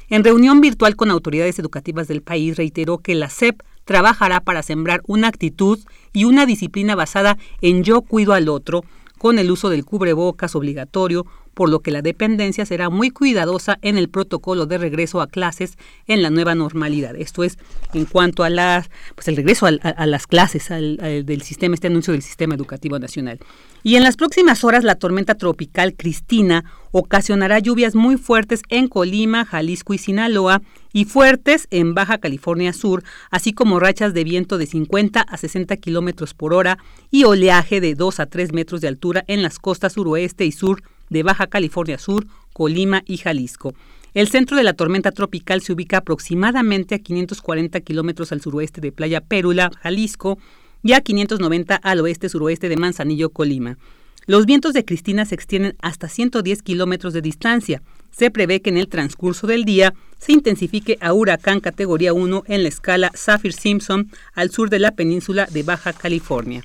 En 0.10 0.24
reunión 0.24 0.62
virtual 0.62 0.95
con 0.95 1.12
autoridades 1.12 1.60
educativas 1.60 2.08
del 2.08 2.22
país 2.22 2.55
reiteró 2.55 2.99
que 2.99 3.14
la 3.14 3.30
SEP 3.30 3.62
trabajará 3.84 4.39
para 4.39 4.64
sembrar 4.64 5.01
una 5.05 5.28
actitud 5.28 5.80
y 6.14 6.24
una 6.24 6.45
disciplina 6.45 6.95
basada 6.95 7.38
en 7.62 7.84
yo 7.84 8.01
cuido 8.01 8.34
al 8.34 8.47
otro, 8.47 8.86
con 9.18 9.38
el 9.38 9.51
uso 9.51 9.70
del 9.70 9.84
cubrebocas 9.84 10.55
obligatorio, 10.55 11.26
por 11.58 11.70
lo 11.70 11.80
que 11.80 11.89
la 11.89 12.03
dependencia 12.03 12.68
será 12.68 12.91
muy 12.91 13.10
cuidadosa 13.10 13.80
en 13.82 13.97
el 13.97 14.10
protocolo 14.10 14.68
de 14.68 14.78
regreso 14.78 15.22
a 15.22 15.28
clases 15.28 15.76
en 16.05 16.22
la 16.22 16.30
nueva 16.30 16.53
normalidad. 16.53 17.16
Esto 17.16 17.43
es 17.43 17.58
en 17.95 18.05
cuanto 18.05 18.43
a 18.43 18.51
la, 18.51 18.88
pues 19.16 19.28
el 19.28 19.36
regreso 19.36 19.66
a, 19.66 20.05
las 20.05 20.28
clases 20.28 20.70
del 20.70 21.41
sistema, 21.41 21.74
este 21.74 21.88
anuncio 21.88 22.14
del 22.14 22.22
sistema 22.22 22.53
educativo 22.53 22.99
nacional. 22.99 23.39
Y 23.82 23.95
en 23.95 24.03
las 24.03 24.18
próximas 24.18 24.64
horas 24.64 24.84
la 24.84 24.93
tormenta 24.93 25.34
tropical 25.34 25.95
Cristina 25.97 26.64
ocasionará 26.91 27.58
lluvias 27.58 27.95
muy 27.95 28.18
fuertes 28.18 28.62
en 28.70 28.88
Colima, 28.88 29.43
Jalisco 29.43 29.95
y 29.95 29.97
Sinaloa 29.97 30.62
y 30.93 31.05
fuertes 31.05 31.68
en 31.72 31.95
Baja 31.95 32.20
California 32.20 32.72
Sur, 32.72 33.03
así 33.32 33.51
como 33.53 33.80
rachas 33.80 34.14
de 34.14 34.24
viento 34.24 34.60
de 34.60 34.68
50 34.68 35.22
a 35.22 35.38
60 35.38 35.76
kilómetros 35.78 36.36
por 36.36 36.53
hora 36.53 36.78
y 37.10 37.24
oleaje 37.24 37.82
de 37.82 37.95
2 37.95 38.20
a 38.20 38.28
3 38.28 38.53
metros 38.53 38.80
de 38.82 38.89
altura 38.89 39.24
en 39.26 39.41
las 39.41 39.58
costas 39.58 39.93
suroeste 39.93 40.45
y 40.45 40.51
sur 40.51 40.84
de 41.10 41.24
Baja 41.24 41.47
California 41.47 41.97
Sur, 41.97 42.28
Colima 42.53 43.03
y 43.05 43.18
Jalisco. 43.18 43.74
El 44.14 44.30
centro 44.30 44.58
de 44.58 44.64
la 44.64 44.74
tormenta 44.74 45.12
tropical 45.12 45.62
se 45.62 45.74
ubica 45.74 45.97
aproximadamente 45.97 46.95
a 46.95 46.99
540 46.99 47.80
kilómetros 47.82 48.32
al 48.32 48.41
suroeste 48.41 48.82
de 48.82 48.91
Playa 48.91 49.22
Pérula, 49.22 49.70
Jalisco, 49.82 50.39
y 50.84 50.93
a 50.93 51.01
590 51.01 51.76
al 51.76 51.99
oeste-suroeste 51.99 52.70
de 52.70 52.78
Manzanillo, 52.78 53.30
Colima. 53.30 53.78
Los 54.26 54.45
vientos 54.45 54.74
de 54.74 54.86
Cristina 54.86 55.26
se 55.26 55.36
extienden 55.36 55.76
hasta 55.82 56.10
110 56.10 56.62
kilómetros 56.62 57.14
de 57.14 57.22
distancia. 57.22 57.82
Se 58.12 58.30
prevé 58.30 58.62
que 58.62 58.70
en 58.70 58.78
el 58.78 58.88
transcurso 58.88 59.47
del 59.47 59.64
día 59.64 59.93
se 60.20 60.34
intensifique 60.34 60.97
a 60.99 61.14
huracán 61.14 61.60
categoría 61.60 62.14
1 62.14 62.43
en 62.47 62.64
la 62.64 62.70
escala 62.70 63.12
Saffir-Simpson 63.14 64.12
al 64.34 64.51
sur 64.51 64.70
de 64.70 64.80
la 64.80 64.91
península 64.91 65.45
de 65.45 65.64
Baja 65.64 65.93
California. 65.93 66.64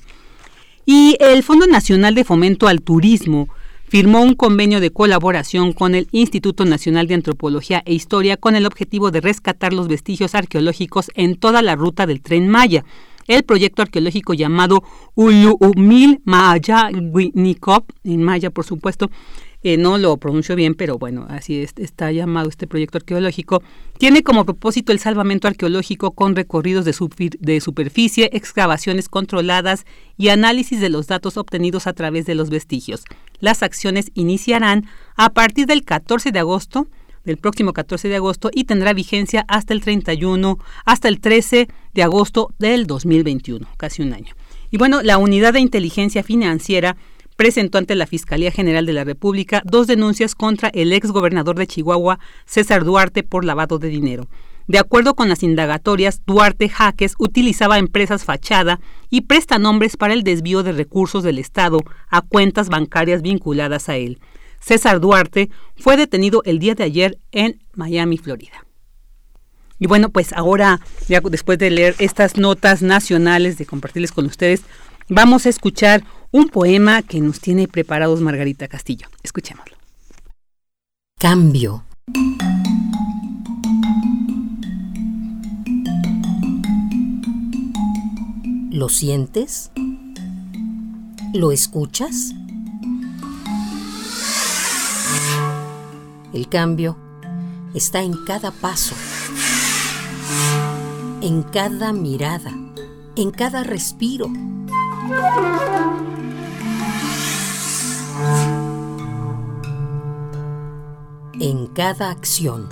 Y 0.85 1.15
el 1.21 1.43
Fondo 1.43 1.65
Nacional 1.65 2.15
de 2.15 2.25
Fomento 2.25 2.67
al 2.67 2.81
Turismo 2.81 3.47
firmó 3.93 4.23
un 4.23 4.33
convenio 4.33 4.79
de 4.79 4.89
colaboración 4.89 5.71
con 5.71 5.93
el 5.93 6.07
Instituto 6.11 6.65
Nacional 6.65 7.05
de 7.05 7.13
Antropología 7.13 7.83
e 7.85 7.93
Historia 7.93 8.37
con 8.37 8.55
el 8.55 8.65
objetivo 8.65 9.11
de 9.11 9.21
rescatar 9.21 9.71
los 9.71 9.87
vestigios 9.87 10.33
arqueológicos 10.33 11.11
en 11.13 11.35
toda 11.35 11.61
la 11.61 11.75
ruta 11.75 12.07
del 12.07 12.19
tren 12.19 12.47
Maya 12.47 12.83
el 13.27 13.43
proyecto 13.43 13.83
arqueológico 13.83 14.33
llamado 14.33 14.83
Uluumil 15.13 16.23
Nikop, 17.35 17.91
en 18.03 18.23
maya 18.23 18.49
por 18.49 18.65
supuesto, 18.65 19.11
eh, 19.63 19.77
no 19.77 19.97
lo 19.97 20.17
pronuncio 20.17 20.55
bien, 20.55 20.75
pero 20.75 20.97
bueno, 20.97 21.25
así 21.29 21.65
está 21.77 22.11
llamado 22.11 22.49
este 22.49 22.67
proyecto 22.67 22.97
arqueológico, 22.97 23.63
tiene 23.97 24.21
como 24.21 24.45
propósito 24.45 24.91
el 24.91 24.99
salvamento 24.99 25.47
arqueológico 25.47 26.11
con 26.11 26.35
recorridos 26.35 26.85
de, 26.85 26.93
de 27.39 27.61
superficie, 27.61 28.29
excavaciones 28.33 29.07
controladas 29.07 29.85
y 30.17 30.29
análisis 30.29 30.81
de 30.81 30.89
los 30.89 31.07
datos 31.07 31.37
obtenidos 31.37 31.87
a 31.87 31.93
través 31.93 32.25
de 32.25 32.35
los 32.35 32.49
vestigios. 32.49 33.05
Las 33.39 33.63
acciones 33.63 34.11
iniciarán 34.13 34.85
a 35.15 35.29
partir 35.29 35.65
del 35.65 35.83
14 35.83 36.31
de 36.31 36.39
agosto 36.39 36.87
del 37.23 37.37
próximo 37.37 37.73
14 37.73 38.09
de 38.09 38.17
agosto 38.17 38.49
y 38.53 38.65
tendrá 38.65 38.93
vigencia 38.93 39.45
hasta 39.47 39.73
el 39.73 39.81
31, 39.81 40.59
hasta 40.85 41.07
el 41.07 41.21
13 41.21 41.69
de 41.93 42.03
agosto 42.03 42.49
del 42.59 42.85
2021, 42.85 43.65
casi 43.77 44.01
un 44.01 44.13
año. 44.13 44.33
Y 44.71 44.77
bueno, 44.77 45.01
la 45.01 45.17
Unidad 45.17 45.53
de 45.53 45.59
Inteligencia 45.59 46.23
Financiera 46.23 46.97
presentó 47.43 47.77
ante 47.77 47.95
la 47.95 48.07
Fiscalía 48.07 48.51
General 48.51 48.85
de 48.85 48.93
la 48.93 49.03
República 49.03 49.61
dos 49.65 49.85
denuncias 49.85 50.33
contra 50.33 50.69
el 50.69 50.93
ex 50.93 51.11
gobernador 51.11 51.57
de 51.57 51.67
Chihuahua, 51.67 52.17
César 52.45 52.85
Duarte, 52.85 53.21
por 53.21 53.43
lavado 53.43 53.79
de 53.79 53.89
dinero. 53.89 54.29
De 54.67 54.79
acuerdo 54.79 55.13
con 55.13 55.27
las 55.27 55.43
indagatorias, 55.43 56.21
Duarte 56.25 56.69
Jaques 56.69 57.15
utilizaba 57.19 57.79
empresas 57.79 58.23
fachada 58.23 58.79
y 59.09 59.23
prestanombres 59.23 59.97
para 59.97 60.13
el 60.13 60.23
desvío 60.23 60.63
de 60.63 60.71
recursos 60.71 61.21
del 61.21 61.37
Estado 61.37 61.79
a 62.07 62.21
cuentas 62.21 62.69
bancarias 62.69 63.21
vinculadas 63.21 63.89
a 63.89 63.97
él. 63.97 64.21
César 64.61 65.01
Duarte, 65.01 65.49
fue 65.75 65.97
detenido 65.97 66.43
el 66.45 66.59
día 66.59 66.75
de 66.75 66.85
ayer 66.85 67.17
en 67.33 67.61
Miami, 67.73 68.17
Florida. 68.17 68.65
Y 69.79 69.87
bueno, 69.87 70.07
pues 70.07 70.31
ahora, 70.31 70.79
ya 71.09 71.19
después 71.19 71.59
de 71.59 71.71
leer 71.71 71.95
estas 71.99 72.37
notas 72.37 72.81
nacionales, 72.81 73.57
de 73.57 73.65
compartirles 73.65 74.13
con 74.13 74.27
ustedes, 74.27 74.61
vamos 75.09 75.45
a 75.45 75.49
escuchar 75.49 76.05
un 76.33 76.49
poema 76.49 77.03
que 77.03 77.21
nos 77.21 77.39
tiene 77.39 77.67
preparados 77.67 78.19
Margarita 78.19 78.67
Castillo. 78.67 79.07
Escuchémoslo. 79.21 79.77
Cambio. 81.19 81.83
¿Lo 88.71 88.89
sientes? 88.89 89.69
¿Lo 91.35 91.51
escuchas? 91.51 92.33
El 96.33 96.49
cambio 96.49 96.97
está 97.75 98.01
en 98.01 98.13
cada 98.25 98.49
paso, 98.49 98.95
en 101.21 101.43
cada 101.43 101.93
mirada, 101.93 102.51
en 103.15 103.29
cada 103.29 103.63
respiro. 103.63 104.31
En 111.45 111.67
cada 111.67 112.09
acción. 112.09 112.69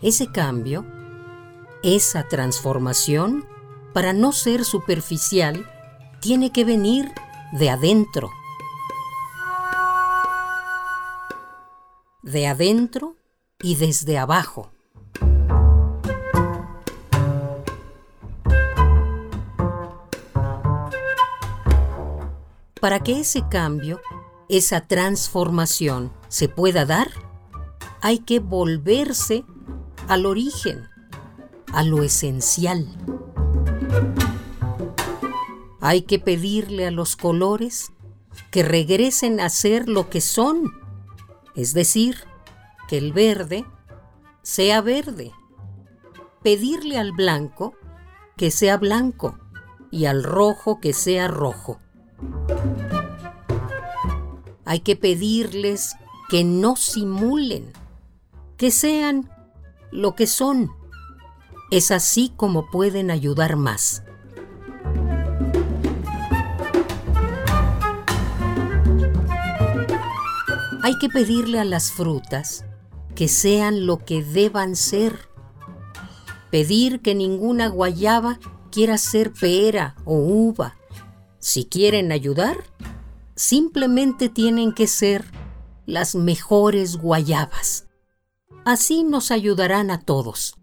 Ese 0.00 0.32
cambio, 0.32 0.86
esa 1.82 2.26
transformación, 2.26 3.46
para 3.92 4.14
no 4.14 4.32
ser 4.32 4.64
superficial, 4.64 5.70
tiene 6.20 6.52
que 6.52 6.64
venir 6.64 7.12
de 7.52 7.68
adentro 7.68 8.30
de 12.26 12.48
adentro 12.48 13.16
y 13.62 13.76
desde 13.76 14.18
abajo. 14.18 14.75
Para 22.80 23.00
que 23.00 23.20
ese 23.20 23.48
cambio, 23.48 24.00
esa 24.48 24.86
transformación 24.86 26.12
se 26.28 26.48
pueda 26.48 26.84
dar, 26.84 27.10
hay 28.00 28.20
que 28.20 28.38
volverse 28.38 29.44
al 30.08 30.26
origen, 30.26 30.88
a 31.72 31.82
lo 31.82 32.02
esencial. 32.02 32.86
Hay 35.80 36.02
que 36.02 36.18
pedirle 36.18 36.86
a 36.86 36.90
los 36.90 37.16
colores 37.16 37.92
que 38.50 38.62
regresen 38.62 39.40
a 39.40 39.48
ser 39.48 39.88
lo 39.88 40.10
que 40.10 40.20
son 40.20 40.70
es 41.56 41.72
decir, 41.72 42.18
que 42.86 42.98
el 42.98 43.14
verde 43.14 43.64
sea 44.42 44.82
verde. 44.82 45.32
Pedirle 46.42 46.98
al 46.98 47.12
blanco 47.12 47.74
que 48.36 48.50
sea 48.50 48.76
blanco 48.76 49.38
y 49.90 50.04
al 50.04 50.22
rojo 50.22 50.78
que 50.80 50.92
sea 50.92 51.28
rojo. 51.28 51.80
Hay 54.64 54.80
que 54.80 54.96
pedirles 54.96 55.94
que 56.28 56.42
no 56.44 56.76
simulen, 56.76 57.72
que 58.56 58.70
sean 58.70 59.30
lo 59.92 60.14
que 60.14 60.26
son. 60.26 60.70
Es 61.70 61.90
así 61.90 62.32
como 62.36 62.70
pueden 62.70 63.10
ayudar 63.10 63.56
más. 63.56 64.02
Hay 70.82 70.98
que 70.98 71.08
pedirle 71.08 71.58
a 71.58 71.64
las 71.64 71.90
frutas 71.90 72.64
que 73.16 73.26
sean 73.26 73.86
lo 73.86 74.04
que 74.04 74.22
deban 74.22 74.76
ser. 74.76 75.28
Pedir 76.50 77.02
que 77.02 77.14
ninguna 77.14 77.66
guayaba 77.68 78.38
quiera 78.70 78.96
ser 78.98 79.32
pera 79.32 79.96
o 80.04 80.16
uva. 80.16 80.76
Si 81.46 81.64
quieren 81.64 82.10
ayudar, 82.10 82.56
simplemente 83.36 84.28
tienen 84.28 84.72
que 84.72 84.88
ser 84.88 85.24
las 85.86 86.16
mejores 86.16 86.96
guayabas. 86.96 87.86
Así 88.64 89.04
nos 89.04 89.30
ayudarán 89.30 89.92
a 89.92 90.00
todos. 90.00 90.56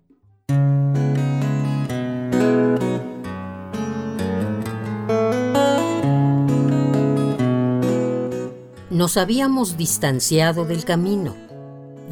nos 8.89 9.17
habíamos 9.17 9.75
distanciado 9.75 10.65
del 10.65 10.85
camino, 10.85 11.35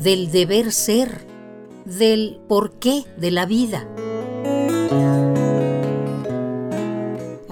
del 0.01 0.31
deber 0.31 0.71
ser, 0.71 1.27
del 1.85 2.39
porqué 2.47 3.05
de 3.17 3.31
la 3.31 3.45
vida. 3.45 3.87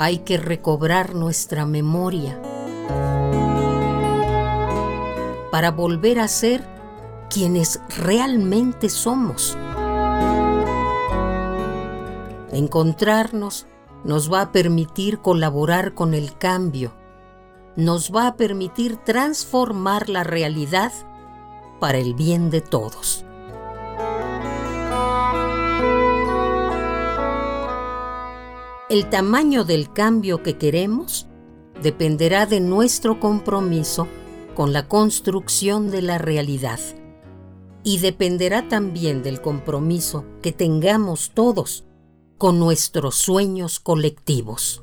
Hay 0.02 0.20
que 0.20 0.38
recobrar 0.38 1.14
nuestra 1.14 1.66
memoria 1.66 2.42
para 5.52 5.72
volver 5.72 6.20
a 6.20 6.30
ser 6.30 6.66
quienes 7.30 7.82
realmente 7.98 8.88
somos. 8.88 9.58
Encontrarnos 12.54 13.68
nos 14.06 14.32
va 14.32 14.44
a 14.44 14.52
permitir 14.54 15.20
colaborar 15.20 15.94
con 15.96 16.14
el 16.14 16.38
cambio, 16.38 16.94
nos 17.76 18.16
va 18.16 18.28
a 18.28 18.38
permitir 18.38 18.96
transformar 19.04 20.08
la 20.08 20.24
realidad 20.24 20.94
para 21.82 21.98
el 21.98 22.14
bien 22.14 22.50
de 22.52 22.62
todos. 22.62 23.26
El 28.90 29.08
tamaño 29.08 29.66
del 29.66 29.94
cambio 29.94 30.42
que 30.42 30.58
queremos 30.58 31.28
dependerá 31.84 32.48
de 32.48 32.60
nuestro 32.60 33.20
compromiso 33.20 34.08
con 34.56 34.74
la 34.74 34.88
construcción 34.88 35.92
de 35.92 36.02
la 36.02 36.18
realidad 36.18 36.80
y 37.84 38.00
dependerá 38.00 38.68
también 38.68 39.22
del 39.22 39.42
compromiso 39.42 40.26
que 40.42 40.54
tengamos 40.54 41.30
todos 41.36 41.86
con 42.40 42.58
nuestros 42.58 43.14
sueños 43.14 43.80
colectivos. 43.80 44.82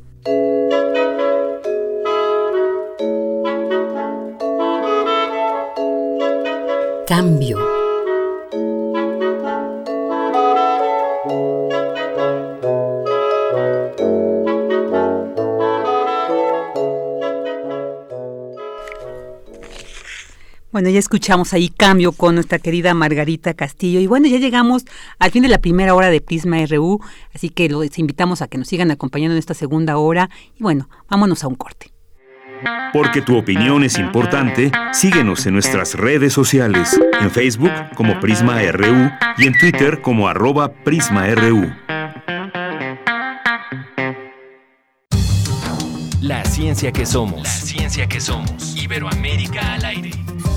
Cambio. 7.09 7.76
Bueno, 20.77 20.91
ya 20.91 20.99
escuchamos 20.99 21.55
ahí 21.55 21.71
cambio 21.71 22.13
con 22.13 22.35
nuestra 22.35 22.59
querida 22.59 22.93
Margarita 22.93 23.55
Castillo. 23.55 23.99
Y 23.99 24.07
bueno, 24.07 24.29
ya 24.29 24.37
llegamos 24.37 24.85
al 25.19 25.31
fin 25.31 25.43
de 25.43 25.49
la 25.49 25.57
primera 25.57 25.95
hora 25.95 26.11
de 26.11 26.21
Prisma 26.21 26.59
RU, 26.67 27.01
así 27.35 27.49
que 27.49 27.71
los 27.71 27.99
invitamos 27.99 28.43
a 28.43 28.47
que 28.47 28.59
nos 28.59 28.69
sigan 28.69 28.91
acompañando 28.91 29.33
en 29.33 29.39
esta 29.39 29.55
segunda 29.55 29.97
hora. 29.97 30.29
Y 30.55 30.63
bueno, 30.63 30.91
vámonos 31.09 31.45
a 31.45 31.49
un 31.49 31.55
corte. 31.55 31.95
Porque 32.93 33.23
tu 33.23 33.39
opinión 33.39 33.85
es 33.85 33.99
importante, 33.99 34.71
síguenos 34.93 35.47
en 35.47 35.55
nuestras 35.55 35.95
redes 35.95 36.35
sociales, 36.35 37.01
en 37.23 37.31
Facebook 37.31 37.73
como 37.95 38.21
Prisma 38.21 38.61
RU 38.71 39.11
y 39.39 39.47
en 39.47 39.59
Twitter 39.59 40.03
como 40.03 40.29
arroba 40.29 40.75
PrismaRU. 40.85 41.73
La 46.21 46.45
ciencia 46.45 46.93
que 46.93 47.07
somos. 47.07 47.45
La 47.45 47.51
ciencia 47.51 48.07
que 48.07 48.21
somos. 48.21 48.77
Iberoamérica 48.77 49.73
al 49.73 49.85
aire. 49.87 50.11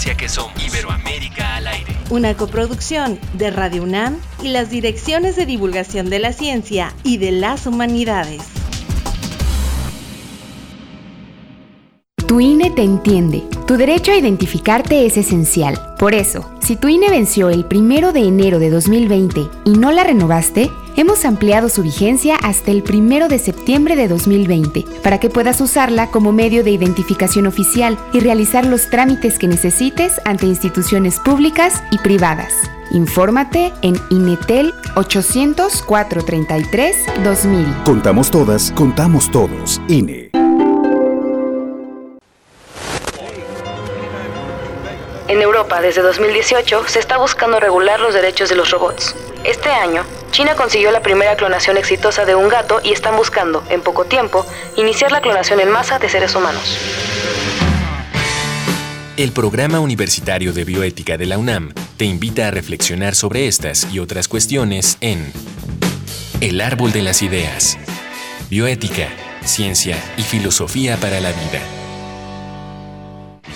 Que 0.00 0.30
somos. 0.30 0.52
Iberoamérica 0.64 1.56
al 1.56 1.66
aire. 1.66 1.94
Una 2.08 2.34
coproducción 2.34 3.20
de 3.34 3.50
Radio 3.50 3.82
UNAM 3.82 4.18
y 4.42 4.48
las 4.48 4.70
direcciones 4.70 5.36
de 5.36 5.44
divulgación 5.44 6.08
de 6.08 6.18
la 6.18 6.32
ciencia 6.32 6.94
y 7.04 7.18
de 7.18 7.32
las 7.32 7.66
humanidades. 7.66 8.42
Tu 12.26 12.40
INE 12.40 12.70
te 12.70 12.82
entiende. 12.82 13.42
Tu 13.66 13.76
derecho 13.76 14.10
a 14.10 14.16
identificarte 14.16 15.04
es 15.04 15.16
esencial. 15.16 15.78
Por 15.98 16.14
eso, 16.14 16.50
si 16.60 16.76
tu 16.76 16.88
INE 16.88 17.10
venció 17.10 17.50
el 17.50 17.66
primero 17.66 18.12
de 18.12 18.20
enero 18.20 18.58
de 18.58 18.70
2020 18.70 19.40
y 19.66 19.70
no 19.72 19.92
la 19.92 20.02
renovaste, 20.02 20.70
hemos 20.96 21.24
ampliado 21.24 21.68
su 21.68 21.82
vigencia 21.82 22.36
hasta 22.36 22.70
el 22.70 22.82
primero 22.82 23.28
de 23.28 23.38
septiembre 23.38 23.96
de 23.96 24.08
2020 24.08 24.84
para 25.02 25.18
que 25.18 25.30
puedas 25.30 25.60
usarla 25.60 26.10
como 26.10 26.32
medio 26.32 26.64
de 26.64 26.70
identificación 26.70 27.46
oficial 27.46 27.98
y 28.12 28.20
realizar 28.20 28.66
los 28.66 28.90
trámites 28.90 29.38
que 29.38 29.48
necesites 29.48 30.20
ante 30.24 30.46
instituciones 30.46 31.18
públicas 31.20 31.82
y 31.90 31.98
privadas. 31.98 32.52
Infórmate 32.92 33.72
en 33.82 33.94
Inetel 34.10 34.74
800 34.96 35.82
433 35.82 36.96
2000. 37.22 37.66
Contamos 37.84 38.30
todas, 38.30 38.72
contamos 38.72 39.30
todos. 39.30 39.80
INE. 39.88 40.30
En 45.28 45.40
Europa, 45.40 45.80
desde 45.80 46.02
2018, 46.02 46.88
se 46.88 46.98
está 46.98 47.16
buscando 47.16 47.60
regular 47.60 48.00
los 48.00 48.14
derechos 48.14 48.48
de 48.48 48.56
los 48.56 48.72
robots. 48.72 49.14
Este 49.44 49.68
año, 49.68 50.02
China 50.30 50.54
consiguió 50.54 50.90
la 50.92 51.02
primera 51.02 51.36
clonación 51.36 51.76
exitosa 51.76 52.24
de 52.24 52.34
un 52.34 52.48
gato 52.48 52.80
y 52.82 52.92
están 52.92 53.16
buscando, 53.16 53.64
en 53.68 53.82
poco 53.82 54.04
tiempo, 54.04 54.46
iniciar 54.76 55.10
la 55.12 55.20
clonación 55.20 55.60
en 55.60 55.70
masa 55.70 55.98
de 55.98 56.08
seres 56.08 56.34
humanos. 56.34 56.78
El 59.16 59.32
Programa 59.32 59.80
Universitario 59.80 60.52
de 60.52 60.64
Bioética 60.64 61.18
de 61.18 61.26
la 61.26 61.36
UNAM 61.36 61.74
te 61.96 62.04
invita 62.04 62.48
a 62.48 62.50
reflexionar 62.50 63.14
sobre 63.14 63.48
estas 63.48 63.92
y 63.92 63.98
otras 63.98 64.28
cuestiones 64.28 64.96
en 65.00 65.32
El 66.40 66.60
Árbol 66.60 66.92
de 66.92 67.02
las 67.02 67.20
Ideas. 67.20 67.76
Bioética, 68.48 69.08
Ciencia 69.44 69.98
y 70.16 70.22
Filosofía 70.22 70.96
para 70.96 71.20
la 71.20 71.32
Vida 71.32 71.79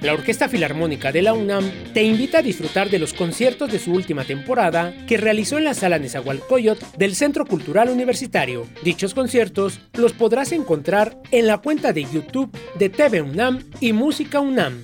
La 0.00 0.14
Orquesta 0.14 0.48
Filarmónica 0.48 1.12
de 1.12 1.20
la 1.20 1.34
UNAM 1.34 1.70
te 1.92 2.02
invita 2.02 2.38
a 2.38 2.42
disfrutar 2.42 2.88
de 2.88 2.98
los 2.98 3.12
conciertos 3.12 3.70
de 3.70 3.78
su 3.78 3.92
última 3.92 4.24
temporada 4.24 4.94
que 5.06 5.18
realizó 5.18 5.58
en 5.58 5.64
la 5.64 5.74
sala 5.74 5.98
Nezahualcóyotl 5.98 6.86
del 6.96 7.14
Centro 7.14 7.44
Cultural 7.44 7.90
Universitario. 7.90 8.66
Dichos 8.82 9.12
conciertos 9.12 9.80
los 9.92 10.14
podrás 10.14 10.52
encontrar 10.52 11.20
en 11.32 11.46
la 11.46 11.58
cuenta 11.58 11.92
de 11.92 12.04
YouTube 12.04 12.50
de 12.78 12.88
TV 12.88 13.20
UNAM 13.20 13.62
y 13.80 13.92
Música 13.92 14.40
UNAM. 14.40 14.82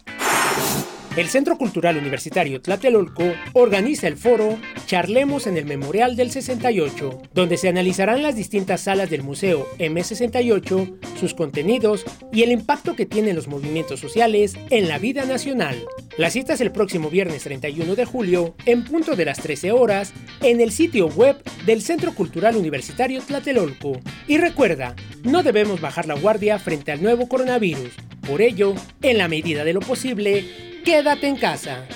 El 1.16 1.28
Centro 1.28 1.56
Cultural 1.56 1.96
Universitario 1.96 2.60
Tlatelolco 2.60 3.22
organiza 3.52 4.08
el 4.08 4.16
foro 4.16 4.58
Charlemos 4.86 5.46
en 5.46 5.56
el 5.56 5.64
Memorial 5.64 6.14
del 6.14 6.30
68, 6.30 7.22
donde 7.32 7.56
se 7.56 7.68
analizarán 7.68 8.22
las 8.22 8.36
distintas 8.36 8.82
salas 8.82 9.10
del 9.10 9.22
Museo 9.22 9.66
M68, 9.78 11.18
sus 11.18 11.34
contenidos 11.34 12.04
y 12.32 12.42
el 12.42 12.52
impacto 12.52 12.94
que 12.94 13.06
tienen 13.06 13.36
los 13.36 13.48
movimientos 13.48 14.00
sociales 14.00 14.54
en 14.70 14.88
la 14.88 14.98
vida 14.98 15.24
nacional. 15.24 15.76
La 16.18 16.30
cita 16.30 16.52
es 16.52 16.60
el 16.60 16.70
próximo 16.70 17.10
viernes 17.10 17.42
31 17.44 17.94
de 17.96 18.04
julio, 18.04 18.54
en 18.66 18.84
punto 18.84 19.16
de 19.16 19.24
las 19.24 19.38
13 19.38 19.72
horas, 19.72 20.12
en 20.42 20.60
el 20.60 20.70
sitio 20.70 21.08
web 21.08 21.42
del 21.66 21.82
Centro 21.82 22.14
Cultural 22.14 22.56
Universitario 22.56 23.20
Tlatelolco. 23.22 24.00
Y 24.28 24.38
recuerda, 24.38 24.94
no 25.24 25.42
debemos 25.42 25.80
bajar 25.80 26.06
la 26.06 26.14
guardia 26.14 26.58
frente 26.58 26.92
al 26.92 27.02
nuevo 27.02 27.28
coronavirus. 27.28 27.94
Por 28.26 28.42
ello, 28.42 28.74
en 29.02 29.18
la 29.18 29.28
medida 29.28 29.64
de 29.64 29.72
lo 29.72 29.80
posible, 29.80 30.44
quédate 30.84 31.26
en 31.26 31.36
casa. 31.36 31.86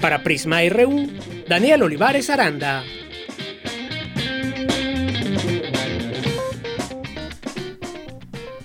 Para 0.00 0.22
Prisma 0.22 0.60
RU, 0.68 1.08
Daniel 1.52 1.82
Olivares 1.82 2.30
Aranda. 2.30 2.82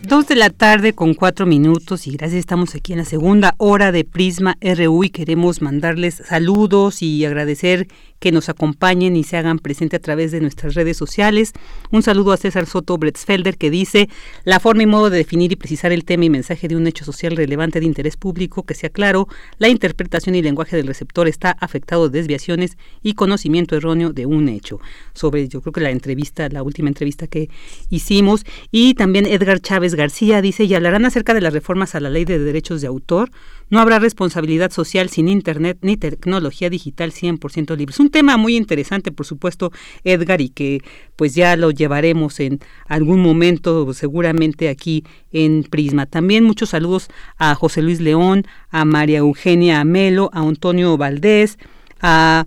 Dos 0.03 0.25
de 0.29 0.37
la 0.37 0.49
tarde 0.49 0.93
con 0.93 1.13
cuatro 1.13 1.45
minutos 1.45 2.07
y 2.07 2.11
gracias, 2.11 2.39
estamos 2.39 2.75
aquí 2.75 2.93
en 2.93 2.99
la 2.99 3.03
segunda 3.03 3.55
hora 3.57 3.91
de 3.91 4.05
Prisma 4.05 4.55
RU 4.61 5.03
y 5.03 5.09
queremos 5.09 5.61
mandarles 5.61 6.23
saludos 6.25 7.01
y 7.01 7.25
agradecer 7.25 7.89
que 8.19 8.31
nos 8.31 8.49
acompañen 8.49 9.15
y 9.15 9.23
se 9.23 9.37
hagan 9.37 9.59
presente 9.59 9.95
a 9.95 9.99
través 9.99 10.31
de 10.31 10.41
nuestras 10.41 10.73
redes 10.73 10.97
sociales. 10.97 11.53
Un 11.91 12.03
saludo 12.03 12.31
a 12.31 12.37
César 12.37 12.65
Soto 12.65 12.97
Bretzfelder 12.97 13.57
que 13.57 13.69
dice 13.69 14.09
la 14.43 14.59
forma 14.59 14.83
y 14.83 14.85
modo 14.85 15.09
de 15.09 15.17
definir 15.17 15.51
y 15.51 15.55
precisar 15.55 15.91
el 15.91 16.05
tema 16.05 16.25
y 16.25 16.29
mensaje 16.29 16.67
de 16.67 16.75
un 16.75 16.87
hecho 16.87 17.05
social 17.05 17.35
relevante 17.35 17.79
de 17.79 17.85
interés 17.85 18.17
público, 18.17 18.63
que 18.63 18.73
sea 18.73 18.89
claro, 18.89 19.27
la 19.57 19.69
interpretación 19.69 20.35
y 20.35 20.41
lenguaje 20.41 20.75
del 20.75 20.87
receptor 20.87 21.27
está 21.27 21.51
afectado 21.51 22.09
de 22.09 22.19
desviaciones 22.19 22.77
y 23.03 23.13
conocimiento 23.13 23.75
erróneo 23.75 24.13
de 24.13 24.25
un 24.25 24.49
hecho. 24.49 24.79
Sobre, 25.13 25.47
yo 25.47 25.61
creo 25.61 25.73
que 25.73 25.81
la 25.81 25.91
entrevista, 25.91 26.49
la 26.49 26.63
última 26.63 26.89
entrevista 26.89 27.27
que 27.27 27.49
hicimos, 27.89 28.45
y 28.71 28.93
también 28.93 29.25
Edgar 29.25 29.59
Chávez 29.59 29.95
García 29.95 30.41
dice, 30.41 30.63
y 30.63 30.73
hablarán 30.73 31.05
acerca 31.05 31.33
de 31.33 31.41
las 31.41 31.53
reformas 31.53 31.95
a 31.95 31.99
la 31.99 32.09
ley 32.09 32.25
de 32.25 32.39
derechos 32.39 32.81
de 32.81 32.87
autor. 32.87 33.29
No 33.69 33.79
habrá 33.79 33.99
responsabilidad 33.99 34.71
social 34.71 35.09
sin 35.09 35.27
Internet 35.27 35.79
ni 35.81 35.97
tecnología 35.97 36.69
digital 36.69 37.11
100% 37.11 37.75
libre. 37.75 37.93
Un 38.07 38.11
tema 38.11 38.37
muy 38.37 38.55
interesante, 38.55 39.11
por 39.11 39.25
supuesto, 39.25 39.71
Edgar, 40.05 40.39
y 40.39 40.47
que 40.49 40.81
pues 41.17 41.35
ya 41.35 41.57
lo 41.57 41.71
llevaremos 41.71 42.39
en 42.39 42.59
algún 42.87 43.21
momento 43.21 43.93
seguramente 43.93 44.69
aquí 44.69 45.03
en 45.33 45.63
Prisma. 45.63 46.05
También 46.05 46.45
muchos 46.45 46.69
saludos 46.69 47.09
a 47.37 47.53
José 47.53 47.81
Luis 47.81 47.99
León, 47.99 48.45
a 48.69 48.85
María 48.85 49.19
Eugenia 49.19 49.81
Amelo, 49.81 50.29
a 50.31 50.39
Antonio 50.39 50.97
Valdés, 50.97 51.57
a 52.01 52.45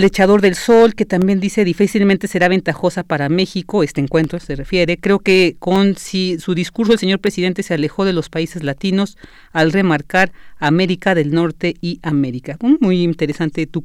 Flechador 0.00 0.40
del 0.40 0.54
Sol, 0.54 0.94
que 0.94 1.04
también 1.04 1.38
dice 1.38 1.66
difícilmente 1.66 2.26
será 2.26 2.48
ventajosa 2.48 3.02
para 3.02 3.28
México, 3.28 3.82
este 3.82 4.00
encuentro 4.00 4.40
se 4.40 4.56
refiere. 4.56 4.96
Creo 4.96 5.18
que 5.18 5.56
con 5.58 5.98
si 5.98 6.38
su 6.38 6.54
discurso 6.54 6.94
el 6.94 6.98
señor 6.98 7.18
presidente 7.18 7.62
se 7.62 7.74
alejó 7.74 8.06
de 8.06 8.14
los 8.14 8.30
países 8.30 8.62
latinos 8.62 9.18
al 9.52 9.70
remarcar 9.70 10.32
América 10.58 11.14
del 11.14 11.32
Norte 11.32 11.74
y 11.82 12.00
América. 12.02 12.56
Muy 12.80 13.02
interesante 13.02 13.66
tu, 13.66 13.82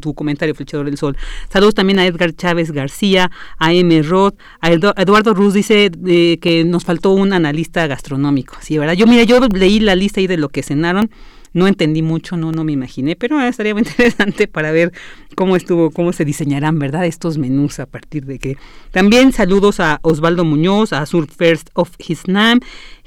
tu 0.00 0.14
comentario, 0.14 0.54
Flechador 0.54 0.86
del 0.86 0.96
Sol. 0.96 1.18
Saludos 1.52 1.74
también 1.74 1.98
a 1.98 2.06
Edgar 2.06 2.32
Chávez 2.32 2.70
García, 2.70 3.30
a 3.58 3.74
M. 3.74 4.00
Roth, 4.00 4.38
a 4.62 4.72
Eduardo 4.72 5.34
Ruz 5.34 5.52
dice 5.52 5.90
eh, 6.06 6.38
que 6.40 6.64
nos 6.64 6.84
faltó 6.84 7.10
un 7.10 7.34
analista 7.34 7.86
gastronómico. 7.86 8.56
Sí, 8.62 8.78
¿verdad? 8.78 8.94
Yo, 8.94 9.06
mira, 9.06 9.24
yo 9.24 9.38
leí 9.52 9.80
la 9.80 9.96
lista 9.96 10.20
ahí 10.20 10.26
de 10.26 10.38
lo 10.38 10.48
que 10.48 10.62
cenaron 10.62 11.10
no 11.52 11.66
entendí 11.66 12.02
mucho, 12.02 12.36
no, 12.36 12.52
no 12.52 12.64
me 12.64 12.72
imaginé, 12.72 13.16
pero 13.16 13.40
estaría 13.40 13.74
muy 13.74 13.82
interesante 13.86 14.48
para 14.48 14.72
ver 14.72 14.92
cómo 15.34 15.56
estuvo, 15.56 15.90
cómo 15.90 16.12
se 16.12 16.24
diseñarán, 16.24 16.78
¿verdad? 16.78 17.06
Estos 17.06 17.38
menús 17.38 17.78
a 17.78 17.86
partir 17.86 18.24
de 18.26 18.38
que. 18.38 18.56
También 18.90 19.32
saludos 19.32 19.80
a 19.80 20.00
Osvaldo 20.02 20.44
Muñoz, 20.44 20.92
a 20.92 21.04
Sur 21.06 21.28
First 21.30 21.70
of 21.74 21.90
His 21.98 22.28
Name, 22.28 22.60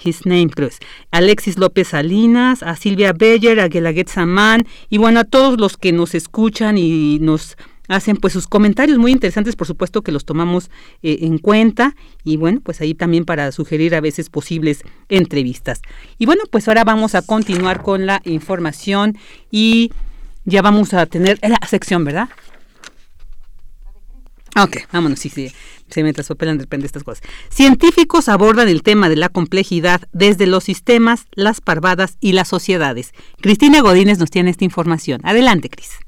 His 0.03 0.25
Name, 0.25 0.49
es, 0.57 0.79
Alexis 1.11 1.57
López 1.57 1.89
Salinas, 1.89 2.63
a 2.63 2.75
Silvia 2.75 3.13
Beller, 3.13 3.59
a 3.59 3.69
Gelaguet 3.69 4.07
Samán, 4.07 4.65
y 4.89 4.97
bueno, 4.97 5.19
a 5.21 5.23
todos 5.23 5.59
los 5.59 5.77
que 5.77 5.91
nos 5.91 6.15
escuchan 6.15 6.77
y 6.77 7.19
nos 7.19 7.57
hacen 7.87 8.17
pues 8.17 8.33
sus 8.33 8.47
comentarios 8.47 8.97
muy 8.97 9.11
interesantes, 9.11 9.55
por 9.55 9.67
supuesto 9.67 10.01
que 10.01 10.11
los 10.11 10.25
tomamos 10.25 10.69
eh, 11.03 11.19
en 11.21 11.37
cuenta 11.37 11.95
y 12.23 12.37
bueno, 12.37 12.61
pues 12.61 12.81
ahí 12.81 12.93
también 12.93 13.25
para 13.25 13.51
sugerir 13.51 13.95
a 13.95 14.01
veces 14.01 14.29
posibles 14.29 14.83
entrevistas. 15.09 15.81
Y 16.17 16.25
bueno, 16.25 16.43
pues 16.49 16.67
ahora 16.67 16.83
vamos 16.83 17.15
a 17.15 17.21
continuar 17.21 17.81
con 17.81 18.05
la 18.05 18.21
información 18.25 19.17
y 19.51 19.91
ya 20.45 20.61
vamos 20.61 20.93
a 20.93 21.05
tener 21.05 21.39
la 21.41 21.59
sección, 21.67 22.05
¿verdad? 22.05 22.29
Ok, 24.57 24.77
vámonos, 24.93 25.19
sí, 25.19 25.27
sí, 25.27 25.51
se 25.89 26.01
me 26.01 26.13
traspapelan 26.13 26.57
de 26.57 26.85
estas 26.85 27.03
cosas. 27.03 27.21
Científicos 27.49 28.29
abordan 28.29 28.69
el 28.69 28.83
tema 28.83 29.09
de 29.09 29.17
la 29.17 29.27
complejidad 29.27 30.07
desde 30.13 30.47
los 30.47 30.63
sistemas, 30.63 31.25
las 31.33 31.59
parvadas 31.59 32.15
y 32.21 32.31
las 32.31 32.47
sociedades. 32.47 33.13
Cristina 33.41 33.81
Godínez 33.81 34.17
nos 34.17 34.31
tiene 34.31 34.51
esta 34.51 34.63
información. 34.63 35.19
Adelante, 35.25 35.69
Cris. 35.69 35.99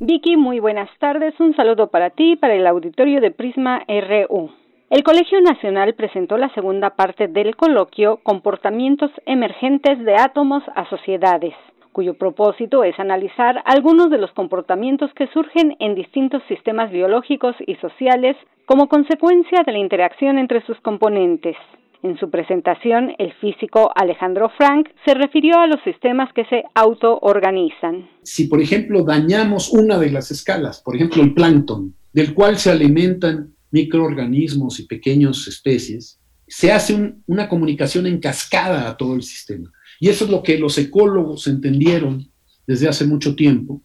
Vicky, 0.00 0.36
muy 0.36 0.58
buenas 0.58 0.90
tardes. 0.98 1.38
Un 1.38 1.54
saludo 1.54 1.86
para 1.86 2.10
ti 2.10 2.32
y 2.32 2.36
para 2.36 2.54
el 2.54 2.66
auditorio 2.66 3.20
de 3.20 3.30
Prisma 3.30 3.84
RU. 3.86 4.50
El 4.90 5.04
Colegio 5.04 5.40
Nacional 5.40 5.94
presentó 5.94 6.36
la 6.36 6.52
segunda 6.52 6.90
parte 6.90 7.28
del 7.28 7.54
coloquio 7.54 8.18
Comportamientos 8.24 9.12
emergentes 9.24 10.04
de 10.04 10.16
átomos 10.16 10.64
a 10.74 10.84
sociedades, 10.90 11.54
cuyo 11.92 12.14
propósito 12.14 12.82
es 12.82 12.98
analizar 12.98 13.62
algunos 13.66 14.10
de 14.10 14.18
los 14.18 14.32
comportamientos 14.32 15.14
que 15.14 15.28
surgen 15.28 15.76
en 15.78 15.94
distintos 15.94 16.42
sistemas 16.48 16.90
biológicos 16.90 17.54
y 17.64 17.76
sociales 17.76 18.36
como 18.66 18.88
consecuencia 18.88 19.62
de 19.64 19.72
la 19.72 19.78
interacción 19.78 20.38
entre 20.38 20.60
sus 20.62 20.80
componentes. 20.80 21.56
En 22.04 22.18
su 22.18 22.28
presentación, 22.28 23.12
el 23.18 23.32
físico 23.40 23.90
Alejandro 23.96 24.50
Frank 24.58 24.88
se 25.06 25.14
refirió 25.14 25.58
a 25.58 25.66
los 25.66 25.82
sistemas 25.84 26.28
que 26.34 26.44
se 26.44 26.62
autoorganizan. 26.74 28.10
Si, 28.22 28.46
por 28.46 28.60
ejemplo, 28.60 29.04
dañamos 29.04 29.70
una 29.70 29.98
de 29.98 30.10
las 30.10 30.30
escalas, 30.30 30.82
por 30.82 30.96
ejemplo, 30.96 31.22
el 31.22 31.32
plancton, 31.32 31.94
del 32.12 32.34
cual 32.34 32.58
se 32.58 32.70
alimentan 32.70 33.54
microorganismos 33.70 34.80
y 34.80 34.86
pequeñas 34.86 35.48
especies, 35.48 36.20
se 36.46 36.70
hace 36.70 37.14
una 37.26 37.48
comunicación 37.48 38.06
en 38.06 38.20
cascada 38.20 38.86
a 38.86 38.98
todo 38.98 39.14
el 39.14 39.22
sistema. 39.22 39.72
Y 39.98 40.10
eso 40.10 40.26
es 40.26 40.30
lo 40.30 40.42
que 40.42 40.58
los 40.58 40.76
ecólogos 40.76 41.46
entendieron 41.46 42.30
desde 42.66 42.86
hace 42.86 43.06
mucho 43.06 43.34
tiempo 43.34 43.80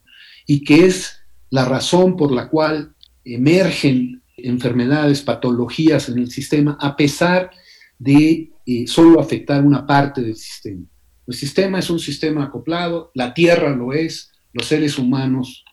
y 0.46 0.62
que 0.62 0.84
es 0.84 1.24
la 1.48 1.64
razón 1.64 2.18
por 2.18 2.32
la 2.32 2.50
cual 2.50 2.92
emergen 3.24 4.20
enfermedades, 4.36 5.22
patologías 5.22 6.10
en 6.10 6.18
el 6.18 6.30
sistema, 6.30 6.76
a 6.82 6.96
pesar 6.96 7.48
de 7.48 7.69
eh, 8.04 8.86
solo 8.86 9.20
afectar 9.20 9.64
una 9.64 9.86
parte 9.86 10.22
del 10.22 10.36
sistema. 10.36 10.84
El 11.26 11.34
sistema 11.34 11.78
es 11.78 11.90
un 11.90 11.98
sistema 11.98 12.44
acoplado, 12.44 13.10
la 13.14 13.34
Tierra 13.34 13.74
lo 13.74 13.92
es, 13.92 14.30
los 14.52 14.66
seres 14.66 14.98
humanos. 14.98 15.64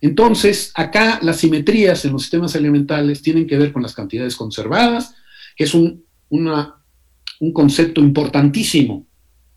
Entonces, 0.00 0.72
acá 0.74 1.18
las 1.22 1.38
simetrías 1.38 2.04
en 2.04 2.12
los 2.12 2.22
sistemas 2.22 2.54
elementales 2.54 3.22
tienen 3.22 3.46
que 3.46 3.58
ver 3.58 3.72
con 3.72 3.82
las 3.82 3.94
cantidades 3.94 4.36
conservadas, 4.36 5.14
que 5.56 5.64
es 5.64 5.74
un, 5.74 6.04
un 6.30 7.52
concepto 7.52 8.00
importantísimo 8.00 9.06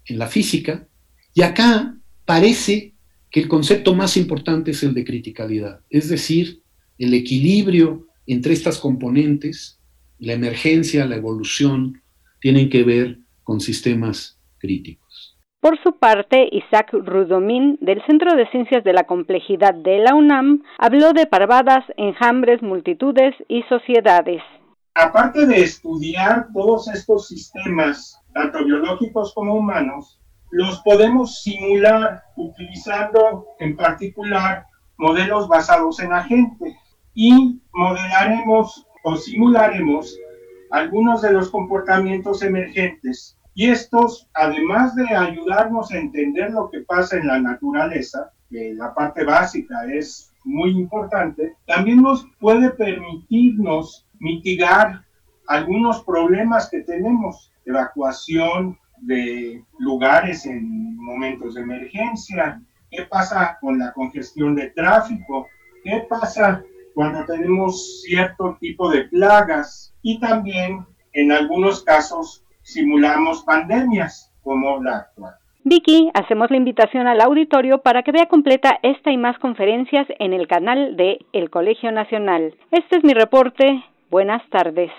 en 0.05 0.17
la 0.17 0.27
física, 0.27 0.87
y 1.33 1.43
acá 1.43 1.95
parece 2.25 2.95
que 3.29 3.39
el 3.39 3.47
concepto 3.47 3.93
más 3.93 4.17
importante 4.17 4.71
es 4.71 4.83
el 4.83 4.93
de 4.93 5.05
criticalidad, 5.05 5.81
es 5.89 6.09
decir, 6.09 6.63
el 6.97 7.13
equilibrio 7.13 8.07
entre 8.27 8.53
estas 8.53 8.77
componentes 8.77 9.80
la 10.21 10.33
emergencia, 10.33 11.05
la 11.05 11.15
evolución, 11.15 12.01
tienen 12.39 12.69
que 12.69 12.83
ver 12.83 13.17
con 13.43 13.59
sistemas 13.59 14.39
críticos. 14.59 15.37
Por 15.59 15.81
su 15.81 15.97
parte, 15.97 16.47
Isaac 16.51 16.91
Rudomín, 16.93 17.77
del 17.81 18.03
Centro 18.05 18.35
de 18.35 18.47
Ciencias 18.49 18.83
de 18.83 18.93
la 18.93 19.05
Complejidad 19.05 19.73
de 19.73 19.97
la 19.99 20.13
UNAM, 20.13 20.63
habló 20.77 21.13
de 21.13 21.25
parvadas, 21.25 21.83
enjambres, 21.97 22.61
multitudes 22.61 23.35
y 23.47 23.63
sociedades. 23.63 24.41
Aparte 24.93 25.45
de 25.47 25.61
estudiar 25.61 26.47
todos 26.53 26.87
estos 26.87 27.27
sistemas, 27.27 28.19
tanto 28.33 28.63
biológicos 28.63 29.33
como 29.33 29.55
humanos, 29.55 30.19
los 30.51 30.81
podemos 30.81 31.41
simular 31.41 32.23
utilizando 32.35 33.47
en 33.59 33.75
particular 33.75 34.65
modelos 34.97 35.47
basados 35.47 35.99
en 35.99 36.13
agentes 36.13 36.75
y 37.15 37.59
modelaremos 37.73 38.85
o 39.03 39.15
simularemos 39.15 40.17
algunos 40.71 41.21
de 41.21 41.33
los 41.33 41.49
comportamientos 41.49 42.41
emergentes. 42.41 43.37
Y 43.53 43.69
estos, 43.69 44.29
además 44.33 44.95
de 44.95 45.13
ayudarnos 45.15 45.91
a 45.91 45.97
entender 45.97 46.51
lo 46.51 46.69
que 46.69 46.81
pasa 46.81 47.17
en 47.17 47.27
la 47.27 47.39
naturaleza, 47.39 48.31
que 48.49 48.73
la 48.73 48.93
parte 48.93 49.23
básica 49.23 49.85
es 49.91 50.31
muy 50.45 50.71
importante, 50.71 51.55
también 51.67 52.01
nos 52.01 52.25
puede 52.39 52.71
permitirnos 52.71 54.07
mitigar 54.19 55.03
algunos 55.47 56.03
problemas 56.03 56.69
que 56.69 56.81
tenemos, 56.81 57.51
evacuación 57.65 58.77
de 59.01 59.63
lugares 59.79 60.45
en 60.45 60.95
momentos 60.95 61.55
de 61.55 61.61
emergencia, 61.61 62.61
qué 62.89 63.03
pasa 63.03 63.57
con 63.59 63.79
la 63.79 63.91
congestión 63.93 64.55
de 64.55 64.69
tráfico, 64.69 65.47
qué 65.83 66.05
pasa 66.09 66.63
cuando 66.93 67.25
tenemos 67.25 68.01
cierto 68.01 68.57
tipo 68.59 68.89
de 68.89 69.05
plagas 69.05 69.93
y 70.01 70.19
también 70.19 70.85
en 71.13 71.31
algunos 71.31 71.83
casos 71.83 72.43
simulamos 72.61 73.43
pandemias 73.43 74.31
como 74.43 74.81
la 74.81 74.97
actual. 74.97 75.35
Vicky, 75.63 76.09
hacemos 76.15 76.49
la 76.49 76.57
invitación 76.57 77.05
al 77.05 77.21
auditorio 77.21 77.79
para 77.79 78.01
que 78.01 78.11
vea 78.11 78.25
completa 78.25 78.79
esta 78.81 79.11
y 79.11 79.17
más 79.17 79.37
conferencias 79.37 80.07
en 80.17 80.33
el 80.33 80.47
canal 80.47 80.97
de 80.97 81.19
El 81.33 81.51
Colegio 81.51 81.91
Nacional. 81.91 82.55
Este 82.71 82.97
es 82.97 83.03
mi 83.03 83.13
reporte. 83.13 83.83
Buenas 84.09 84.41
tardes. 84.49 84.91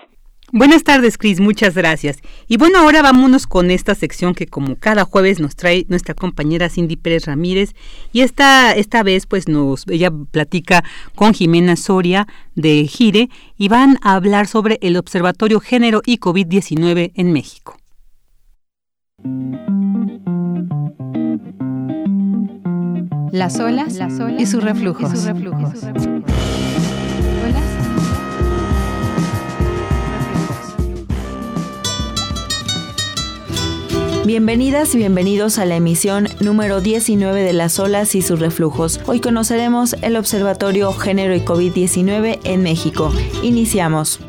Buenas 0.54 0.84
tardes, 0.84 1.16
Cris, 1.16 1.40
muchas 1.40 1.74
gracias. 1.74 2.18
Y 2.46 2.58
bueno, 2.58 2.80
ahora 2.80 3.00
vámonos 3.00 3.46
con 3.46 3.70
esta 3.70 3.94
sección 3.94 4.34
que 4.34 4.46
como 4.46 4.76
cada 4.76 5.06
jueves 5.06 5.40
nos 5.40 5.56
trae 5.56 5.86
nuestra 5.88 6.12
compañera 6.12 6.68
Cindy 6.68 6.96
Pérez 6.96 7.24
Ramírez 7.24 7.74
y 8.12 8.20
esta 8.20 8.72
esta 8.72 9.02
vez 9.02 9.24
pues 9.24 9.48
nos 9.48 9.88
ella 9.88 10.10
platica 10.30 10.84
con 11.14 11.32
Jimena 11.32 11.74
Soria 11.76 12.28
de 12.54 12.86
Gire 12.86 13.30
y 13.56 13.68
van 13.68 13.96
a 14.02 14.14
hablar 14.14 14.46
sobre 14.46 14.78
el 14.82 14.98
Observatorio 14.98 15.58
Género 15.58 16.02
y 16.04 16.18
COVID-19 16.18 17.12
en 17.14 17.32
México. 17.32 17.78
Las 23.32 23.58
olas, 23.58 23.98
y 24.38 24.44
sus 24.44 24.62
reflujos. 24.62 25.10
Bienvenidas 34.24 34.94
y 34.94 34.98
bienvenidos 34.98 35.58
a 35.58 35.64
la 35.64 35.74
emisión 35.74 36.28
número 36.38 36.80
19 36.80 37.42
de 37.42 37.52
Las 37.52 37.80
olas 37.80 38.14
y 38.14 38.22
sus 38.22 38.38
reflujos. 38.38 39.00
Hoy 39.06 39.20
conoceremos 39.20 39.96
el 40.00 40.16
Observatorio 40.16 40.92
Género 40.92 41.34
y 41.34 41.40
COVID-19 41.40 42.38
en 42.44 42.62
México. 42.62 43.12
Iniciamos. 43.42 44.20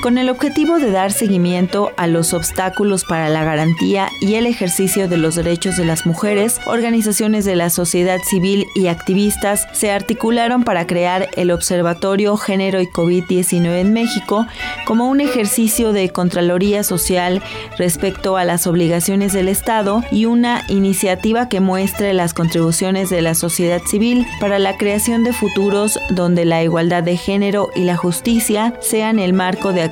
Con 0.00 0.18
el 0.18 0.30
objetivo 0.30 0.78
de 0.78 0.90
dar 0.90 1.12
seguimiento 1.12 1.92
a 1.96 2.06
los 2.06 2.32
obstáculos 2.32 3.04
para 3.04 3.28
la 3.28 3.44
garantía 3.44 4.08
y 4.20 4.34
el 4.34 4.46
ejercicio 4.46 5.08
de 5.08 5.18
los 5.18 5.34
derechos 5.34 5.76
de 5.76 5.84
las 5.84 6.06
mujeres, 6.06 6.60
organizaciones 6.66 7.44
de 7.44 7.56
la 7.56 7.70
sociedad 7.70 8.18
civil 8.22 8.66
y 8.74 8.86
activistas 8.86 9.66
se 9.72 9.90
articularon 9.90 10.64
para 10.64 10.86
crear 10.86 11.28
el 11.36 11.50
Observatorio 11.50 12.36
Género 12.36 12.80
y 12.80 12.86
COVID-19 12.86 13.80
en 13.80 13.92
México 13.92 14.46
como 14.86 15.08
un 15.08 15.20
ejercicio 15.20 15.92
de 15.92 16.08
Contraloría 16.10 16.82
Social 16.82 17.42
respecto 17.76 18.36
a 18.36 18.44
las 18.44 18.66
obligaciones 18.66 19.32
del 19.32 19.48
Estado 19.48 20.02
y 20.10 20.24
una 20.24 20.64
iniciativa 20.68 21.48
que 21.48 21.60
muestre 21.60 22.14
las 22.14 22.32
contribuciones 22.32 23.10
de 23.10 23.22
la 23.22 23.34
sociedad 23.34 23.82
civil 23.82 24.26
para 24.40 24.58
la 24.58 24.76
creación 24.76 25.24
de 25.24 25.32
futuros 25.32 25.98
donde 26.10 26.44
la 26.44 26.62
igualdad 26.62 27.02
de 27.02 27.16
género 27.16 27.70
y 27.74 27.84
la 27.84 27.96
justicia 27.96 28.74
sean 28.80 29.18
el 29.18 29.32
marco 29.32 29.72
de 29.72 29.89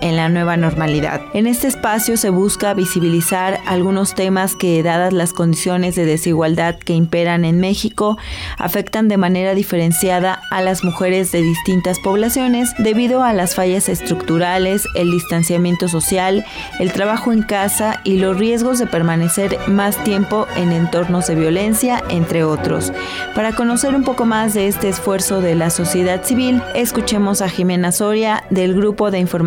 en 0.00 0.16
la 0.16 0.28
nueva 0.28 0.56
normalidad. 0.56 1.22
En 1.34 1.48
este 1.48 1.66
espacio 1.66 2.16
se 2.16 2.30
busca 2.30 2.72
visibilizar 2.72 3.58
algunos 3.66 4.14
temas 4.14 4.54
que, 4.54 4.80
dadas 4.82 5.12
las 5.12 5.32
condiciones 5.32 5.96
de 5.96 6.04
desigualdad 6.04 6.76
que 6.76 6.94
imperan 6.94 7.44
en 7.44 7.58
México, 7.58 8.16
afectan 8.58 9.08
de 9.08 9.16
manera 9.16 9.54
diferenciada 9.54 10.40
a 10.52 10.62
las 10.62 10.84
mujeres 10.84 11.32
de 11.32 11.42
distintas 11.42 11.98
poblaciones 11.98 12.74
debido 12.78 13.24
a 13.24 13.32
las 13.32 13.56
fallas 13.56 13.88
estructurales, 13.88 14.86
el 14.94 15.10
distanciamiento 15.10 15.88
social, 15.88 16.44
el 16.78 16.92
trabajo 16.92 17.32
en 17.32 17.42
casa 17.42 18.00
y 18.04 18.18
los 18.18 18.38
riesgos 18.38 18.78
de 18.78 18.86
permanecer 18.86 19.58
más 19.66 20.02
tiempo 20.04 20.46
en 20.56 20.70
entornos 20.70 21.26
de 21.26 21.34
violencia, 21.34 22.04
entre 22.08 22.44
otros. 22.44 22.92
Para 23.34 23.52
conocer 23.52 23.96
un 23.96 24.04
poco 24.04 24.26
más 24.26 24.54
de 24.54 24.68
este 24.68 24.88
esfuerzo 24.88 25.40
de 25.40 25.56
la 25.56 25.70
sociedad 25.70 26.22
civil, 26.22 26.62
escuchemos 26.76 27.42
a 27.42 27.48
Jimena 27.48 27.90
Soria 27.90 28.44
del 28.50 28.74
Grupo 28.74 29.10
de 29.10 29.18
Información 29.18 29.39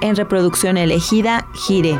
en 0.00 0.16
reproducción 0.16 0.76
elegida 0.76 1.46
Gire. 1.54 1.98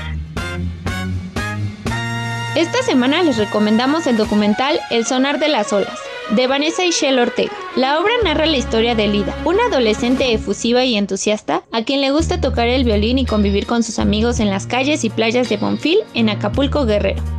Esta 2.59 2.83
semana 2.83 3.23
les 3.23 3.37
recomendamos 3.37 4.05
el 4.05 4.17
documental 4.17 4.81
El 4.91 5.05
sonar 5.05 5.39
de 5.39 5.47
las 5.47 5.71
olas, 5.71 5.97
de 6.31 6.45
Vanessa 6.45 6.83
Ishel 6.83 7.17
Ortega. 7.17 7.53
La 7.77 7.97
obra 7.97 8.11
narra 8.21 8.47
la 8.47 8.57
historia 8.57 8.95
de 8.95 9.07
Lida, 9.07 9.33
una 9.45 9.67
adolescente 9.67 10.33
efusiva 10.33 10.83
y 10.83 10.97
entusiasta 10.97 11.63
a 11.71 11.83
quien 11.85 12.01
le 12.01 12.11
gusta 12.11 12.41
tocar 12.41 12.67
el 12.67 12.83
violín 12.83 13.17
y 13.17 13.25
convivir 13.25 13.65
con 13.65 13.81
sus 13.81 13.97
amigos 13.97 14.41
en 14.41 14.49
las 14.49 14.67
calles 14.67 15.05
y 15.05 15.09
playas 15.09 15.47
de 15.47 15.55
Bonfil, 15.55 15.99
en 16.13 16.27
Acapulco, 16.27 16.85
Guerrero. 16.85 17.38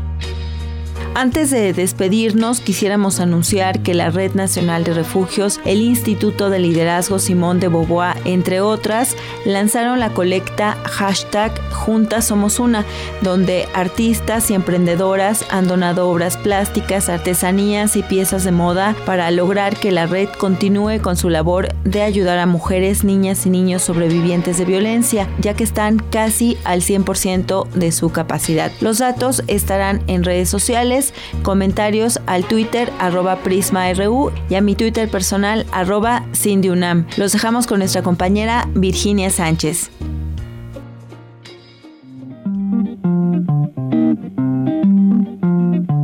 Antes 1.14 1.50
de 1.50 1.72
despedirnos, 1.72 2.60
quisiéramos 2.60 3.18
anunciar 3.18 3.82
que 3.82 3.94
la 3.94 4.10
Red 4.10 4.34
Nacional 4.34 4.84
de 4.84 4.94
Refugios, 4.94 5.60
el 5.64 5.82
Instituto 5.82 6.50
de 6.50 6.60
Liderazgo 6.60 7.18
Simón 7.18 7.58
de 7.58 7.66
Beauvoir, 7.66 8.16
entre 8.24 8.60
otras, 8.60 9.16
lanzaron 9.44 9.98
la 9.98 10.10
colecta 10.10 10.76
hashtag 10.84 11.52
Juntas 11.72 12.26
Somos 12.26 12.60
Una, 12.60 12.84
donde 13.22 13.66
artistas 13.74 14.50
y 14.50 14.54
emprendedoras 14.54 15.44
han 15.50 15.66
donado 15.66 16.08
obras 16.08 16.36
plásticas, 16.36 17.08
artesanías 17.08 17.96
y 17.96 18.04
piezas 18.04 18.44
de 18.44 18.52
moda 18.52 18.94
para 19.04 19.32
lograr 19.32 19.76
que 19.76 19.90
la 19.90 20.06
red 20.06 20.28
continúe 20.38 21.02
con 21.02 21.16
su 21.16 21.28
labor 21.28 21.74
de 21.82 22.02
ayudar 22.02 22.38
a 22.38 22.46
mujeres, 22.46 23.02
niñas 23.02 23.46
y 23.46 23.50
niños 23.50 23.82
sobrevivientes 23.82 24.58
de 24.58 24.64
violencia, 24.64 25.28
ya 25.40 25.54
que 25.54 25.64
están 25.64 25.98
casi 25.98 26.56
al 26.62 26.82
100% 26.82 27.68
de 27.70 27.90
su 27.90 28.10
capacidad. 28.10 28.70
Los 28.80 28.98
datos 28.98 29.42
estarán 29.48 30.02
en 30.06 30.22
redes 30.22 30.48
sociales 30.48 30.99
comentarios 31.42 32.20
al 32.26 32.44
Twitter 32.44 32.92
arroba 32.98 33.36
PrismaRU 33.36 34.32
y 34.48 34.54
a 34.54 34.60
mi 34.60 34.74
Twitter 34.74 35.08
personal 35.08 35.66
arroba 35.72 36.24
CindyUNAM. 36.34 37.06
Los 37.16 37.32
dejamos 37.32 37.66
con 37.66 37.78
nuestra 37.78 38.02
compañera 38.02 38.68
Virginia 38.74 39.30
Sánchez. 39.30 39.90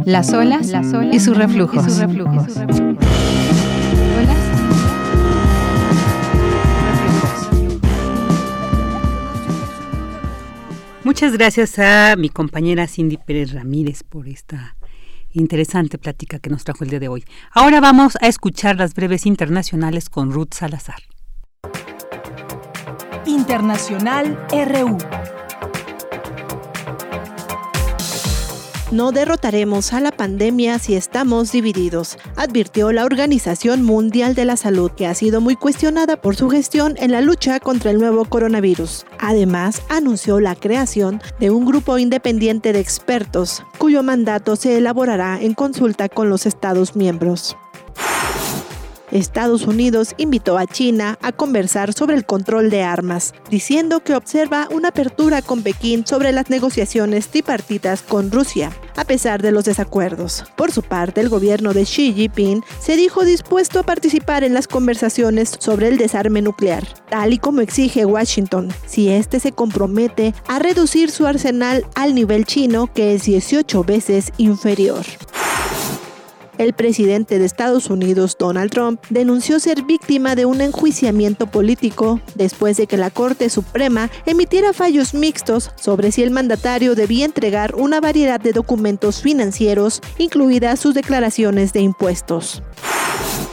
Las 0.05 0.33
olas, 0.33 0.73
y 1.11 1.19
sus 1.19 1.37
reflujos. 1.37 1.85
Y 1.85 1.91
sus 1.91 1.99
reflujos. 1.99 2.55
Muchas 11.07 11.33
gracias 11.33 11.79
a 11.79 12.17
mi 12.17 12.29
compañera 12.29 12.89
Cindy 12.89 13.17
Pérez 13.17 13.53
Ramírez 13.53 14.03
por 14.03 14.27
esta 14.27 14.77
interesante 15.37 15.99
plática 15.99 16.39
que 16.39 16.51
nos 16.51 16.65
trajo 16.65 16.85
el 16.85 16.91
día 16.91 17.01
de 17.01 17.09
hoy. 17.09 17.25
Ahora 17.53 17.81
vamos 17.81 18.17
a 18.21 18.27
escuchar 18.27 18.77
las 18.77 18.95
breves 18.95 19.27
internacionales 19.27 20.09
con 20.11 20.33
Ruth 20.33 20.55
Salazar. 20.55 21.03
Internacional 23.27 24.39
RU. 24.51 25.36
No 28.93 29.11
derrotaremos 29.11 29.93
a 29.93 30.01
la 30.01 30.13
pandemia 30.13 30.79
si 30.79 30.95
estamos 30.95 31.51
divididos, 31.51 32.19
advirtió 32.37 32.93
la 32.93 33.05
Organización 33.05 33.83
Mundial 33.83 34.37
de 34.37 34.45
la 34.45 34.57
Salud, 34.57 34.93
que 34.93 35.09
ha 35.09 35.15
sido 35.15 35.41
muy 35.41 35.57
cuestionada 35.57 36.21
por 36.21 36.37
su 36.37 36.49
gestión 36.49 36.95
en 36.99 37.11
la 37.11 37.21
lucha 37.21 37.59
contra 37.59 37.91
el 37.91 37.99
nuevo 37.99 38.25
coronavirus. 38.27 39.05
Además, 39.19 39.83
anunció 39.89 40.39
la 40.39 40.55
creación 40.55 41.21
de 41.41 41.51
un 41.51 41.65
grupo 41.65 41.99
independiente 41.99 42.73
de 42.73 42.79
expertos, 42.79 43.65
cuyo 43.77 44.05
mandato 44.05 44.55
se 44.55 44.77
elaborará 44.77 45.43
en 45.43 45.55
consulta 45.55 46.09
con 46.09 46.31
los 46.31 46.47
Estados 46.47 46.95
miembros. 46.95 47.57
Estados 49.11 49.67
Unidos 49.67 50.15
invitó 50.17 50.59
a 50.59 50.67
China 50.67 51.19
a 51.23 51.33
conversar 51.33 51.93
sobre 51.93 52.17
el 52.17 52.27
control 52.27 52.71
de 52.71 52.83
armas, 52.83 53.35
diciendo 53.51 54.01
que 54.01 54.15
observa 54.15 54.69
una 54.73 54.89
apertura 54.89 55.43
con 55.43 55.63
Pekín 55.63 56.07
sobre 56.07 56.33
las 56.33 56.51
negociaciones 56.51 57.29
tripartitas 57.29 58.03
con 58.03 58.31
Rusia, 58.31 58.73
a 58.97 59.05
pesar 59.05 59.43
de 59.43 59.53
los 59.53 59.65
desacuerdos. 59.65 60.45
Por 60.57 60.73
su 60.73 60.83
parte, 60.83 61.21
el 61.21 61.29
gobierno 61.29 61.73
de 61.73 61.85
Xi 61.85 62.13
Jinping 62.13 62.63
se 62.81 62.97
dijo 62.97 63.25
dispuesto 63.25 63.81
a 63.81 63.85
participar 63.85 64.45
en 64.45 64.55
las 64.55 64.69
conversaciones 64.69 65.57
sobre 65.59 65.89
el 65.89 65.99
desarme 65.99 66.43
nuclear, 66.43 66.87
tal 67.09 67.33
y 67.33 67.39
como 67.39 67.61
exige 67.61 68.07
Washington, 68.07 68.73
si 68.87 69.09
este 69.09 69.41
se 69.41 69.53
compromete 69.53 70.35
a 70.49 70.59
reducir 70.59 71.11
su 71.11 71.27
arsenal 71.27 71.87
al 71.95 72.15
nivel 72.15 72.45
chino, 72.45 72.93
que 72.93 73.15
es 73.15 73.25
18 73.25 73.85
veces 73.85 74.33
inferior. 74.39 75.05
El 76.59 76.73
presidente 76.73 77.39
de 77.39 77.45
Estados 77.45 77.91
Unidos, 77.91 78.37
Donald 78.39 78.71
Trump, 78.71 79.01
denunció 79.11 79.61
ser 79.61 79.83
víctima 79.83 80.35
de 80.35 80.47
un 80.47 80.63
enjuiciamiento 80.63 81.47
político 81.47 82.21
después 82.35 82.79
de 82.79 82.87
que 82.87 82.97
la 82.97 83.11
Corte 83.11 83.51
Suprema 83.51 84.11
emitiera 84.25 84.73
fallos 84.73 85.13
mixtos 85.13 85.71
sobre 85.77 86.13
si 86.13 86.23
el 86.23 86.31
mandatario 86.31 86.95
debía 86.95 87.27
entregar 87.27 87.75
una 87.75 88.01
variedad 88.01 88.41
de 88.41 88.53
documentos 88.53 89.21
financieros, 89.21 90.01
incluidas 90.17 90.81
sus 90.81 90.95
declaraciones 90.95 91.75
de 91.75 91.81
impuestos. 91.81 92.63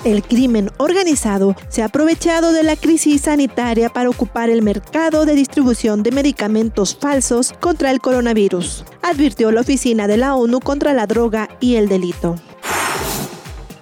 El 0.05 0.23
crimen 0.23 0.69
organizado 0.77 1.55
se 1.69 1.81
ha 1.81 1.85
aprovechado 1.85 2.53
de 2.53 2.63
la 2.63 2.77
crisis 2.77 3.21
sanitaria 3.21 3.89
para 3.89 4.09
ocupar 4.09 4.49
el 4.49 4.61
mercado 4.61 5.25
de 5.25 5.35
distribución 5.35 6.03
de 6.03 6.11
medicamentos 6.11 6.95
falsos 6.95 7.53
contra 7.59 7.91
el 7.91 7.99
coronavirus, 7.99 8.85
advirtió 9.01 9.51
la 9.51 9.61
Oficina 9.61 10.07
de 10.07 10.17
la 10.17 10.35
ONU 10.35 10.61
contra 10.61 10.93
la 10.93 11.05
Droga 11.07 11.49
y 11.59 11.75
el 11.75 11.89
Delito. 11.89 12.35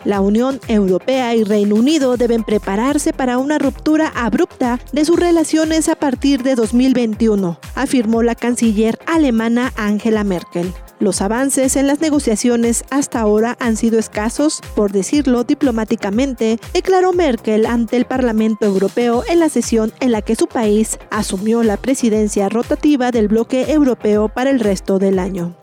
La 0.04 0.20
Unión 0.20 0.60
Europea 0.68 1.36
y 1.36 1.44
Reino 1.44 1.76
Unido 1.76 2.18
deben 2.18 2.44
prepararse 2.44 3.14
para 3.14 3.38
una 3.38 3.60
ruptura 3.60 4.12
abrupta 4.16 4.80
de 4.92 5.06
sus 5.06 5.20
relaciones 5.20 5.90
a 5.90 5.96
partir 5.96 6.42
de 6.42 6.56
2021, 6.56 7.60
afirmó 7.76 8.24
la 8.24 8.34
canciller 8.34 8.98
alemana 9.06 9.72
Angela 9.76 10.24
Merkel. 10.24 10.74
Los 11.00 11.22
avances 11.22 11.76
en 11.78 11.88
las 11.88 12.00
negociaciones 12.00 12.84
hasta 12.92 13.20
ahora 13.20 13.58
han 13.60 13.76
sido 13.76 13.98
escasos, 13.98 14.62
por 14.76 14.92
decirlo 14.92 15.44
diplomáticamente, 15.44 16.60
declaró 16.74 17.12
Merkel 17.12 17.66
ante 17.66 17.98
el 17.98 18.06
Parlamento 18.06 18.66
Europeo 18.66 19.24
en 19.28 19.40
la 19.40 19.50
sesión 19.50 19.94
en 20.00 20.12
la 20.12 20.22
que 20.22 20.36
su 20.36 20.48
país 20.48 21.00
asumió 21.10 21.64
la 21.64 21.78
presidencia 21.78 22.50
rotativa 22.50 23.12
del 23.12 23.30
bloque 23.30 23.72
europeo 23.72 24.30
para 24.30 24.52
el 24.52 24.60
resto 24.60 25.00
del 25.00 25.18
año. 25.18 25.56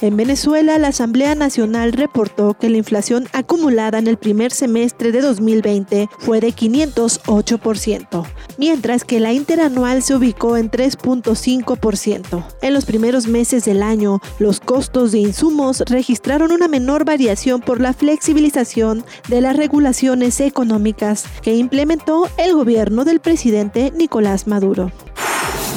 En 0.00 0.16
Venezuela, 0.16 0.78
la 0.78 0.88
Asamblea 0.88 1.34
Nacional 1.34 1.92
reportó 1.92 2.54
que 2.54 2.70
la 2.70 2.76
inflación 2.76 3.26
acumulada 3.32 3.98
en 3.98 4.06
el 4.06 4.16
primer 4.16 4.52
semestre 4.52 5.10
de 5.10 5.20
2020 5.20 6.08
fue 6.18 6.40
de 6.40 6.54
508%, 6.54 8.24
mientras 8.58 9.04
que 9.04 9.18
la 9.18 9.32
interanual 9.32 10.04
se 10.04 10.14
ubicó 10.14 10.56
en 10.56 10.70
3.5%. 10.70 12.44
En 12.62 12.74
los 12.74 12.84
primeros 12.84 13.26
meses 13.26 13.64
del 13.64 13.82
año, 13.82 14.20
los 14.38 14.60
costos 14.60 15.10
de 15.10 15.18
insumos 15.18 15.82
registraron 15.86 16.52
una 16.52 16.68
menor 16.68 17.04
variación 17.04 17.60
por 17.60 17.80
la 17.80 17.92
flexibilización 17.92 19.04
de 19.28 19.40
las 19.40 19.56
regulaciones 19.56 20.38
económicas 20.40 21.24
que 21.42 21.56
implementó 21.56 22.28
el 22.38 22.54
gobierno 22.54 23.04
del 23.04 23.18
presidente 23.18 23.92
Nicolás 23.96 24.46
Maduro. 24.46 24.92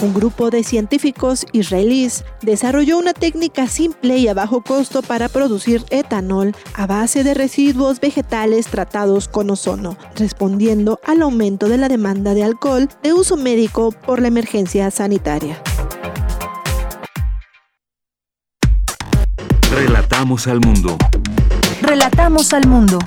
Un 0.02 0.16
grupo 0.16 0.50
de 0.50 0.64
científicos 0.64 1.46
israelíes 1.52 2.26
desarrolló 2.42 2.98
una 2.98 3.14
técnica 3.14 3.68
simple 3.68 4.18
y 4.18 4.28
a 4.28 4.34
bajo 4.34 4.62
costo 4.64 5.04
para 5.04 5.30
producir 5.30 5.86
etanol 5.92 6.56
a 6.74 6.88
base 6.88 7.24
de 7.24 7.36
residuos 7.36 8.00
vegetales 8.00 8.66
tratados 8.66 9.28
con 9.28 9.52
ozono, 9.52 9.98
respondiendo 10.16 11.00
al 11.06 11.22
aumento 11.22 11.70
de 11.70 11.78
la 11.78 11.88
demanda 11.88 12.34
de 12.34 12.44
alcohol 12.44 12.90
de 13.04 13.14
uso 13.14 13.38
médico 13.38 13.92
por 13.92 14.20
la 14.22 14.30
emergencia 14.30 14.90
sanitaria. 14.90 15.62
Relatamos 19.72 20.48
al 20.48 20.62
mundo. 20.62 20.98
Relatamos 21.84 22.54
al 22.54 22.68
mundo. 22.68 22.98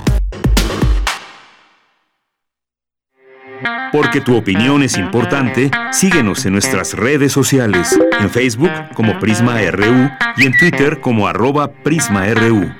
Porque 3.91 4.21
tu 4.21 4.35
opinión 4.35 4.83
es 4.83 4.97
importante, 4.97 5.71
síguenos 5.91 6.45
en 6.45 6.53
nuestras 6.53 6.93
redes 6.93 7.31
sociales, 7.31 7.97
en 8.19 8.29
Facebook 8.29 8.71
como 8.93 9.19
Prisma 9.19 9.59
RU 9.71 10.09
y 10.37 10.45
en 10.45 10.57
Twitter 10.57 10.99
como 11.01 11.27
arroba 11.27 11.71
PrismaRU. 11.71 12.71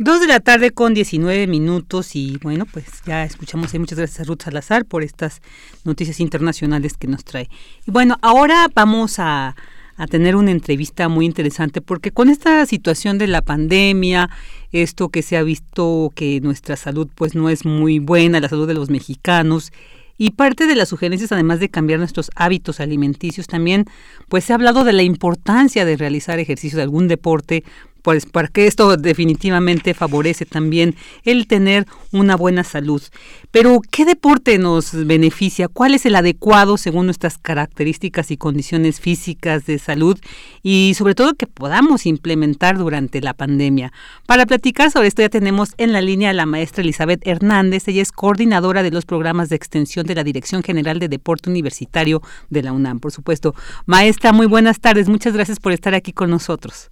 Dos 0.00 0.20
de 0.20 0.28
la 0.28 0.38
tarde 0.38 0.70
con 0.70 0.94
19 0.94 1.48
minutos 1.48 2.14
y 2.14 2.38
bueno, 2.40 2.66
pues 2.66 2.86
ya 3.04 3.24
escuchamos 3.24 3.74
ahí. 3.74 3.80
Muchas 3.80 3.98
gracias 3.98 4.20
a 4.20 4.24
Ruth 4.24 4.42
Salazar 4.42 4.84
por 4.84 5.02
estas 5.02 5.42
noticias 5.84 6.20
internacionales 6.20 6.96
que 6.96 7.08
nos 7.08 7.24
trae. 7.24 7.48
Y 7.84 7.90
bueno, 7.90 8.16
ahora 8.22 8.68
vamos 8.72 9.18
a 9.18 9.56
a 9.98 10.06
tener 10.06 10.36
una 10.36 10.52
entrevista 10.52 11.08
muy 11.08 11.26
interesante 11.26 11.82
porque 11.82 12.12
con 12.12 12.30
esta 12.30 12.64
situación 12.64 13.18
de 13.18 13.26
la 13.26 13.42
pandemia, 13.42 14.30
esto 14.72 15.10
que 15.10 15.22
se 15.22 15.36
ha 15.36 15.42
visto 15.42 16.10
que 16.14 16.40
nuestra 16.40 16.76
salud 16.76 17.08
pues 17.14 17.34
no 17.34 17.50
es 17.50 17.66
muy 17.66 17.98
buena, 17.98 18.40
la 18.40 18.48
salud 18.48 18.66
de 18.66 18.74
los 18.74 18.88
mexicanos, 18.88 19.72
y 20.20 20.32
parte 20.32 20.66
de 20.66 20.74
las 20.74 20.88
sugerencias, 20.88 21.30
además 21.30 21.60
de 21.60 21.68
cambiar 21.68 22.00
nuestros 22.00 22.32
hábitos 22.34 22.80
alimenticios, 22.80 23.46
también 23.46 23.84
pues 24.28 24.44
se 24.44 24.52
ha 24.52 24.56
hablado 24.56 24.82
de 24.82 24.92
la 24.92 25.04
importancia 25.04 25.84
de 25.84 25.96
realizar 25.96 26.40
ejercicio 26.40 26.76
de 26.76 26.82
algún 26.82 27.06
deporte 27.06 27.62
pues 28.02 28.26
porque 28.26 28.66
esto 28.66 28.96
definitivamente 28.96 29.94
favorece 29.94 30.46
también 30.46 30.94
el 31.24 31.46
tener 31.46 31.86
una 32.12 32.36
buena 32.36 32.64
salud. 32.64 33.02
Pero, 33.50 33.80
¿qué 33.90 34.04
deporte 34.04 34.58
nos 34.58 34.92
beneficia? 35.06 35.68
¿Cuál 35.68 35.94
es 35.94 36.06
el 36.06 36.14
adecuado 36.14 36.76
según 36.76 37.06
nuestras 37.06 37.38
características 37.38 38.30
y 38.30 38.36
condiciones 38.36 39.00
físicas 39.00 39.66
de 39.66 39.78
salud? 39.78 40.18
Y 40.62 40.94
sobre 40.96 41.14
todo 41.14 41.34
que 41.34 41.46
podamos 41.46 42.06
implementar 42.06 42.78
durante 42.78 43.20
la 43.20 43.34
pandemia. 43.34 43.92
Para 44.26 44.46
platicar 44.46 44.90
sobre 44.90 45.08
esto 45.08 45.22
ya 45.22 45.28
tenemos 45.28 45.74
en 45.78 45.92
la 45.92 46.00
línea 46.00 46.30
a 46.30 46.34
la 46.34 46.46
maestra 46.46 46.82
Elizabeth 46.82 47.26
Hernández. 47.26 47.88
Ella 47.88 48.02
es 48.02 48.12
coordinadora 48.12 48.82
de 48.82 48.90
los 48.90 49.04
programas 49.04 49.48
de 49.48 49.56
extensión 49.56 50.06
de 50.06 50.14
la 50.14 50.24
Dirección 50.24 50.62
General 50.62 50.98
de 50.98 51.08
Deporte 51.08 51.50
Universitario 51.50 52.22
de 52.50 52.62
la 52.62 52.72
UNAM, 52.72 53.00
por 53.00 53.12
supuesto. 53.12 53.54
Maestra, 53.86 54.32
muy 54.32 54.46
buenas 54.46 54.80
tardes. 54.80 55.08
Muchas 55.08 55.32
gracias 55.32 55.60
por 55.60 55.72
estar 55.72 55.94
aquí 55.94 56.12
con 56.12 56.30
nosotros. 56.30 56.90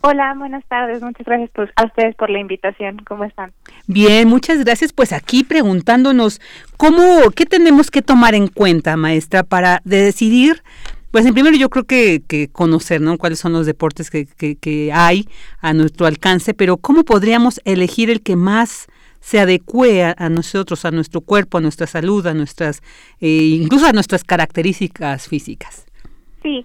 Hola, 0.00 0.32
buenas 0.38 0.64
tardes. 0.68 1.02
Muchas 1.02 1.26
gracias 1.26 1.50
a 1.74 1.84
ustedes 1.84 2.14
por 2.14 2.30
la 2.30 2.38
invitación. 2.38 2.98
¿Cómo 3.06 3.24
están? 3.24 3.52
Bien, 3.88 4.28
muchas 4.28 4.64
gracias. 4.64 4.92
Pues 4.92 5.12
aquí 5.12 5.42
preguntándonos 5.42 6.40
cómo, 6.76 7.30
qué 7.34 7.46
tenemos 7.46 7.90
que 7.90 8.00
tomar 8.00 8.34
en 8.36 8.46
cuenta, 8.46 8.96
maestra, 8.96 9.42
para 9.42 9.80
decidir. 9.84 10.62
Pues 11.10 11.26
en 11.26 11.34
primero 11.34 11.56
yo 11.56 11.68
creo 11.68 11.84
que, 11.84 12.22
que 12.28 12.48
conocer, 12.48 13.00
¿no? 13.00 13.18
Cuáles 13.18 13.40
son 13.40 13.52
los 13.52 13.66
deportes 13.66 14.08
que, 14.10 14.26
que, 14.26 14.92
hay 14.92 15.26
a 15.60 15.72
nuestro 15.72 16.06
alcance, 16.06 16.54
pero 16.54 16.76
cómo 16.76 17.02
podríamos 17.02 17.60
elegir 17.64 18.08
el 18.08 18.22
que 18.22 18.36
más 18.36 18.86
se 19.18 19.40
adecue 19.40 20.04
a, 20.04 20.28
nosotros, 20.28 20.84
a 20.84 20.92
nuestro 20.92 21.22
cuerpo, 21.22 21.58
a 21.58 21.60
nuestra 21.60 21.88
salud, 21.88 22.24
a 22.26 22.34
nuestras, 22.34 22.82
eh, 23.20 23.58
incluso 23.60 23.86
a 23.86 23.92
nuestras 23.92 24.22
características 24.22 25.26
físicas. 25.26 25.86
Sí, 26.42 26.64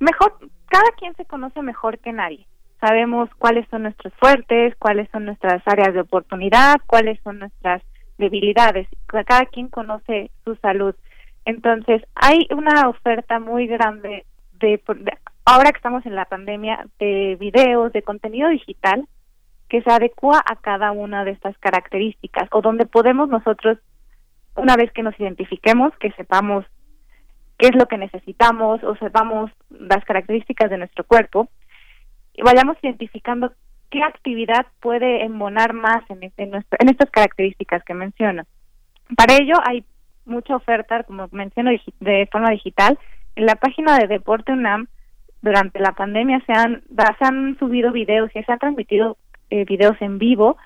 mejor, 0.00 0.36
cada 0.66 0.90
quien 0.98 1.14
se 1.14 1.24
conoce 1.26 1.62
mejor 1.62 1.98
que 1.98 2.12
nadie 2.12 2.46
sabemos 2.82 3.30
cuáles 3.38 3.66
son 3.68 3.84
nuestros 3.84 4.12
fuertes, 4.14 4.74
cuáles 4.76 5.08
son 5.10 5.24
nuestras 5.24 5.62
áreas 5.66 5.94
de 5.94 6.00
oportunidad, 6.00 6.80
cuáles 6.86 7.20
son 7.22 7.38
nuestras 7.38 7.80
debilidades. 8.18 8.88
Cada 9.06 9.46
quien 9.46 9.68
conoce 9.68 10.32
su 10.44 10.56
salud. 10.56 10.94
Entonces, 11.44 12.02
hay 12.16 12.48
una 12.50 12.88
oferta 12.88 13.38
muy 13.38 13.68
grande 13.68 14.26
de, 14.58 14.82
ahora 15.44 15.70
que 15.70 15.76
estamos 15.76 16.04
en 16.06 16.16
la 16.16 16.24
pandemia, 16.24 16.86
de 16.98 17.36
videos, 17.38 17.92
de 17.92 18.02
contenido 18.02 18.48
digital 18.48 19.06
que 19.68 19.80
se 19.82 19.90
adecua 19.90 20.42
a 20.44 20.56
cada 20.56 20.90
una 20.90 21.24
de 21.24 21.30
estas 21.30 21.56
características 21.58 22.48
o 22.50 22.62
donde 22.62 22.84
podemos 22.84 23.28
nosotros, 23.28 23.78
una 24.56 24.76
vez 24.76 24.92
que 24.92 25.04
nos 25.04 25.18
identifiquemos, 25.18 25.92
que 25.98 26.10
sepamos 26.12 26.66
qué 27.58 27.68
es 27.68 27.76
lo 27.76 27.86
que 27.86 27.96
necesitamos 27.96 28.82
o 28.82 28.96
sepamos 28.96 29.52
las 29.70 30.04
características 30.04 30.68
de 30.68 30.78
nuestro 30.78 31.04
cuerpo, 31.04 31.48
vayamos 32.42 32.76
identificando 32.82 33.52
qué 33.90 34.02
actividad 34.02 34.66
puede 34.80 35.24
embonar 35.24 35.74
más 35.74 36.02
en, 36.08 36.22
este, 36.22 36.44
en, 36.44 36.88
estas 36.88 37.10
características 37.10 37.84
que 37.84 37.94
menciono. 37.94 38.44
Para 39.16 39.34
ello 39.34 39.54
hay 39.64 39.84
mucha 40.24 40.56
oferta, 40.56 41.02
como 41.02 41.28
menciono, 41.32 41.70
de 42.00 42.28
forma 42.32 42.50
digital. 42.50 42.98
En 43.36 43.46
la 43.46 43.56
página 43.56 43.98
de 43.98 44.06
Deporte 44.06 44.52
UNAM, 44.52 44.88
durante 45.42 45.80
la 45.80 45.92
pandemia 45.92 46.42
se 46.46 46.52
han, 46.52 46.82
se 46.96 47.24
han 47.24 47.58
subido 47.58 47.92
videos 47.92 48.30
y 48.34 48.42
se 48.42 48.52
han 48.52 48.58
transmitido 48.58 49.18
eh, 49.50 49.64
videos 49.64 49.96
en 50.00 50.18
vivo 50.18 50.56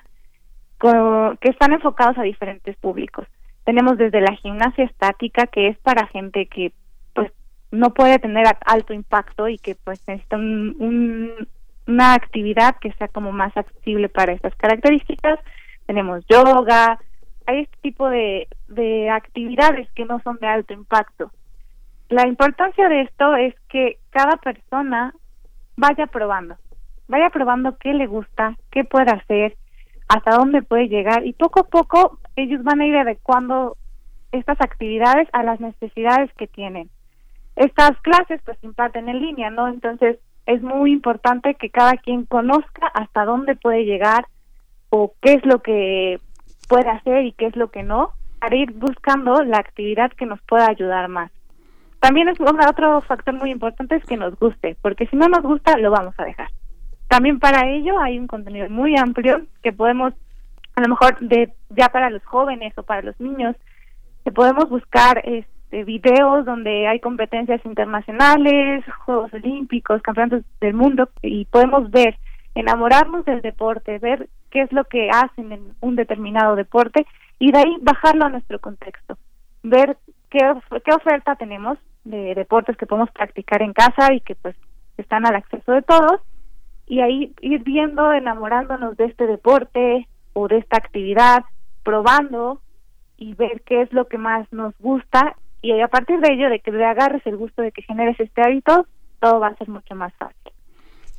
que 0.79 1.49
están 1.49 1.73
enfocados 1.73 2.17
a 2.17 2.23
diferentes 2.23 2.75
públicos. 2.77 3.27
Tenemos 3.65 3.97
desde 3.97 4.21
la 4.21 4.35
gimnasia 4.35 4.85
estática, 4.85 5.47
que 5.47 5.67
es 5.67 5.77
para 5.79 6.07
gente 6.07 6.45
que 6.45 6.71
pues 7.13 7.31
no 7.71 7.93
puede 7.93 8.19
tener 8.19 8.45
alto 8.65 8.93
impacto 8.93 9.49
y 9.49 9.57
que 9.57 9.75
pues 9.75 10.01
necesita 10.07 10.37
un, 10.37 11.47
una 11.87 12.13
actividad 12.13 12.75
que 12.79 12.91
sea 12.93 13.07
como 13.07 13.31
más 13.31 13.55
accesible 13.55 14.09
para 14.09 14.33
estas 14.33 14.55
características. 14.55 15.39
Tenemos 15.85 16.25
yoga, 16.27 16.99
hay 17.45 17.61
este 17.61 17.77
tipo 17.81 18.09
de, 18.09 18.47
de 18.67 19.09
actividades 19.09 19.89
que 19.93 20.05
no 20.05 20.19
son 20.21 20.37
de 20.37 20.47
alto 20.47 20.73
impacto. 20.73 21.31
La 22.09 22.27
importancia 22.27 22.87
de 22.89 23.01
esto 23.01 23.35
es 23.35 23.55
que 23.69 23.99
cada 24.11 24.37
persona 24.37 25.13
vaya 25.75 26.07
probando, 26.07 26.55
vaya 27.07 27.29
probando 27.29 27.77
qué 27.77 27.93
le 27.93 28.07
gusta, 28.07 28.55
qué 28.71 28.83
puede 28.83 29.11
hacer, 29.11 29.55
hasta 30.07 30.31
dónde 30.31 30.61
puede 30.61 30.87
llegar 30.87 31.25
y 31.25 31.33
poco 31.33 31.61
a 31.61 31.67
poco 31.67 32.19
ellos 32.35 32.63
van 32.63 32.81
a 32.81 32.85
ir 32.85 32.95
adecuando 32.95 33.77
estas 34.31 34.59
actividades 34.61 35.27
a 35.33 35.43
las 35.43 35.59
necesidades 35.59 36.31
que 36.37 36.47
tienen. 36.47 36.89
Estas 37.55 37.99
clases 38.01 38.41
pues 38.45 38.57
imparten 38.63 39.09
en 39.09 39.19
línea, 39.19 39.49
¿no? 39.49 39.67
Entonces 39.67 40.17
es 40.47 40.63
muy 40.63 40.93
importante 40.93 41.55
que 41.55 41.69
cada 41.69 41.97
quien 41.97 42.25
conozca 42.25 42.87
hasta 42.93 43.25
dónde 43.25 43.55
puede 43.55 43.83
llegar 43.83 44.25
o 44.89 45.13
qué 45.21 45.33
es 45.33 45.45
lo 45.45 45.61
que 45.61 46.19
puede 46.69 46.89
hacer 46.89 47.25
y 47.25 47.33
qué 47.33 47.47
es 47.47 47.55
lo 47.57 47.69
que 47.69 47.83
no, 47.83 48.13
para 48.39 48.55
ir 48.55 48.71
buscando 48.71 49.43
la 49.43 49.57
actividad 49.57 50.11
que 50.13 50.25
nos 50.25 50.41
pueda 50.41 50.69
ayudar 50.69 51.09
más. 51.09 51.31
También 51.99 52.29
es 52.29 52.39
otro 52.39 53.01
factor 53.01 53.33
muy 53.33 53.51
importante 53.51 53.95
es 53.95 54.05
que 54.05 54.15
nos 54.15 54.39
guste, 54.39 54.77
porque 54.81 55.07
si 55.07 55.17
no 55.17 55.27
nos 55.27 55.41
gusta 55.41 55.77
lo 55.77 55.91
vamos 55.91 56.15
a 56.17 56.23
dejar. 56.23 56.49
También 57.09 57.39
para 57.39 57.67
ello 57.69 57.99
hay 57.99 58.17
un 58.17 58.27
contenido 58.27 58.69
muy 58.69 58.95
amplio 58.97 59.41
que 59.61 59.73
podemos, 59.73 60.13
a 60.75 60.81
lo 60.81 60.87
mejor 60.87 61.19
de 61.19 61.53
ya 61.69 61.89
para 61.89 62.09
los 62.09 62.23
jóvenes 62.23 62.73
o 62.77 62.83
para 62.83 63.01
los 63.01 63.19
niños, 63.19 63.55
que 64.23 64.31
podemos 64.31 64.69
buscar 64.69 65.21
este 65.25 65.56
de 65.71 65.83
videos 65.83 66.45
donde 66.45 66.87
hay 66.87 66.99
competencias 66.99 67.63
internacionales, 67.65 68.85
Juegos 69.05 69.33
Olímpicos, 69.33 70.01
Campeonatos 70.01 70.43
del 70.61 70.73
Mundo 70.73 71.09
y 71.21 71.45
podemos 71.45 71.91
ver, 71.91 72.17
enamorarnos 72.55 73.25
del 73.25 73.41
deporte, 73.41 73.99
ver 73.99 74.29
qué 74.49 74.61
es 74.61 74.71
lo 74.71 74.85
que 74.85 75.09
hacen 75.09 75.51
en 75.51 75.73
un 75.81 75.95
determinado 75.95 76.55
deporte 76.55 77.05
y 77.39 77.51
de 77.51 77.59
ahí 77.59 77.75
bajarlo 77.81 78.25
a 78.25 78.29
nuestro 78.29 78.59
contexto, 78.59 79.17
ver 79.63 79.97
qué, 80.29 80.39
qué 80.85 80.93
oferta 80.93 81.35
tenemos 81.35 81.77
de 82.05 82.33
deportes 82.35 82.77
que 82.77 82.85
podemos 82.85 83.11
practicar 83.11 83.61
en 83.61 83.73
casa 83.73 84.13
y 84.13 84.21
que 84.21 84.35
pues 84.35 84.55
están 84.97 85.25
al 85.25 85.35
acceso 85.35 85.73
de 85.73 85.81
todos 85.81 86.21
y 86.87 87.01
ahí 87.01 87.33
ir 87.41 87.63
viendo, 87.63 88.13
enamorándonos 88.13 88.95
de 88.95 89.05
este 89.05 89.27
deporte 89.27 90.07
o 90.31 90.47
de 90.47 90.59
esta 90.59 90.77
actividad, 90.77 91.43
probando 91.83 92.61
y 93.17 93.33
ver 93.33 93.61
qué 93.65 93.81
es 93.81 93.91
lo 93.91 94.07
que 94.07 94.17
más 94.17 94.51
nos 94.53 94.77
gusta 94.79 95.35
y 95.61 95.79
a 95.79 95.87
partir 95.87 96.19
de 96.19 96.33
ello, 96.33 96.49
de 96.49 96.59
que 96.59 96.71
le 96.71 96.85
agarres 96.85 97.25
el 97.25 97.37
gusto 97.37 97.61
de 97.61 97.71
que 97.71 97.81
generes 97.81 98.19
este 98.19 98.41
hábito, 98.41 98.85
todo 99.19 99.39
va 99.39 99.47
a 99.47 99.55
ser 99.55 99.69
mucho 99.69 99.95
más 99.95 100.13
fácil. 100.15 100.46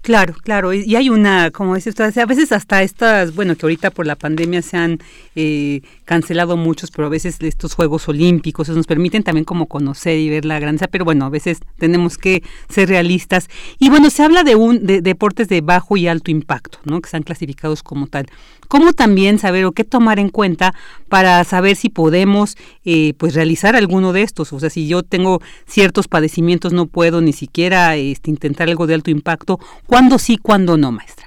Claro, 0.08 0.32
claro, 0.42 0.72
y 0.72 0.96
hay 0.96 1.10
una, 1.10 1.50
como 1.50 1.74
dice 1.74 1.90
usted, 1.90 2.16
a 2.16 2.24
veces 2.24 2.50
hasta 2.50 2.82
estas, 2.82 3.34
bueno, 3.34 3.56
que 3.56 3.66
ahorita 3.66 3.90
por 3.90 4.06
la 4.06 4.16
pandemia 4.16 4.62
se 4.62 4.78
han 4.78 5.00
eh, 5.36 5.82
cancelado 6.06 6.56
muchos, 6.56 6.90
pero 6.90 7.08
a 7.08 7.10
veces 7.10 7.36
estos 7.42 7.74
Juegos 7.74 8.08
Olímpicos 8.08 8.70
nos 8.70 8.86
permiten 8.86 9.22
también 9.22 9.44
como 9.44 9.66
conocer 9.66 10.18
y 10.18 10.30
ver 10.30 10.46
la 10.46 10.58
grandeza, 10.60 10.86
pero 10.86 11.04
bueno, 11.04 11.26
a 11.26 11.28
veces 11.28 11.60
tenemos 11.76 12.16
que 12.16 12.42
ser 12.70 12.88
realistas. 12.88 13.50
Y 13.78 13.90
bueno, 13.90 14.08
se 14.08 14.22
habla 14.22 14.44
de 14.44 14.56
un 14.56 14.86
de, 14.86 15.02
deportes 15.02 15.46
de 15.50 15.60
bajo 15.60 15.98
y 15.98 16.08
alto 16.08 16.30
impacto, 16.30 16.78
¿no? 16.84 17.02
Que 17.02 17.08
están 17.08 17.22
clasificados 17.22 17.82
como 17.82 18.06
tal. 18.06 18.28
¿Cómo 18.68 18.92
también 18.92 19.38
saber 19.38 19.64
o 19.64 19.72
qué 19.72 19.82
tomar 19.82 20.18
en 20.18 20.28
cuenta 20.28 20.74
para 21.08 21.42
saber 21.44 21.74
si 21.74 21.88
podemos, 21.88 22.56
eh, 22.84 23.14
pues, 23.16 23.34
realizar 23.34 23.74
alguno 23.76 24.12
de 24.12 24.22
estos? 24.22 24.52
O 24.52 24.60
sea, 24.60 24.68
si 24.68 24.86
yo 24.86 25.02
tengo 25.02 25.40
ciertos 25.66 26.06
padecimientos, 26.06 26.74
no 26.74 26.84
puedo 26.84 27.22
ni 27.22 27.32
siquiera 27.32 27.96
este, 27.96 28.30
intentar 28.30 28.68
algo 28.68 28.86
de 28.86 28.94
alto 28.94 29.10
impacto. 29.10 29.58
¿Cuándo 29.98 30.18
sí, 30.20 30.38
cuándo 30.38 30.76
no, 30.76 30.92
maestra? 30.92 31.26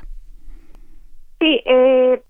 Sí, 1.41 1.61
eh, 1.65 2.21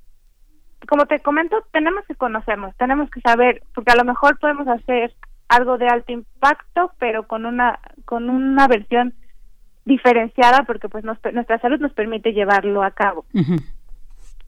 como 0.87 1.05
te 1.05 1.19
comento, 1.19 1.63
tenemos 1.71 2.03
que 2.07 2.15
conocernos, 2.15 2.75
tenemos 2.77 3.11
que 3.11 3.21
saber, 3.21 3.61
porque 3.75 3.91
a 3.91 3.95
lo 3.95 4.05
mejor 4.05 4.39
podemos 4.39 4.67
hacer 4.67 5.13
algo 5.49 5.77
de 5.77 5.87
alto 5.87 6.11
impacto, 6.11 6.93
pero 6.97 7.27
con 7.27 7.45
una 7.45 7.79
con 8.05 8.27
una 8.31 8.67
versión 8.67 9.13
diferenciada, 9.85 10.63
porque 10.65 10.89
pues 10.89 11.03
nuestra 11.03 11.59
salud 11.59 11.79
nos 11.79 11.93
permite 11.93 12.33
llevarlo 12.33 12.81
a 12.81 12.89
cabo. 12.89 13.23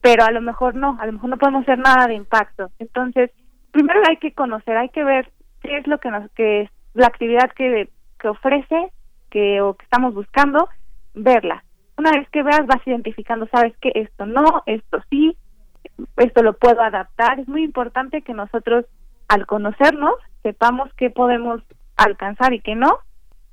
Pero 0.00 0.24
a 0.24 0.32
lo 0.32 0.40
mejor 0.40 0.74
no, 0.74 0.98
a 1.00 1.06
lo 1.06 1.12
mejor 1.12 1.30
no 1.30 1.38
podemos 1.38 1.62
hacer 1.62 1.78
nada 1.78 2.08
de 2.08 2.14
impacto. 2.14 2.72
Entonces, 2.80 3.30
primero 3.70 4.00
hay 4.08 4.16
que 4.16 4.32
conocer, 4.32 4.76
hay 4.76 4.88
que 4.88 5.04
ver 5.04 5.30
qué 5.62 5.78
es 5.78 5.86
lo 5.86 5.98
que 5.98 6.10
nos 6.10 6.28
que 6.32 6.62
es 6.62 6.70
la 6.94 7.06
actividad 7.06 7.52
que, 7.52 7.88
que 8.18 8.26
ofrece, 8.26 8.90
que 9.30 9.60
o 9.60 9.74
que 9.74 9.84
estamos 9.84 10.12
buscando, 10.12 10.68
verla 11.14 11.62
una 11.96 12.12
vez 12.12 12.28
que 12.30 12.42
veas 12.42 12.66
vas 12.66 12.86
identificando, 12.86 13.46
sabes 13.48 13.76
que 13.78 13.92
esto 13.94 14.26
no, 14.26 14.62
esto 14.66 15.02
sí, 15.10 15.36
esto 16.16 16.42
lo 16.42 16.54
puedo 16.54 16.80
adaptar. 16.80 17.38
Es 17.38 17.48
muy 17.48 17.62
importante 17.62 18.22
que 18.22 18.34
nosotros 18.34 18.84
al 19.28 19.46
conocernos 19.46 20.14
sepamos 20.42 20.92
qué 20.96 21.10
podemos 21.10 21.62
alcanzar 21.96 22.52
y 22.52 22.60
qué 22.60 22.74
no 22.74 22.98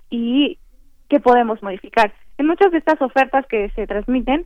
y 0.10 0.58
qué 1.10 1.20
podemos 1.20 1.62
modificar. 1.62 2.14
En 2.38 2.48
muchas 2.48 2.72
de 2.72 2.80
estas 2.80 3.02
ofertas 3.02 3.46
que 3.48 3.70
se 3.72 3.88
transmiten, 3.88 4.46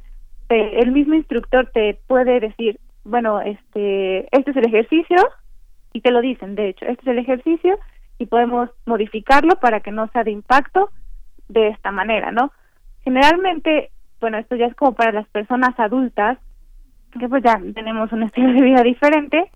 el 0.49 0.91
mismo 0.91 1.15
instructor 1.15 1.69
te 1.73 1.99
puede 2.07 2.39
decir, 2.39 2.79
bueno, 3.03 3.39
este, 3.41 4.27
este 4.35 4.51
es 4.51 4.57
el 4.57 4.67
ejercicio 4.67 5.17
y 5.93 6.01
te 6.01 6.11
lo 6.11 6.21
dicen, 6.21 6.55
de 6.55 6.69
hecho, 6.69 6.85
este 6.85 7.01
es 7.03 7.07
el 7.07 7.19
ejercicio 7.19 7.79
y 8.17 8.25
podemos 8.25 8.69
modificarlo 8.85 9.55
para 9.55 9.79
que 9.79 9.91
no 9.91 10.07
sea 10.09 10.23
de 10.23 10.31
impacto 10.31 10.89
de 11.47 11.69
esta 11.69 11.91
manera, 11.91 12.31
¿no? 12.31 12.51
Generalmente, 13.05 13.91
bueno, 14.19 14.39
esto 14.39 14.55
ya 14.55 14.65
es 14.65 14.75
como 14.75 14.93
para 14.93 15.11
las 15.11 15.27
personas 15.27 15.79
adultas, 15.79 16.39
que 17.17 17.29
pues 17.29 17.43
ya 17.43 17.61
tenemos 17.73 18.11
un 18.11 18.23
estilo 18.23 18.51
de 18.51 18.61
vida 18.61 18.81
diferente 18.81 19.49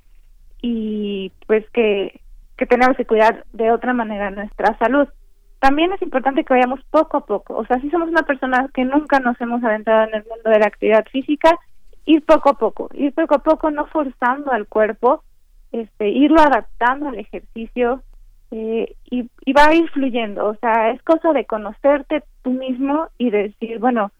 y 0.61 1.31
pues 1.47 1.69
que, 1.71 2.21
que 2.55 2.65
tenemos 2.67 2.95
que 2.95 3.05
cuidar 3.05 3.45
de 3.51 3.71
otra 3.71 3.93
manera 3.93 4.29
nuestra 4.29 4.77
salud. 4.77 5.07
También 5.59 5.91
es 5.91 6.01
importante 6.01 6.45
que 6.45 6.53
vayamos 6.53 6.79
poco 6.91 7.17
a 7.17 7.25
poco, 7.25 7.57
o 7.57 7.65
sea, 7.65 7.81
si 7.81 7.89
somos 7.89 8.07
una 8.07 8.21
persona 8.21 8.69
que 8.73 8.85
nunca 8.85 9.19
nos 9.19 9.39
hemos 9.41 9.61
adentrado 9.63 10.07
en 10.07 10.15
el 10.15 10.23
mundo 10.23 10.49
de 10.49 10.59
la 10.59 10.67
actividad 10.67 11.05
física, 11.11 11.57
ir 12.05 12.23
poco 12.23 12.51
a 12.51 12.53
poco, 12.53 12.89
ir 12.93 13.13
poco 13.13 13.35
a 13.35 13.39
poco, 13.39 13.71
no 13.71 13.87
forzando 13.87 14.51
al 14.51 14.67
cuerpo, 14.67 15.23
este, 15.71 16.09
irlo 16.09 16.39
adaptando 16.39 17.09
al 17.09 17.19
ejercicio, 17.19 18.03
eh, 18.51 18.95
y, 19.09 19.29
y, 19.45 19.53
va 19.53 19.67
a 19.67 19.75
ir 19.75 19.89
fluyendo, 19.91 20.47
o 20.47 20.55
sea, 20.55 20.91
es 20.91 21.01
cosa 21.03 21.33
de 21.33 21.45
conocerte 21.45 22.23
tú 22.41 22.51
mismo 22.51 23.07
y 23.17 23.29
decir, 23.29 23.79
bueno, 23.79 24.11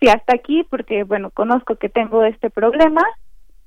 si 0.00 0.08
hasta 0.08 0.34
aquí, 0.34 0.64
porque, 0.70 1.04
bueno, 1.04 1.30
conozco 1.30 1.76
que 1.76 1.88
tengo 1.88 2.24
este 2.24 2.50
problema 2.50 3.02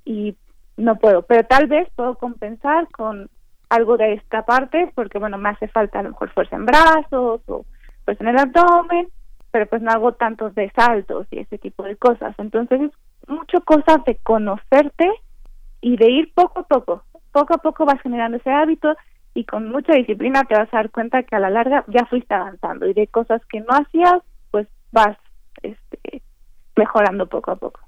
y 0.06 0.36
no 0.77 0.95
puedo, 0.95 1.22
pero 1.23 1.44
tal 1.44 1.68
vez 1.68 1.88
puedo 1.95 2.15
compensar 2.15 2.88
con 2.90 3.30
algo 3.69 3.98
de 3.98 4.14
esta 4.14 4.44
parte, 4.45 4.91
porque, 4.95 5.19
bueno, 5.19 5.38
me 5.38 5.49
hace 5.49 5.68
falta 5.68 5.99
a 5.99 6.03
lo 6.03 6.10
mejor 6.10 6.31
fuerza 6.31 6.56
en 6.56 6.65
brazos 6.65 7.41
o 7.48 7.65
pues 8.06 8.19
en 8.19 8.27
el 8.27 8.40
abdomen, 8.40 9.07
pero 9.52 9.68
pues 9.68 9.81
no 9.81 9.91
hago 9.91 10.14
tantos 10.14 10.56
de 10.56 10.72
saltos 10.72 11.27
y 11.30 11.40
ese 11.40 11.60
tipo 11.60 11.84
de 11.84 11.95
cosas. 11.95 12.34
Entonces, 12.40 12.81
es 12.81 12.91
mucho 13.30 13.61
cosa 13.61 14.02
de 14.06 14.15
conocerte 14.15 15.11
y 15.81 15.98
de 15.98 16.10
ir 16.10 16.34
poco 16.34 16.61
a 16.61 16.64
poco. 16.64 17.03
Poco 17.31 17.53
a 17.53 17.60
poco 17.60 17.86
vas 17.86 18.02
generando 18.02 18.38
ese 18.38 18.49
hábito 18.49 18.95
y 19.40 19.45
con 19.45 19.70
mucha 19.70 19.94
disciplina 19.94 20.44
te 20.44 20.53
vas 20.53 20.68
a 20.74 20.78
dar 20.78 20.91
cuenta 20.91 21.24
que 21.24 21.34
a 21.34 21.40
la 21.40 21.49
larga 21.49 21.86
ya 21.88 22.06
fuiste 22.07 22.34
avanzando 22.34 22.86
y 22.88 22.94
de 22.94 23.07
cosas 23.07 23.41
que 23.45 23.61
no 23.61 23.68
hacías, 23.70 24.22
pues 24.52 24.68
vas 24.91 25.18
este, 25.61 26.22
mejorando 26.76 27.26
poco 27.26 27.52
a 27.52 27.56
poco. 27.56 27.80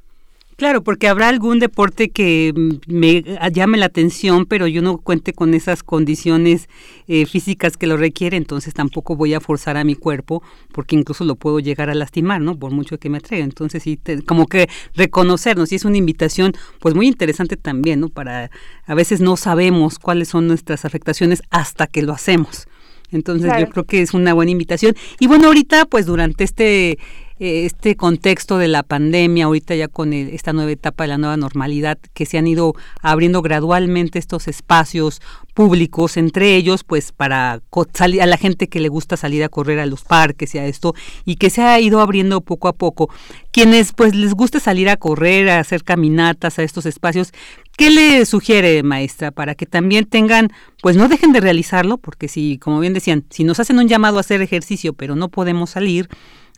Claro, 0.62 0.84
porque 0.84 1.08
habrá 1.08 1.28
algún 1.28 1.58
deporte 1.58 2.12
que 2.12 2.54
mm, 2.56 2.72
me 2.86 3.24
llame 3.52 3.80
la 3.80 3.88
atención, 3.88 4.46
pero 4.46 4.68
yo 4.68 4.84
no 4.84 5.00
cuente 5.00 5.34
con 5.34 5.56
esas 5.56 5.82
condiciones 5.82 6.70
eh, 7.08 7.26
físicas 7.26 7.78
que 7.78 7.88
lo 7.88 7.98
requiere, 7.98 8.38
entonces 8.38 8.76
tampoco 8.76 9.16
voy 9.16 9.34
a 9.34 9.40
forzar 9.40 9.76
a 9.76 9.84
mi 9.84 9.96
cuerpo, 9.96 10.44
porque 10.72 10.96
incluso 10.96 11.26
lo 11.26 11.34
puedo 11.34 11.60
llegar 11.60 11.90
a 11.90 11.96
lastimar, 11.96 12.42
¿no? 12.42 12.60
Por 12.60 12.70
mucho 12.70 13.00
que 13.00 13.10
me 13.10 13.18
atreva. 13.18 13.44
Entonces, 13.44 13.82
sí, 13.82 14.00
como 14.28 14.46
que 14.46 14.70
reconocernos, 14.94 15.72
y 15.72 15.78
es 15.78 15.84
una 15.84 15.98
invitación, 15.98 16.54
pues 16.80 16.94
muy 16.94 17.08
interesante 17.08 17.58
también, 17.58 18.00
¿no? 18.00 18.10
Para, 18.10 18.52
a 18.86 18.94
veces 18.94 19.20
no 19.20 19.38
sabemos 19.38 19.98
cuáles 19.98 20.28
son 20.28 20.46
nuestras 20.46 20.86
afectaciones 20.86 21.42
hasta 21.50 21.88
que 21.88 22.04
lo 22.04 22.14
hacemos. 22.14 22.68
Entonces, 23.10 23.52
yo 23.60 23.68
creo 23.68 23.86
que 23.86 24.04
es 24.04 24.14
una 24.14 24.36
buena 24.36 24.52
invitación. 24.52 24.96
Y 25.20 25.26
bueno, 25.26 25.48
ahorita, 25.48 25.86
pues 25.86 26.06
durante 26.06 26.44
este 26.44 27.00
este 27.42 27.96
contexto 27.96 28.60
de 28.60 28.68
la 28.68 28.84
pandemia, 28.84 29.46
ahorita 29.46 29.74
ya 29.74 29.88
con 29.88 30.14
esta 30.14 30.54
nueva 30.54 30.70
etapa 30.70 31.06
de 31.06 31.08
la 31.08 31.18
nueva 31.18 31.38
normalidad, 31.38 31.98
que 32.14 32.28
se 32.28 32.38
han 32.38 32.46
ido 32.46 32.76
abriendo 33.02 33.42
gradualmente 33.42 34.20
estos 34.20 34.48
espacios 34.48 35.24
públicos, 35.56 36.18
entre 36.18 36.56
ellos, 36.56 36.84
pues 36.84 37.12
para 37.12 37.54
a 37.64 38.26
la 38.28 38.38
gente 38.38 38.70
que 38.70 38.80
le 38.80 38.90
gusta 38.90 39.18
salir 39.18 39.44
a 39.44 39.50
correr 39.50 39.80
a 39.80 39.88
los 39.88 40.04
parques 40.04 40.54
y 40.54 40.60
a 40.60 40.68
esto, 40.68 40.94
y 41.26 41.38
que 41.38 41.50
se 41.50 41.64
ha 41.64 41.80
ido 41.80 42.00
abriendo 42.00 42.42
poco 42.42 42.68
a 42.68 42.74
poco. 42.74 43.10
Quienes 43.52 43.92
pues 43.94 44.14
les 44.14 44.36
gusta 44.36 44.60
salir 44.60 44.88
a 44.88 44.98
correr, 44.98 45.50
a 45.50 45.60
hacer 45.60 45.84
caminatas 45.84 46.60
a 46.60 46.64
estos 46.64 46.86
espacios, 46.86 47.34
¿Qué 47.78 47.90
le 47.90 48.26
sugiere, 48.28 48.84
maestra, 48.84 49.32
para 49.32 49.56
que 49.56 49.66
también 49.66 50.06
tengan, 50.06 50.50
pues 50.84 50.98
no 50.98 51.08
dejen 51.08 51.32
de 51.32 51.40
realizarlo, 51.40 51.98
porque 51.98 52.28
si, 52.28 52.60
como 52.60 52.80
bien 52.80 52.94
decían, 52.94 53.26
si 53.32 53.44
nos 53.44 53.60
hacen 53.60 53.80
un 53.80 53.88
llamado 53.88 54.18
a 54.18 54.20
hacer 54.20 54.42
ejercicio, 54.42 54.94
pero 54.94 55.16
no 55.16 55.30
podemos 55.30 55.72
salir, 55.72 56.08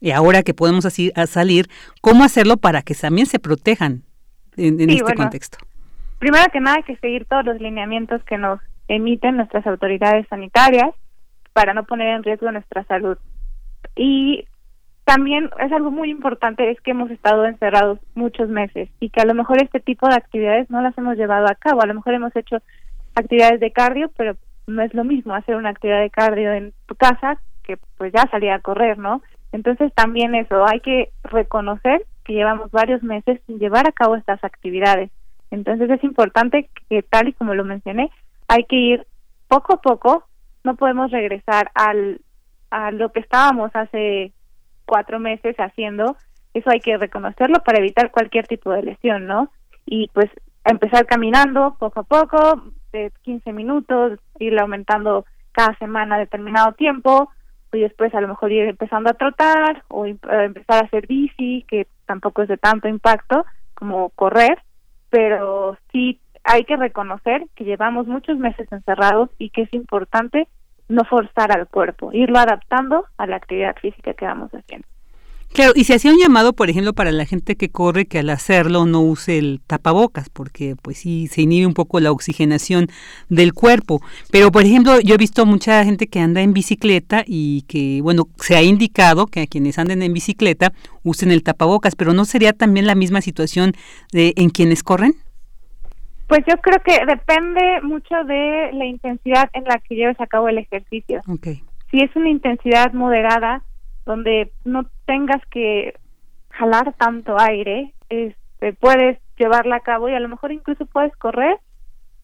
y 0.03 0.11
ahora 0.11 0.43
que 0.43 0.53
podemos 0.53 0.85
así 0.85 1.13
a 1.15 1.27
salir, 1.27 1.69
¿cómo 2.01 2.25
hacerlo 2.25 2.57
para 2.57 2.81
que 2.81 2.93
también 2.93 3.25
se 3.25 3.39
protejan 3.39 4.01
en, 4.57 4.89
este 4.89 5.15
contexto? 5.15 5.59
Primero 6.19 6.43
que 6.51 6.59
nada 6.59 6.75
hay 6.75 6.83
que 6.83 6.97
seguir 6.97 7.23
todos 7.23 7.45
los 7.45 7.61
lineamientos 7.61 8.21
que 8.25 8.37
nos 8.37 8.59
emiten 8.89 9.37
nuestras 9.37 9.65
autoridades 9.65 10.27
sanitarias 10.27 10.89
para 11.53 11.73
no 11.73 11.85
poner 11.85 12.09
en 12.09 12.23
riesgo 12.23 12.51
nuestra 12.51 12.83
salud. 12.83 13.17
Y 13.95 14.45
también 15.05 15.49
es 15.65 15.71
algo 15.71 15.89
muy 15.89 16.11
importante 16.11 16.69
es 16.69 16.81
que 16.81 16.91
hemos 16.91 17.09
estado 17.09 17.45
encerrados 17.45 17.97
muchos 18.13 18.49
meses 18.49 18.89
y 18.99 19.09
que 19.09 19.21
a 19.21 19.25
lo 19.25 19.33
mejor 19.33 19.63
este 19.63 19.79
tipo 19.79 20.09
de 20.09 20.15
actividades 20.15 20.69
no 20.69 20.81
las 20.81 20.97
hemos 20.97 21.15
llevado 21.15 21.47
a 21.47 21.55
cabo. 21.55 21.81
A 21.81 21.85
lo 21.85 21.93
mejor 21.93 22.13
hemos 22.13 22.35
hecho 22.35 22.57
actividades 23.15 23.61
de 23.61 23.71
cardio, 23.71 24.11
pero 24.17 24.35
no 24.67 24.81
es 24.81 24.93
lo 24.93 25.05
mismo 25.05 25.33
hacer 25.33 25.55
una 25.55 25.69
actividad 25.69 26.01
de 26.01 26.09
cardio 26.09 26.51
en 26.51 26.73
tu 26.87 26.95
casa 26.95 27.39
que 27.63 27.77
pues 27.97 28.11
ya 28.11 28.27
salir 28.29 28.51
a 28.51 28.59
correr, 28.59 28.97
¿no? 28.97 29.21
Entonces 29.53 29.93
también 29.93 30.35
eso, 30.35 30.65
hay 30.67 30.81
que 30.81 31.11
reconocer 31.23 32.05
que 32.25 32.33
llevamos 32.33 32.71
varios 32.71 33.03
meses 33.03 33.39
sin 33.45 33.59
llevar 33.59 33.87
a 33.87 33.91
cabo 33.91 34.15
estas 34.15 34.43
actividades. 34.43 35.11
Entonces 35.51 35.89
es 35.91 36.03
importante 36.03 36.69
que 36.89 37.03
tal 37.03 37.27
y 37.27 37.33
como 37.33 37.53
lo 37.53 37.63
mencioné, 37.63 38.11
hay 38.47 38.63
que 38.65 38.75
ir 38.75 39.07
poco 39.47 39.75
a 39.75 39.81
poco, 39.81 40.25
no 40.63 40.75
podemos 40.75 41.11
regresar 41.11 41.69
al, 41.75 42.19
a 42.71 42.91
lo 42.91 43.11
que 43.11 43.19
estábamos 43.19 43.69
hace 43.75 44.33
cuatro 44.85 45.19
meses 45.19 45.55
haciendo, 45.57 46.17
eso 46.55 46.69
hay 46.71 46.79
que 46.79 46.97
reconocerlo 46.97 47.61
para 47.63 47.77
evitar 47.77 48.09
cualquier 48.09 48.47
tipo 48.47 48.71
de 48.71 48.81
lesión, 48.81 49.27
¿no? 49.27 49.51
Y 49.85 50.09
pues 50.13 50.29
empezar 50.65 51.05
caminando 51.05 51.75
poco 51.79 51.99
a 51.99 52.03
poco, 52.03 52.63
de 52.91 53.11
15 53.21 53.53
minutos, 53.53 54.19
ir 54.39 54.59
aumentando 54.59 55.25
cada 55.51 55.77
semana 55.77 56.17
determinado 56.17 56.71
tiempo, 56.73 57.29
y 57.77 57.81
después 57.81 58.13
a 58.13 58.21
lo 58.21 58.27
mejor 58.27 58.51
ir 58.51 58.67
empezando 58.67 59.09
a 59.09 59.13
trotar 59.13 59.83
o 59.89 60.05
eh, 60.05 60.17
empezar 60.29 60.83
a 60.83 60.85
hacer 60.85 61.07
bici, 61.07 61.65
que 61.67 61.87
tampoco 62.05 62.41
es 62.41 62.49
de 62.49 62.57
tanto 62.57 62.87
impacto 62.87 63.45
como 63.73 64.09
correr, 64.09 64.59
pero 65.09 65.77
sí 65.91 66.19
hay 66.43 66.63
que 66.65 66.75
reconocer 66.75 67.45
que 67.55 67.63
llevamos 67.63 68.07
muchos 68.07 68.37
meses 68.37 68.71
encerrados 68.71 69.29
y 69.37 69.49
que 69.49 69.63
es 69.63 69.73
importante 69.73 70.47
no 70.89 71.03
forzar 71.05 71.51
al 71.57 71.67
cuerpo, 71.67 72.11
irlo 72.11 72.39
adaptando 72.39 73.05
a 73.17 73.27
la 73.27 73.37
actividad 73.37 73.75
física 73.77 74.13
que 74.13 74.25
vamos 74.25 74.51
haciendo. 74.51 74.87
Claro, 75.53 75.73
y 75.75 75.83
se 75.83 75.93
hacía 75.93 76.11
un 76.11 76.17
llamado, 76.17 76.53
por 76.53 76.71
ejemplo, 76.71 76.93
para 76.93 77.11
la 77.11 77.25
gente 77.25 77.55
que 77.55 77.69
corre 77.69 78.07
que 78.07 78.17
al 78.17 78.31
hacerlo 78.31 78.87
no 78.87 79.01
use 79.01 79.37
el 79.37 79.61
tapabocas, 79.67 80.29
porque 80.29 80.75
pues 80.81 80.97
sí 80.97 81.27
se 81.27 81.43
inhibe 81.43 81.67
un 81.67 81.75
poco 81.75 81.99
la 81.99 82.11
oxigenación 82.11 82.87
del 83.29 83.53
cuerpo. 83.53 84.01
Pero, 84.31 84.51
por 84.51 84.63
ejemplo, 84.63 84.99
yo 84.99 85.13
he 85.13 85.17
visto 85.19 85.45
mucha 85.45 85.83
gente 85.85 86.07
que 86.07 86.19
anda 86.19 86.41
en 86.41 86.53
bicicleta 86.53 87.23
y 87.27 87.65
que, 87.67 87.99
bueno, 88.01 88.23
se 88.37 88.55
ha 88.55 88.63
indicado 88.63 89.27
que 89.27 89.41
a 89.41 89.45
quienes 89.45 89.77
anden 89.77 90.01
en 90.01 90.13
bicicleta 90.13 90.73
usen 91.03 91.29
el 91.29 91.43
tapabocas, 91.43 91.95
pero 91.95 92.13
¿no 92.13 92.25
sería 92.25 92.53
también 92.53 92.87
la 92.87 92.95
misma 92.95 93.21
situación 93.21 93.73
de, 94.11 94.33
en 94.37 94.49
quienes 94.49 94.81
corren? 94.81 95.13
Pues 96.27 96.39
yo 96.47 96.57
creo 96.57 96.79
que 96.83 97.05
depende 97.05 97.79
mucho 97.83 98.15
de 98.25 98.71
la 98.73 98.85
intensidad 98.85 99.51
en 99.53 99.65
la 99.65 99.77
que 99.77 99.93
lleves 99.93 100.19
a 100.19 100.25
cabo 100.25 100.49
el 100.49 100.57
ejercicio. 100.57 101.21
Si 101.91 101.99
es 101.99 102.15
una 102.15 102.29
intensidad 102.29 102.91
moderada, 102.93 103.61
donde 104.05 104.51
no 104.65 104.85
tengas 105.05 105.43
que 105.47 105.93
jalar 106.49 106.93
tanto 106.93 107.39
aire, 107.39 107.93
este, 108.09 108.73
puedes 108.73 109.19
llevarla 109.37 109.77
a 109.77 109.81
cabo 109.81 110.09
y 110.09 110.13
a 110.13 110.19
lo 110.19 110.29
mejor 110.29 110.51
incluso 110.51 110.85
puedes 110.85 111.15
correr 111.17 111.57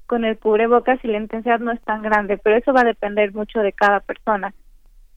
con 0.05 0.25
el 0.25 0.37
cubrebocas 0.37 0.99
si 1.01 1.07
la 1.07 1.17
intensidad 1.17 1.59
no 1.59 1.71
es 1.71 1.81
tan 1.81 2.01
grande, 2.01 2.37
pero 2.37 2.57
eso 2.57 2.73
va 2.73 2.81
a 2.81 2.85
depender 2.85 3.33
mucho 3.33 3.59
de 3.59 3.73
cada 3.73 3.99
persona. 3.99 4.53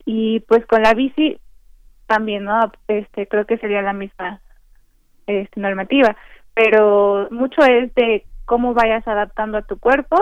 Y 0.05 0.41
pues 0.41 0.67
con 0.67 0.83
la 0.83 0.95
bici 0.95 1.39
también, 2.07 2.45
¿no? 2.45 2.61
Este, 2.89 3.27
creo 3.27 3.47
que 3.47 3.59
sería 3.59 3.81
la 3.83 3.93
misma 3.95 4.41
este, 5.27 5.61
normativa, 5.61 6.17
pero 6.55 7.29
mucho 7.31 7.63
es 7.63 7.95
de 7.95 8.27
cómo 8.45 8.75
vayas 8.75 9.07
adaptando 9.09 9.59
a 9.59 9.63
tu 9.63 9.79
cuerpo 9.79 10.17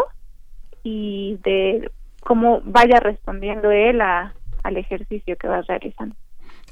y 0.85 1.39
de 1.43 1.91
cómo 2.23 2.61
vaya 2.65 3.01
respondiendo 3.01 3.71
él 3.71 4.01
a, 4.01 4.35
al 4.62 4.77
ejercicio 4.77 5.37
que 5.37 5.49
vas 5.49 5.67
realizando. 5.67 6.15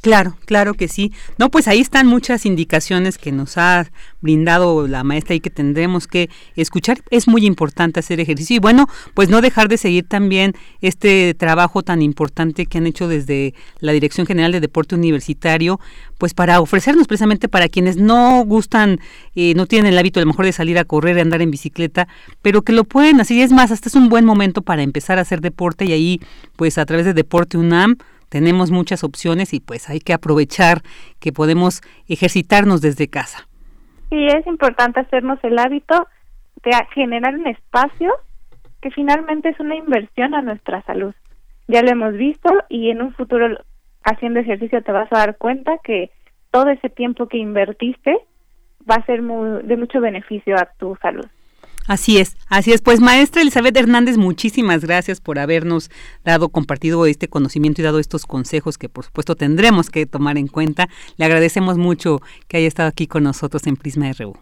Claro, 0.01 0.37
claro 0.45 0.75
que 0.75 0.87
sí. 0.87 1.13
No, 1.39 1.51
pues 1.51 1.67
ahí 1.67 1.81
están 1.81 2.07
muchas 2.07 2.47
indicaciones 2.47 3.19
que 3.19 3.33
nos 3.33 3.59
ha 3.59 3.91
brindado 4.21 4.87
la 4.87 5.03
maestra 5.03 5.35
y 5.35 5.41
que 5.41 5.51
tendremos 5.51 6.07
que 6.07 6.31
escuchar. 6.57 7.01
Es 7.11 7.27
muy 7.27 7.45
importante 7.47 8.01
hacer 8.01 8.21
ejercicio 8.21 8.57
y 8.57 8.59
bueno, 8.61 8.87
pues 9.15 9.29
no 9.29 9.41
dejar 9.41 9.69
de 9.69 9.77
seguir 9.77 10.07
también 10.07 10.55
este 10.81 11.35
trabajo 11.35 11.83
tan 11.83 12.03
importante 12.03 12.67
que 12.67 12.79
han 12.79 12.87
hecho 12.87 13.09
desde 13.09 13.55
la 13.81 13.93
Dirección 13.93 14.27
General 14.27 14.53
de 14.53 14.61
Deporte 14.61 14.95
Universitario, 14.95 15.81
pues 16.17 16.33
para 16.35 16.61
ofrecernos 16.61 17.07
precisamente 17.09 17.49
para 17.49 17.69
quienes 17.69 17.97
no 17.97 18.45
gustan, 18.45 19.01
eh, 19.35 19.55
no 19.55 19.67
tienen 19.67 19.93
el 19.93 19.99
hábito 19.99 20.21
a 20.21 20.23
lo 20.23 20.29
mejor 20.29 20.45
de 20.45 20.53
salir 20.53 20.79
a 20.79 20.85
correr 20.85 21.17
y 21.17 21.21
andar 21.21 21.43
en 21.43 21.51
bicicleta, 21.51 22.07
pero 22.43 22.63
que 22.63 22.73
lo 22.73 22.85
pueden 22.85 23.21
hacer. 23.21 23.37
Y 23.37 23.43
es 23.43 23.53
más, 23.53 23.73
hasta 23.73 23.89
es 23.89 23.95
un 23.95 24.09
buen 24.09 24.25
momento 24.25 24.63
para 24.63 24.83
empezar 24.83 25.19
a 25.19 25.23
hacer 25.23 25.41
deporte 25.41 25.85
y 25.85 25.93
ahí, 25.93 26.21
pues 26.57 26.79
a 26.79 26.87
través 26.87 27.05
de 27.05 27.15
Deporte 27.15 27.59
UNAM, 27.59 27.97
tenemos 28.29 28.71
muchas 28.71 29.05
opciones 29.05 29.55
y 29.55 29.61
pues 29.61 29.89
hay 29.89 30.01
que 30.01 30.13
aprovechar 30.13 30.83
que 31.21 31.33
podemos 31.33 31.81
ejercitarnos 32.09 32.81
desde 32.81 33.09
casa. 33.09 33.49
Sí, 34.11 34.27
es 34.27 34.47
importante 34.47 35.01
hacernos 35.01 35.39
el 35.43 35.59
hábito 35.59 36.07
de 36.63 36.71
generar 36.95 37.35
un 37.35 37.47
espacio 37.47 38.13
que 38.81 38.91
finalmente 38.91 39.51
es 39.51 39.61
una 39.61 39.77
inversión 39.77 40.35
a 40.35 40.43
nuestra 40.43 40.83
salud. 40.83 41.15
Ya 41.67 41.83
lo 41.83 41.91
hemos 41.91 42.15
visto 42.15 42.51
y 42.69 42.91
en 42.91 43.03
un 43.03 43.13
futuro 43.13 43.59
haciendo 44.05 44.41
ejercicio 44.41 44.83
te 44.83 44.93
vas 44.93 45.13
a 45.13 45.19
dar 45.19 45.37
cuenta 45.37 45.79
que 45.85 46.11
todo 46.51 46.71
ese 46.71 46.89
tiempo 46.89 47.29
que 47.29 47.39
invertiste 47.39 48.17
va 48.91 48.97
a 48.97 49.07
ser 49.07 49.23
de 49.23 49.77
mucho 49.77 50.01
beneficio 50.01 50.57
a 50.57 50.67
tu 50.79 50.97
salud. 51.03 51.27
Así 51.89 52.19
es, 52.19 52.37
así 52.49 52.73
es. 52.73 52.83
Pues 52.83 53.01
maestra 53.01 53.41
Elizabeth 53.41 53.75
Hernández, 53.75 54.19
muchísimas 54.19 54.85
gracias 54.85 55.23
por 55.23 55.39
habernos 55.39 55.91
dado, 56.23 56.51
compartido 56.51 57.07
este 57.07 57.29
conocimiento 57.29 57.81
y 57.81 57.85
dado 57.85 57.99
estos 57.99 58.27
consejos 58.27 58.77
que 58.77 58.91
por 58.91 59.07
supuesto 59.07 59.35
tendremos 59.37 59.89
que 59.89 60.05
tomar 60.05 60.37
en 60.37 60.49
cuenta. 60.49 60.89
Le 61.17 61.25
agradecemos 61.25 61.79
mucho 61.79 62.21
que 62.47 62.59
haya 62.59 62.69
estado 62.69 62.91
aquí 62.91 63.07
con 63.07 63.23
nosotros 63.23 63.67
en 63.67 63.77
Prisma 63.77 64.13
RU. 64.13 64.35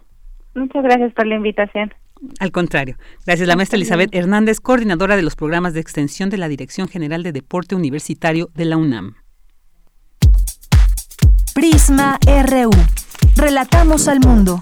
Muchas 0.55 0.83
gracias 0.83 1.13
por 1.13 1.25
la 1.25 1.35
invitación. 1.35 1.93
Al 2.39 2.51
contrario, 2.51 2.97
gracias 3.25 3.47
la 3.47 3.55
maestra 3.55 3.77
Elizabeth 3.77 4.13
Hernández, 4.13 4.59
coordinadora 4.59 5.15
de 5.15 5.21
los 5.21 5.35
programas 5.35 5.73
de 5.73 5.79
extensión 5.79 6.29
de 6.29 6.37
la 6.37 6.49
Dirección 6.49 6.89
General 6.89 7.23
de 7.23 7.31
Deporte 7.31 7.75
Universitario 7.75 8.49
de 8.55 8.65
la 8.65 8.75
UNAM. 8.75 9.15
Prisma 11.53 12.19
RU. 12.25 12.71
Relatamos 13.37 14.09
al 14.09 14.19
mundo. 14.19 14.61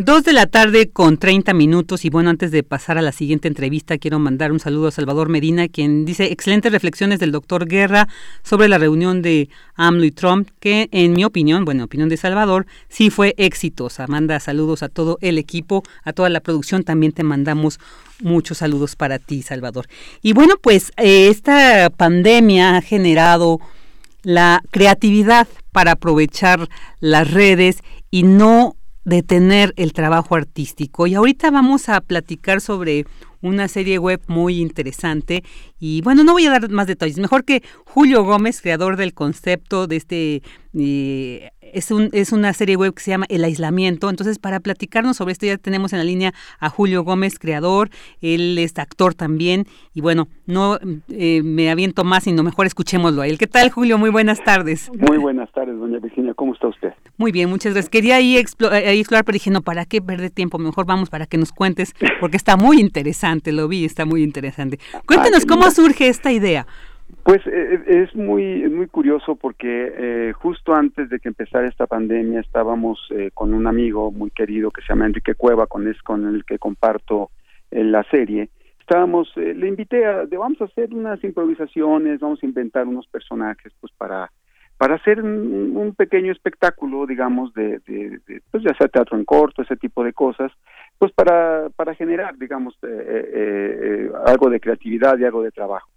Dos 0.00 0.22
de 0.22 0.32
la 0.32 0.46
tarde 0.46 0.90
con 0.90 1.18
30 1.18 1.54
minutos 1.54 2.04
y 2.04 2.08
bueno, 2.08 2.30
antes 2.30 2.52
de 2.52 2.62
pasar 2.62 2.98
a 2.98 3.02
la 3.02 3.10
siguiente 3.10 3.48
entrevista, 3.48 3.98
quiero 3.98 4.20
mandar 4.20 4.52
un 4.52 4.60
saludo 4.60 4.86
a 4.86 4.90
Salvador 4.92 5.28
Medina, 5.28 5.66
quien 5.66 6.04
dice 6.04 6.30
excelentes 6.30 6.70
reflexiones 6.70 7.18
del 7.18 7.32
doctor 7.32 7.66
Guerra 7.66 8.06
sobre 8.44 8.68
la 8.68 8.78
reunión 8.78 9.22
de 9.22 9.48
AMLO 9.74 10.04
y 10.04 10.12
Trump, 10.12 10.50
que 10.60 10.88
en 10.92 11.14
mi 11.14 11.24
opinión, 11.24 11.64
bueno, 11.64 11.82
opinión 11.82 12.08
de 12.08 12.16
Salvador, 12.16 12.68
sí 12.88 13.10
fue 13.10 13.34
exitosa. 13.38 14.06
Manda 14.06 14.38
saludos 14.38 14.84
a 14.84 14.88
todo 14.88 15.18
el 15.20 15.36
equipo, 15.36 15.82
a 16.04 16.12
toda 16.12 16.28
la 16.28 16.38
producción, 16.38 16.84
también 16.84 17.10
te 17.10 17.24
mandamos 17.24 17.80
muchos 18.22 18.58
saludos 18.58 18.94
para 18.94 19.18
ti, 19.18 19.42
Salvador. 19.42 19.88
Y 20.22 20.32
bueno, 20.32 20.54
pues 20.62 20.92
eh, 20.96 21.26
esta 21.26 21.90
pandemia 21.90 22.76
ha 22.76 22.82
generado 22.82 23.58
la 24.22 24.62
creatividad 24.70 25.48
para 25.72 25.90
aprovechar 25.90 26.68
las 27.00 27.32
redes 27.32 27.82
y 28.12 28.22
no 28.22 28.76
detener 29.08 29.72
el 29.76 29.92
trabajo 29.92 30.34
artístico. 30.34 31.06
Y 31.06 31.14
ahorita 31.14 31.50
vamos 31.50 31.88
a 31.88 32.00
platicar 32.00 32.60
sobre 32.60 33.06
una 33.40 33.68
serie 33.68 33.98
web 33.98 34.20
muy 34.26 34.60
interesante 34.60 35.44
y 35.78 36.00
bueno, 36.02 36.24
no 36.24 36.32
voy 36.32 36.46
a 36.46 36.50
dar 36.50 36.68
más 36.70 36.86
detalles. 36.86 37.18
Mejor 37.18 37.44
que 37.44 37.62
Julio 37.84 38.24
Gómez, 38.24 38.60
creador 38.60 38.96
del 38.96 39.14
concepto 39.14 39.86
de 39.86 39.96
este 39.96 40.42
eh, 40.74 41.50
es, 41.74 41.90
un, 41.90 42.10
es 42.12 42.32
una 42.32 42.52
serie 42.52 42.76
web 42.76 42.94
que 42.94 43.02
se 43.02 43.10
llama 43.10 43.26
El 43.28 43.44
Aislamiento. 43.44 44.10
Entonces, 44.10 44.38
para 44.38 44.60
platicarnos 44.60 45.16
sobre 45.16 45.32
esto, 45.32 45.46
ya 45.46 45.58
tenemos 45.58 45.92
en 45.92 45.98
la 45.98 46.04
línea 46.04 46.34
a 46.60 46.68
Julio 46.68 47.04
Gómez, 47.04 47.38
creador. 47.38 47.90
Él 48.20 48.58
es 48.58 48.78
actor 48.78 49.14
también. 49.14 49.66
Y 49.94 50.00
bueno, 50.00 50.28
no 50.46 50.78
eh, 51.08 51.42
me 51.42 51.70
aviento 51.70 52.04
más, 52.04 52.24
sino 52.24 52.42
mejor 52.42 52.66
escuchémoslo 52.66 53.22
a 53.22 53.26
él. 53.26 53.38
¿Qué 53.38 53.46
tal, 53.46 53.70
Julio? 53.70 53.98
Muy 53.98 54.10
buenas 54.10 54.42
tardes. 54.42 54.90
Muy 55.08 55.18
buenas 55.18 55.50
tardes, 55.52 55.78
doña 55.78 55.98
Virginia. 55.98 56.34
¿Cómo 56.34 56.54
está 56.54 56.68
usted? 56.68 56.92
Muy 57.16 57.32
bien, 57.32 57.50
muchas 57.50 57.72
gracias. 57.72 57.90
Quería 57.90 58.16
ahí, 58.16 58.36
explorar, 58.36 59.24
pero 59.24 59.34
dije, 59.34 59.50
no, 59.50 59.62
¿para 59.62 59.84
qué 59.84 60.00
perder 60.00 60.30
tiempo? 60.30 60.58
Mejor 60.58 60.86
vamos 60.86 61.10
para 61.10 61.26
que 61.26 61.36
nos 61.36 61.52
cuentes, 61.52 61.94
porque 62.20 62.36
está 62.36 62.56
muy 62.56 62.80
interesante, 62.80 63.52
lo 63.52 63.68
vi, 63.68 63.84
está 63.84 64.04
muy 64.04 64.22
interesante. 64.22 64.78
Cuéntenos, 65.06 65.44
¿cómo 65.44 65.70
surge 65.70 66.08
esta 66.08 66.32
idea? 66.32 66.66
Pues 67.28 67.46
eh, 67.46 67.74
eh, 67.86 68.04
es 68.04 68.16
muy 68.16 68.66
muy 68.70 68.86
curioso 68.86 69.36
porque 69.36 69.92
eh, 69.94 70.32
justo 70.32 70.72
antes 70.72 71.10
de 71.10 71.20
que 71.20 71.28
empezara 71.28 71.68
esta 71.68 71.86
pandemia 71.86 72.40
estábamos 72.40 73.06
con 73.34 73.52
un 73.52 73.66
amigo 73.66 74.10
muy 74.10 74.30
querido 74.30 74.70
que 74.70 74.80
se 74.80 74.88
llama 74.88 75.04
Enrique 75.04 75.34
Cueva, 75.34 75.66
con 75.66 75.86
es 75.88 76.00
con 76.00 76.26
el 76.26 76.46
que 76.46 76.58
comparto 76.58 77.30
la 77.70 78.02
serie. 78.04 78.48
Estábamos, 78.80 79.30
le 79.36 79.68
invité 79.68 80.06
a, 80.06 80.24
de, 80.24 80.38
vamos 80.38 80.58
a 80.62 80.64
hacer 80.64 80.94
unas 80.94 81.22
improvisaciones, 81.22 82.18
vamos 82.18 82.42
a 82.42 82.46
inventar 82.46 82.86
unos 82.86 83.06
personajes, 83.08 83.74
pues 83.78 83.92
para 83.98 84.32
para 84.78 84.94
hacer 84.94 85.20
un, 85.20 85.94
pequeño 85.94 86.32
espectáculo, 86.32 87.04
digamos, 87.04 87.52
de, 87.52 87.80
de, 87.80 88.40
pues 88.50 88.62
ya 88.62 88.72
sea 88.78 88.88
teatro 88.88 89.18
en 89.18 89.26
corto, 89.26 89.60
ese 89.60 89.76
tipo 89.76 90.02
de 90.02 90.14
cosas, 90.14 90.50
pues 90.96 91.12
para 91.12 91.68
para 91.76 91.94
generar, 91.94 92.38
digamos, 92.38 92.78
algo 94.24 94.48
de 94.48 94.60
creatividad 94.60 95.18
y 95.18 95.24
algo 95.24 95.42
de 95.42 95.50
trabajo. 95.50 95.90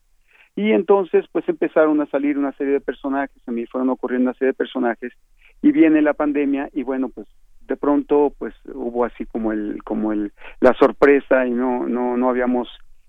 Y 0.56 0.72
entonces 0.72 1.26
pues 1.32 1.48
empezaron 1.48 2.02
a 2.02 2.06
salir 2.08 2.38
una 2.38 2.52
serie 2.54 2.74
de 2.74 2.82
personajes, 2.82 3.42
a 3.48 3.52
mí 3.52 3.66
fueron 3.66 3.90
ocurriendo 3.90 4.30
una 4.30 4.38
serie 4.38 4.52
de 4.52 4.58
personajes 4.58 5.14
y 5.62 5.72
viene 5.72 6.02
la 6.02 6.14
pandemia 6.14 6.70
y 6.74 6.84
bueno 6.84 7.10
pues 7.10 7.28
de 7.68 7.78
pronto 7.78 8.34
pues 8.38 8.54
hubo 8.66 9.06
así 9.06 9.26
como 9.26 9.54
el 9.54 9.82
como 9.84 10.12
el 10.12 10.34
la 10.60 10.74
sorpresa 10.74 11.46
y 11.46 11.52
no 11.52 11.88
no 11.88 12.18
no 12.18 12.30
habíamos 12.30 12.68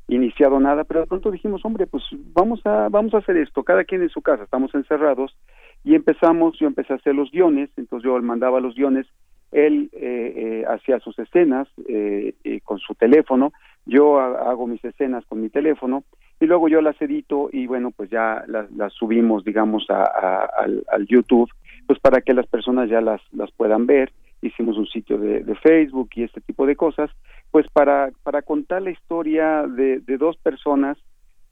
iniciado 0.08 0.60
nada, 0.60 0.84
pero 0.84 1.00
de 1.00 1.06
pronto 1.06 1.30
dijimos, 1.30 1.64
hombre, 1.64 1.86
pues 1.86 2.04
vamos 2.34 2.60
a 2.66 2.88
vamos 2.88 3.14
a 3.14 3.18
hacer 3.18 3.36
esto, 3.36 3.62
cada 3.62 3.84
quien 3.84 4.02
en 4.02 4.08
su 4.08 4.20
casa, 4.22 4.44
estamos 4.44 4.74
encerrados 4.74 5.36
y 5.84 5.94
empezamos, 5.94 6.58
yo 6.58 6.66
empecé 6.66 6.92
a 6.92 6.96
hacer 6.96 7.14
los 7.14 7.30
guiones, 7.30 7.70
entonces 7.76 8.04
yo 8.04 8.20
mandaba 8.20 8.60
los 8.60 8.74
guiones, 8.74 9.06
él 9.50 9.90
eh, 9.92 10.34
eh, 10.36 10.64
hacía 10.68 11.00
sus 11.00 11.18
escenas 11.18 11.68
eh, 11.88 12.34
con 12.64 12.78
su 12.78 12.94
teléfono, 12.94 13.52
yo 13.86 14.20
hago 14.20 14.66
mis 14.66 14.84
escenas 14.84 15.24
con 15.26 15.40
mi 15.40 15.48
teléfono 15.48 16.04
y 16.42 16.46
luego 16.46 16.66
yo 16.66 16.80
las 16.80 17.00
edito 17.00 17.50
y 17.52 17.68
bueno, 17.68 17.92
pues 17.92 18.10
ya 18.10 18.42
las, 18.48 18.92
subimos, 18.94 19.44
digamos, 19.44 19.86
a, 19.88 20.50
al, 20.90 21.06
YouTube, 21.06 21.48
pues 21.86 22.00
para 22.00 22.20
que 22.20 22.34
las 22.34 22.48
personas 22.48 22.90
ya 22.90 23.00
las, 23.00 23.20
las 23.32 23.52
puedan 23.52 23.86
ver. 23.86 24.10
Hicimos 24.40 24.76
un 24.76 24.88
sitio 24.88 25.18
de, 25.18 25.54
Facebook 25.62 26.10
y 26.16 26.24
este 26.24 26.40
tipo 26.40 26.66
de 26.66 26.74
cosas, 26.74 27.12
pues 27.52 27.68
para, 27.72 28.10
para 28.24 28.42
contar 28.42 28.82
la 28.82 28.90
historia 28.90 29.68
de, 29.68 30.00
de 30.00 30.18
dos 30.18 30.36
personas 30.36 30.98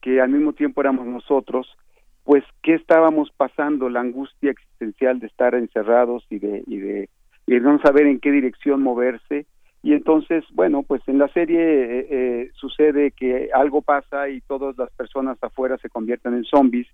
que 0.00 0.20
al 0.20 0.30
mismo 0.30 0.54
tiempo 0.54 0.80
éramos 0.80 1.06
nosotros, 1.06 1.68
pues 2.24 2.42
qué 2.60 2.74
estábamos 2.74 3.30
pasando, 3.36 3.88
la 3.90 4.00
angustia 4.00 4.50
existencial 4.50 5.20
de 5.20 5.28
estar 5.28 5.54
encerrados 5.54 6.26
y 6.30 6.40
de 6.40 6.64
y 6.66 6.78
de 6.78 7.08
y 7.46 7.54
de 7.54 7.60
no 7.60 7.78
saber 7.80 8.06
en 8.06 8.18
qué 8.18 8.32
dirección 8.32 8.82
moverse 8.82 9.46
y 9.82 9.92
entonces 9.92 10.44
bueno 10.52 10.82
pues 10.82 11.02
en 11.06 11.18
la 11.18 11.28
serie 11.28 11.60
eh, 11.60 12.06
eh, 12.10 12.50
sucede 12.54 13.12
que 13.12 13.50
algo 13.54 13.82
pasa 13.82 14.28
y 14.28 14.40
todas 14.42 14.76
las 14.76 14.90
personas 14.92 15.38
afuera 15.42 15.78
se 15.78 15.88
convierten 15.88 16.34
en 16.34 16.44
zombies 16.44 16.88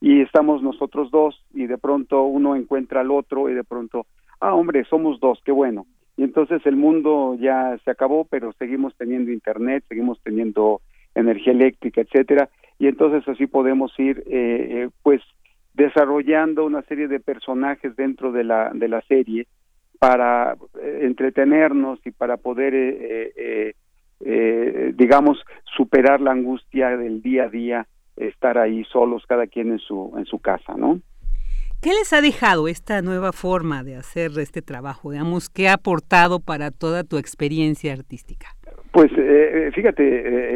y 0.00 0.22
estamos 0.22 0.62
nosotros 0.62 1.10
dos 1.10 1.44
y 1.52 1.66
de 1.66 1.78
pronto 1.78 2.22
uno 2.24 2.56
encuentra 2.56 3.02
al 3.02 3.10
otro 3.10 3.48
y 3.48 3.54
de 3.54 3.64
pronto 3.64 4.06
ah 4.40 4.54
hombre 4.54 4.84
somos 4.84 5.20
dos 5.20 5.40
qué 5.44 5.52
bueno 5.52 5.86
y 6.16 6.22
entonces 6.22 6.60
el 6.64 6.76
mundo 6.76 7.36
ya 7.38 7.78
se 7.84 7.90
acabó 7.90 8.24
pero 8.24 8.52
seguimos 8.54 8.94
teniendo 8.96 9.30
internet 9.30 9.84
seguimos 9.88 10.20
teniendo 10.22 10.80
energía 11.14 11.52
eléctrica 11.52 12.00
etcétera. 12.00 12.48
Y 12.78 12.86
entonces 12.86 13.26
así 13.28 13.46
podemos 13.46 13.92
ir 13.98 14.24
eh, 14.26 14.88
pues 15.02 15.20
desarrollando 15.74 16.64
una 16.64 16.82
serie 16.82 17.08
de 17.08 17.20
personajes 17.20 17.94
dentro 17.94 18.32
de 18.32 18.44
la 18.44 18.70
de 18.74 18.88
la 18.88 19.02
serie 19.02 19.46
para 20.00 20.56
eh, 20.82 21.00
entretenernos 21.02 22.00
y 22.06 22.10
para 22.10 22.38
poder, 22.38 22.74
eh, 22.74 23.32
eh, 23.36 23.74
eh, 24.24 24.92
digamos, 24.96 25.38
superar 25.76 26.22
la 26.22 26.32
angustia 26.32 26.96
del 26.96 27.22
día 27.22 27.44
a 27.44 27.48
día, 27.48 27.86
estar 28.16 28.58
ahí 28.58 28.82
solos, 28.84 29.24
cada 29.28 29.46
quien 29.46 29.72
en 29.72 29.78
su, 29.78 30.12
en 30.16 30.24
su 30.24 30.40
casa, 30.40 30.74
¿no? 30.76 31.00
¿Qué 31.82 31.90
les 31.90 32.12
ha 32.12 32.20
dejado 32.22 32.66
esta 32.66 33.02
nueva 33.02 33.32
forma 33.32 33.84
de 33.84 33.96
hacer 33.96 34.30
este 34.38 34.62
trabajo? 34.62 35.12
Digamos, 35.12 35.48
¿qué 35.50 35.68
ha 35.68 35.74
aportado 35.74 36.40
para 36.40 36.70
toda 36.70 37.04
tu 37.04 37.18
experiencia 37.18 37.92
artística? 37.92 38.48
Pues 38.92 39.10
eh, 39.16 39.70
fíjate, 39.74 40.02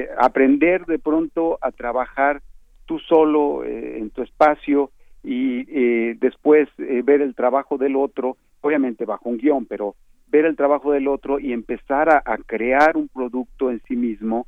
eh, 0.03 0.09
aprender 0.19 0.87
de 0.87 0.99
pronto 0.99 1.59
a 1.61 1.71
trabajar 1.71 2.43
tú 2.87 2.99
solo 2.99 3.65
eh, 3.65 3.99
en 3.99 4.11
tu 4.11 4.23
espacio 4.23 4.91
y 5.25 6.13
después 6.15 6.69
ver 6.77 7.23
el 7.23 7.35
trabajo 7.35 7.79
del 7.79 7.97
otro 7.97 8.37
obviamente 8.65 9.05
bajo 9.05 9.29
un 9.29 9.37
guion, 9.37 9.67
pero 9.67 9.95
ver 10.29 10.47
el 10.47 10.57
trabajo 10.57 10.93
del 10.93 11.07
otro 11.07 11.39
y 11.39 11.53
empezar 11.53 12.09
a, 12.09 12.23
crear 12.47 12.97
un 12.97 13.09
producto 13.09 13.71
en 13.71 13.81
sí 13.87 13.95
mismo 13.95 14.47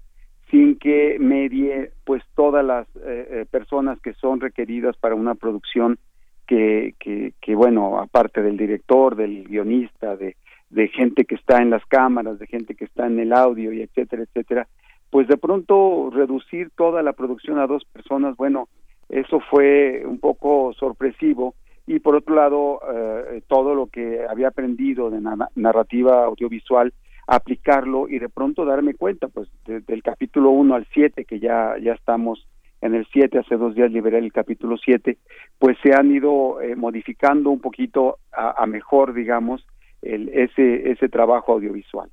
sin 0.50 0.78
que 0.78 1.18
medie 1.20 1.90
pues 2.04 2.22
todas 2.34 2.64
las 2.64 2.88
eh, 2.96 3.28
eh, 3.30 3.46
personas 3.50 4.00
que 4.00 4.14
son 4.14 4.40
requeridas 4.40 4.96
para 4.96 5.14
una 5.14 5.34
producción 5.34 5.98
que, 6.46 6.94
que, 6.98 7.34
que, 7.42 7.54
bueno, 7.54 7.98
aparte 7.98 8.40
del 8.40 8.56
director, 8.56 9.16
del 9.16 9.44
guionista, 9.44 10.16
de, 10.16 10.36
de 10.70 10.88
gente 10.88 11.24
que 11.24 11.34
está 11.34 11.60
en 11.60 11.70
las 11.70 11.84
cámaras, 11.84 12.38
de 12.38 12.46
gente 12.46 12.74
que 12.74 12.84
está 12.86 13.06
en 13.06 13.18
el 13.18 13.32
audio 13.32 13.72
y 13.72 13.82
etcétera, 13.82 14.22
etcétera, 14.22 14.66
pues 15.10 15.28
de 15.28 15.36
pronto 15.36 16.10
reducir 16.10 16.70
toda 16.70 17.02
la 17.02 17.12
producción 17.12 17.58
a 17.58 17.66
dos 17.66 17.84
personas, 17.84 18.36
bueno, 18.36 18.68
eso 19.08 19.40
fue 19.50 20.02
un 20.04 20.18
poco 20.18 20.72
sorpresivo. 20.74 21.54
Y 21.86 22.00
por 22.00 22.16
otro 22.16 22.34
lado 22.34 22.80
eh, 22.92 23.42
todo 23.46 23.74
lo 23.74 23.86
que 23.86 24.26
había 24.28 24.48
aprendido 24.48 25.10
de 25.10 25.20
narrativa 25.54 26.24
audiovisual 26.24 26.92
aplicarlo 27.28 28.08
y 28.08 28.18
de 28.18 28.28
pronto 28.28 28.64
darme 28.64 28.94
cuenta 28.94 29.28
pues 29.28 29.48
del 29.64 30.02
capítulo 30.02 30.50
1 30.50 30.74
al 30.74 30.86
7 30.92 31.24
que 31.24 31.40
ya 31.40 31.74
ya 31.82 31.92
estamos 31.92 32.46
en 32.80 32.94
el 32.94 33.06
7 33.12 33.38
hace 33.38 33.56
dos 33.56 33.74
días 33.74 33.90
liberé 33.90 34.18
el 34.18 34.32
capítulo 34.32 34.76
7 34.76 35.18
pues 35.58 35.76
se 35.82 35.92
han 35.92 36.12
ido 36.12 36.60
eh, 36.60 36.76
modificando 36.76 37.50
un 37.50 37.60
poquito 37.60 38.18
a, 38.32 38.62
a 38.62 38.66
mejor 38.66 39.12
digamos 39.12 39.66
el, 40.02 40.28
ese 40.28 40.90
ese 40.90 41.08
trabajo 41.08 41.52
audiovisual. 41.52 42.10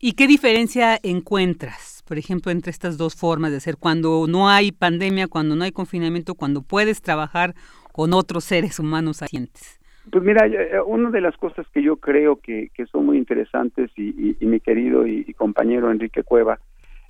¿Y 0.00 0.12
qué 0.12 0.26
diferencia 0.26 0.98
encuentras, 1.02 1.87
por 2.08 2.16
ejemplo, 2.16 2.50
entre 2.50 2.70
estas 2.70 2.96
dos 2.96 3.14
formas 3.14 3.50
de 3.50 3.58
hacer 3.58 3.76
cuando 3.78 4.24
no 4.26 4.48
hay 4.48 4.72
pandemia, 4.72 5.28
cuando 5.28 5.54
no 5.54 5.64
hay 5.64 5.72
confinamiento, 5.72 6.34
cuando 6.34 6.62
puedes 6.62 7.02
trabajar 7.02 7.54
con 7.92 8.14
otros 8.14 8.44
seres 8.44 8.78
humanos 8.78 9.18
sacientes? 9.18 9.78
Pues 10.10 10.24
mira, 10.24 10.46
eh, 10.46 10.80
una 10.86 11.10
de 11.10 11.20
las 11.20 11.36
cosas 11.36 11.66
que 11.68 11.82
yo 11.82 11.96
creo 11.96 12.36
que, 12.36 12.70
son 12.90 13.04
muy 13.04 13.18
interesantes 13.18 13.90
y, 13.94 14.36
mi 14.40 14.58
querido 14.58 15.06
y, 15.06 15.34
compañero 15.34 15.90
Enrique 15.90 16.22
Cueva 16.22 16.58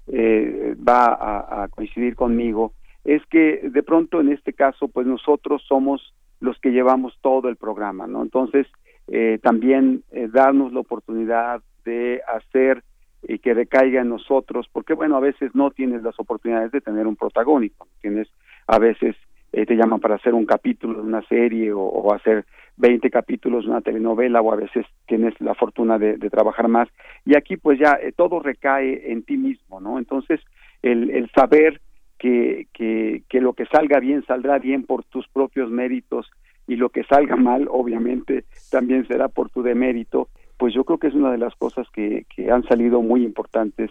eh, 0.09 0.75
va 0.77 1.63
a, 1.63 1.69
coincidir 1.69 2.17
conmigo 2.17 2.73
es 3.05 3.23
que 3.27 3.61
de 3.63 3.83
pronto 3.85 4.21
en 4.21 4.33
este 4.33 4.53
caso 4.53 4.89
pues 4.89 5.07
nosotros 5.07 5.63
somos 5.69 6.13
los 6.41 6.59
que 6.59 6.71
llevamos 6.71 7.17
todo 7.23 7.49
el 7.49 7.57
programa, 7.57 8.09
¿no? 8.09 8.23
Entonces 8.23 8.67
eh, 9.07 9.39
también 9.43 10.03
darnos 10.33 10.73
la 10.73 10.81
oportunidad 10.81 11.63
de 11.85 12.21
hacer 12.27 12.83
y 13.23 13.39
que 13.39 13.55
recaiga 13.55 14.03
en 14.03 14.09
nosotros, 14.09 14.69
porque 14.73 14.95
bueno, 14.95 15.17
a 15.17 15.21
veces 15.21 15.55
no 15.55 15.71
tienes 15.71 16.03
las 16.03 16.19
oportunidades 16.21 16.73
de 16.73 16.81
tener 16.81 17.07
un 17.07 17.17
protagónico, 17.17 17.89
tienes 18.01 18.29
a 18.67 18.79
veces 18.79 19.17
eh, 19.53 19.65
te 19.65 19.77
llaman 19.77 20.01
para 20.01 20.17
hacer 20.17 20.35
un 20.35 20.45
capítulo 20.45 21.01
de 21.01 21.09
una 21.09 21.23
serie 21.23 21.73
o, 21.73 22.13
hacer 22.13 22.45
20 22.77 23.11
capítulos 23.11 23.65
de 23.65 23.71
una 23.71 23.81
telenovela 23.81 24.41
o 24.41 24.53
a 24.53 24.57
veces 24.57 24.87
tienes 25.07 25.35
la 25.41 25.55
fortuna 25.55 25.99
de, 25.99 26.19
trabajar 26.31 26.69
más 26.69 26.89
y 27.25 27.37
aquí 27.37 27.57
pues 27.57 27.79
ya 27.79 27.99
eh, 28.01 28.13
todo 28.15 28.41
recae 28.41 29.11
en 29.11 29.23
ti 29.23 29.37
mismo, 29.37 29.81
¿no? 29.81 29.99
Entonces 29.99 30.41
el, 30.83 31.11
el 31.11 31.31
saber 31.31 31.81
que, 32.19 32.67
que, 32.73 33.23
que 33.29 33.41
lo 33.41 33.55
que 33.55 33.67
salga 33.67 34.01
bien 34.01 34.25
saldrá 34.27 34.59
bien 34.59 34.85
por 34.85 35.05
tus 35.05 35.27
propios 35.29 35.71
méritos 35.71 36.31
y 36.67 36.77
lo 36.77 36.91
que 36.91 37.05
salga 37.05 37.37
mal 37.37 37.67
obviamente 37.71 38.45
también 38.71 39.07
será 39.09 39.29
por 39.29 39.49
tu 39.49 39.63
demérito, 39.63 40.29
pues 40.59 40.75
yo 40.75 40.85
creo 40.85 40.99
que 40.99 41.07
es 41.07 41.15
una 41.15 41.31
de 41.31 41.39
las 41.39 41.55
cosas 41.55 41.87
que, 41.93 42.27
que 42.35 42.51
han 42.51 42.65
salido 42.65 43.01
muy 43.01 43.25
importantes 43.25 43.91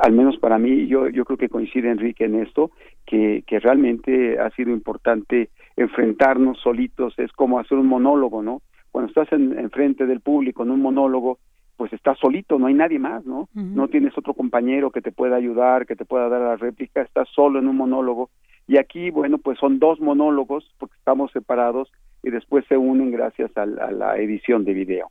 al 0.00 0.12
menos 0.12 0.38
para 0.38 0.58
mí, 0.58 0.86
yo, 0.86 1.08
yo 1.08 1.24
creo 1.24 1.36
que 1.36 1.48
coincide 1.48 1.90
Enrique 1.90 2.24
en 2.24 2.36
esto, 2.36 2.70
que, 3.06 3.44
que 3.46 3.60
realmente 3.60 4.38
ha 4.38 4.50
sido 4.50 4.70
importante 4.70 5.50
enfrentarnos 5.76 6.58
solitos, 6.60 7.14
es 7.18 7.30
como 7.32 7.58
hacer 7.58 7.78
un 7.78 7.88
monólogo, 7.88 8.42
¿no? 8.42 8.62
Cuando 8.90 9.08
estás 9.08 9.32
en, 9.32 9.70
frente 9.70 10.06
del 10.06 10.20
público 10.20 10.62
en 10.62 10.70
un 10.70 10.80
monólogo, 10.80 11.38
pues 11.76 11.92
estás 11.92 12.18
solito, 12.18 12.58
no 12.58 12.66
hay 12.66 12.74
nadie 12.74 12.98
más, 12.98 13.24
¿no? 13.24 13.48
No 13.54 13.88
tienes 13.88 14.16
otro 14.16 14.34
compañero 14.34 14.90
que 14.90 15.00
te 15.00 15.12
pueda 15.12 15.36
ayudar, 15.36 15.86
que 15.86 15.96
te 15.96 16.04
pueda 16.04 16.28
dar 16.28 16.40
la 16.42 16.56
réplica, 16.56 17.02
estás 17.02 17.28
solo 17.34 17.58
en 17.58 17.66
un 17.66 17.76
monólogo. 17.76 18.30
Y 18.68 18.76
aquí, 18.76 19.10
bueno, 19.10 19.38
pues 19.38 19.58
son 19.58 19.78
dos 19.78 19.98
monólogos 20.00 20.70
porque 20.78 20.94
estamos 20.96 21.32
separados 21.32 21.90
y 22.22 22.30
después 22.30 22.64
se 22.68 22.76
unen 22.76 23.10
gracias 23.10 23.50
a 23.56 23.66
la 23.66 24.16
edición 24.18 24.64
de 24.64 24.74
video. 24.74 25.10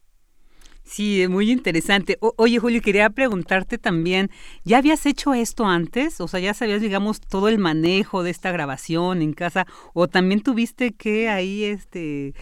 Sí, 0.91 1.26
muy 1.30 1.49
interesante. 1.49 2.18
oye, 2.19 2.59
Julio, 2.59 2.81
quería 2.84 3.09
preguntarte 3.09 3.77
también, 3.77 4.27
¿ya 4.65 4.80
habías 4.80 5.05
hecho 5.05 5.34
esto 5.34 5.63
antes? 5.63 6.19
O 6.19 6.27
sea, 6.27 6.41
¿ya 6.41 6.53
sabías, 6.53 6.81
digamos, 6.81 7.22
todo 7.22 7.47
el 7.47 7.59
manejo 7.59 8.23
de 8.23 8.30
esta 8.30 8.51
grabación 8.51 9.22
en 9.22 9.31
casa? 9.31 9.65
¿O 9.93 10.09
también 10.09 10.43
tuviste 10.43 10.91
que 10.91 11.30
ahí, 11.30 11.63
este, 11.63 12.34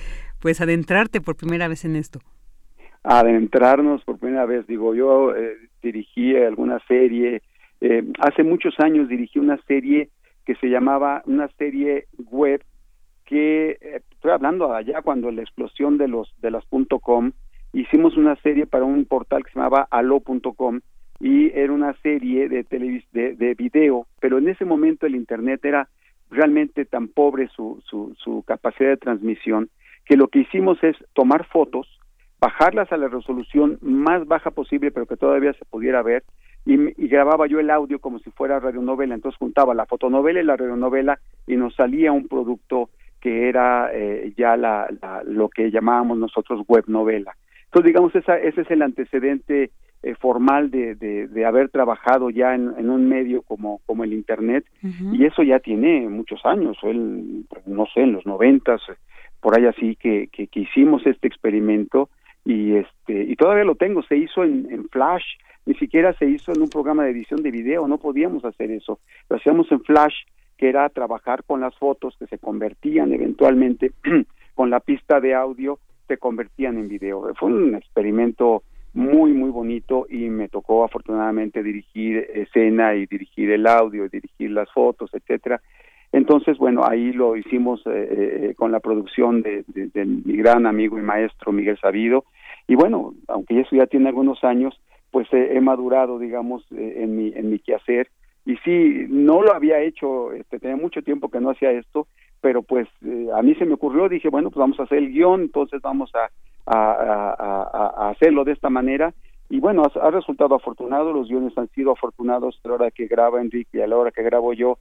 pues, 0.42 0.62
adentrarte 0.62 1.22
por 1.22 1.36
primera 1.36 1.68
vez 1.68 1.86
en 1.86 1.96
esto? 1.96 2.22
Adentrarnos 3.04 4.04
por 4.04 4.18
primera 4.18 4.48
vez, 4.48 4.66
digo, 4.66 4.96
yo 4.96 5.36
eh, 5.36 5.56
dirigí 5.84 6.36
alguna 6.36 6.80
serie, 6.88 7.44
eh, 7.82 8.04
hace 8.18 8.42
muchos 8.42 8.74
años 8.80 9.10
dirigí 9.10 9.38
una 9.38 9.62
serie 9.68 10.10
que 10.48 10.56
se 10.56 10.70
llamaba, 10.70 11.22
una 11.28 11.50
serie 11.60 12.08
web 12.18 12.64
que, 13.26 13.78
eh, 13.80 14.02
estoy 14.10 14.32
hablando 14.32 14.74
allá 14.74 15.04
cuando 15.04 15.30
la 15.30 15.44
explosión 15.44 16.00
de 16.00 16.08
los, 16.08 16.34
de 16.42 16.50
las 16.50 16.64
.com, 17.00 17.32
hicimos 17.74 18.18
una 18.18 18.36
serie 18.38 18.66
para 18.66 18.86
un 18.86 19.06
portal 19.06 19.44
que 19.44 19.52
se 19.52 19.60
llamaba 19.60 19.88
alo.com 19.90 20.80
y 21.20 21.52
era 21.54 21.74
una 21.74 21.94
serie 22.02 22.48
de, 22.48 22.64
de, 22.64 23.36
de 23.36 23.54
video, 23.54 24.08
pero 24.20 24.38
en 24.38 24.48
ese 24.48 24.66
momento 24.66 25.06
el 25.06 25.16
Internet 25.16 25.64
era 25.66 25.90
realmente 26.30 26.86
tan 26.86 27.08
pobre 27.08 27.50
su, 27.56 27.82
su, 27.86 28.16
su 28.18 28.44
capacidad 28.44 28.90
de 28.90 28.98
transmisión 28.98 29.70
que 30.06 30.18
lo 30.18 30.28
que 30.28 30.40
hicimos 30.40 30.84
es 30.84 30.96
tomar 31.14 31.46
fotos, 31.46 31.88
bajarlas 32.40 32.91
a 32.91 32.98
la 32.98 33.08
resolución 33.08 33.78
más 33.82 34.26
baja 34.26 34.50
posible, 34.52 34.91
pero 34.91 35.06
que 35.06 35.18
todavía 35.18 35.54
se 35.54 35.66
pudiera 35.66 36.02
ver, 36.02 36.24
y, 36.66 36.78
grababa 37.08 37.48
yo 37.48 37.60
el 37.60 37.70
audio 37.70 38.00
como 38.00 38.20
si 38.20 38.32
fuera 38.32 38.60
radionovela, 38.60 39.16
entonces 39.16 39.38
juntaba 39.38 39.74
la 39.74 39.86
fotonovela 39.86 40.40
y 40.40 40.46
la 40.46 40.58
radionovela 40.58 41.20
y 41.48 41.56
nos 41.56 41.76
salía 41.76 42.12
un 42.12 42.28
producto 42.28 42.90
que 43.22 43.50
era 43.50 43.90
eh, 43.94 44.34
ya 44.38 44.56
la, 44.56 44.88
lo 45.26 45.50
que 45.50 45.72
llamábamos 45.72 46.18
nosotros 46.18 46.62
web 46.68 46.86
novela. 46.88 47.36
Entonces, 47.70 47.90
digamos, 47.90 48.16
esa, 48.16 48.38
ese 48.38 48.62
es 48.62 48.72
el 48.72 48.82
antecedente 48.82 49.70
eh, 50.02 50.16
formal 50.16 50.72
de, 50.72 50.96
de, 50.96 51.46
haber 51.46 51.70
trabajado 51.70 52.32
ya 52.32 52.56
en, 52.56 52.90
un 52.90 53.08
medio 53.08 53.44
como, 53.44 53.82
como 53.86 54.04
el 54.04 54.14
Internet, 54.14 54.66
y 54.82 55.26
eso 55.26 55.44
ya 55.44 55.60
tiene 55.60 56.08
muchos 56.10 56.40
años, 56.46 56.78
el, 56.84 57.46
no 57.68 57.86
sé, 57.94 58.02
en 58.02 58.14
los 58.14 58.26
noventas, 58.26 58.82
por 59.40 59.58
ahí 59.58 59.66
así 59.66 59.96
que, 59.98 60.30
que, 60.32 60.48
hicimos 60.54 61.06
este 61.06 61.28
experimento, 61.28 62.10
y 62.46 62.76
este 62.76 63.24
y 63.24 63.36
todavía 63.36 63.66
lo 63.66 63.76
tengo, 63.76 64.02
se 64.04 64.16
hizo 64.16 64.44
en, 64.44 64.72
en 64.72 64.88
Flash, 64.88 65.26
ni 65.66 65.76
siquiera 65.76 66.14
se 66.14 66.26
hizo 66.26 66.54
en 66.54 66.62
un 66.62 66.70
programa 66.70 67.04
de 67.04 67.12
edición 67.12 67.44
de 67.44 67.52
video, 67.52 67.86
no 67.88 67.98
podíamos 67.98 68.46
hacer 68.46 68.72
eso, 68.72 69.00
lo 69.30 69.36
hacíamos 69.36 69.72
en 69.72 69.82
Flash, 69.82 70.16
que 70.58 70.70
era 70.70 70.90
trabajar 70.90 71.44
con 71.44 71.62
las 71.62 71.76
fotos 71.76 72.16
que 72.18 72.26
se 72.28 72.40
convertían 72.40 73.14
eventualmente 73.14 73.91
con 74.56 74.70
la 74.70 74.80
pista 74.80 75.20
de 75.20 75.36
audio 75.36 75.78
se 76.10 76.18
convertían 76.18 76.77
en 76.77 76.90
video. 76.90 77.34
Fue 77.36 77.49
un 77.49 77.76
experimento 77.76 78.64
muy, 78.94 79.31
muy 79.31 79.52
bonito 79.52 80.07
y 80.10 80.30
me 80.30 80.49
tocó 80.49 80.84
afortunadamente 80.84 81.61
dirigir 81.64 82.27
escena 82.34 82.95
y 82.95 83.06
dirigir 83.06 83.52
el 83.52 83.68
audio, 83.68 84.06
y 84.06 84.10
dirigir 84.10 84.52
las 84.52 84.69
fotos, 84.72 85.11
etcétera. 85.14 85.61
Entonces, 86.11 86.57
bueno, 86.57 86.81
ahí 86.84 87.14
lo 87.14 87.38
hicimos 87.38 87.84
eh, 87.86 88.56
con 88.57 88.72
la 88.72 88.80
producción 88.80 89.44
de, 89.44 89.64
mi 89.94 90.36
gran 90.38 90.65
amigo 90.65 90.98
y 90.98 91.03
maestro 91.03 91.52
Miguel 91.52 91.77
Sabido. 91.80 92.26
Y 92.68 92.73
bueno, 92.73 93.14
aunque 93.27 93.60
eso 93.60 93.76
ya 93.76 93.86
tiene 93.86 94.10
algunos 94.10 94.44
años, 94.44 94.81
pues 95.11 95.27
he 95.31 95.61
madurado, 95.61 96.18
digamos, 96.18 96.65
en, 96.72 97.15
mi, 97.15 97.31
en 97.36 97.52
mi 97.52 97.60
quehacer. 97.60 98.10
Y 98.45 98.57
sí, 98.57 99.06
no 99.10 99.44
lo 99.44 99.53
había 99.53 99.80
hecho, 99.81 100.34
este, 100.34 100.60
tenía 100.60 100.76
mucho 100.76 101.03
tiempo 101.03 101.30
que 101.30 101.40
no 101.40 101.52
hacía 101.52 101.72
esto, 101.72 102.07
pero 102.41 102.64
pues 102.64 102.88
a 103.36 103.41
mí 103.41 103.56
se 103.56 103.66
me 103.66 103.74
ocurrió, 103.74 104.10
dije, 104.10 104.30
bueno, 104.30 104.49
pues 104.49 104.60
vamos 104.60 104.80
a 104.80 104.84
hacer 104.84 104.99
el 104.99 105.11
guion, 105.11 105.41
entonces 105.41 105.82
vamos 105.82 106.11
a, 106.16 106.30
a, 106.66 108.10
hacerlo 108.10 108.44
de 108.44 108.53
esta 108.53 108.70
manera. 108.70 109.14
Y 109.49 109.60
bueno, 109.60 109.84
ha, 109.84 110.11
resultado 110.11 110.56
afortunado, 110.56 111.11
los 111.11 111.28
guiones 111.28 111.57
han 111.57 111.70
sido 111.70 111.91
afortunados 111.91 112.60
a 112.64 112.68
la 112.68 112.74
hora 112.76 112.91
que 112.91 113.07
graba 113.07 113.41
Enrique 113.41 113.80
y 113.80 113.82
a 113.82 113.88
la 113.88 113.98
hora 113.98 114.11
que 114.11 114.22
grabo 114.22 114.53
yo, 114.53 114.78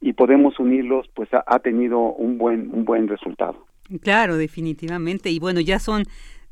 y 0.00 0.12
podemos 0.12 0.58
unirlos, 0.58 1.06
pues 1.14 1.28
ha, 1.32 1.58
tenido 1.58 1.98
un 1.98 2.38
buen, 2.38 2.70
un 2.72 2.84
buen 2.84 3.08
resultado. 3.08 3.66
Claro, 4.00 4.36
definitivamente. 4.36 5.30
Y 5.30 5.38
bueno, 5.38 5.60
ya 5.60 5.78
son 5.80 6.04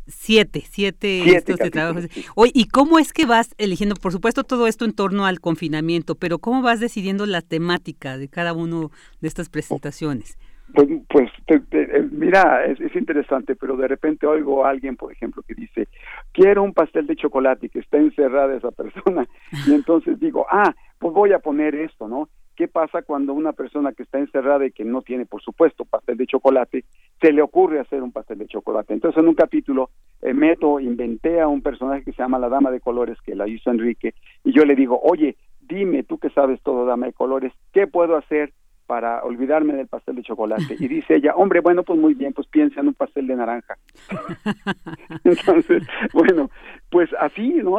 siete, 0.07 0.63
siete, 0.65 1.37
estos 1.37 1.57
de 1.57 1.71
trabajos. 1.71 2.07
Oye, 2.35 2.53
¿y 2.55 2.69
cómo 2.69 2.99
es 2.99 3.13
que 3.13 3.27
vas 3.27 3.55
eligiendo, 3.59 3.95
por 3.97 4.13
supuesto, 4.13 4.45
todo 4.45 4.67
esto 4.67 4.85
en 4.85 4.93
torno 4.93 5.27
al 5.27 5.41
confinamiento, 5.41 6.15
pero 6.15 6.39
cómo 6.39 6.63
vas 6.63 6.81
decidiendo 6.81 7.27
la 7.27 7.43
temática 7.43 8.19
de 8.19 8.29
cada 8.29 8.53
uno 8.53 8.91
de 9.21 9.29
estas 9.29 9.49
presentaciones? 9.49 10.39
Pues, 10.75 10.89
pues 11.09 11.31
eh, 11.49 12.09
mira, 12.11 12.65
es, 12.67 12.79
interesante, 12.97 13.55
pero 13.55 13.77
de 13.77 13.87
repente 13.87 14.27
oigo 14.27 14.65
a 14.65 14.71
alguien, 14.71 14.97
por 14.97 15.13
ejemplo, 15.13 15.43
que 15.43 15.55
dice, 15.55 15.89
quiero 16.33 16.63
un 16.63 16.75
pastel 16.75 17.07
de 17.07 17.17
chocolate 17.17 17.67
y 17.67 17.69
que 17.69 17.79
está 17.79 17.99
encerrada 17.99 18.57
esa 18.57 18.73
persona. 18.73 19.27
Y 19.67 19.73
entonces 19.73 20.19
digo, 20.19 20.47
ah, 20.51 20.75
pues 20.99 21.15
voy 21.15 21.33
a 21.33 21.39
poner 21.39 21.75
esto, 21.75 22.09
¿no? 22.09 22.29
¿Qué 22.57 22.69
pasa 22.69 23.03
cuando 23.03 23.35
una 23.35 23.53
persona 23.53 23.93
que 23.93 24.03
está 24.03 24.19
encerrada 24.19 24.67
y 24.67 24.73
que 24.73 24.85
no 24.85 25.03
tiene, 25.03 25.27
por 25.27 25.43
supuesto, 25.43 25.85
pastel 25.85 26.17
de 26.17 26.27
chocolate, 26.27 26.85
se 27.21 27.33
le 27.33 27.43
ocurre 27.43 27.81
hacer 27.81 28.03
un 28.03 28.13
pastel 28.13 28.39
de 28.39 28.47
chocolate? 28.47 28.95
Entonces, 28.95 29.21
en 29.21 29.29
un 29.29 29.35
capítulo, 29.35 29.91
eh, 30.23 30.33
meto, 30.33 30.81
inventé 30.81 31.41
a 31.41 31.49
un 31.49 31.63
personaje 31.63 32.03
que 32.05 32.13
se 32.13 32.23
llama 32.23 32.39
la 32.39 32.49
Dama 32.49 32.71
de 32.71 32.81
Colores, 32.81 33.19
que 33.21 33.35
la 33.35 33.47
hizo 33.47 33.71
Enrique, 33.71 34.15
y 34.43 34.53
yo 34.53 34.65
le 34.65 34.75
digo, 34.75 34.99
oye, 35.03 35.37
dime, 35.61 36.03
tú 36.03 36.19
que 36.19 36.31
sabes 36.31 36.61
todo, 36.63 36.87
Dama 36.87 37.07
de 37.07 37.13
Colores, 37.13 37.53
¿qué 37.73 37.87
puedo 37.87 38.17
hacer 38.17 38.53
para 38.87 39.23
olvidarme 39.25 39.75
del 39.75 39.89
pastel 39.89 40.17
de 40.17 40.23
chocolate. 40.23 40.77
Y 40.79 40.89
dice 40.89 41.17
ella, 41.17 41.35
hombre, 41.35 41.61
bueno, 41.61 41.83
pues 41.83 41.99
muy 41.99 42.15
bien, 42.15 42.33
pues 42.33 42.47
piensa 42.47 42.81
en 42.81 42.89
un 42.89 42.95
pastel 42.95 43.27
de 43.27 43.37
naranja. 43.37 43.77
Entonces, 45.25 45.83
bueno, 46.13 46.51
pues 46.91 47.11
así, 47.19 47.55
¿no? 47.63 47.79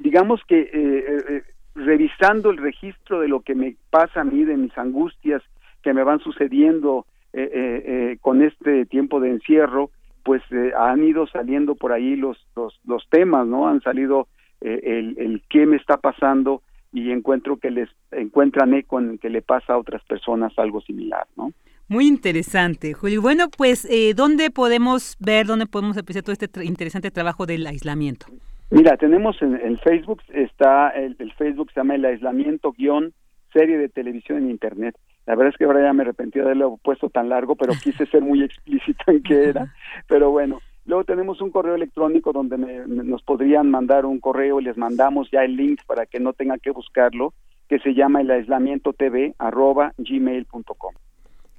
digamos 0.00 0.40
que 0.48 0.60
eh, 0.60 1.04
eh, 1.28 1.42
revisando 1.76 2.50
el 2.50 2.56
registro 2.56 3.20
de 3.20 3.28
lo 3.28 3.40
que 3.40 3.54
me 3.54 3.76
pasa 3.90 4.22
a 4.22 4.24
mí, 4.24 4.44
de 4.44 4.56
mis 4.56 4.76
angustias 4.76 5.42
que 5.82 5.94
me 5.94 6.02
van 6.02 6.18
sucediendo 6.20 7.06
eh, 7.32 8.16
con 8.20 8.42
este 8.42 8.86
tiempo 8.86 9.20
de 9.20 9.30
encierro, 9.30 9.90
pues 10.24 10.42
han 10.76 11.04
ido 11.04 11.26
saliendo 11.28 11.76
por 11.76 11.92
ahí 11.92 12.16
los, 12.16 12.36
los, 12.56 12.80
los 12.84 13.06
temas, 13.10 13.46
¿no? 13.46 13.68
Han 13.68 13.80
salido 13.82 14.26
el, 14.60 15.16
el 15.18 15.42
qué 15.48 15.66
me 15.66 15.76
está 15.76 15.98
pasando, 15.98 16.62
y 16.96 17.10
encuentro 17.10 17.58
que 17.58 17.70
les 17.70 17.90
encuentran 18.10 18.72
eco 18.72 18.98
en 18.98 19.18
que 19.18 19.28
le 19.28 19.42
pasa 19.42 19.74
a 19.74 19.78
otras 19.78 20.02
personas 20.04 20.52
algo 20.58 20.80
similar, 20.80 21.26
¿no? 21.36 21.52
Muy 21.88 22.06
interesante, 22.06 22.94
Julio. 22.94 23.22
Bueno, 23.22 23.48
pues, 23.48 23.84
eh, 23.84 24.14
¿dónde 24.14 24.50
podemos 24.50 25.16
ver, 25.20 25.46
dónde 25.46 25.66
podemos 25.66 25.96
apreciar 25.96 26.24
todo 26.24 26.32
este 26.32 26.64
interesante 26.64 27.10
trabajo 27.10 27.46
del 27.46 27.66
aislamiento? 27.66 28.26
Mira, 28.70 28.96
tenemos 28.96 29.40
en 29.42 29.54
el 29.54 29.78
Facebook, 29.78 30.22
está 30.32 30.90
el, 30.90 31.16
Facebook 31.34 31.70
se 31.72 31.80
llama 31.80 31.94
el 31.94 32.04
aislamiento 32.04 32.72
guion 32.72 33.12
serie 33.52 33.78
de 33.78 33.88
televisión 33.88 34.38
en 34.38 34.50
Internet. 34.50 34.96
La 35.24 35.34
verdad 35.34 35.52
es 35.52 35.56
que 35.56 35.64
ahora 35.64 35.82
ya 35.82 35.92
me 35.92 36.02
arrepentí 36.02 36.38
de 36.38 36.44
haberlo 36.44 36.78
puesto 36.82 37.08
tan 37.08 37.28
largo, 37.28 37.56
pero 37.56 37.72
quise 37.82 38.06
ser 38.06 38.22
muy 38.22 38.42
explícito 38.42 39.04
en 39.06 39.22
qué 39.22 39.44
era. 39.44 39.72
Pero 40.08 40.30
bueno, 40.30 40.60
Luego 40.86 41.04
tenemos 41.04 41.40
un 41.40 41.50
correo 41.50 41.74
electrónico 41.74 42.32
donde 42.32 42.56
nos 42.58 43.22
podrían 43.22 43.70
mandar 43.70 44.06
un 44.06 44.20
correo 44.20 44.60
y 44.60 44.64
les 44.64 44.76
mandamos 44.76 45.28
ya 45.32 45.42
el 45.42 45.56
link 45.56 45.80
para 45.84 46.06
que 46.06 46.20
no 46.20 46.32
tengan 46.32 46.60
que 46.60 46.70
buscarlo, 46.70 47.34
que 47.68 47.80
se 47.80 47.92
llama 47.92 48.20
el 48.20 48.30
aislamiento 48.30 48.92
tv 48.92 49.34
arroba 49.38 49.92
gmail.com. 49.98 50.94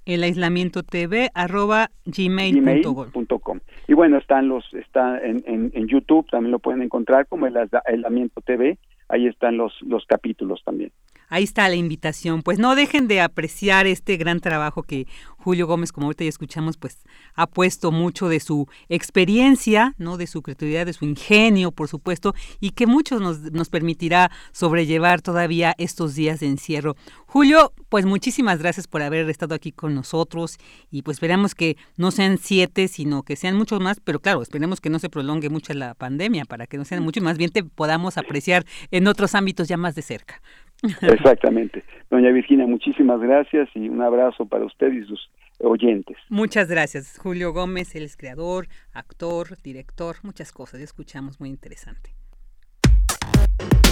El 0.06 0.24
aislamiento 0.24 0.82
tv 0.84 1.30
arroba 1.34 1.90
gmail.com. 2.06 2.56
Y 2.56 3.67
bueno, 3.98 4.20
están 4.20 4.48
los, 4.48 4.64
está 4.76 5.18
en, 5.26 5.42
en, 5.48 5.88
YouTube, 5.88 6.30
también 6.30 6.52
lo 6.52 6.60
pueden 6.60 6.84
encontrar 6.84 7.26
como 7.26 7.48
el 7.48 7.58
aislamiento 7.58 8.42
tv, 8.42 8.78
ahí 9.10 9.26
están 9.26 9.58
los, 9.58 9.74
los 9.82 10.06
capítulos 10.06 10.62
también. 10.64 10.92
Ahí 11.30 11.44
está 11.44 11.68
la 11.68 11.76
invitación. 11.76 12.42
Pues 12.42 12.58
no 12.58 12.76
dejen 12.76 13.08
de 13.08 13.22
apreciar 13.22 13.86
este 13.86 14.18
gran 14.18 14.40
trabajo 14.40 14.84
que 14.84 15.08
Julio 15.38 15.68
Gómez, 15.68 15.92
como 15.92 16.08
ahorita 16.08 16.24
ya 16.24 16.30
escuchamos, 16.30 16.78
pues 16.78 17.00
ha 17.34 17.48
puesto 17.48 17.92
mucho 17.92 18.28
de 18.28 18.40
su 18.40 18.68
experiencia, 18.90 19.94
¿no? 19.98 20.18
De 20.18 20.28
su 20.28 20.42
creatividad, 20.42 20.86
de 20.86 20.94
su 20.94 21.06
ingenio, 21.06 21.72
por 21.72 21.88
supuesto, 21.88 22.34
y 22.60 22.72
que 22.72 22.88
muchos 22.88 23.22
nos, 23.22 23.40
nos 23.52 23.70
permitirá 23.70 24.32
sobrellevar 24.52 25.22
todavía 25.22 25.74
estos 25.78 26.16
días 26.16 26.40
de 26.40 26.48
encierro. 26.48 26.96
Julio, 27.26 27.74
pues 27.90 28.06
muchísimas 28.06 28.60
gracias 28.60 28.88
por 28.88 29.02
haber 29.02 29.30
estado 29.30 29.54
aquí 29.56 29.72
con 29.72 29.94
nosotros 29.96 30.58
y 30.92 31.02
pues 31.02 31.16
esperamos 31.16 31.56
que 31.56 31.78
no 31.98 32.12
sean 32.12 32.38
siete, 32.38 32.88
sino 32.88 33.24
que 33.24 33.36
sean 33.36 33.56
muchos 33.56 33.80
más, 33.80 34.00
pero 34.02 34.20
claro, 34.20 34.42
esperemos 34.42 34.82
que 34.82 34.90
no 34.90 35.00
se 35.00 35.10
prolongue 35.10 35.50
mucho 35.50 35.74
la 35.74 35.94
pandemia 35.94 36.46
para 36.46 36.68
que 36.68 36.78
no 36.78 36.86
sean 36.86 37.04
muchos, 37.04 37.24
más 37.24 37.38
bien 37.38 37.52
te 37.52 37.64
podamos 37.64 38.18
apreciar 38.18 38.66
en 38.92 39.08
otros 39.08 39.36
ámbitos 39.36 39.68
ya 39.68 39.78
más 39.78 39.96
de 39.96 40.02
cerca. 40.02 40.42
Exactamente. 41.02 41.84
Doña 42.10 42.30
Virginia, 42.32 42.66
muchísimas 42.68 43.20
gracias 43.20 43.70
y 43.74 43.90
un 43.90 44.02
abrazo 44.02 44.46
para 44.46 44.66
usted 44.66 44.92
y 44.92 45.06
sus 45.06 45.30
oyentes. 45.60 46.18
Muchas 46.30 46.70
gracias. 46.70 47.18
Julio 47.18 47.52
Gómez, 47.54 47.96
él 47.96 48.04
es 48.04 48.16
creador, 48.16 48.68
actor, 48.94 49.58
director, 49.64 50.18
muchas 50.24 50.52
cosas. 50.52 50.82
Escuchamos 50.82 51.40
muy 51.40 51.50
interesante. 51.50 52.14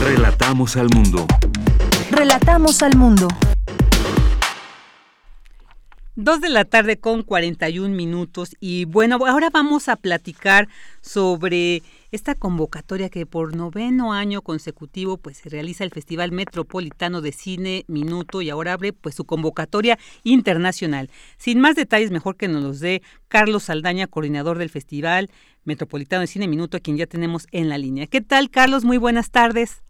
Relatamos 0.04 0.78
al 0.78 0.88
mundo. 0.94 1.26
Relatamos 2.12 2.84
al 2.84 2.96
mundo. 2.96 3.28
Dos 6.18 6.40
de 6.40 6.48
la 6.48 6.64
tarde 6.64 6.98
con 6.98 7.24
41 7.24 7.94
minutos 7.94 8.56
y 8.62 8.86
bueno, 8.86 9.20
ahora 9.28 9.50
vamos 9.50 9.90
a 9.90 9.98
platicar 9.98 10.70
sobre 11.02 11.84
esta 12.12 12.36
convocatoria 12.36 13.10
que 13.10 13.26
por 13.26 13.54
noveno 13.54 14.14
año 14.14 14.42
consecutivo 14.42 15.18
pues 15.18 15.40
se 15.40 15.50
realiza 15.50 15.84
el 15.84 15.92
Festival 15.92 16.32
Metropolitano 16.32 17.20
de 17.20 17.34
Cine 17.34 17.84
Minuto 17.90 18.42
y 18.42 18.50
ahora 18.50 18.72
abre 18.72 18.94
pues 18.94 19.14
su 19.14 19.26
convocatoria 19.26 20.00
internacional. 20.24 21.10
Sin 21.38 21.60
más 21.60 21.76
detalles, 21.76 22.12
mejor 22.12 22.38
que 22.38 22.48
nos 22.48 22.64
los 22.64 22.80
dé 22.80 23.02
Carlos 23.28 23.64
Saldaña, 23.64 24.08
coordinador 24.08 24.58
del 24.58 24.70
Festival 24.70 25.30
Metropolitano 25.66 26.22
de 26.22 26.28
Cine 26.28 26.48
Minuto, 26.48 26.78
a 26.78 26.80
quien 26.80 26.96
ya 26.96 27.08
tenemos 27.08 27.46
en 27.52 27.68
la 27.68 27.78
línea. 27.78 28.08
¿Qué 28.08 28.22
tal, 28.22 28.50
Carlos? 28.50 28.86
Muy 28.86 28.98
buenas 28.98 29.32
tardes. 29.32 29.85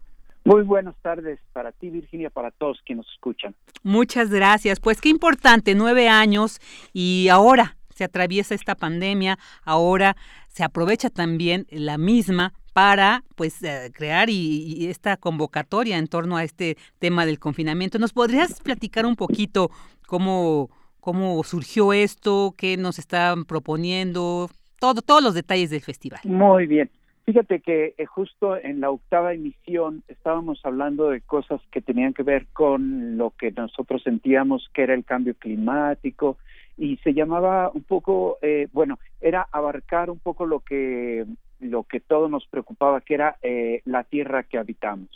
Muy 0.46 0.62
buenas 0.62 0.94
tardes 1.02 1.40
para 1.52 1.72
ti, 1.72 1.90
Virginia, 1.90 2.30
para 2.30 2.52
todos 2.52 2.80
quienes 2.86 3.04
nos 3.04 3.12
escuchan. 3.14 3.56
Muchas 3.82 4.30
gracias. 4.30 4.78
Pues 4.78 5.00
qué 5.00 5.08
importante, 5.08 5.74
nueve 5.74 6.08
años 6.08 6.60
y 6.92 7.26
ahora 7.32 7.76
se 7.92 8.04
atraviesa 8.04 8.54
esta 8.54 8.76
pandemia, 8.76 9.38
ahora 9.64 10.14
se 10.46 10.62
aprovecha 10.62 11.10
también 11.10 11.66
la 11.70 11.98
misma 11.98 12.52
para 12.72 13.24
pues 13.34 13.60
eh, 13.64 13.90
crear 13.92 14.30
y, 14.30 14.86
esta 14.88 15.16
convocatoria 15.16 15.98
en 15.98 16.06
torno 16.06 16.36
a 16.36 16.44
este 16.44 16.76
tema 17.00 17.26
del 17.26 17.40
confinamiento. 17.40 17.98
¿Nos 17.98 18.12
podrías 18.12 18.60
platicar 18.60 19.04
un 19.04 19.16
poquito 19.16 19.72
cómo, 20.06 20.70
cómo 21.00 21.42
surgió 21.42 21.92
esto, 21.92 22.54
qué 22.56 22.76
nos 22.76 23.00
están 23.00 23.46
proponiendo, 23.46 24.48
todo, 24.78 25.02
todos 25.02 25.24
los 25.24 25.34
detalles 25.34 25.70
del 25.70 25.80
festival? 25.80 26.20
Muy 26.22 26.68
bien. 26.68 26.88
Fíjate 27.26 27.58
que 27.58 27.96
eh, 27.98 28.06
justo 28.06 28.56
en 28.56 28.80
la 28.80 28.90
octava 28.90 29.34
emisión 29.34 30.04
estábamos 30.06 30.60
hablando 30.62 31.10
de 31.10 31.20
cosas 31.22 31.60
que 31.72 31.82
tenían 31.82 32.14
que 32.14 32.22
ver 32.22 32.46
con 32.52 33.18
lo 33.18 33.30
que 33.30 33.50
nosotros 33.50 34.04
sentíamos 34.04 34.70
que 34.72 34.84
era 34.84 34.94
el 34.94 35.04
cambio 35.04 35.34
climático 35.34 36.38
y 36.76 36.98
se 36.98 37.14
llamaba 37.14 37.72
un 37.74 37.82
poco, 37.82 38.38
eh, 38.42 38.68
bueno, 38.72 39.00
era 39.20 39.48
abarcar 39.50 40.08
un 40.08 40.20
poco 40.20 40.46
lo 40.46 40.60
que 40.60 41.26
lo 41.58 41.82
que 41.82 41.98
todo 41.98 42.28
nos 42.28 42.46
preocupaba, 42.46 43.00
que 43.00 43.14
era 43.14 43.38
eh, 43.42 43.80
la 43.86 44.04
tierra 44.04 44.44
que 44.44 44.58
habitamos. 44.58 45.08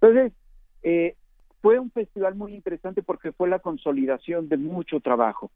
Entonces, 0.00 0.32
fue 1.60 1.78
un 1.78 1.90
festival 1.90 2.34
muy 2.34 2.54
interesante 2.54 3.02
porque 3.02 3.30
fue 3.32 3.48
la 3.48 3.58
consolidación 3.60 4.48
de 4.48 4.56
mucho 4.56 5.00
trabajo 5.00 5.50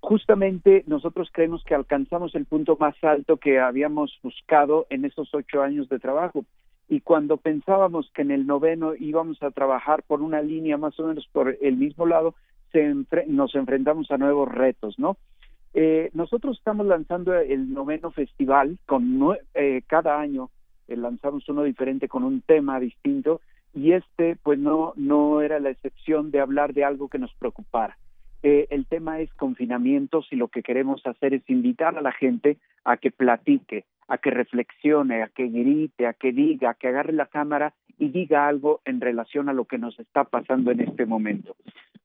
justamente 0.00 0.84
nosotros 0.86 1.28
creemos 1.32 1.62
que 1.64 1.74
alcanzamos 1.74 2.34
el 2.34 2.46
punto 2.46 2.76
más 2.80 2.94
alto 3.02 3.36
que 3.36 3.60
habíamos 3.60 4.18
buscado 4.22 4.86
en 4.90 5.04
esos 5.04 5.32
ocho 5.34 5.62
años 5.62 5.88
de 5.88 5.98
trabajo. 5.98 6.44
Y 6.88 7.00
cuando 7.02 7.36
pensábamos 7.36 8.10
que 8.14 8.22
en 8.22 8.32
el 8.32 8.46
noveno 8.46 8.94
íbamos 8.98 9.42
a 9.42 9.50
trabajar 9.50 10.02
por 10.02 10.22
una 10.22 10.42
línea 10.42 10.76
más 10.76 10.98
o 10.98 11.06
menos 11.06 11.28
por 11.32 11.56
el 11.60 11.76
mismo 11.76 12.06
lado, 12.06 12.34
se 12.72 12.94
nos 13.26 13.54
enfrentamos 13.54 14.10
a 14.10 14.18
nuevos 14.18 14.48
retos, 14.48 14.98
¿no? 14.98 15.16
Eh, 15.72 16.10
nosotros 16.14 16.58
estamos 16.58 16.86
lanzando 16.86 17.32
el 17.34 17.72
noveno 17.72 18.10
festival 18.10 18.78
con 18.86 19.36
eh, 19.54 19.82
cada 19.86 20.18
año 20.18 20.50
eh, 20.88 20.96
lanzamos 20.96 21.48
uno 21.48 21.62
diferente 21.62 22.08
con 22.08 22.24
un 22.24 22.40
tema 22.40 22.80
distinto 22.80 23.40
y 23.72 23.92
este 23.92 24.36
pues 24.42 24.58
no, 24.58 24.92
no 24.96 25.40
era 25.42 25.60
la 25.60 25.70
excepción 25.70 26.32
de 26.32 26.40
hablar 26.40 26.74
de 26.74 26.84
algo 26.84 27.08
que 27.08 27.20
nos 27.20 27.32
preocupara. 27.34 27.96
Eh, 28.42 28.66
el 28.70 28.86
tema 28.86 29.20
es 29.20 29.32
confinamientos 29.34 30.28
y 30.30 30.36
lo 30.36 30.48
que 30.48 30.62
queremos 30.62 31.06
hacer 31.06 31.34
es 31.34 31.48
invitar 31.48 31.98
a 31.98 32.02
la 32.02 32.12
gente 32.12 32.56
a 32.84 32.96
que 32.96 33.10
platique, 33.10 33.84
a 34.08 34.18
que 34.18 34.30
reflexione, 34.30 35.22
a 35.22 35.28
que 35.28 35.48
grite, 35.48 36.06
a 36.06 36.14
que 36.14 36.32
diga, 36.32 36.70
a 36.70 36.74
que 36.74 36.88
agarre 36.88 37.12
la 37.12 37.26
cámara 37.26 37.74
y 37.98 38.08
diga 38.08 38.48
algo 38.48 38.80
en 38.86 39.00
relación 39.00 39.48
a 39.48 39.52
lo 39.52 39.66
que 39.66 39.78
nos 39.78 39.98
está 40.00 40.24
pasando 40.24 40.70
en 40.70 40.80
este 40.80 41.04
momento. 41.04 41.54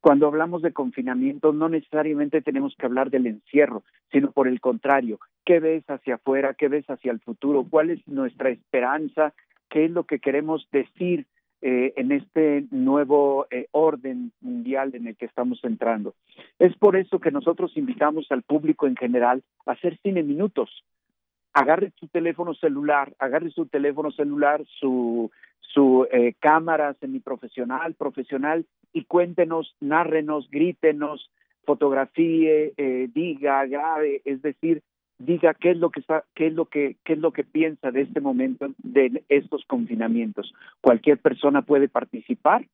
Cuando 0.01 0.27
hablamos 0.27 0.61
de 0.61 0.73
confinamiento, 0.73 1.53
no 1.53 1.69
necesariamente 1.69 2.41
tenemos 2.41 2.75
que 2.77 2.85
hablar 2.85 3.09
del 3.09 3.25
encierro, 3.25 3.83
sino 4.11 4.31
por 4.31 4.47
el 4.47 4.59
contrario, 4.59 5.19
¿qué 5.45 5.59
ves 5.59 5.83
hacia 5.89 6.15
afuera? 6.15 6.53
¿Qué 6.53 6.67
ves 6.67 6.85
hacia 6.89 7.11
el 7.11 7.21
futuro? 7.21 7.65
¿Cuál 7.67 7.89
es 7.89 8.07
nuestra 8.07 8.49
esperanza? 8.49 9.33
¿Qué 9.69 9.85
es 9.85 9.91
lo 9.91 10.03
que 10.03 10.19
queremos 10.19 10.67
decir 10.71 11.25
eh, 11.67 11.93
en 11.95 12.11
este 12.11 12.65
nuevo 12.69 13.47
eh, 13.49 13.65
orden 13.71 14.31
mundial 14.39 14.93
en 14.93 15.07
el 15.07 15.15
que 15.15 15.25
estamos 15.25 15.59
entrando. 15.63 16.13
Es 16.59 16.77
por 16.77 16.95
eso 16.95 17.17
que 17.17 17.31
nosotros 17.31 17.75
invitamos 17.75 18.27
al 18.29 18.43
público 18.43 18.85
en 18.85 18.95
general 18.95 19.41
a 19.65 19.71
hacer 19.71 19.97
cine 20.03 20.21
minutos. 20.21 20.83
Agarre 21.53 21.91
su 21.99 22.07
teléfono 22.07 22.53
celular, 22.53 23.15
agarre 23.17 23.49
su 23.49 23.65
teléfono 23.65 24.11
celular, 24.11 24.63
su, 24.79 25.31
su 25.59 26.07
eh, 26.11 26.35
cámara 26.39 26.93
semiprofesional, 26.99 27.95
profesional, 27.95 28.67
y 28.93 29.05
cuéntenos, 29.05 29.75
nárrenos, 29.79 30.47
grítenos, 30.51 31.31
fotografíe, 31.65 32.73
eh, 32.77 33.09
diga, 33.11 33.65
grabe, 33.65 34.21
es 34.23 34.43
decir, 34.43 34.83
diga 35.17 35.53
qué 35.53 35.71
es 35.71 35.77
lo 35.77 35.89
que 35.89 36.01
está, 36.01 36.23
qué 36.33 36.47
es 36.47 36.53
lo 36.53 36.65
que, 36.65 36.97
qué 37.03 37.13
es 37.13 37.19
lo 37.19 37.31
que 37.31 37.43
piensa 37.43 37.91
de 37.91 38.01
este 38.01 38.21
momento 38.21 38.67
de 38.77 39.23
estos 39.29 39.63
confinamientos. 39.65 40.53
Cualquier 40.81 41.17
persona 41.19 41.61
puede 41.61 41.87
participar 41.87 42.65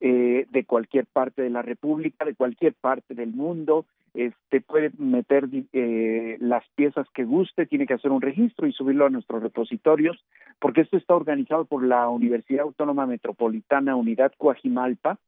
eh, 0.00 0.46
de 0.50 0.64
cualquier 0.64 1.06
parte 1.06 1.42
de 1.42 1.50
la 1.50 1.62
República, 1.62 2.24
de 2.24 2.34
cualquier 2.34 2.74
parte 2.74 3.14
del 3.14 3.32
mundo, 3.32 3.84
este 4.14 4.60
puede 4.60 4.90
meter 4.98 5.48
eh, 5.72 6.36
las 6.40 6.64
piezas 6.74 7.06
que 7.14 7.24
guste, 7.24 7.66
tiene 7.66 7.86
que 7.86 7.94
hacer 7.94 8.10
un 8.10 8.22
registro 8.22 8.66
y 8.66 8.72
subirlo 8.72 9.06
a 9.06 9.10
nuestros 9.10 9.42
repositorios, 9.42 10.24
porque 10.58 10.80
esto 10.80 10.96
está 10.96 11.14
organizado 11.14 11.64
por 11.64 11.84
la 11.84 12.08
Universidad 12.08 12.62
Autónoma 12.62 13.06
Metropolitana 13.06 13.94
Unidad 13.94 14.32
Coajimalpa, 14.36 15.18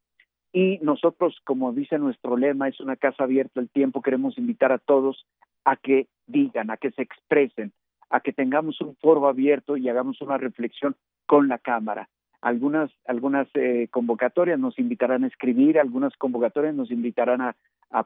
y 0.52 0.78
nosotros, 0.82 1.40
como 1.44 1.72
dice 1.72 1.98
nuestro 1.98 2.36
lema, 2.36 2.68
es 2.68 2.78
una 2.80 2.96
casa 2.96 3.24
abierta 3.24 3.60
al 3.60 3.70
tiempo, 3.70 4.02
queremos 4.02 4.36
invitar 4.36 4.70
a 4.72 4.78
todos 4.78 5.26
a 5.64 5.76
que 5.76 6.08
digan, 6.26 6.70
a 6.70 6.76
que 6.76 6.90
se 6.90 7.02
expresen, 7.02 7.72
a 8.10 8.20
que 8.20 8.32
tengamos 8.32 8.80
un 8.80 8.94
foro 8.96 9.26
abierto 9.26 9.76
y 9.76 9.88
hagamos 9.88 10.20
una 10.20 10.36
reflexión 10.36 10.94
con 11.26 11.48
la 11.48 11.58
Cámara. 11.58 12.08
Algunas, 12.42 12.90
algunas 13.06 13.48
eh, 13.54 13.88
convocatorias 13.90 14.58
nos 14.58 14.78
invitarán 14.78 15.24
a 15.24 15.28
escribir, 15.28 15.78
algunas 15.78 16.14
convocatorias 16.16 16.74
nos 16.74 16.90
invitarán 16.90 17.40
a, 17.40 17.54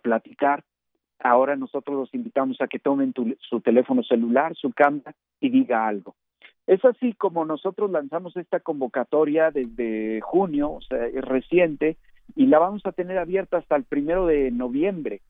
platicar. 0.03 0.65
Ahora 1.21 1.57
nosotros 1.57 1.97
los 1.97 2.15
invitamos 2.15 2.61
a 2.61 2.67
que 2.67 2.79
tomen 2.79 3.15
su 3.39 3.61
teléfono 3.61 4.03
celular, 4.03 4.55
su 4.55 4.73
cámara 4.73 5.15
y 5.41 5.49
diga 5.49 5.87
algo. 5.87 6.15
Es 6.67 6.85
así 6.85 7.13
como 7.15 7.45
nosotros 7.45 7.91
lanzamos 7.91 8.37
esta 8.37 8.61
convocatoria 8.61 9.53
desde 9.53 10.21
junio, 10.21 10.73
o 10.73 10.81
sea, 10.83 11.07
es 11.07 11.25
reciente, 11.25 11.97
y 12.35 12.47
la 12.47 12.59
vamos 12.59 12.85
a 12.85 12.93
tener 12.93 13.19
abierta 13.19 13.59
hasta 13.59 13.77
el 13.77 13.85
primero 13.85 14.27
de 14.27 14.51
noviembre. 14.51 15.21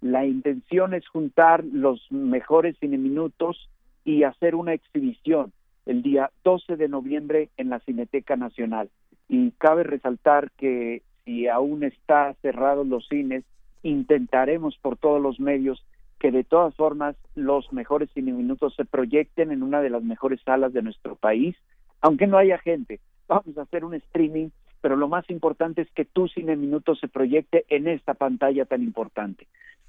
La 0.00 0.26
intención 0.26 0.94
es 0.94 1.06
juntar 1.08 1.64
los 1.64 2.10
mejores 2.10 2.76
cine 2.78 2.98
minutos 2.98 3.70
y 4.04 4.24
hacer 4.24 4.54
una 4.54 4.74
exhibición 4.74 5.52
el 5.86 6.02
día 6.02 6.30
12 6.44 6.76
de 6.76 6.88
noviembre 6.88 7.50
en 7.56 7.70
la 7.70 7.80
Cineteca 7.80 8.36
Nacional. 8.36 8.90
Y 9.28 9.52
cabe 9.52 9.84
resaltar 9.84 10.50
que 10.52 11.02
si 11.24 11.48
aún 11.48 11.84
está 11.84 12.34
cerrados 12.42 12.86
los 12.86 13.06
cines, 13.08 13.44
intentaremos 13.82 14.76
por 14.78 14.96
todos 14.96 15.20
los 15.20 15.40
medios 15.40 15.84
que 16.18 16.30
de 16.30 16.44
todas 16.44 16.74
formas 16.76 17.16
los 17.34 17.72
mejores 17.72 18.08
cine 18.14 18.32
minutos 18.32 18.74
se 18.76 18.84
proyecten 18.84 19.50
en 19.50 19.62
una 19.62 19.80
de 19.80 19.90
las 19.90 20.04
mejores 20.04 20.40
salas 20.44 20.72
de 20.72 20.82
nuestro 20.82 21.16
país, 21.16 21.56
aunque 22.00 22.28
no 22.28 22.38
haya 22.38 22.58
gente. 22.58 23.00
Vamos 23.26 23.58
a 23.58 23.62
hacer 23.62 23.84
un 23.84 23.94
streaming 23.94 24.50
pero 24.82 24.96
lo 24.96 25.08
más 25.08 25.30
importante 25.30 25.80
es 25.80 25.90
que 25.92 26.04
tu 26.04 26.28
cine 26.28 26.56
minuto 26.56 26.94
se 26.96 27.08
proyecte 27.08 27.64
en 27.68 27.88
esta 27.88 28.14
pantalla 28.14 28.66
tan 28.66 28.82
importante. 28.82 29.46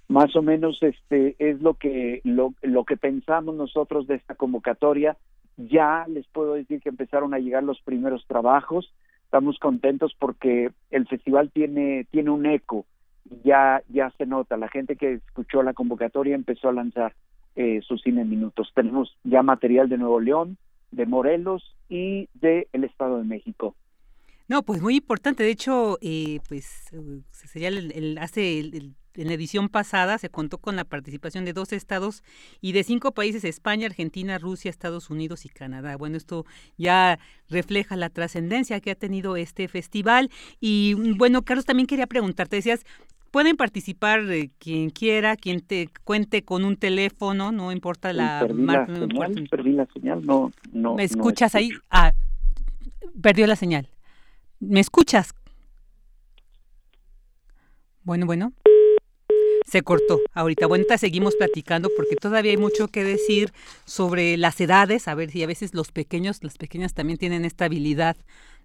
Más 0.07 0.35
o 0.35 0.41
menos 0.41 0.81
este 0.83 1.35
es 1.39 1.61
lo 1.61 1.73
que 1.73 2.21
lo, 2.23 2.53
lo 2.61 2.85
que 2.85 2.95
pensamos 2.95 3.55
nosotros 3.55 4.05
de 4.05 4.15
esta 4.15 4.35
convocatoria. 4.35 5.17
Ya 5.57 6.05
les 6.07 6.27
puedo 6.27 6.53
decir 6.53 6.79
que 6.79 6.89
empezaron 6.89 7.33
a 7.33 7.39
llegar 7.39 7.63
los 7.63 7.81
primeros 7.81 8.25
trabajos. 8.27 8.93
Estamos 9.25 9.57
contentos 9.57 10.15
porque 10.17 10.71
el 10.91 11.07
festival 11.07 11.49
tiene 11.51 12.05
tiene 12.11 12.29
un 12.29 12.45
eco. 12.45 12.85
Ya 13.43 13.81
ya 13.89 14.11
se 14.11 14.27
nota. 14.27 14.57
La 14.57 14.67
gente 14.67 14.95
que 14.95 15.13
escuchó 15.13 15.63
la 15.63 15.73
convocatoria 15.73 16.35
empezó 16.35 16.69
a 16.69 16.73
lanzar 16.73 17.13
eh, 17.55 17.81
sus 17.81 18.03
cine 18.03 18.25
minutos. 18.25 18.71
Tenemos 18.75 19.17
ya 19.23 19.41
material 19.41 19.89
de 19.89 19.97
Nuevo 19.97 20.19
León, 20.19 20.57
de 20.91 21.07
Morelos 21.07 21.75
y 21.89 22.29
de 22.35 22.67
el 22.73 22.83
Estado 22.83 23.17
de 23.17 23.23
México. 23.23 23.75
No, 24.47 24.63
pues 24.63 24.81
muy 24.81 24.95
importante. 24.95 25.43
De 25.43 25.51
hecho, 25.51 25.97
eh, 26.01 26.39
pues 26.47 26.85
sería 27.31 27.69
el, 27.69 28.17
hace 28.19 28.95
en 29.15 29.27
la 29.27 29.33
edición 29.33 29.69
pasada 29.69 30.17
se 30.17 30.29
contó 30.29 30.57
con 30.57 30.75
la 30.75 30.85
participación 30.85 31.45
de 31.45 31.53
dos 31.53 31.71
estados 31.71 32.23
y 32.61 32.71
de 32.71 32.83
cinco 32.83 33.11
países, 33.11 33.43
España, 33.43 33.85
Argentina, 33.85 34.37
Rusia, 34.39 34.69
Estados 34.69 35.09
Unidos 35.09 35.45
y 35.45 35.49
Canadá. 35.49 35.97
Bueno, 35.97 36.17
esto 36.17 36.45
ya 36.77 37.19
refleja 37.49 37.95
la 37.95 38.09
trascendencia 38.09 38.79
que 38.79 38.91
ha 38.91 38.95
tenido 38.95 39.35
este 39.35 39.67
festival. 39.67 40.29
Y 40.59 40.95
bueno, 41.15 41.43
Carlos, 41.43 41.65
también 41.65 41.87
quería 41.87 42.07
preguntarte, 42.07 42.55
decías, 42.55 42.85
pueden 43.31 43.55
participar 43.55 44.21
eh, 44.31 44.49
quien 44.57 44.89
quiera, 44.89 45.35
quien 45.35 45.61
te 45.61 45.89
cuente 46.03 46.43
con 46.43 46.65
un 46.65 46.77
teléfono, 46.77 47.51
no 47.51 47.71
importa 47.71 48.13
la 48.13 48.47
marca. 48.53 48.93
No 48.93 49.07
perdí 49.49 49.73
la 49.73 49.87
señal, 49.93 50.25
no, 50.25 50.51
no. 50.71 50.95
¿Me 50.95 51.03
escuchas 51.03 51.55
ahí? 51.55 51.71
Ah, 51.89 52.13
perdió 53.21 53.47
la 53.47 53.55
señal. 53.55 53.89
¿Me 54.67 54.79
escuchas? 54.79 55.33
Bueno, 58.03 58.25
bueno. 58.25 58.53
Se 59.65 59.81
cortó. 59.81 60.19
Ahorita, 60.33 60.67
bueno, 60.67 60.85
seguimos 60.97 61.35
platicando 61.35 61.89
porque 61.95 62.15
todavía 62.15 62.51
hay 62.51 62.57
mucho 62.57 62.87
que 62.87 63.03
decir 63.03 63.51
sobre 63.85 64.37
las 64.37 64.59
edades, 64.61 65.07
a 65.07 65.15
ver 65.15 65.31
si 65.31 65.43
a 65.43 65.47
veces 65.47 65.73
los 65.73 65.91
pequeños, 65.91 66.43
las 66.43 66.57
pequeñas 66.57 66.93
también 66.93 67.17
tienen 67.17 67.43
esta 67.43 67.65
habilidad 67.65 68.15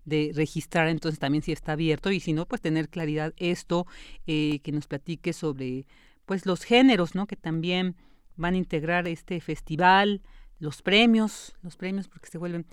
de 0.04 0.32
registrar, 0.34 0.88
entonces 0.88 1.18
también 1.18 1.42
si 1.42 1.52
está 1.52 1.72
abierto 1.72 2.10
y 2.10 2.20
si 2.20 2.32
no, 2.32 2.46
pues 2.46 2.60
tener 2.60 2.88
claridad 2.88 3.32
esto, 3.36 3.86
eh, 4.26 4.60
que 4.62 4.72
nos 4.72 4.86
platique 4.86 5.32
sobre 5.32 5.86
pues 6.26 6.46
los 6.46 6.62
géneros, 6.62 7.14
¿no? 7.14 7.26
Que 7.26 7.36
también 7.36 7.96
van 8.36 8.54
a 8.54 8.58
integrar 8.58 9.08
este 9.08 9.40
festival, 9.40 10.22
los 10.58 10.82
premios, 10.82 11.54
los 11.62 11.76
premios 11.76 12.08
porque 12.08 12.28
se 12.28 12.38
vuelven. 12.38 12.66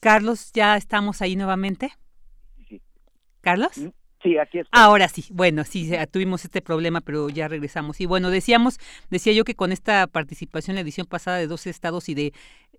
Carlos, 0.00 0.52
ya 0.52 0.76
estamos 0.76 1.20
ahí 1.20 1.36
nuevamente. 1.36 1.92
Carlos. 3.46 3.78
Mm, 3.78 3.90
sí, 4.24 4.38
aquí 4.38 4.58
está. 4.58 4.76
Ahora 4.76 5.06
sí, 5.06 5.24
bueno, 5.30 5.62
sí, 5.62 5.88
tuvimos 6.10 6.44
este 6.44 6.60
problema, 6.62 7.00
pero 7.00 7.28
ya 7.28 7.46
regresamos. 7.46 8.00
Y 8.00 8.06
bueno, 8.06 8.30
decíamos, 8.30 8.80
decía 9.08 9.32
yo 9.32 9.44
que 9.44 9.54
con 9.54 9.70
esta 9.70 10.08
participación 10.08 10.72
en 10.72 10.78
la 10.78 10.80
edición 10.80 11.06
pasada 11.06 11.36
de 11.36 11.46
dos 11.46 11.68
estados 11.68 12.08
y 12.08 12.14
de 12.14 12.32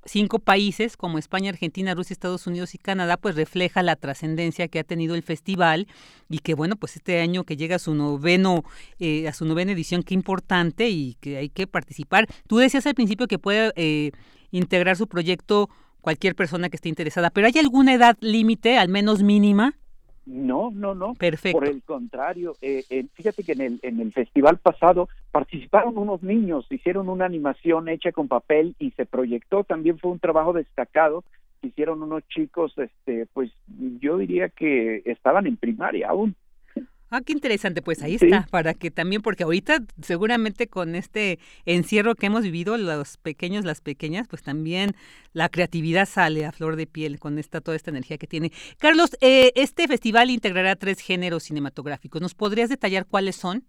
cinco 0.04 0.40
países 0.40 0.98
como 0.98 1.20
España, 1.20 1.52
Argentina, 1.52 1.96
Rusia, 1.96 2.14
Estados 2.14 2.48
Unidos 2.48 2.76
y 2.76 2.80
Canadá, 2.80 3.16
pues 3.16 3.38
refleja 3.38 3.82
la 3.82 3.96
trascendencia 3.96 4.68
que 4.68 4.80
ha 4.80 4.84
tenido 4.84 5.16
el 5.16 5.24
festival 5.24 5.88
y 6.30 6.40
que 6.40 6.54
bueno, 6.54 6.76
pues 6.76 6.98
este 6.98 7.22
año 7.22 7.46
que 7.46 7.56
llega 7.56 7.78
a 7.78 7.80
su 7.80 7.96
noveno, 7.96 8.66
eh, 9.00 9.30
a 9.30 9.32
su 9.32 9.46
novena 9.46 9.72
edición, 9.72 10.04
qué 10.04 10.16
importante 10.16 10.90
y 10.90 11.16
que 11.22 11.38
hay 11.38 11.48
que 11.48 11.66
participar. 11.66 12.28
Tú 12.48 12.58
decías 12.58 12.86
al 12.88 12.94
principio 12.94 13.28
que 13.28 13.40
puede 13.40 13.72
eh, 13.78 14.12
integrar 14.52 14.98
su 14.98 15.08
proyecto 15.08 15.70
cualquier 16.02 16.36
persona 16.36 16.68
que 16.68 16.76
esté 16.76 16.90
interesada, 16.90 17.30
pero 17.30 17.48
¿hay 17.48 17.58
alguna 17.58 17.94
edad 17.94 18.18
límite, 18.20 18.78
al 18.78 18.90
menos 18.90 19.24
mínima? 19.24 19.78
No, 20.28 20.72
no, 20.74 20.94
no. 20.94 21.14
Perfecto. 21.14 21.58
Por 21.58 21.70
el 21.70 21.82
contrario, 21.84 22.58
eh, 22.62 22.84
eh, 22.90 23.06
fíjate 23.14 23.44
que 23.44 23.54
en 23.54 23.62
el, 23.62 23.80
en 23.82 24.02
el 24.02 24.12
festival 24.12 24.58
pasado 24.58 25.08
participaron 25.32 25.98
unos 25.98 26.22
niños, 26.22 26.68
hicieron 26.70 27.08
una 27.08 27.26
animación 27.26 27.88
hecha 27.88 28.12
con 28.12 28.28
papel 28.28 28.76
y 28.78 28.92
se 28.92 29.06
proyectó. 29.06 29.64
También 29.64 29.98
fue 29.98 30.12
un 30.12 30.20
trabajo 30.20 30.52
destacado. 30.52 31.24
Hicieron 31.62 32.04
unos 32.04 32.28
chicos, 32.28 32.78
este, 32.78 33.26
pues 33.34 33.52
yo 34.02 34.18
diría 34.18 34.50
que 34.50 35.02
estaban 35.06 35.48
en 35.48 35.56
primaria 35.56 36.10
aún. 36.10 36.36
Ah, 37.10 37.22
qué 37.26 37.32
interesante, 37.32 37.82
pues 37.82 38.04
ahí 38.04 38.16
está, 38.16 38.48
para 38.52 38.74
que 38.74 38.92
también, 38.92 39.22
porque 39.22 39.44
ahorita 39.44 39.80
seguramente 40.02 40.68
con 40.68 40.94
este 40.94 41.40
encierro 41.66 42.16
que 42.16 42.26
hemos 42.26 42.44
vivido, 42.44 42.78
los 42.78 43.18
pequeños, 43.18 43.64
las 43.64 43.80
pequeñas, 43.80 44.28
pues 44.28 44.44
también 44.44 44.92
la 45.32 45.48
creatividad 45.48 46.06
sale 46.06 46.46
a 46.46 46.52
flor 46.52 46.76
de 46.76 46.86
piel 46.86 47.18
con 47.20 47.40
esta 47.40 47.62
toda 47.62 47.78
esta 47.78 47.92
energía 47.92 48.18
que 48.18 48.28
tiene. 48.28 48.52
Carlos, 48.78 49.16
eh, 49.22 49.54
este 49.56 49.88
festival 49.88 50.30
integrará 50.30 50.76
tres 50.76 51.00
géneros 51.00 51.44
cinematográficos. 51.44 52.22
¿Nos 52.22 52.36
podrías 52.36 52.70
detallar 52.70 53.06
cuáles 53.06 53.38
son? 53.38 53.64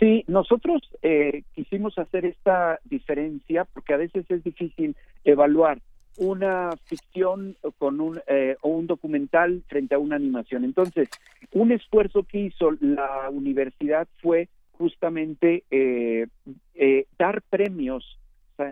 Sí, 0.00 0.24
nosotros 0.26 0.82
eh, 1.02 1.44
quisimos 1.54 1.96
hacer 1.98 2.26
esta 2.26 2.80
diferencia 2.84 3.64
porque 3.64 3.94
a 3.94 3.96
veces 3.96 4.26
es 4.28 4.42
difícil 4.42 4.96
evaluar 5.24 5.80
una 6.18 6.70
ficción 6.84 7.56
con 7.78 8.00
un, 8.00 8.20
eh, 8.26 8.56
o 8.62 8.70
un 8.70 8.86
documental 8.86 9.62
frente 9.68 9.94
a 9.94 9.98
una 9.98 10.16
animación. 10.16 10.64
Entonces, 10.64 11.08
un 11.52 11.72
esfuerzo 11.72 12.22
que 12.22 12.38
hizo 12.38 12.72
la 12.80 13.28
universidad 13.30 14.08
fue 14.22 14.48
justamente 14.72 15.64
eh, 15.70 16.26
eh, 16.74 17.06
dar 17.18 17.42
premios, 17.42 18.18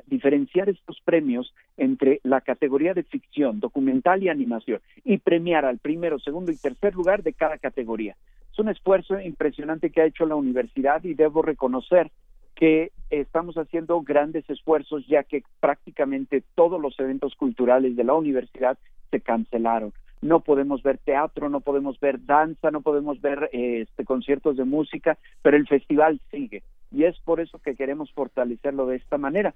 diferenciar 0.06 0.70
estos 0.70 0.98
premios 1.04 1.54
entre 1.76 2.20
la 2.22 2.40
categoría 2.40 2.94
de 2.94 3.02
ficción, 3.02 3.60
documental 3.60 4.22
y 4.22 4.30
animación, 4.30 4.80
y 5.04 5.18
premiar 5.18 5.66
al 5.66 5.78
primero, 5.78 6.18
segundo 6.18 6.50
y 6.52 6.56
tercer 6.56 6.94
lugar 6.94 7.22
de 7.22 7.34
cada 7.34 7.58
categoría. 7.58 8.16
Es 8.50 8.58
un 8.58 8.68
esfuerzo 8.68 9.20
impresionante 9.20 9.90
que 9.90 10.00
ha 10.00 10.06
hecho 10.06 10.26
la 10.26 10.36
universidad 10.36 11.02
y 11.04 11.14
debo 11.14 11.42
reconocer 11.42 12.10
que 12.54 12.92
estamos 13.10 13.56
haciendo 13.56 14.00
grandes 14.02 14.48
esfuerzos 14.48 15.06
ya 15.06 15.22
que 15.22 15.42
prácticamente 15.60 16.42
todos 16.54 16.80
los 16.80 16.98
eventos 16.98 17.34
culturales 17.34 17.96
de 17.96 18.04
la 18.04 18.14
universidad 18.14 18.78
se 19.10 19.20
cancelaron. 19.20 19.92
No 20.22 20.40
podemos 20.40 20.82
ver 20.82 20.98
teatro, 20.98 21.50
no 21.50 21.60
podemos 21.60 22.00
ver 22.00 22.24
danza, 22.24 22.70
no 22.70 22.80
podemos 22.80 23.20
ver 23.20 23.50
este, 23.52 24.04
conciertos 24.04 24.56
de 24.56 24.64
música, 24.64 25.18
pero 25.42 25.56
el 25.56 25.66
festival 25.66 26.20
sigue 26.30 26.62
y 26.90 27.04
es 27.04 27.18
por 27.20 27.40
eso 27.40 27.58
que 27.58 27.74
queremos 27.74 28.12
fortalecerlo 28.12 28.86
de 28.86 28.96
esta 28.96 29.18
manera. 29.18 29.54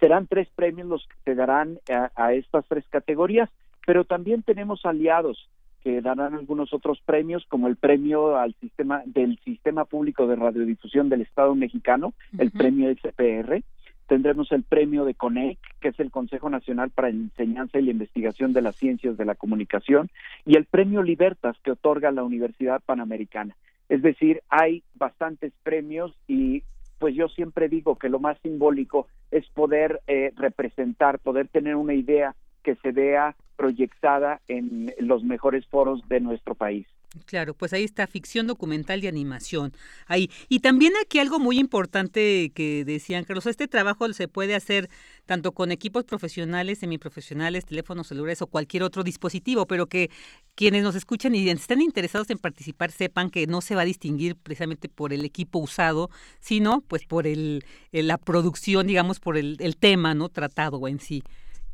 Serán 0.00 0.26
tres 0.26 0.48
premios 0.54 0.88
los 0.88 1.06
que 1.06 1.16
se 1.24 1.34
darán 1.34 1.78
a 2.16 2.32
estas 2.32 2.66
tres 2.66 2.84
categorías, 2.90 3.48
pero 3.86 4.04
también 4.04 4.42
tenemos 4.42 4.84
aliados 4.84 5.48
que 5.82 6.00
darán 6.00 6.34
algunos 6.34 6.72
otros 6.72 7.00
premios, 7.04 7.44
como 7.48 7.68
el 7.68 7.76
premio 7.76 8.36
al 8.36 8.54
sistema 8.60 9.02
del 9.06 9.38
Sistema 9.44 9.84
Público 9.84 10.26
de 10.26 10.36
Radiodifusión 10.36 11.08
del 11.08 11.22
Estado 11.22 11.54
Mexicano, 11.54 12.12
el 12.38 12.50
premio 12.50 12.92
SPR. 12.94 13.62
Tendremos 14.06 14.50
el 14.52 14.64
premio 14.64 15.04
de 15.04 15.14
CONEC, 15.14 15.58
que 15.80 15.88
es 15.88 16.00
el 16.00 16.10
Consejo 16.10 16.50
Nacional 16.50 16.90
para 16.90 17.10
la 17.10 17.14
Enseñanza 17.14 17.78
y 17.78 17.82
la 17.82 17.92
Investigación 17.92 18.52
de 18.52 18.62
las 18.62 18.76
Ciencias 18.76 19.16
de 19.16 19.24
la 19.24 19.36
Comunicación, 19.36 20.10
y 20.44 20.56
el 20.56 20.66
premio 20.66 21.02
Libertas, 21.02 21.56
que 21.62 21.70
otorga 21.70 22.10
la 22.10 22.24
Universidad 22.24 22.82
Panamericana. 22.84 23.56
Es 23.88 24.02
decir, 24.02 24.42
hay 24.48 24.82
bastantes 24.94 25.52
premios 25.62 26.12
y 26.28 26.62
pues 26.98 27.14
yo 27.14 27.28
siempre 27.28 27.68
digo 27.68 27.96
que 27.96 28.10
lo 28.10 28.20
más 28.20 28.38
simbólico 28.42 29.06
es 29.30 29.48
poder 29.48 30.00
eh, 30.06 30.32
representar, 30.36 31.18
poder 31.18 31.48
tener 31.48 31.74
una 31.74 31.94
idea 31.94 32.34
que 32.62 32.76
se 32.76 32.92
vea 32.92 33.34
proyectada 33.60 34.40
en 34.48 34.90
los 35.00 35.22
mejores 35.22 35.66
foros 35.66 36.00
de 36.08 36.18
nuestro 36.18 36.54
país. 36.54 36.86
Claro, 37.26 37.52
pues 37.52 37.74
ahí 37.74 37.84
está 37.84 38.06
ficción 38.06 38.46
documental 38.46 39.04
y 39.04 39.06
animación. 39.06 39.72
Ahí. 40.06 40.30
Y 40.48 40.60
también 40.60 40.94
aquí 41.04 41.18
algo 41.18 41.38
muy 41.38 41.58
importante 41.58 42.52
que 42.54 42.86
decían, 42.86 43.24
Carlos, 43.24 43.44
este 43.44 43.68
trabajo 43.68 44.10
se 44.14 44.28
puede 44.28 44.54
hacer 44.54 44.88
tanto 45.26 45.52
con 45.52 45.72
equipos 45.72 46.04
profesionales, 46.04 46.78
semiprofesionales, 46.78 47.66
teléfonos 47.66 48.06
celulares 48.06 48.40
o 48.40 48.46
cualquier 48.46 48.82
otro 48.82 49.02
dispositivo, 49.02 49.66
pero 49.66 49.88
que 49.88 50.10
quienes 50.54 50.82
nos 50.82 50.94
escuchan 50.94 51.34
y 51.34 51.46
están 51.50 51.82
interesados 51.82 52.30
en 52.30 52.38
participar 52.38 52.92
sepan 52.92 53.28
que 53.28 53.46
no 53.46 53.60
se 53.60 53.74
va 53.74 53.82
a 53.82 53.84
distinguir 53.84 54.36
precisamente 54.36 54.88
por 54.88 55.12
el 55.12 55.26
equipo 55.26 55.58
usado, 55.58 56.08
sino 56.38 56.80
pues 56.80 57.04
por 57.04 57.26
el, 57.26 57.62
la 57.92 58.16
producción, 58.16 58.86
digamos, 58.86 59.20
por 59.20 59.36
el, 59.36 59.58
el 59.60 59.76
tema 59.76 60.14
no 60.14 60.30
tratado 60.30 60.88
en 60.88 60.98
sí 60.98 61.22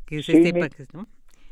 que 0.07 0.23
se 0.23 0.41
sepa 0.41 0.69
que, 0.69 0.85
¿no? 0.93 1.07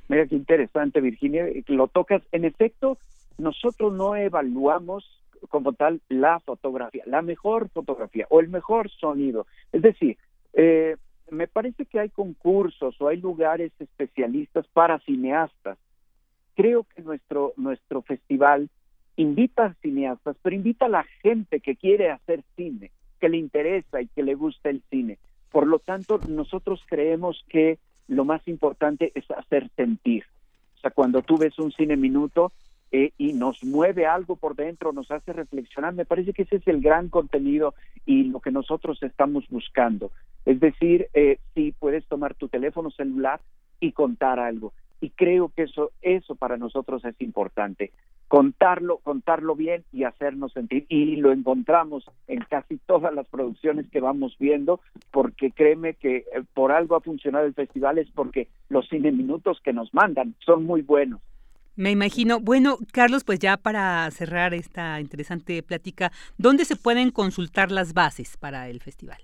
Mira 0.07 0.27
qué 0.27 0.35
interesante, 0.35 1.01
Virginia, 1.01 1.45
lo 1.67 1.87
tocas. 1.87 2.21
En 2.31 2.45
efecto, 2.45 2.97
nosotros 3.37 3.93
no 3.93 4.15
evaluamos 4.15 5.21
como 5.49 5.73
tal 5.73 6.01
la 6.09 6.39
fotografía, 6.39 7.03
la 7.05 7.21
mejor 7.21 7.69
fotografía 7.69 8.25
o 8.29 8.39
el 8.39 8.49
mejor 8.49 8.89
sonido. 8.89 9.45
Es 9.71 9.81
decir, 9.81 10.17
eh, 10.53 10.95
me 11.29 11.47
parece 11.47 11.85
que 11.85 11.99
hay 11.99 12.09
concursos 12.09 12.99
o 12.99 13.07
hay 13.07 13.17
lugares 13.17 13.71
especialistas 13.79 14.65
para 14.67 14.99
cineastas. 14.99 15.77
Creo 16.55 16.83
que 16.83 17.01
nuestro, 17.01 17.53
nuestro 17.57 18.01
festival 18.01 18.69
invita 19.17 19.65
a 19.65 19.73
cineastas, 19.75 20.37
pero 20.41 20.55
invita 20.55 20.85
a 20.85 20.89
la 20.89 21.03
gente 21.21 21.59
que 21.59 21.75
quiere 21.75 22.11
hacer 22.11 22.43
cine, 22.55 22.91
que 23.19 23.29
le 23.29 23.37
interesa 23.37 24.01
y 24.01 24.07
que 24.07 24.23
le 24.23 24.35
gusta 24.35 24.69
el 24.69 24.81
cine. 24.89 25.17
Por 25.51 25.67
lo 25.67 25.79
tanto, 25.79 26.19
nosotros 26.29 26.83
creemos 26.87 27.43
que 27.49 27.79
lo 28.07 28.25
más 28.25 28.47
importante 28.47 29.11
es 29.15 29.29
hacer 29.31 29.69
sentir. 29.75 30.23
O 30.77 30.79
sea, 30.79 30.91
cuando 30.91 31.21
tú 31.21 31.37
ves 31.37 31.57
un 31.59 31.71
cine 31.71 31.97
minuto 31.97 32.51
eh, 32.91 33.11
y 33.17 33.33
nos 33.33 33.63
mueve 33.63 34.05
algo 34.05 34.35
por 34.35 34.55
dentro, 34.55 34.93
nos 34.93 35.09
hace 35.11 35.33
reflexionar, 35.33 35.93
me 35.93 36.05
parece 36.05 36.33
que 36.33 36.43
ese 36.43 36.57
es 36.57 36.67
el 36.67 36.81
gran 36.81 37.09
contenido 37.09 37.73
y 38.05 38.25
lo 38.25 38.39
que 38.39 38.51
nosotros 38.51 39.01
estamos 39.01 39.45
buscando. 39.49 40.11
Es 40.45 40.59
decir, 40.59 41.07
eh, 41.13 41.39
si 41.53 41.71
puedes 41.71 42.05
tomar 42.05 42.35
tu 42.35 42.47
teléfono 42.47 42.91
celular 42.91 43.41
y 43.79 43.91
contar 43.91 44.39
algo. 44.39 44.73
Y 45.01 45.09
creo 45.09 45.49
que 45.49 45.63
eso, 45.63 45.91
eso 46.01 46.35
para 46.35 46.57
nosotros 46.57 47.03
es 47.05 47.19
importante 47.19 47.91
contarlo, 48.27 48.97
contarlo 48.97 49.55
bien 49.55 49.83
y 49.91 50.03
hacernos 50.03 50.53
sentir. 50.53 50.85
Y 50.89 51.17
lo 51.17 51.31
encontramos 51.31 52.05
en 52.27 52.39
casi 52.49 52.77
todas 52.77 53.13
las 53.13 53.27
producciones 53.27 53.85
que 53.91 53.99
vamos 53.99 54.35
viendo, 54.39 54.79
porque 55.11 55.51
créeme 55.51 55.95
que 55.95 56.17
eh, 56.17 56.43
por 56.53 56.71
algo 56.71 56.95
ha 56.95 57.01
funcionado 57.01 57.45
el 57.45 57.53
festival 57.53 57.97
es 57.97 58.09
porque 58.11 58.47
los 58.69 58.87
cine 58.89 59.11
minutos 59.11 59.59
que 59.63 59.73
nos 59.73 59.93
mandan 59.93 60.35
son 60.45 60.65
muy 60.65 60.81
buenos. 60.81 61.21
Me 61.75 61.91
imagino. 61.91 62.39
Bueno, 62.39 62.77
Carlos, 62.93 63.25
pues 63.25 63.39
ya 63.39 63.57
para 63.57 64.09
cerrar 64.11 64.53
esta 64.53 65.01
interesante 65.01 65.61
plática, 65.61 66.13
¿dónde 66.37 66.63
se 66.63 66.77
pueden 66.77 67.11
consultar 67.11 67.71
las 67.71 67.93
bases 67.93 68.37
para 68.37 68.69
el 68.69 68.79
festival? 68.79 69.17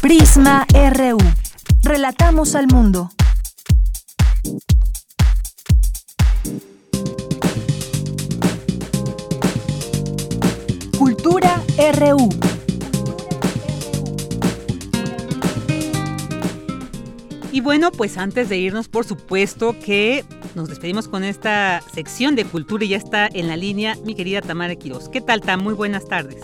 Prisma 0.00 0.66
RU. 0.72 1.18
Relatamos 1.82 2.54
al 2.54 2.66
mundo. 2.68 3.10
RU. 11.78 12.28
Y 17.52 17.60
bueno, 17.60 17.92
pues 17.92 18.18
antes 18.18 18.48
de 18.48 18.56
irnos, 18.56 18.88
por 18.88 19.04
supuesto 19.04 19.76
que 19.84 20.24
nos 20.56 20.68
despedimos 20.68 21.06
con 21.06 21.22
esta 21.22 21.80
sección 21.82 22.34
de 22.34 22.44
cultura 22.44 22.84
y 22.84 22.88
ya 22.88 22.96
está 22.96 23.28
en 23.28 23.46
la 23.46 23.56
línea 23.56 23.94
mi 24.04 24.16
querida 24.16 24.42
Tamara 24.42 24.74
Quiroz. 24.74 25.08
¿Qué 25.08 25.20
tal, 25.20 25.40
Tam? 25.40 25.62
Muy 25.62 25.74
buenas 25.74 26.08
tardes. 26.08 26.42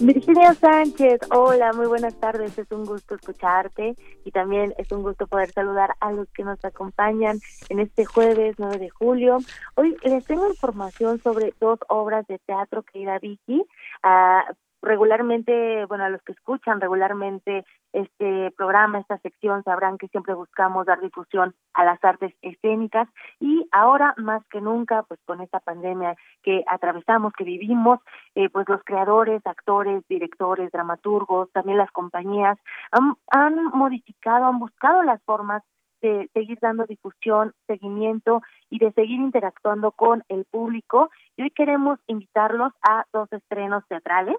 Virginia 0.00 0.52
Sánchez, 0.54 1.20
hola, 1.30 1.72
muy 1.74 1.86
buenas 1.86 2.18
tardes, 2.18 2.58
es 2.58 2.68
un 2.72 2.84
gusto 2.84 3.14
escucharte 3.14 3.94
y 4.24 4.32
también 4.32 4.74
es 4.78 4.90
un 4.90 5.04
gusto 5.04 5.28
poder 5.28 5.52
saludar 5.52 5.94
a 6.00 6.10
los 6.10 6.28
que 6.30 6.42
nos 6.42 6.64
acompañan 6.64 7.38
en 7.68 7.78
este 7.78 8.04
jueves 8.04 8.56
9 8.58 8.78
de 8.78 8.90
julio. 8.90 9.38
Hoy 9.76 9.96
les 10.02 10.24
tengo 10.24 10.48
información 10.48 11.20
sobre 11.22 11.54
dos 11.60 11.78
obras 11.88 12.26
de 12.26 12.40
teatro, 12.40 12.82
querida 12.82 13.20
Vicky. 13.20 13.62
Ah, 14.02 14.44
regularmente, 14.82 15.86
bueno, 15.86 16.04
a 16.04 16.10
los 16.10 16.20
que 16.22 16.32
escuchan 16.32 16.80
regularmente 16.80 17.64
este 17.92 18.50
programa, 18.56 18.98
esta 18.98 19.18
sección, 19.18 19.62
sabrán 19.62 19.96
que 19.98 20.08
siempre 20.08 20.34
buscamos 20.34 20.86
dar 20.86 21.00
difusión 21.00 21.54
a 21.74 21.84
las 21.84 22.02
artes 22.04 22.34
escénicas 22.42 23.08
y 23.38 23.66
ahora 23.70 24.14
más 24.16 24.44
que 24.48 24.60
nunca, 24.60 25.04
pues 25.04 25.20
con 25.24 25.40
esta 25.40 25.60
pandemia 25.60 26.16
que 26.42 26.64
atravesamos, 26.66 27.32
que 27.32 27.44
vivimos, 27.44 28.00
eh, 28.34 28.48
pues 28.48 28.68
los 28.68 28.82
creadores, 28.84 29.40
actores, 29.46 30.02
directores, 30.08 30.72
dramaturgos, 30.72 31.50
también 31.52 31.78
las 31.78 31.90
compañías 31.92 32.58
han, 32.90 33.14
han 33.30 33.64
modificado, 33.66 34.46
han 34.46 34.58
buscado 34.58 35.02
las 35.02 35.22
formas 35.22 35.62
de 36.02 36.28
seguir 36.34 36.58
dando 36.60 36.84
difusión, 36.84 37.54
seguimiento 37.66 38.42
y 38.68 38.78
de 38.78 38.92
seguir 38.92 39.20
interactuando 39.20 39.92
con 39.92 40.24
el 40.28 40.44
público. 40.44 41.10
Y 41.36 41.42
hoy 41.42 41.50
queremos 41.50 41.98
invitarlos 42.06 42.72
a 42.82 43.06
dos 43.12 43.32
estrenos 43.32 43.86
teatrales. 43.88 44.36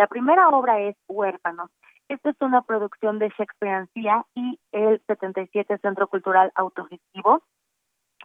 La 0.00 0.06
primera 0.06 0.48
obra 0.48 0.80
es 0.80 0.96
Huérfanos. 1.08 1.70
Esta 2.08 2.30
es 2.30 2.36
una 2.40 2.62
producción 2.62 3.18
de 3.18 3.28
Shakespeare 3.36 3.86
y 4.34 4.58
el 4.72 4.98
77 5.06 5.76
Centro 5.76 6.08
Cultural 6.08 6.50
Autogestivo. 6.54 7.42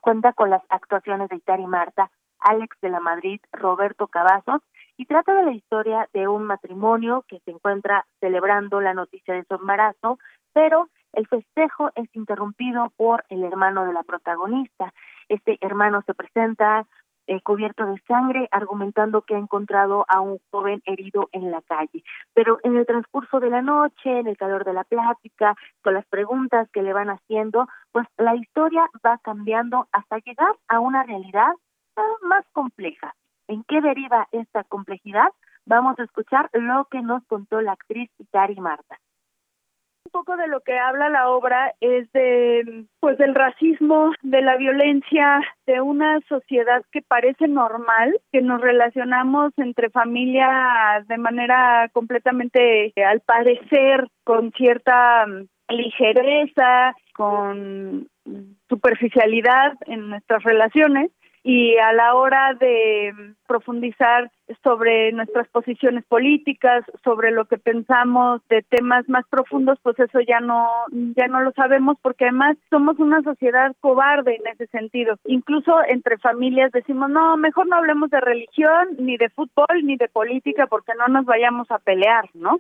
Cuenta 0.02 0.32
con 0.32 0.50
las 0.50 0.62
actuaciones 0.70 1.28
de 1.28 1.36
Itari 1.36 1.68
Marta, 1.68 2.10
Alex 2.40 2.78
de 2.82 2.88
la 2.88 3.02
Madrid, 3.02 3.42
Roberto 3.52 4.08
Cavazos, 4.08 4.62
y 4.96 5.06
trata 5.06 5.36
de 5.36 5.44
la 5.44 5.52
historia 5.52 6.08
de 6.14 6.30
un 6.30 6.46
matrimonio 6.46 7.26
que 7.28 7.42
se 7.42 7.52
encuentra 7.52 8.06
celebrando 8.22 8.80
la 8.80 8.94
noticia 8.94 9.34
de 9.34 9.44
su 9.44 9.56
embarazo, 9.56 10.18
pero 10.54 10.88
el 11.12 11.28
festejo 11.28 11.92
es 11.96 12.08
interrumpido 12.16 12.94
por 12.96 13.26
el 13.28 13.44
hermano 13.44 13.86
de 13.86 13.92
la 13.92 14.04
protagonista. 14.04 14.94
Este 15.28 15.58
hermano 15.60 16.04
se 16.06 16.14
presenta 16.14 16.88
eh, 17.28 17.42
cubierto 17.42 17.86
de 17.86 18.02
sangre, 18.08 18.48
argumentando 18.52 19.22
que 19.22 19.36
ha 19.36 19.40
encontrado 19.40 20.06
a 20.08 20.20
un 20.22 20.40
joven 20.52 20.82
herido 20.86 21.30
en 21.32 21.52
la 21.52 21.62
calle. 21.62 22.04
Pero 22.34 22.60
en 22.64 22.76
el 22.76 22.86
transcurso 22.86 23.40
de 23.40 23.50
la 23.50 23.62
noche, 23.62 24.20
en 24.20 24.28
el 24.28 24.38
calor 24.38 24.66
de 24.66 24.74
la 24.74 24.84
plática, 24.84 25.56
con 25.84 25.94
las 25.94 26.06
preguntas 26.06 26.70
que 26.72 26.84
le 26.84 26.94
van 26.94 27.10
haciendo, 27.10 27.68
pues 27.92 28.08
la 28.18 28.36
historia 28.36 28.86
va 29.06 29.18
cambiando 29.20 29.88
hasta 29.92 30.18
llegar 30.20 30.56
a 30.68 30.80
una 30.80 31.04
realidad 31.04 31.54
más 32.22 32.46
compleja. 32.52 33.16
¿En 33.48 33.64
qué 33.64 33.82
deriva 33.82 34.28
esta 34.32 34.64
complejidad? 34.64 35.30
Vamos 35.66 35.98
a 36.00 36.04
escuchar 36.04 36.50
lo 36.54 36.86
que 36.86 37.02
nos 37.02 37.24
contó 37.26 37.62
la 37.62 37.74
actriz 37.74 38.10
Itari 38.20 38.60
Marta 38.60 39.00
poco 40.16 40.38
de 40.38 40.48
lo 40.48 40.62
que 40.62 40.78
habla 40.80 41.10
la 41.10 41.30
obra 41.30 41.74
es 41.82 42.10
de 42.14 42.86
pues 43.02 43.18
del 43.18 43.36
racismo, 43.36 44.14
de 44.22 44.42
la 44.42 44.56
violencia, 44.56 45.42
de 45.68 45.82
una 45.82 46.22
sociedad 46.30 46.84
que 46.94 47.02
parece 47.02 47.50
normal, 47.50 48.18
que 48.32 48.42
nos 48.42 48.62
relacionamos 48.62 49.52
entre 49.58 49.90
familia 49.90 51.04
de 51.10 51.18
manera 51.18 51.90
completamente 51.92 52.94
al 53.06 53.20
parecer 53.20 54.08
con 54.24 54.54
cierta 54.54 55.26
ligereza, 55.68 56.96
con 57.14 58.08
superficialidad 58.70 59.74
en 59.86 60.12
nuestras 60.12 60.44
relaciones 60.44 61.12
y 61.48 61.78
a 61.78 61.94
la 61.94 62.16
hora 62.16 62.56
de 62.60 63.14
profundizar 63.46 64.32
sobre 64.64 65.12
nuestras 65.12 65.48
posiciones 65.50 66.04
políticas, 66.06 66.84
sobre 67.04 67.30
lo 67.30 67.46
que 67.46 67.60
pensamos 67.60 68.42
de 68.50 68.64
temas 68.64 69.08
más 69.08 69.28
profundos, 69.30 69.78
pues 69.84 70.00
eso 70.00 70.22
ya 70.22 70.40
no 70.40 70.68
ya 71.16 71.28
no 71.28 71.42
lo 71.42 71.52
sabemos 71.52 71.98
porque 72.02 72.26
además 72.26 72.58
somos 72.72 72.98
una 72.98 73.22
sociedad 73.22 73.76
cobarde 73.80 74.38
en 74.38 74.48
ese 74.54 74.66
sentido. 74.68 75.20
Incluso 75.26 75.76
entre 75.88 76.18
familias 76.18 76.72
decimos, 76.72 77.12
"No, 77.12 77.38
mejor 77.38 77.68
no 77.68 77.76
hablemos 77.76 78.10
de 78.10 78.22
religión, 78.22 78.96
ni 78.98 79.16
de 79.18 79.30
fútbol, 79.30 79.84
ni 79.84 79.98
de 79.98 80.08
política 80.08 80.66
porque 80.66 80.94
no 80.98 81.08
nos 81.10 81.26
vayamos 81.26 81.70
a 81.70 81.78
pelear", 81.78 82.28
¿no? 82.34 82.60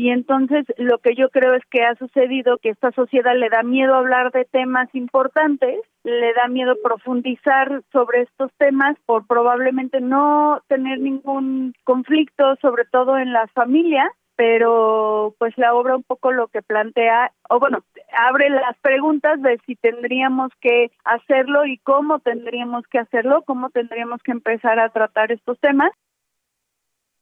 Y 0.00 0.08
entonces 0.08 0.64
lo 0.78 0.96
que 0.96 1.14
yo 1.14 1.28
creo 1.28 1.52
es 1.52 1.62
que 1.66 1.82
ha 1.82 1.94
sucedido 1.96 2.56
que 2.56 2.70
esta 2.70 2.90
sociedad 2.92 3.36
le 3.36 3.50
da 3.50 3.62
miedo 3.62 3.94
hablar 3.94 4.32
de 4.32 4.46
temas 4.46 4.88
importantes, 4.94 5.78
le 6.04 6.32
da 6.32 6.48
miedo 6.48 6.74
profundizar 6.82 7.82
sobre 7.92 8.22
estos 8.22 8.50
temas 8.56 8.96
por 9.04 9.26
probablemente 9.26 10.00
no 10.00 10.62
tener 10.68 11.00
ningún 11.00 11.74
conflicto, 11.84 12.56
sobre 12.62 12.86
todo 12.86 13.18
en 13.18 13.34
las 13.34 13.50
familias, 13.52 14.08
pero 14.36 15.34
pues 15.38 15.52
la 15.58 15.74
obra 15.74 15.96
un 15.96 16.02
poco 16.02 16.32
lo 16.32 16.48
que 16.48 16.62
plantea, 16.62 17.32
o 17.50 17.60
bueno, 17.60 17.84
abre 18.26 18.48
las 18.48 18.78
preguntas 18.78 19.42
de 19.42 19.60
si 19.66 19.76
tendríamos 19.76 20.50
que 20.62 20.90
hacerlo 21.04 21.66
y 21.66 21.76
cómo 21.76 22.20
tendríamos 22.20 22.86
que 22.86 23.00
hacerlo, 23.00 23.42
cómo 23.42 23.68
tendríamos 23.68 24.22
que 24.22 24.32
empezar 24.32 24.80
a 24.80 24.88
tratar 24.88 25.30
estos 25.30 25.60
temas 25.60 25.90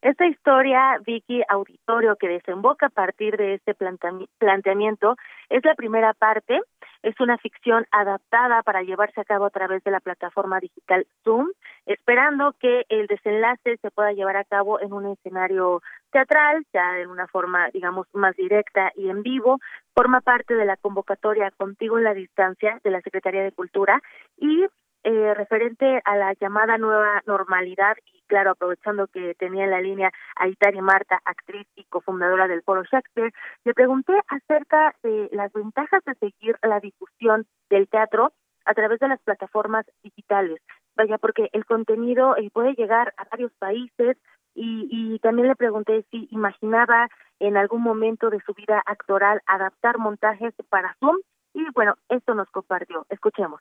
esta 0.00 0.26
historia, 0.26 0.98
Vicky 1.04 1.42
Auditorio, 1.48 2.14
que 2.16 2.28
desemboca 2.28 2.86
a 2.86 2.90
partir 2.90 3.36
de 3.36 3.54
este 3.54 3.74
planteamiento, 3.74 5.16
es 5.48 5.64
la 5.64 5.74
primera 5.74 6.14
parte. 6.14 6.60
Es 7.02 7.18
una 7.20 7.36
ficción 7.38 7.84
adaptada 7.90 8.62
para 8.62 8.82
llevarse 8.82 9.20
a 9.20 9.24
cabo 9.24 9.46
a 9.46 9.50
través 9.50 9.82
de 9.84 9.90
la 9.90 10.00
plataforma 10.00 10.60
digital 10.60 11.06
Zoom, 11.24 11.48
esperando 11.86 12.54
que 12.60 12.84
el 12.88 13.06
desenlace 13.06 13.76
se 13.78 13.90
pueda 13.90 14.12
llevar 14.12 14.36
a 14.36 14.44
cabo 14.44 14.80
en 14.80 14.92
un 14.92 15.06
escenario 15.06 15.82
teatral, 16.12 16.64
ya 16.72 16.98
en 16.98 17.10
una 17.10 17.26
forma, 17.26 17.68
digamos, 17.70 18.06
más 18.12 18.36
directa 18.36 18.92
y 18.96 19.10
en 19.10 19.22
vivo. 19.22 19.58
Forma 19.94 20.20
parte 20.20 20.54
de 20.54 20.64
la 20.64 20.76
convocatoria 20.76 21.50
Contigo 21.52 21.98
en 21.98 22.04
la 22.04 22.14
Distancia 22.14 22.80
de 22.84 22.90
la 22.90 23.00
Secretaría 23.00 23.42
de 23.42 23.52
Cultura 23.52 24.00
y 24.36 24.64
eh, 25.04 25.34
referente 25.34 26.00
a 26.04 26.16
la 26.16 26.34
llamada 26.34 26.78
nueva 26.78 27.22
normalidad 27.26 27.96
y 28.12 28.17
claro, 28.28 28.52
aprovechando 28.52 29.08
que 29.08 29.34
tenía 29.34 29.64
en 29.64 29.70
la 29.70 29.80
línea 29.80 30.12
a 30.36 30.46
Itari 30.46 30.80
Marta, 30.80 31.20
actriz 31.24 31.66
y 31.74 31.84
cofundadora 31.84 32.46
del 32.46 32.62
Foro 32.62 32.84
Shakespeare, 32.84 33.32
le 33.64 33.74
pregunté 33.74 34.12
acerca 34.28 34.94
de 35.02 35.28
las 35.32 35.52
ventajas 35.52 36.04
de 36.04 36.14
seguir 36.14 36.56
la 36.62 36.78
difusión 36.78 37.46
del 37.70 37.88
teatro 37.88 38.32
a 38.64 38.74
través 38.74 39.00
de 39.00 39.08
las 39.08 39.20
plataformas 39.22 39.86
digitales. 40.02 40.60
Vaya, 40.94 41.18
porque 41.18 41.48
el 41.52 41.64
contenido 41.64 42.36
eh, 42.36 42.50
puede 42.52 42.74
llegar 42.74 43.14
a 43.16 43.24
varios 43.24 43.52
países 43.58 44.16
y, 44.54 44.88
y 44.90 45.18
también 45.20 45.48
le 45.48 45.56
pregunté 45.56 46.04
si 46.10 46.28
imaginaba 46.30 47.08
en 47.40 47.56
algún 47.56 47.82
momento 47.82 48.30
de 48.30 48.40
su 48.40 48.52
vida 48.54 48.82
actoral 48.84 49.40
adaptar 49.46 49.98
montajes 49.98 50.54
para 50.68 50.94
Zoom 51.00 51.16
y 51.54 51.64
bueno, 51.74 51.94
esto 52.08 52.34
nos 52.34 52.50
compartió. 52.50 53.06
Escuchemos. 53.08 53.60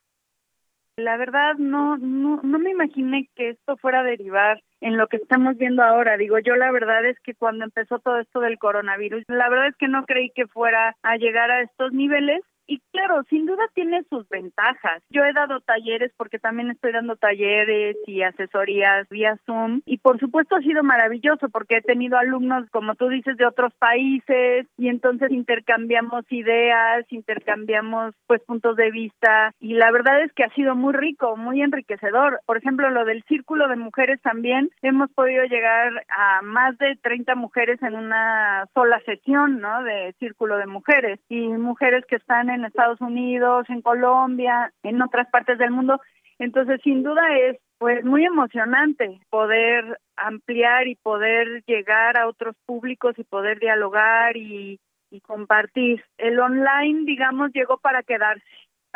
La 0.98 1.16
verdad 1.16 1.54
no, 1.60 1.96
no, 1.98 2.40
no 2.42 2.58
me 2.58 2.72
imaginé 2.72 3.30
que 3.36 3.50
esto 3.50 3.78
fuera 3.78 4.00
a 4.00 4.04
derivar 4.04 4.64
en 4.82 4.98
lo 4.98 5.08
que 5.08 5.18
estamos 5.18 5.56
viendo 5.56 5.84
ahora. 5.84 6.18
Digo, 6.18 6.40
yo 6.40 6.56
la 6.56 6.72
verdad 6.72 7.06
es 7.06 7.20
que 7.20 7.36
cuando 7.36 7.66
empezó 7.66 8.00
todo 8.00 8.20
esto 8.20 8.40
del 8.40 8.58
coronavirus, 8.58 9.24
la 9.28 9.48
verdad 9.48 9.68
es 9.68 9.76
que 9.78 9.88
no 9.88 10.06
creí 10.06 10.32
que 10.32 10.48
fuera 10.48 10.96
a 11.04 11.18
llegar 11.18 11.52
a 11.52 11.62
estos 11.62 11.94
niveles 11.94 12.42
y 12.68 12.82
claro, 12.92 13.24
sin 13.30 13.46
duda 13.46 13.64
tiene 13.74 14.04
sus 14.10 14.28
ventajas. 14.30 15.02
Yo 15.10 15.24
he 15.24 15.34
dado 15.34 15.62
talleres 15.62 16.12
porque 16.18 16.40
también 16.40 16.70
estoy 16.70 16.92
dando 16.92 17.16
talleres 17.16 17.96
y 18.06 18.22
asesorías 18.22 19.08
vía 19.10 19.38
Zoom 19.46 19.82
y 19.86 19.98
por 19.98 20.20
supuesto 20.20 20.56
ha 20.56 20.62
sido 20.62 20.84
maravilloso 20.84 21.50
porque 21.50 21.78
he 21.78 21.82
tenido 21.82 22.18
alumnos, 22.18 22.70
como 22.72 22.96
tú 22.96 23.08
dices, 23.08 23.38
de 23.38 23.46
otros 23.46 23.74
países 23.76 24.68
y 24.78 24.90
entonces 24.90 25.32
intercambiamos 25.32 26.26
ideas, 26.30 27.06
intercambiamos 27.10 28.14
pues 28.28 28.42
puntos 28.44 28.76
de 28.76 28.92
vista 28.92 29.54
y 29.60 29.74
la 29.74 29.92
verdad 29.92 30.22
es 30.22 30.34
que 30.34 30.44
ha 30.44 30.54
sido 30.54 30.76
muy 30.76 30.94
rico, 30.94 31.38
muy 31.38 31.62
enriquecedor. 31.62 32.42
Por 32.46 32.58
ejemplo, 32.58 32.90
lo 32.90 33.06
del 33.06 33.24
círculo 33.24 33.68
de 33.68 33.78
mujeres 33.78 34.22
también 34.22 34.70
hemos 34.82 35.10
podido 35.12 35.46
llegar 35.46 36.06
a 36.10 36.42
más 36.42 36.78
de 36.78 36.98
30 37.02 37.36
mujeres 37.36 37.82
en 37.82 37.96
una 37.96 38.66
sola 38.74 39.00
sesión, 39.06 39.60
¿no? 39.60 39.84
De 39.84 40.14
círculo 40.20 40.58
de 40.58 40.68
mujeres 40.68 41.20
y 41.30 41.48
mujeres 41.48 42.04
que 42.08 42.18
están 42.18 42.50
en 42.50 42.57
en 42.58 42.66
Estados 42.66 43.00
Unidos, 43.02 43.66
en 43.70 43.82
Colombia, 43.82 44.74
en 44.84 45.02
otras 45.02 45.28
partes 45.30 45.58
del 45.58 45.72
mundo. 45.72 46.02
Entonces, 46.40 46.82
sin 46.84 47.04
duda 47.04 47.22
es 47.38 47.58
pues 47.78 48.04
muy 48.04 48.26
emocionante 48.26 49.20
poder 49.30 50.00
ampliar 50.16 50.88
y 50.88 50.96
poder 50.96 51.64
llegar 51.66 52.18
a 52.18 52.28
otros 52.28 52.56
públicos 52.66 53.14
y 53.18 53.24
poder 53.24 53.60
dialogar 53.60 54.36
y, 54.36 54.80
y 55.12 55.22
compartir. 55.22 56.04
El 56.18 56.40
online, 56.40 57.06
digamos, 57.06 57.52
llegó 57.54 57.78
para 57.78 58.04
quedarse 58.04 58.44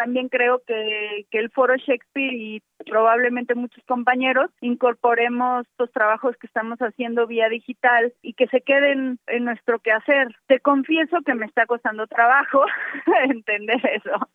también 0.01 0.29
creo 0.29 0.63
que, 0.65 1.27
que 1.29 1.37
el 1.37 1.51
foro 1.51 1.75
Shakespeare 1.77 2.33
y 2.33 2.63
probablemente 2.87 3.53
muchos 3.53 3.83
compañeros 3.85 4.49
incorporemos 4.59 5.67
los 5.77 5.91
trabajos 5.91 6.35
que 6.37 6.47
estamos 6.47 6.79
haciendo 6.79 7.27
vía 7.27 7.49
digital 7.49 8.11
y 8.23 8.33
que 8.33 8.47
se 8.47 8.61
queden 8.61 9.19
en 9.27 9.45
nuestro 9.45 9.77
quehacer. 9.77 10.35
Te 10.47 10.59
confieso 10.59 11.17
que 11.23 11.35
me 11.35 11.45
está 11.45 11.67
costando 11.67 12.07
trabajo 12.07 12.65
entender 13.29 13.79
eso. 13.93 14.27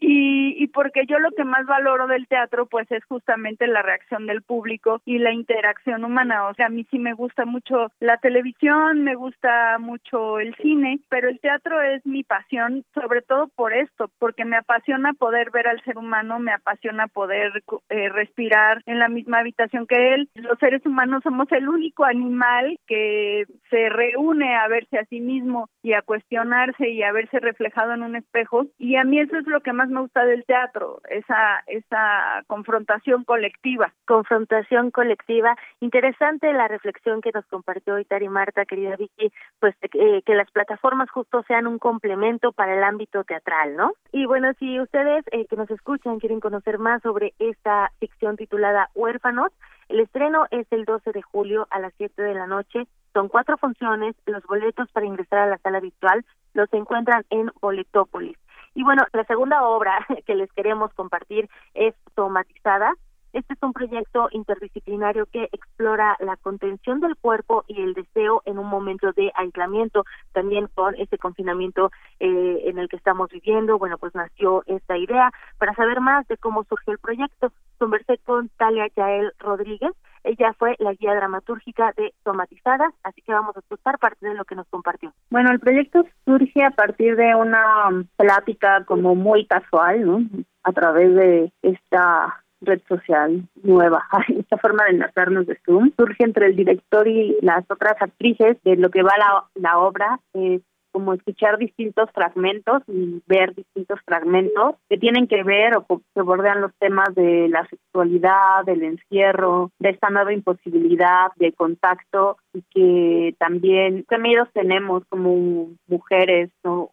Y, 0.00 0.54
y 0.62 0.68
porque 0.68 1.06
yo 1.06 1.18
lo 1.18 1.30
que 1.32 1.44
más 1.44 1.66
valoro 1.66 2.06
del 2.06 2.26
teatro 2.28 2.66
pues 2.66 2.90
es 2.90 3.04
justamente 3.04 3.66
la 3.66 3.82
reacción 3.82 4.26
del 4.26 4.42
público 4.42 5.02
y 5.04 5.18
la 5.18 5.32
interacción 5.32 6.04
humana. 6.04 6.48
O 6.48 6.54
sea, 6.54 6.66
a 6.66 6.70
mí 6.70 6.86
sí 6.90 6.98
me 6.98 7.14
gusta 7.14 7.44
mucho 7.44 7.90
la 8.00 8.18
televisión, 8.18 9.02
me 9.02 9.14
gusta 9.14 9.78
mucho 9.78 10.38
el 10.38 10.54
cine, 10.56 11.00
pero 11.08 11.28
el 11.28 11.40
teatro 11.40 11.82
es 11.82 12.04
mi 12.06 12.24
pasión, 12.24 12.84
sobre 12.94 13.22
todo 13.22 13.48
por 13.48 13.72
esto, 13.72 14.10
porque 14.18 14.44
me 14.44 14.56
apasiona 14.56 15.12
poder 15.14 15.50
ver 15.50 15.68
al 15.68 15.82
ser 15.82 15.98
humano, 15.98 16.38
me 16.38 16.52
apasiona 16.52 17.08
poder 17.08 17.62
eh, 17.88 18.08
respirar 18.08 18.82
en 18.86 18.98
la 18.98 19.08
misma 19.08 19.38
habitación 19.40 19.86
que 19.86 20.14
él. 20.14 20.28
Los 20.34 20.58
seres 20.58 20.84
humanos 20.86 21.22
somos 21.22 21.50
el 21.52 21.68
único 21.68 22.04
animal 22.04 22.78
que 22.86 23.46
se 23.70 23.88
reúne 23.88 24.56
a 24.56 24.68
verse 24.68 24.98
a 24.98 25.04
sí 25.06 25.20
mismo 25.20 25.68
y 25.82 25.92
a 25.92 26.02
cuestionarse 26.02 26.88
y 26.88 27.02
a 27.02 27.12
verse 27.12 27.40
reflejado 27.40 27.94
en 27.94 28.02
un 28.02 28.16
espejo. 28.16 28.66
Y 28.78 28.96
a 28.96 29.04
mí 29.04 29.18
eso 29.20 29.36
es 29.36 29.46
lo 29.46 29.60
que 29.60 29.72
más 29.72 29.87
me 29.88 29.98
me 29.98 30.02
gusta 30.02 30.24
del 30.24 30.44
teatro, 30.44 31.00
esa, 31.10 31.64
esa 31.66 32.44
confrontación 32.46 33.24
colectiva. 33.24 33.92
Confrontación 34.06 34.92
colectiva. 34.92 35.56
Interesante 35.80 36.52
la 36.52 36.68
reflexión 36.68 37.20
que 37.20 37.32
nos 37.32 37.44
compartió 37.46 37.94
hoy 37.94 38.04
Tari 38.04 38.28
Marta, 38.28 38.64
querida 38.64 38.94
Vicky, 38.96 39.32
pues 39.58 39.74
eh, 39.82 40.22
que 40.22 40.34
las 40.34 40.50
plataformas 40.52 41.10
justo 41.10 41.42
sean 41.48 41.66
un 41.66 41.78
complemento 41.78 42.52
para 42.52 42.76
el 42.76 42.84
ámbito 42.84 43.24
teatral, 43.24 43.76
¿no? 43.76 43.92
Y 44.12 44.26
bueno, 44.26 44.52
si 44.60 44.80
ustedes 44.80 45.24
eh, 45.32 45.46
que 45.46 45.56
nos 45.56 45.70
escuchan 45.70 46.20
quieren 46.20 46.40
conocer 46.40 46.78
más 46.78 47.02
sobre 47.02 47.34
esta 47.40 47.90
ficción 47.98 48.36
titulada 48.36 48.90
Huérfanos, 48.94 49.50
el 49.88 50.00
estreno 50.00 50.46
es 50.50 50.66
el 50.70 50.84
12 50.84 51.10
de 51.12 51.22
julio 51.22 51.66
a 51.70 51.80
las 51.80 51.92
7 51.96 52.22
de 52.22 52.34
la 52.34 52.46
noche. 52.46 52.86
Son 53.14 53.28
cuatro 53.28 53.56
funciones. 53.56 54.14
Los 54.26 54.44
boletos 54.44 54.88
para 54.92 55.06
ingresar 55.06 55.40
a 55.40 55.46
la 55.46 55.58
sala 55.58 55.80
virtual 55.80 56.24
los 56.54 56.72
encuentran 56.72 57.24
en 57.30 57.50
Boletópolis. 57.60 58.36
Y 58.74 58.82
bueno, 58.82 59.04
la 59.12 59.24
segunda 59.24 59.64
obra 59.64 60.06
que 60.26 60.34
les 60.34 60.52
queremos 60.52 60.92
compartir 60.94 61.48
es 61.74 61.94
Tomatizada. 62.14 62.94
Este 63.32 63.52
es 63.52 63.62
un 63.62 63.74
proyecto 63.74 64.28
interdisciplinario 64.32 65.26
que 65.26 65.48
explora 65.52 66.16
la 66.20 66.36
contención 66.36 67.00
del 67.00 67.14
cuerpo 67.16 67.64
y 67.68 67.82
el 67.82 67.92
deseo 67.92 68.42
en 68.46 68.58
un 68.58 68.66
momento 68.66 69.12
de 69.12 69.30
aislamiento, 69.34 70.04
también 70.32 70.66
con 70.74 70.94
este 70.94 71.18
confinamiento 71.18 71.90
eh, 72.20 72.62
en 72.64 72.78
el 72.78 72.88
que 72.88 72.96
estamos 72.96 73.28
viviendo. 73.30 73.78
Bueno, 73.78 73.98
pues 73.98 74.14
nació 74.14 74.62
esta 74.66 74.96
idea. 74.96 75.30
Para 75.58 75.74
saber 75.74 76.00
más 76.00 76.26
de 76.28 76.38
cómo 76.38 76.64
surgió 76.64 76.94
el 76.94 76.98
proyecto, 76.98 77.52
conversé 77.78 78.18
con 78.18 78.48
Talia 78.56 78.88
Yael 78.96 79.32
Rodríguez. 79.38 79.92
Ella 80.24 80.52
fue 80.58 80.76
la 80.78 80.92
guía 80.94 81.14
dramatúrgica 81.14 81.92
de 81.96 82.12
Tomatizadas, 82.22 82.92
así 83.02 83.22
que 83.22 83.32
vamos 83.32 83.56
a 83.56 83.60
escuchar 83.60 83.98
parte 83.98 84.26
de 84.26 84.34
lo 84.34 84.44
que 84.44 84.54
nos 84.54 84.66
compartió. 84.68 85.12
Bueno, 85.30 85.50
el 85.50 85.60
proyecto 85.60 86.04
surge 86.24 86.64
a 86.64 86.70
partir 86.70 87.16
de 87.16 87.34
una 87.34 88.04
plática 88.16 88.84
como 88.84 89.14
muy 89.14 89.46
casual, 89.46 90.06
¿no? 90.06 90.20
A 90.62 90.72
través 90.72 91.14
de 91.14 91.52
esta 91.62 92.42
red 92.60 92.80
social 92.88 93.48
nueva, 93.62 94.04
esta 94.28 94.56
forma 94.58 94.84
de 94.84 94.90
enlazarnos 94.90 95.46
de 95.46 95.58
Zoom, 95.64 95.92
surge 95.96 96.24
entre 96.24 96.46
el 96.46 96.56
director 96.56 97.06
y 97.06 97.36
las 97.42 97.64
otras 97.70 97.94
actrices 98.00 98.56
de 98.64 98.76
lo 98.76 98.90
que 98.90 99.02
va 99.02 99.12
la, 99.16 99.44
la 99.54 99.78
obra, 99.78 100.20
es 100.34 100.62
como 100.98 101.14
escuchar 101.14 101.58
distintos 101.58 102.10
fragmentos 102.12 102.82
y 102.88 103.22
ver 103.28 103.54
distintos 103.54 104.00
fragmentos 104.04 104.74
que 104.88 104.98
tienen 104.98 105.28
que 105.28 105.44
ver 105.44 105.76
o 105.76 105.86
que 105.86 106.22
bordean 106.22 106.60
los 106.60 106.72
temas 106.80 107.14
de 107.14 107.48
la 107.48 107.64
sexualidad, 107.68 108.64
del 108.66 108.82
encierro, 108.82 109.70
de 109.78 109.90
esta 109.90 110.10
nueva 110.10 110.32
imposibilidad 110.32 111.28
de 111.36 111.52
contacto 111.52 112.38
y 112.52 112.64
que 112.72 113.36
también 113.38 114.06
qué 114.08 114.18
miedos 114.18 114.48
tenemos 114.52 115.04
como 115.08 115.68
mujeres 115.86 116.50
o 116.64 116.90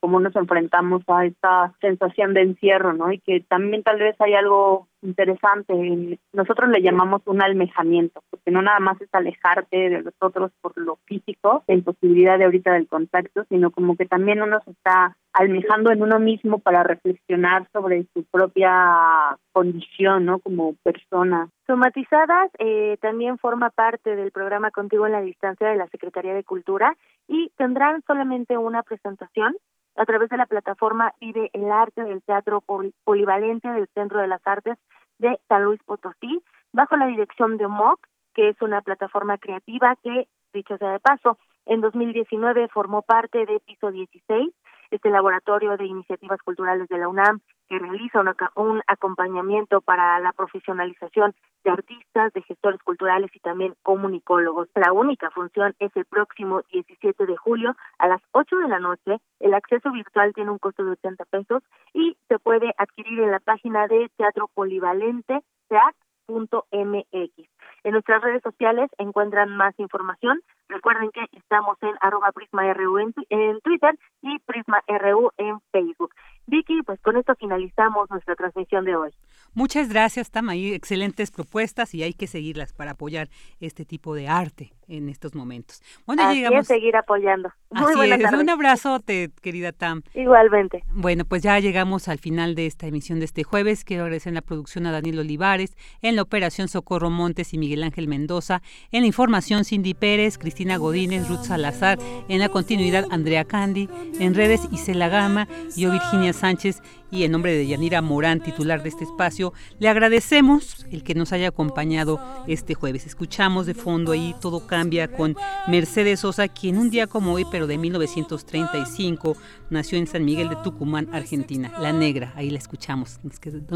cómo 0.00 0.18
nos 0.18 0.34
enfrentamos 0.34 1.02
a 1.08 1.26
esta 1.26 1.74
sensación 1.82 2.32
de 2.32 2.40
encierro, 2.40 2.94
¿no? 2.94 3.12
Y 3.12 3.18
que 3.18 3.40
también 3.40 3.82
tal 3.82 3.98
vez 3.98 4.16
hay 4.18 4.32
algo 4.32 4.88
interesante. 5.02 6.18
Nosotros 6.32 6.70
le 6.70 6.82
llamamos 6.82 7.22
un 7.26 7.42
almejamiento, 7.42 8.22
porque 8.30 8.50
no 8.50 8.62
nada 8.62 8.80
más 8.80 9.00
es 9.00 9.08
alejarte 9.12 9.76
de 9.76 10.02
los 10.02 10.14
otros 10.20 10.52
por 10.60 10.76
lo 10.78 10.96
físico, 11.04 11.64
la 11.66 11.74
imposibilidad 11.74 12.38
de 12.38 12.44
ahorita 12.44 12.72
del 12.72 12.88
contacto, 12.88 13.44
sino 13.48 13.70
como 13.70 13.96
que 13.96 14.06
también 14.06 14.42
uno 14.42 14.60
se 14.64 14.70
está 14.70 15.16
almejando 15.32 15.90
en 15.90 16.02
uno 16.02 16.18
mismo 16.18 16.58
para 16.58 16.82
reflexionar 16.82 17.66
sobre 17.72 18.06
su 18.12 18.24
propia 18.24 19.36
condición, 19.52 20.26
¿no? 20.26 20.38
Como 20.38 20.74
persona. 20.82 21.48
Somatizadas 21.66 22.50
eh, 22.58 22.98
también 23.00 23.38
forma 23.38 23.70
parte 23.70 24.14
del 24.14 24.30
programa 24.30 24.70
Contigo 24.70 25.06
en 25.06 25.12
la 25.12 25.22
Distancia 25.22 25.68
de 25.68 25.76
la 25.76 25.88
Secretaría 25.88 26.34
de 26.34 26.44
Cultura 26.44 26.96
y 27.28 27.50
tendrán 27.56 28.02
solamente 28.06 28.58
una 28.58 28.82
presentación 28.82 29.56
a 29.96 30.04
través 30.04 30.28
de 30.30 30.36
la 30.36 30.46
plataforma 30.46 31.14
Vive 31.20 31.50
el 31.52 31.70
Arte 31.70 32.02
del 32.02 32.22
Teatro 32.22 32.62
Polivalente 33.04 33.68
del 33.68 33.88
Centro 33.94 34.20
de 34.20 34.28
las 34.28 34.40
Artes 34.46 34.78
de 35.18 35.38
San 35.48 35.64
Luis 35.64 35.82
Potosí, 35.84 36.42
bajo 36.72 36.96
la 36.96 37.06
dirección 37.06 37.56
de 37.56 37.68
MOC, 37.68 38.00
que 38.34 38.48
es 38.48 38.62
una 38.62 38.80
plataforma 38.80 39.38
creativa 39.38 39.96
que, 40.02 40.26
dicho 40.52 40.76
sea 40.78 40.92
de 40.92 41.00
paso, 41.00 41.38
en 41.66 41.80
2019 41.80 42.68
formó 42.68 43.02
parte 43.02 43.46
de 43.46 43.60
Piso 43.60 43.90
16, 43.90 44.52
este 44.92 45.10
laboratorio 45.10 45.76
de 45.76 45.86
iniciativas 45.86 46.40
culturales 46.42 46.88
de 46.88 46.98
la 46.98 47.08
UNAM 47.08 47.40
que 47.68 47.78
realiza 47.78 48.22
un 48.56 48.82
acompañamiento 48.86 49.80
para 49.80 50.20
la 50.20 50.32
profesionalización 50.32 51.34
de 51.64 51.70
artistas, 51.70 52.32
de 52.34 52.42
gestores 52.42 52.82
culturales 52.82 53.30
y 53.34 53.40
también 53.40 53.74
comunicólogos. 53.82 54.68
La 54.74 54.92
única 54.92 55.30
función 55.30 55.74
es 55.78 55.90
el 55.96 56.04
próximo 56.04 56.62
17 56.70 57.24
de 57.24 57.36
julio 57.36 57.74
a 57.98 58.08
las 58.08 58.20
8 58.32 58.56
de 58.58 58.68
la 58.68 58.78
noche. 58.78 59.20
El 59.40 59.54
acceso 59.54 59.90
virtual 59.90 60.34
tiene 60.34 60.50
un 60.50 60.58
costo 60.58 60.84
de 60.84 60.92
80 60.92 61.24
pesos 61.26 61.62
y 61.94 62.16
se 62.28 62.38
puede 62.38 62.74
adquirir 62.76 63.20
en 63.20 63.30
la 63.30 63.40
página 63.40 63.86
de 63.86 64.10
Teatro 64.16 64.50
Polivalente, 64.52 65.40
teat.mx. 65.68 67.48
En 67.84 67.92
nuestras 67.92 68.22
redes 68.22 68.42
sociales 68.42 68.90
encuentran 68.98 69.56
más 69.56 69.78
información. 69.78 70.42
Recuerden 70.68 71.10
que 71.10 71.24
estamos 71.36 71.76
en 71.82 71.92
arroba 72.00 72.32
PrismaRU 72.32 72.98
en, 72.98 73.14
en 73.28 73.60
Twitter 73.60 73.98
y 74.22 74.38
PrismaRU 74.40 75.30
en 75.36 75.60
Facebook. 75.70 76.14
Vicky, 76.46 76.82
pues 76.82 77.00
con 77.00 77.16
esto 77.16 77.34
finalizamos 77.36 78.10
nuestra 78.10 78.34
transmisión 78.34 78.84
de 78.84 78.96
hoy. 78.96 79.10
Muchas 79.54 79.88
gracias, 79.88 80.30
Hay 80.48 80.72
Excelentes 80.74 81.30
propuestas 81.30 81.94
y 81.94 82.02
hay 82.02 82.14
que 82.14 82.26
seguirlas 82.26 82.72
para 82.72 82.92
apoyar 82.92 83.28
este 83.60 83.84
tipo 83.84 84.14
de 84.14 84.28
arte 84.28 84.72
en 84.88 85.08
estos 85.08 85.34
momentos. 85.34 85.82
Bueno, 86.06 86.22
Así 86.24 86.36
llegamos. 86.38 86.66
seguir 86.66 86.96
apoyando. 86.96 87.50
Muy 87.70 88.12
Así 88.12 88.36
Un 88.36 88.50
abrazote, 88.50 89.30
querida 89.40 89.72
Tam. 89.72 90.02
Igualmente. 90.14 90.82
Bueno, 90.88 91.24
pues 91.24 91.42
ya 91.42 91.58
llegamos 91.60 92.08
al 92.08 92.18
final 92.18 92.54
de 92.54 92.66
esta 92.66 92.86
emisión 92.86 93.18
de 93.18 93.26
este 93.26 93.44
jueves. 93.44 93.84
Quiero 93.84 94.04
agradecer 94.04 94.30
en 94.30 94.34
la 94.34 94.42
producción 94.42 94.86
a 94.86 94.92
Daniel 94.92 95.20
Olivares, 95.20 95.76
en 96.02 96.16
la 96.16 96.22
operación 96.22 96.68
Socorro 96.68 97.10
Montes 97.10 97.54
y 97.54 97.58
Miguel 97.58 97.82
Ángel 97.82 98.08
Mendoza, 98.08 98.62
en 98.90 99.02
la 99.02 99.06
información 99.06 99.64
Cindy 99.64 99.94
Pérez, 99.94 100.38
Cristina 100.38 100.61
Godínez, 100.78 101.28
Ruth 101.28 101.44
Salazar, 101.44 101.98
en 102.28 102.38
la 102.38 102.48
continuidad 102.48 103.06
Andrea 103.10 103.44
Candy, 103.44 103.88
en 104.18 104.34
redes 104.34 104.60
Isela 104.70 105.08
Gama, 105.08 105.48
yo 105.76 105.90
Virginia 105.90 106.32
Sánchez 106.32 106.80
y 107.12 107.24
en 107.24 107.32
nombre 107.32 107.52
de 107.52 107.66
Yanira 107.66 108.00
Morán, 108.00 108.40
titular 108.40 108.82
de 108.82 108.88
este 108.88 109.04
espacio, 109.04 109.52
le 109.78 109.88
agradecemos 109.88 110.86
el 110.90 111.04
que 111.04 111.14
nos 111.14 111.32
haya 111.32 111.48
acompañado 111.48 112.18
este 112.48 112.74
jueves. 112.74 113.06
Escuchamos 113.06 113.66
de 113.66 113.74
fondo 113.74 114.12
ahí 114.12 114.34
Todo 114.40 114.66
cambia 114.66 115.08
con 115.08 115.36
Mercedes 115.68 116.20
Sosa, 116.20 116.48
quien 116.48 116.78
un 116.78 116.90
día 116.90 117.06
como 117.06 117.32
hoy, 117.34 117.44
pero 117.50 117.66
de 117.66 117.76
1935, 117.76 119.36
nació 119.68 119.98
en 119.98 120.06
San 120.06 120.24
Miguel 120.24 120.48
de 120.48 120.56
Tucumán, 120.56 121.08
Argentina. 121.12 121.72
La 121.80 121.92
Negra, 121.92 122.32
ahí 122.34 122.48
la 122.48 122.58
escuchamos. 122.58 123.20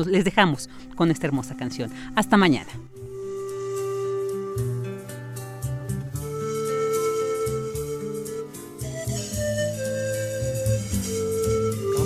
les 0.06 0.24
dejamos 0.24 0.70
con 0.94 1.10
esta 1.10 1.26
hermosa 1.26 1.56
canción. 1.56 1.90
Hasta 2.14 2.38
mañana. 2.38 2.70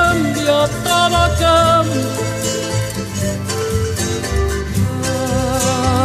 cambia, 0.00 0.58
todo 0.84 1.20
cambia. 1.38 2.10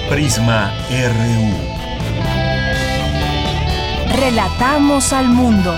Prisma 0.10 0.72
RU. 0.90 1.71
Relatamos 4.14 5.14
al 5.14 5.30
mundo. 5.30 5.74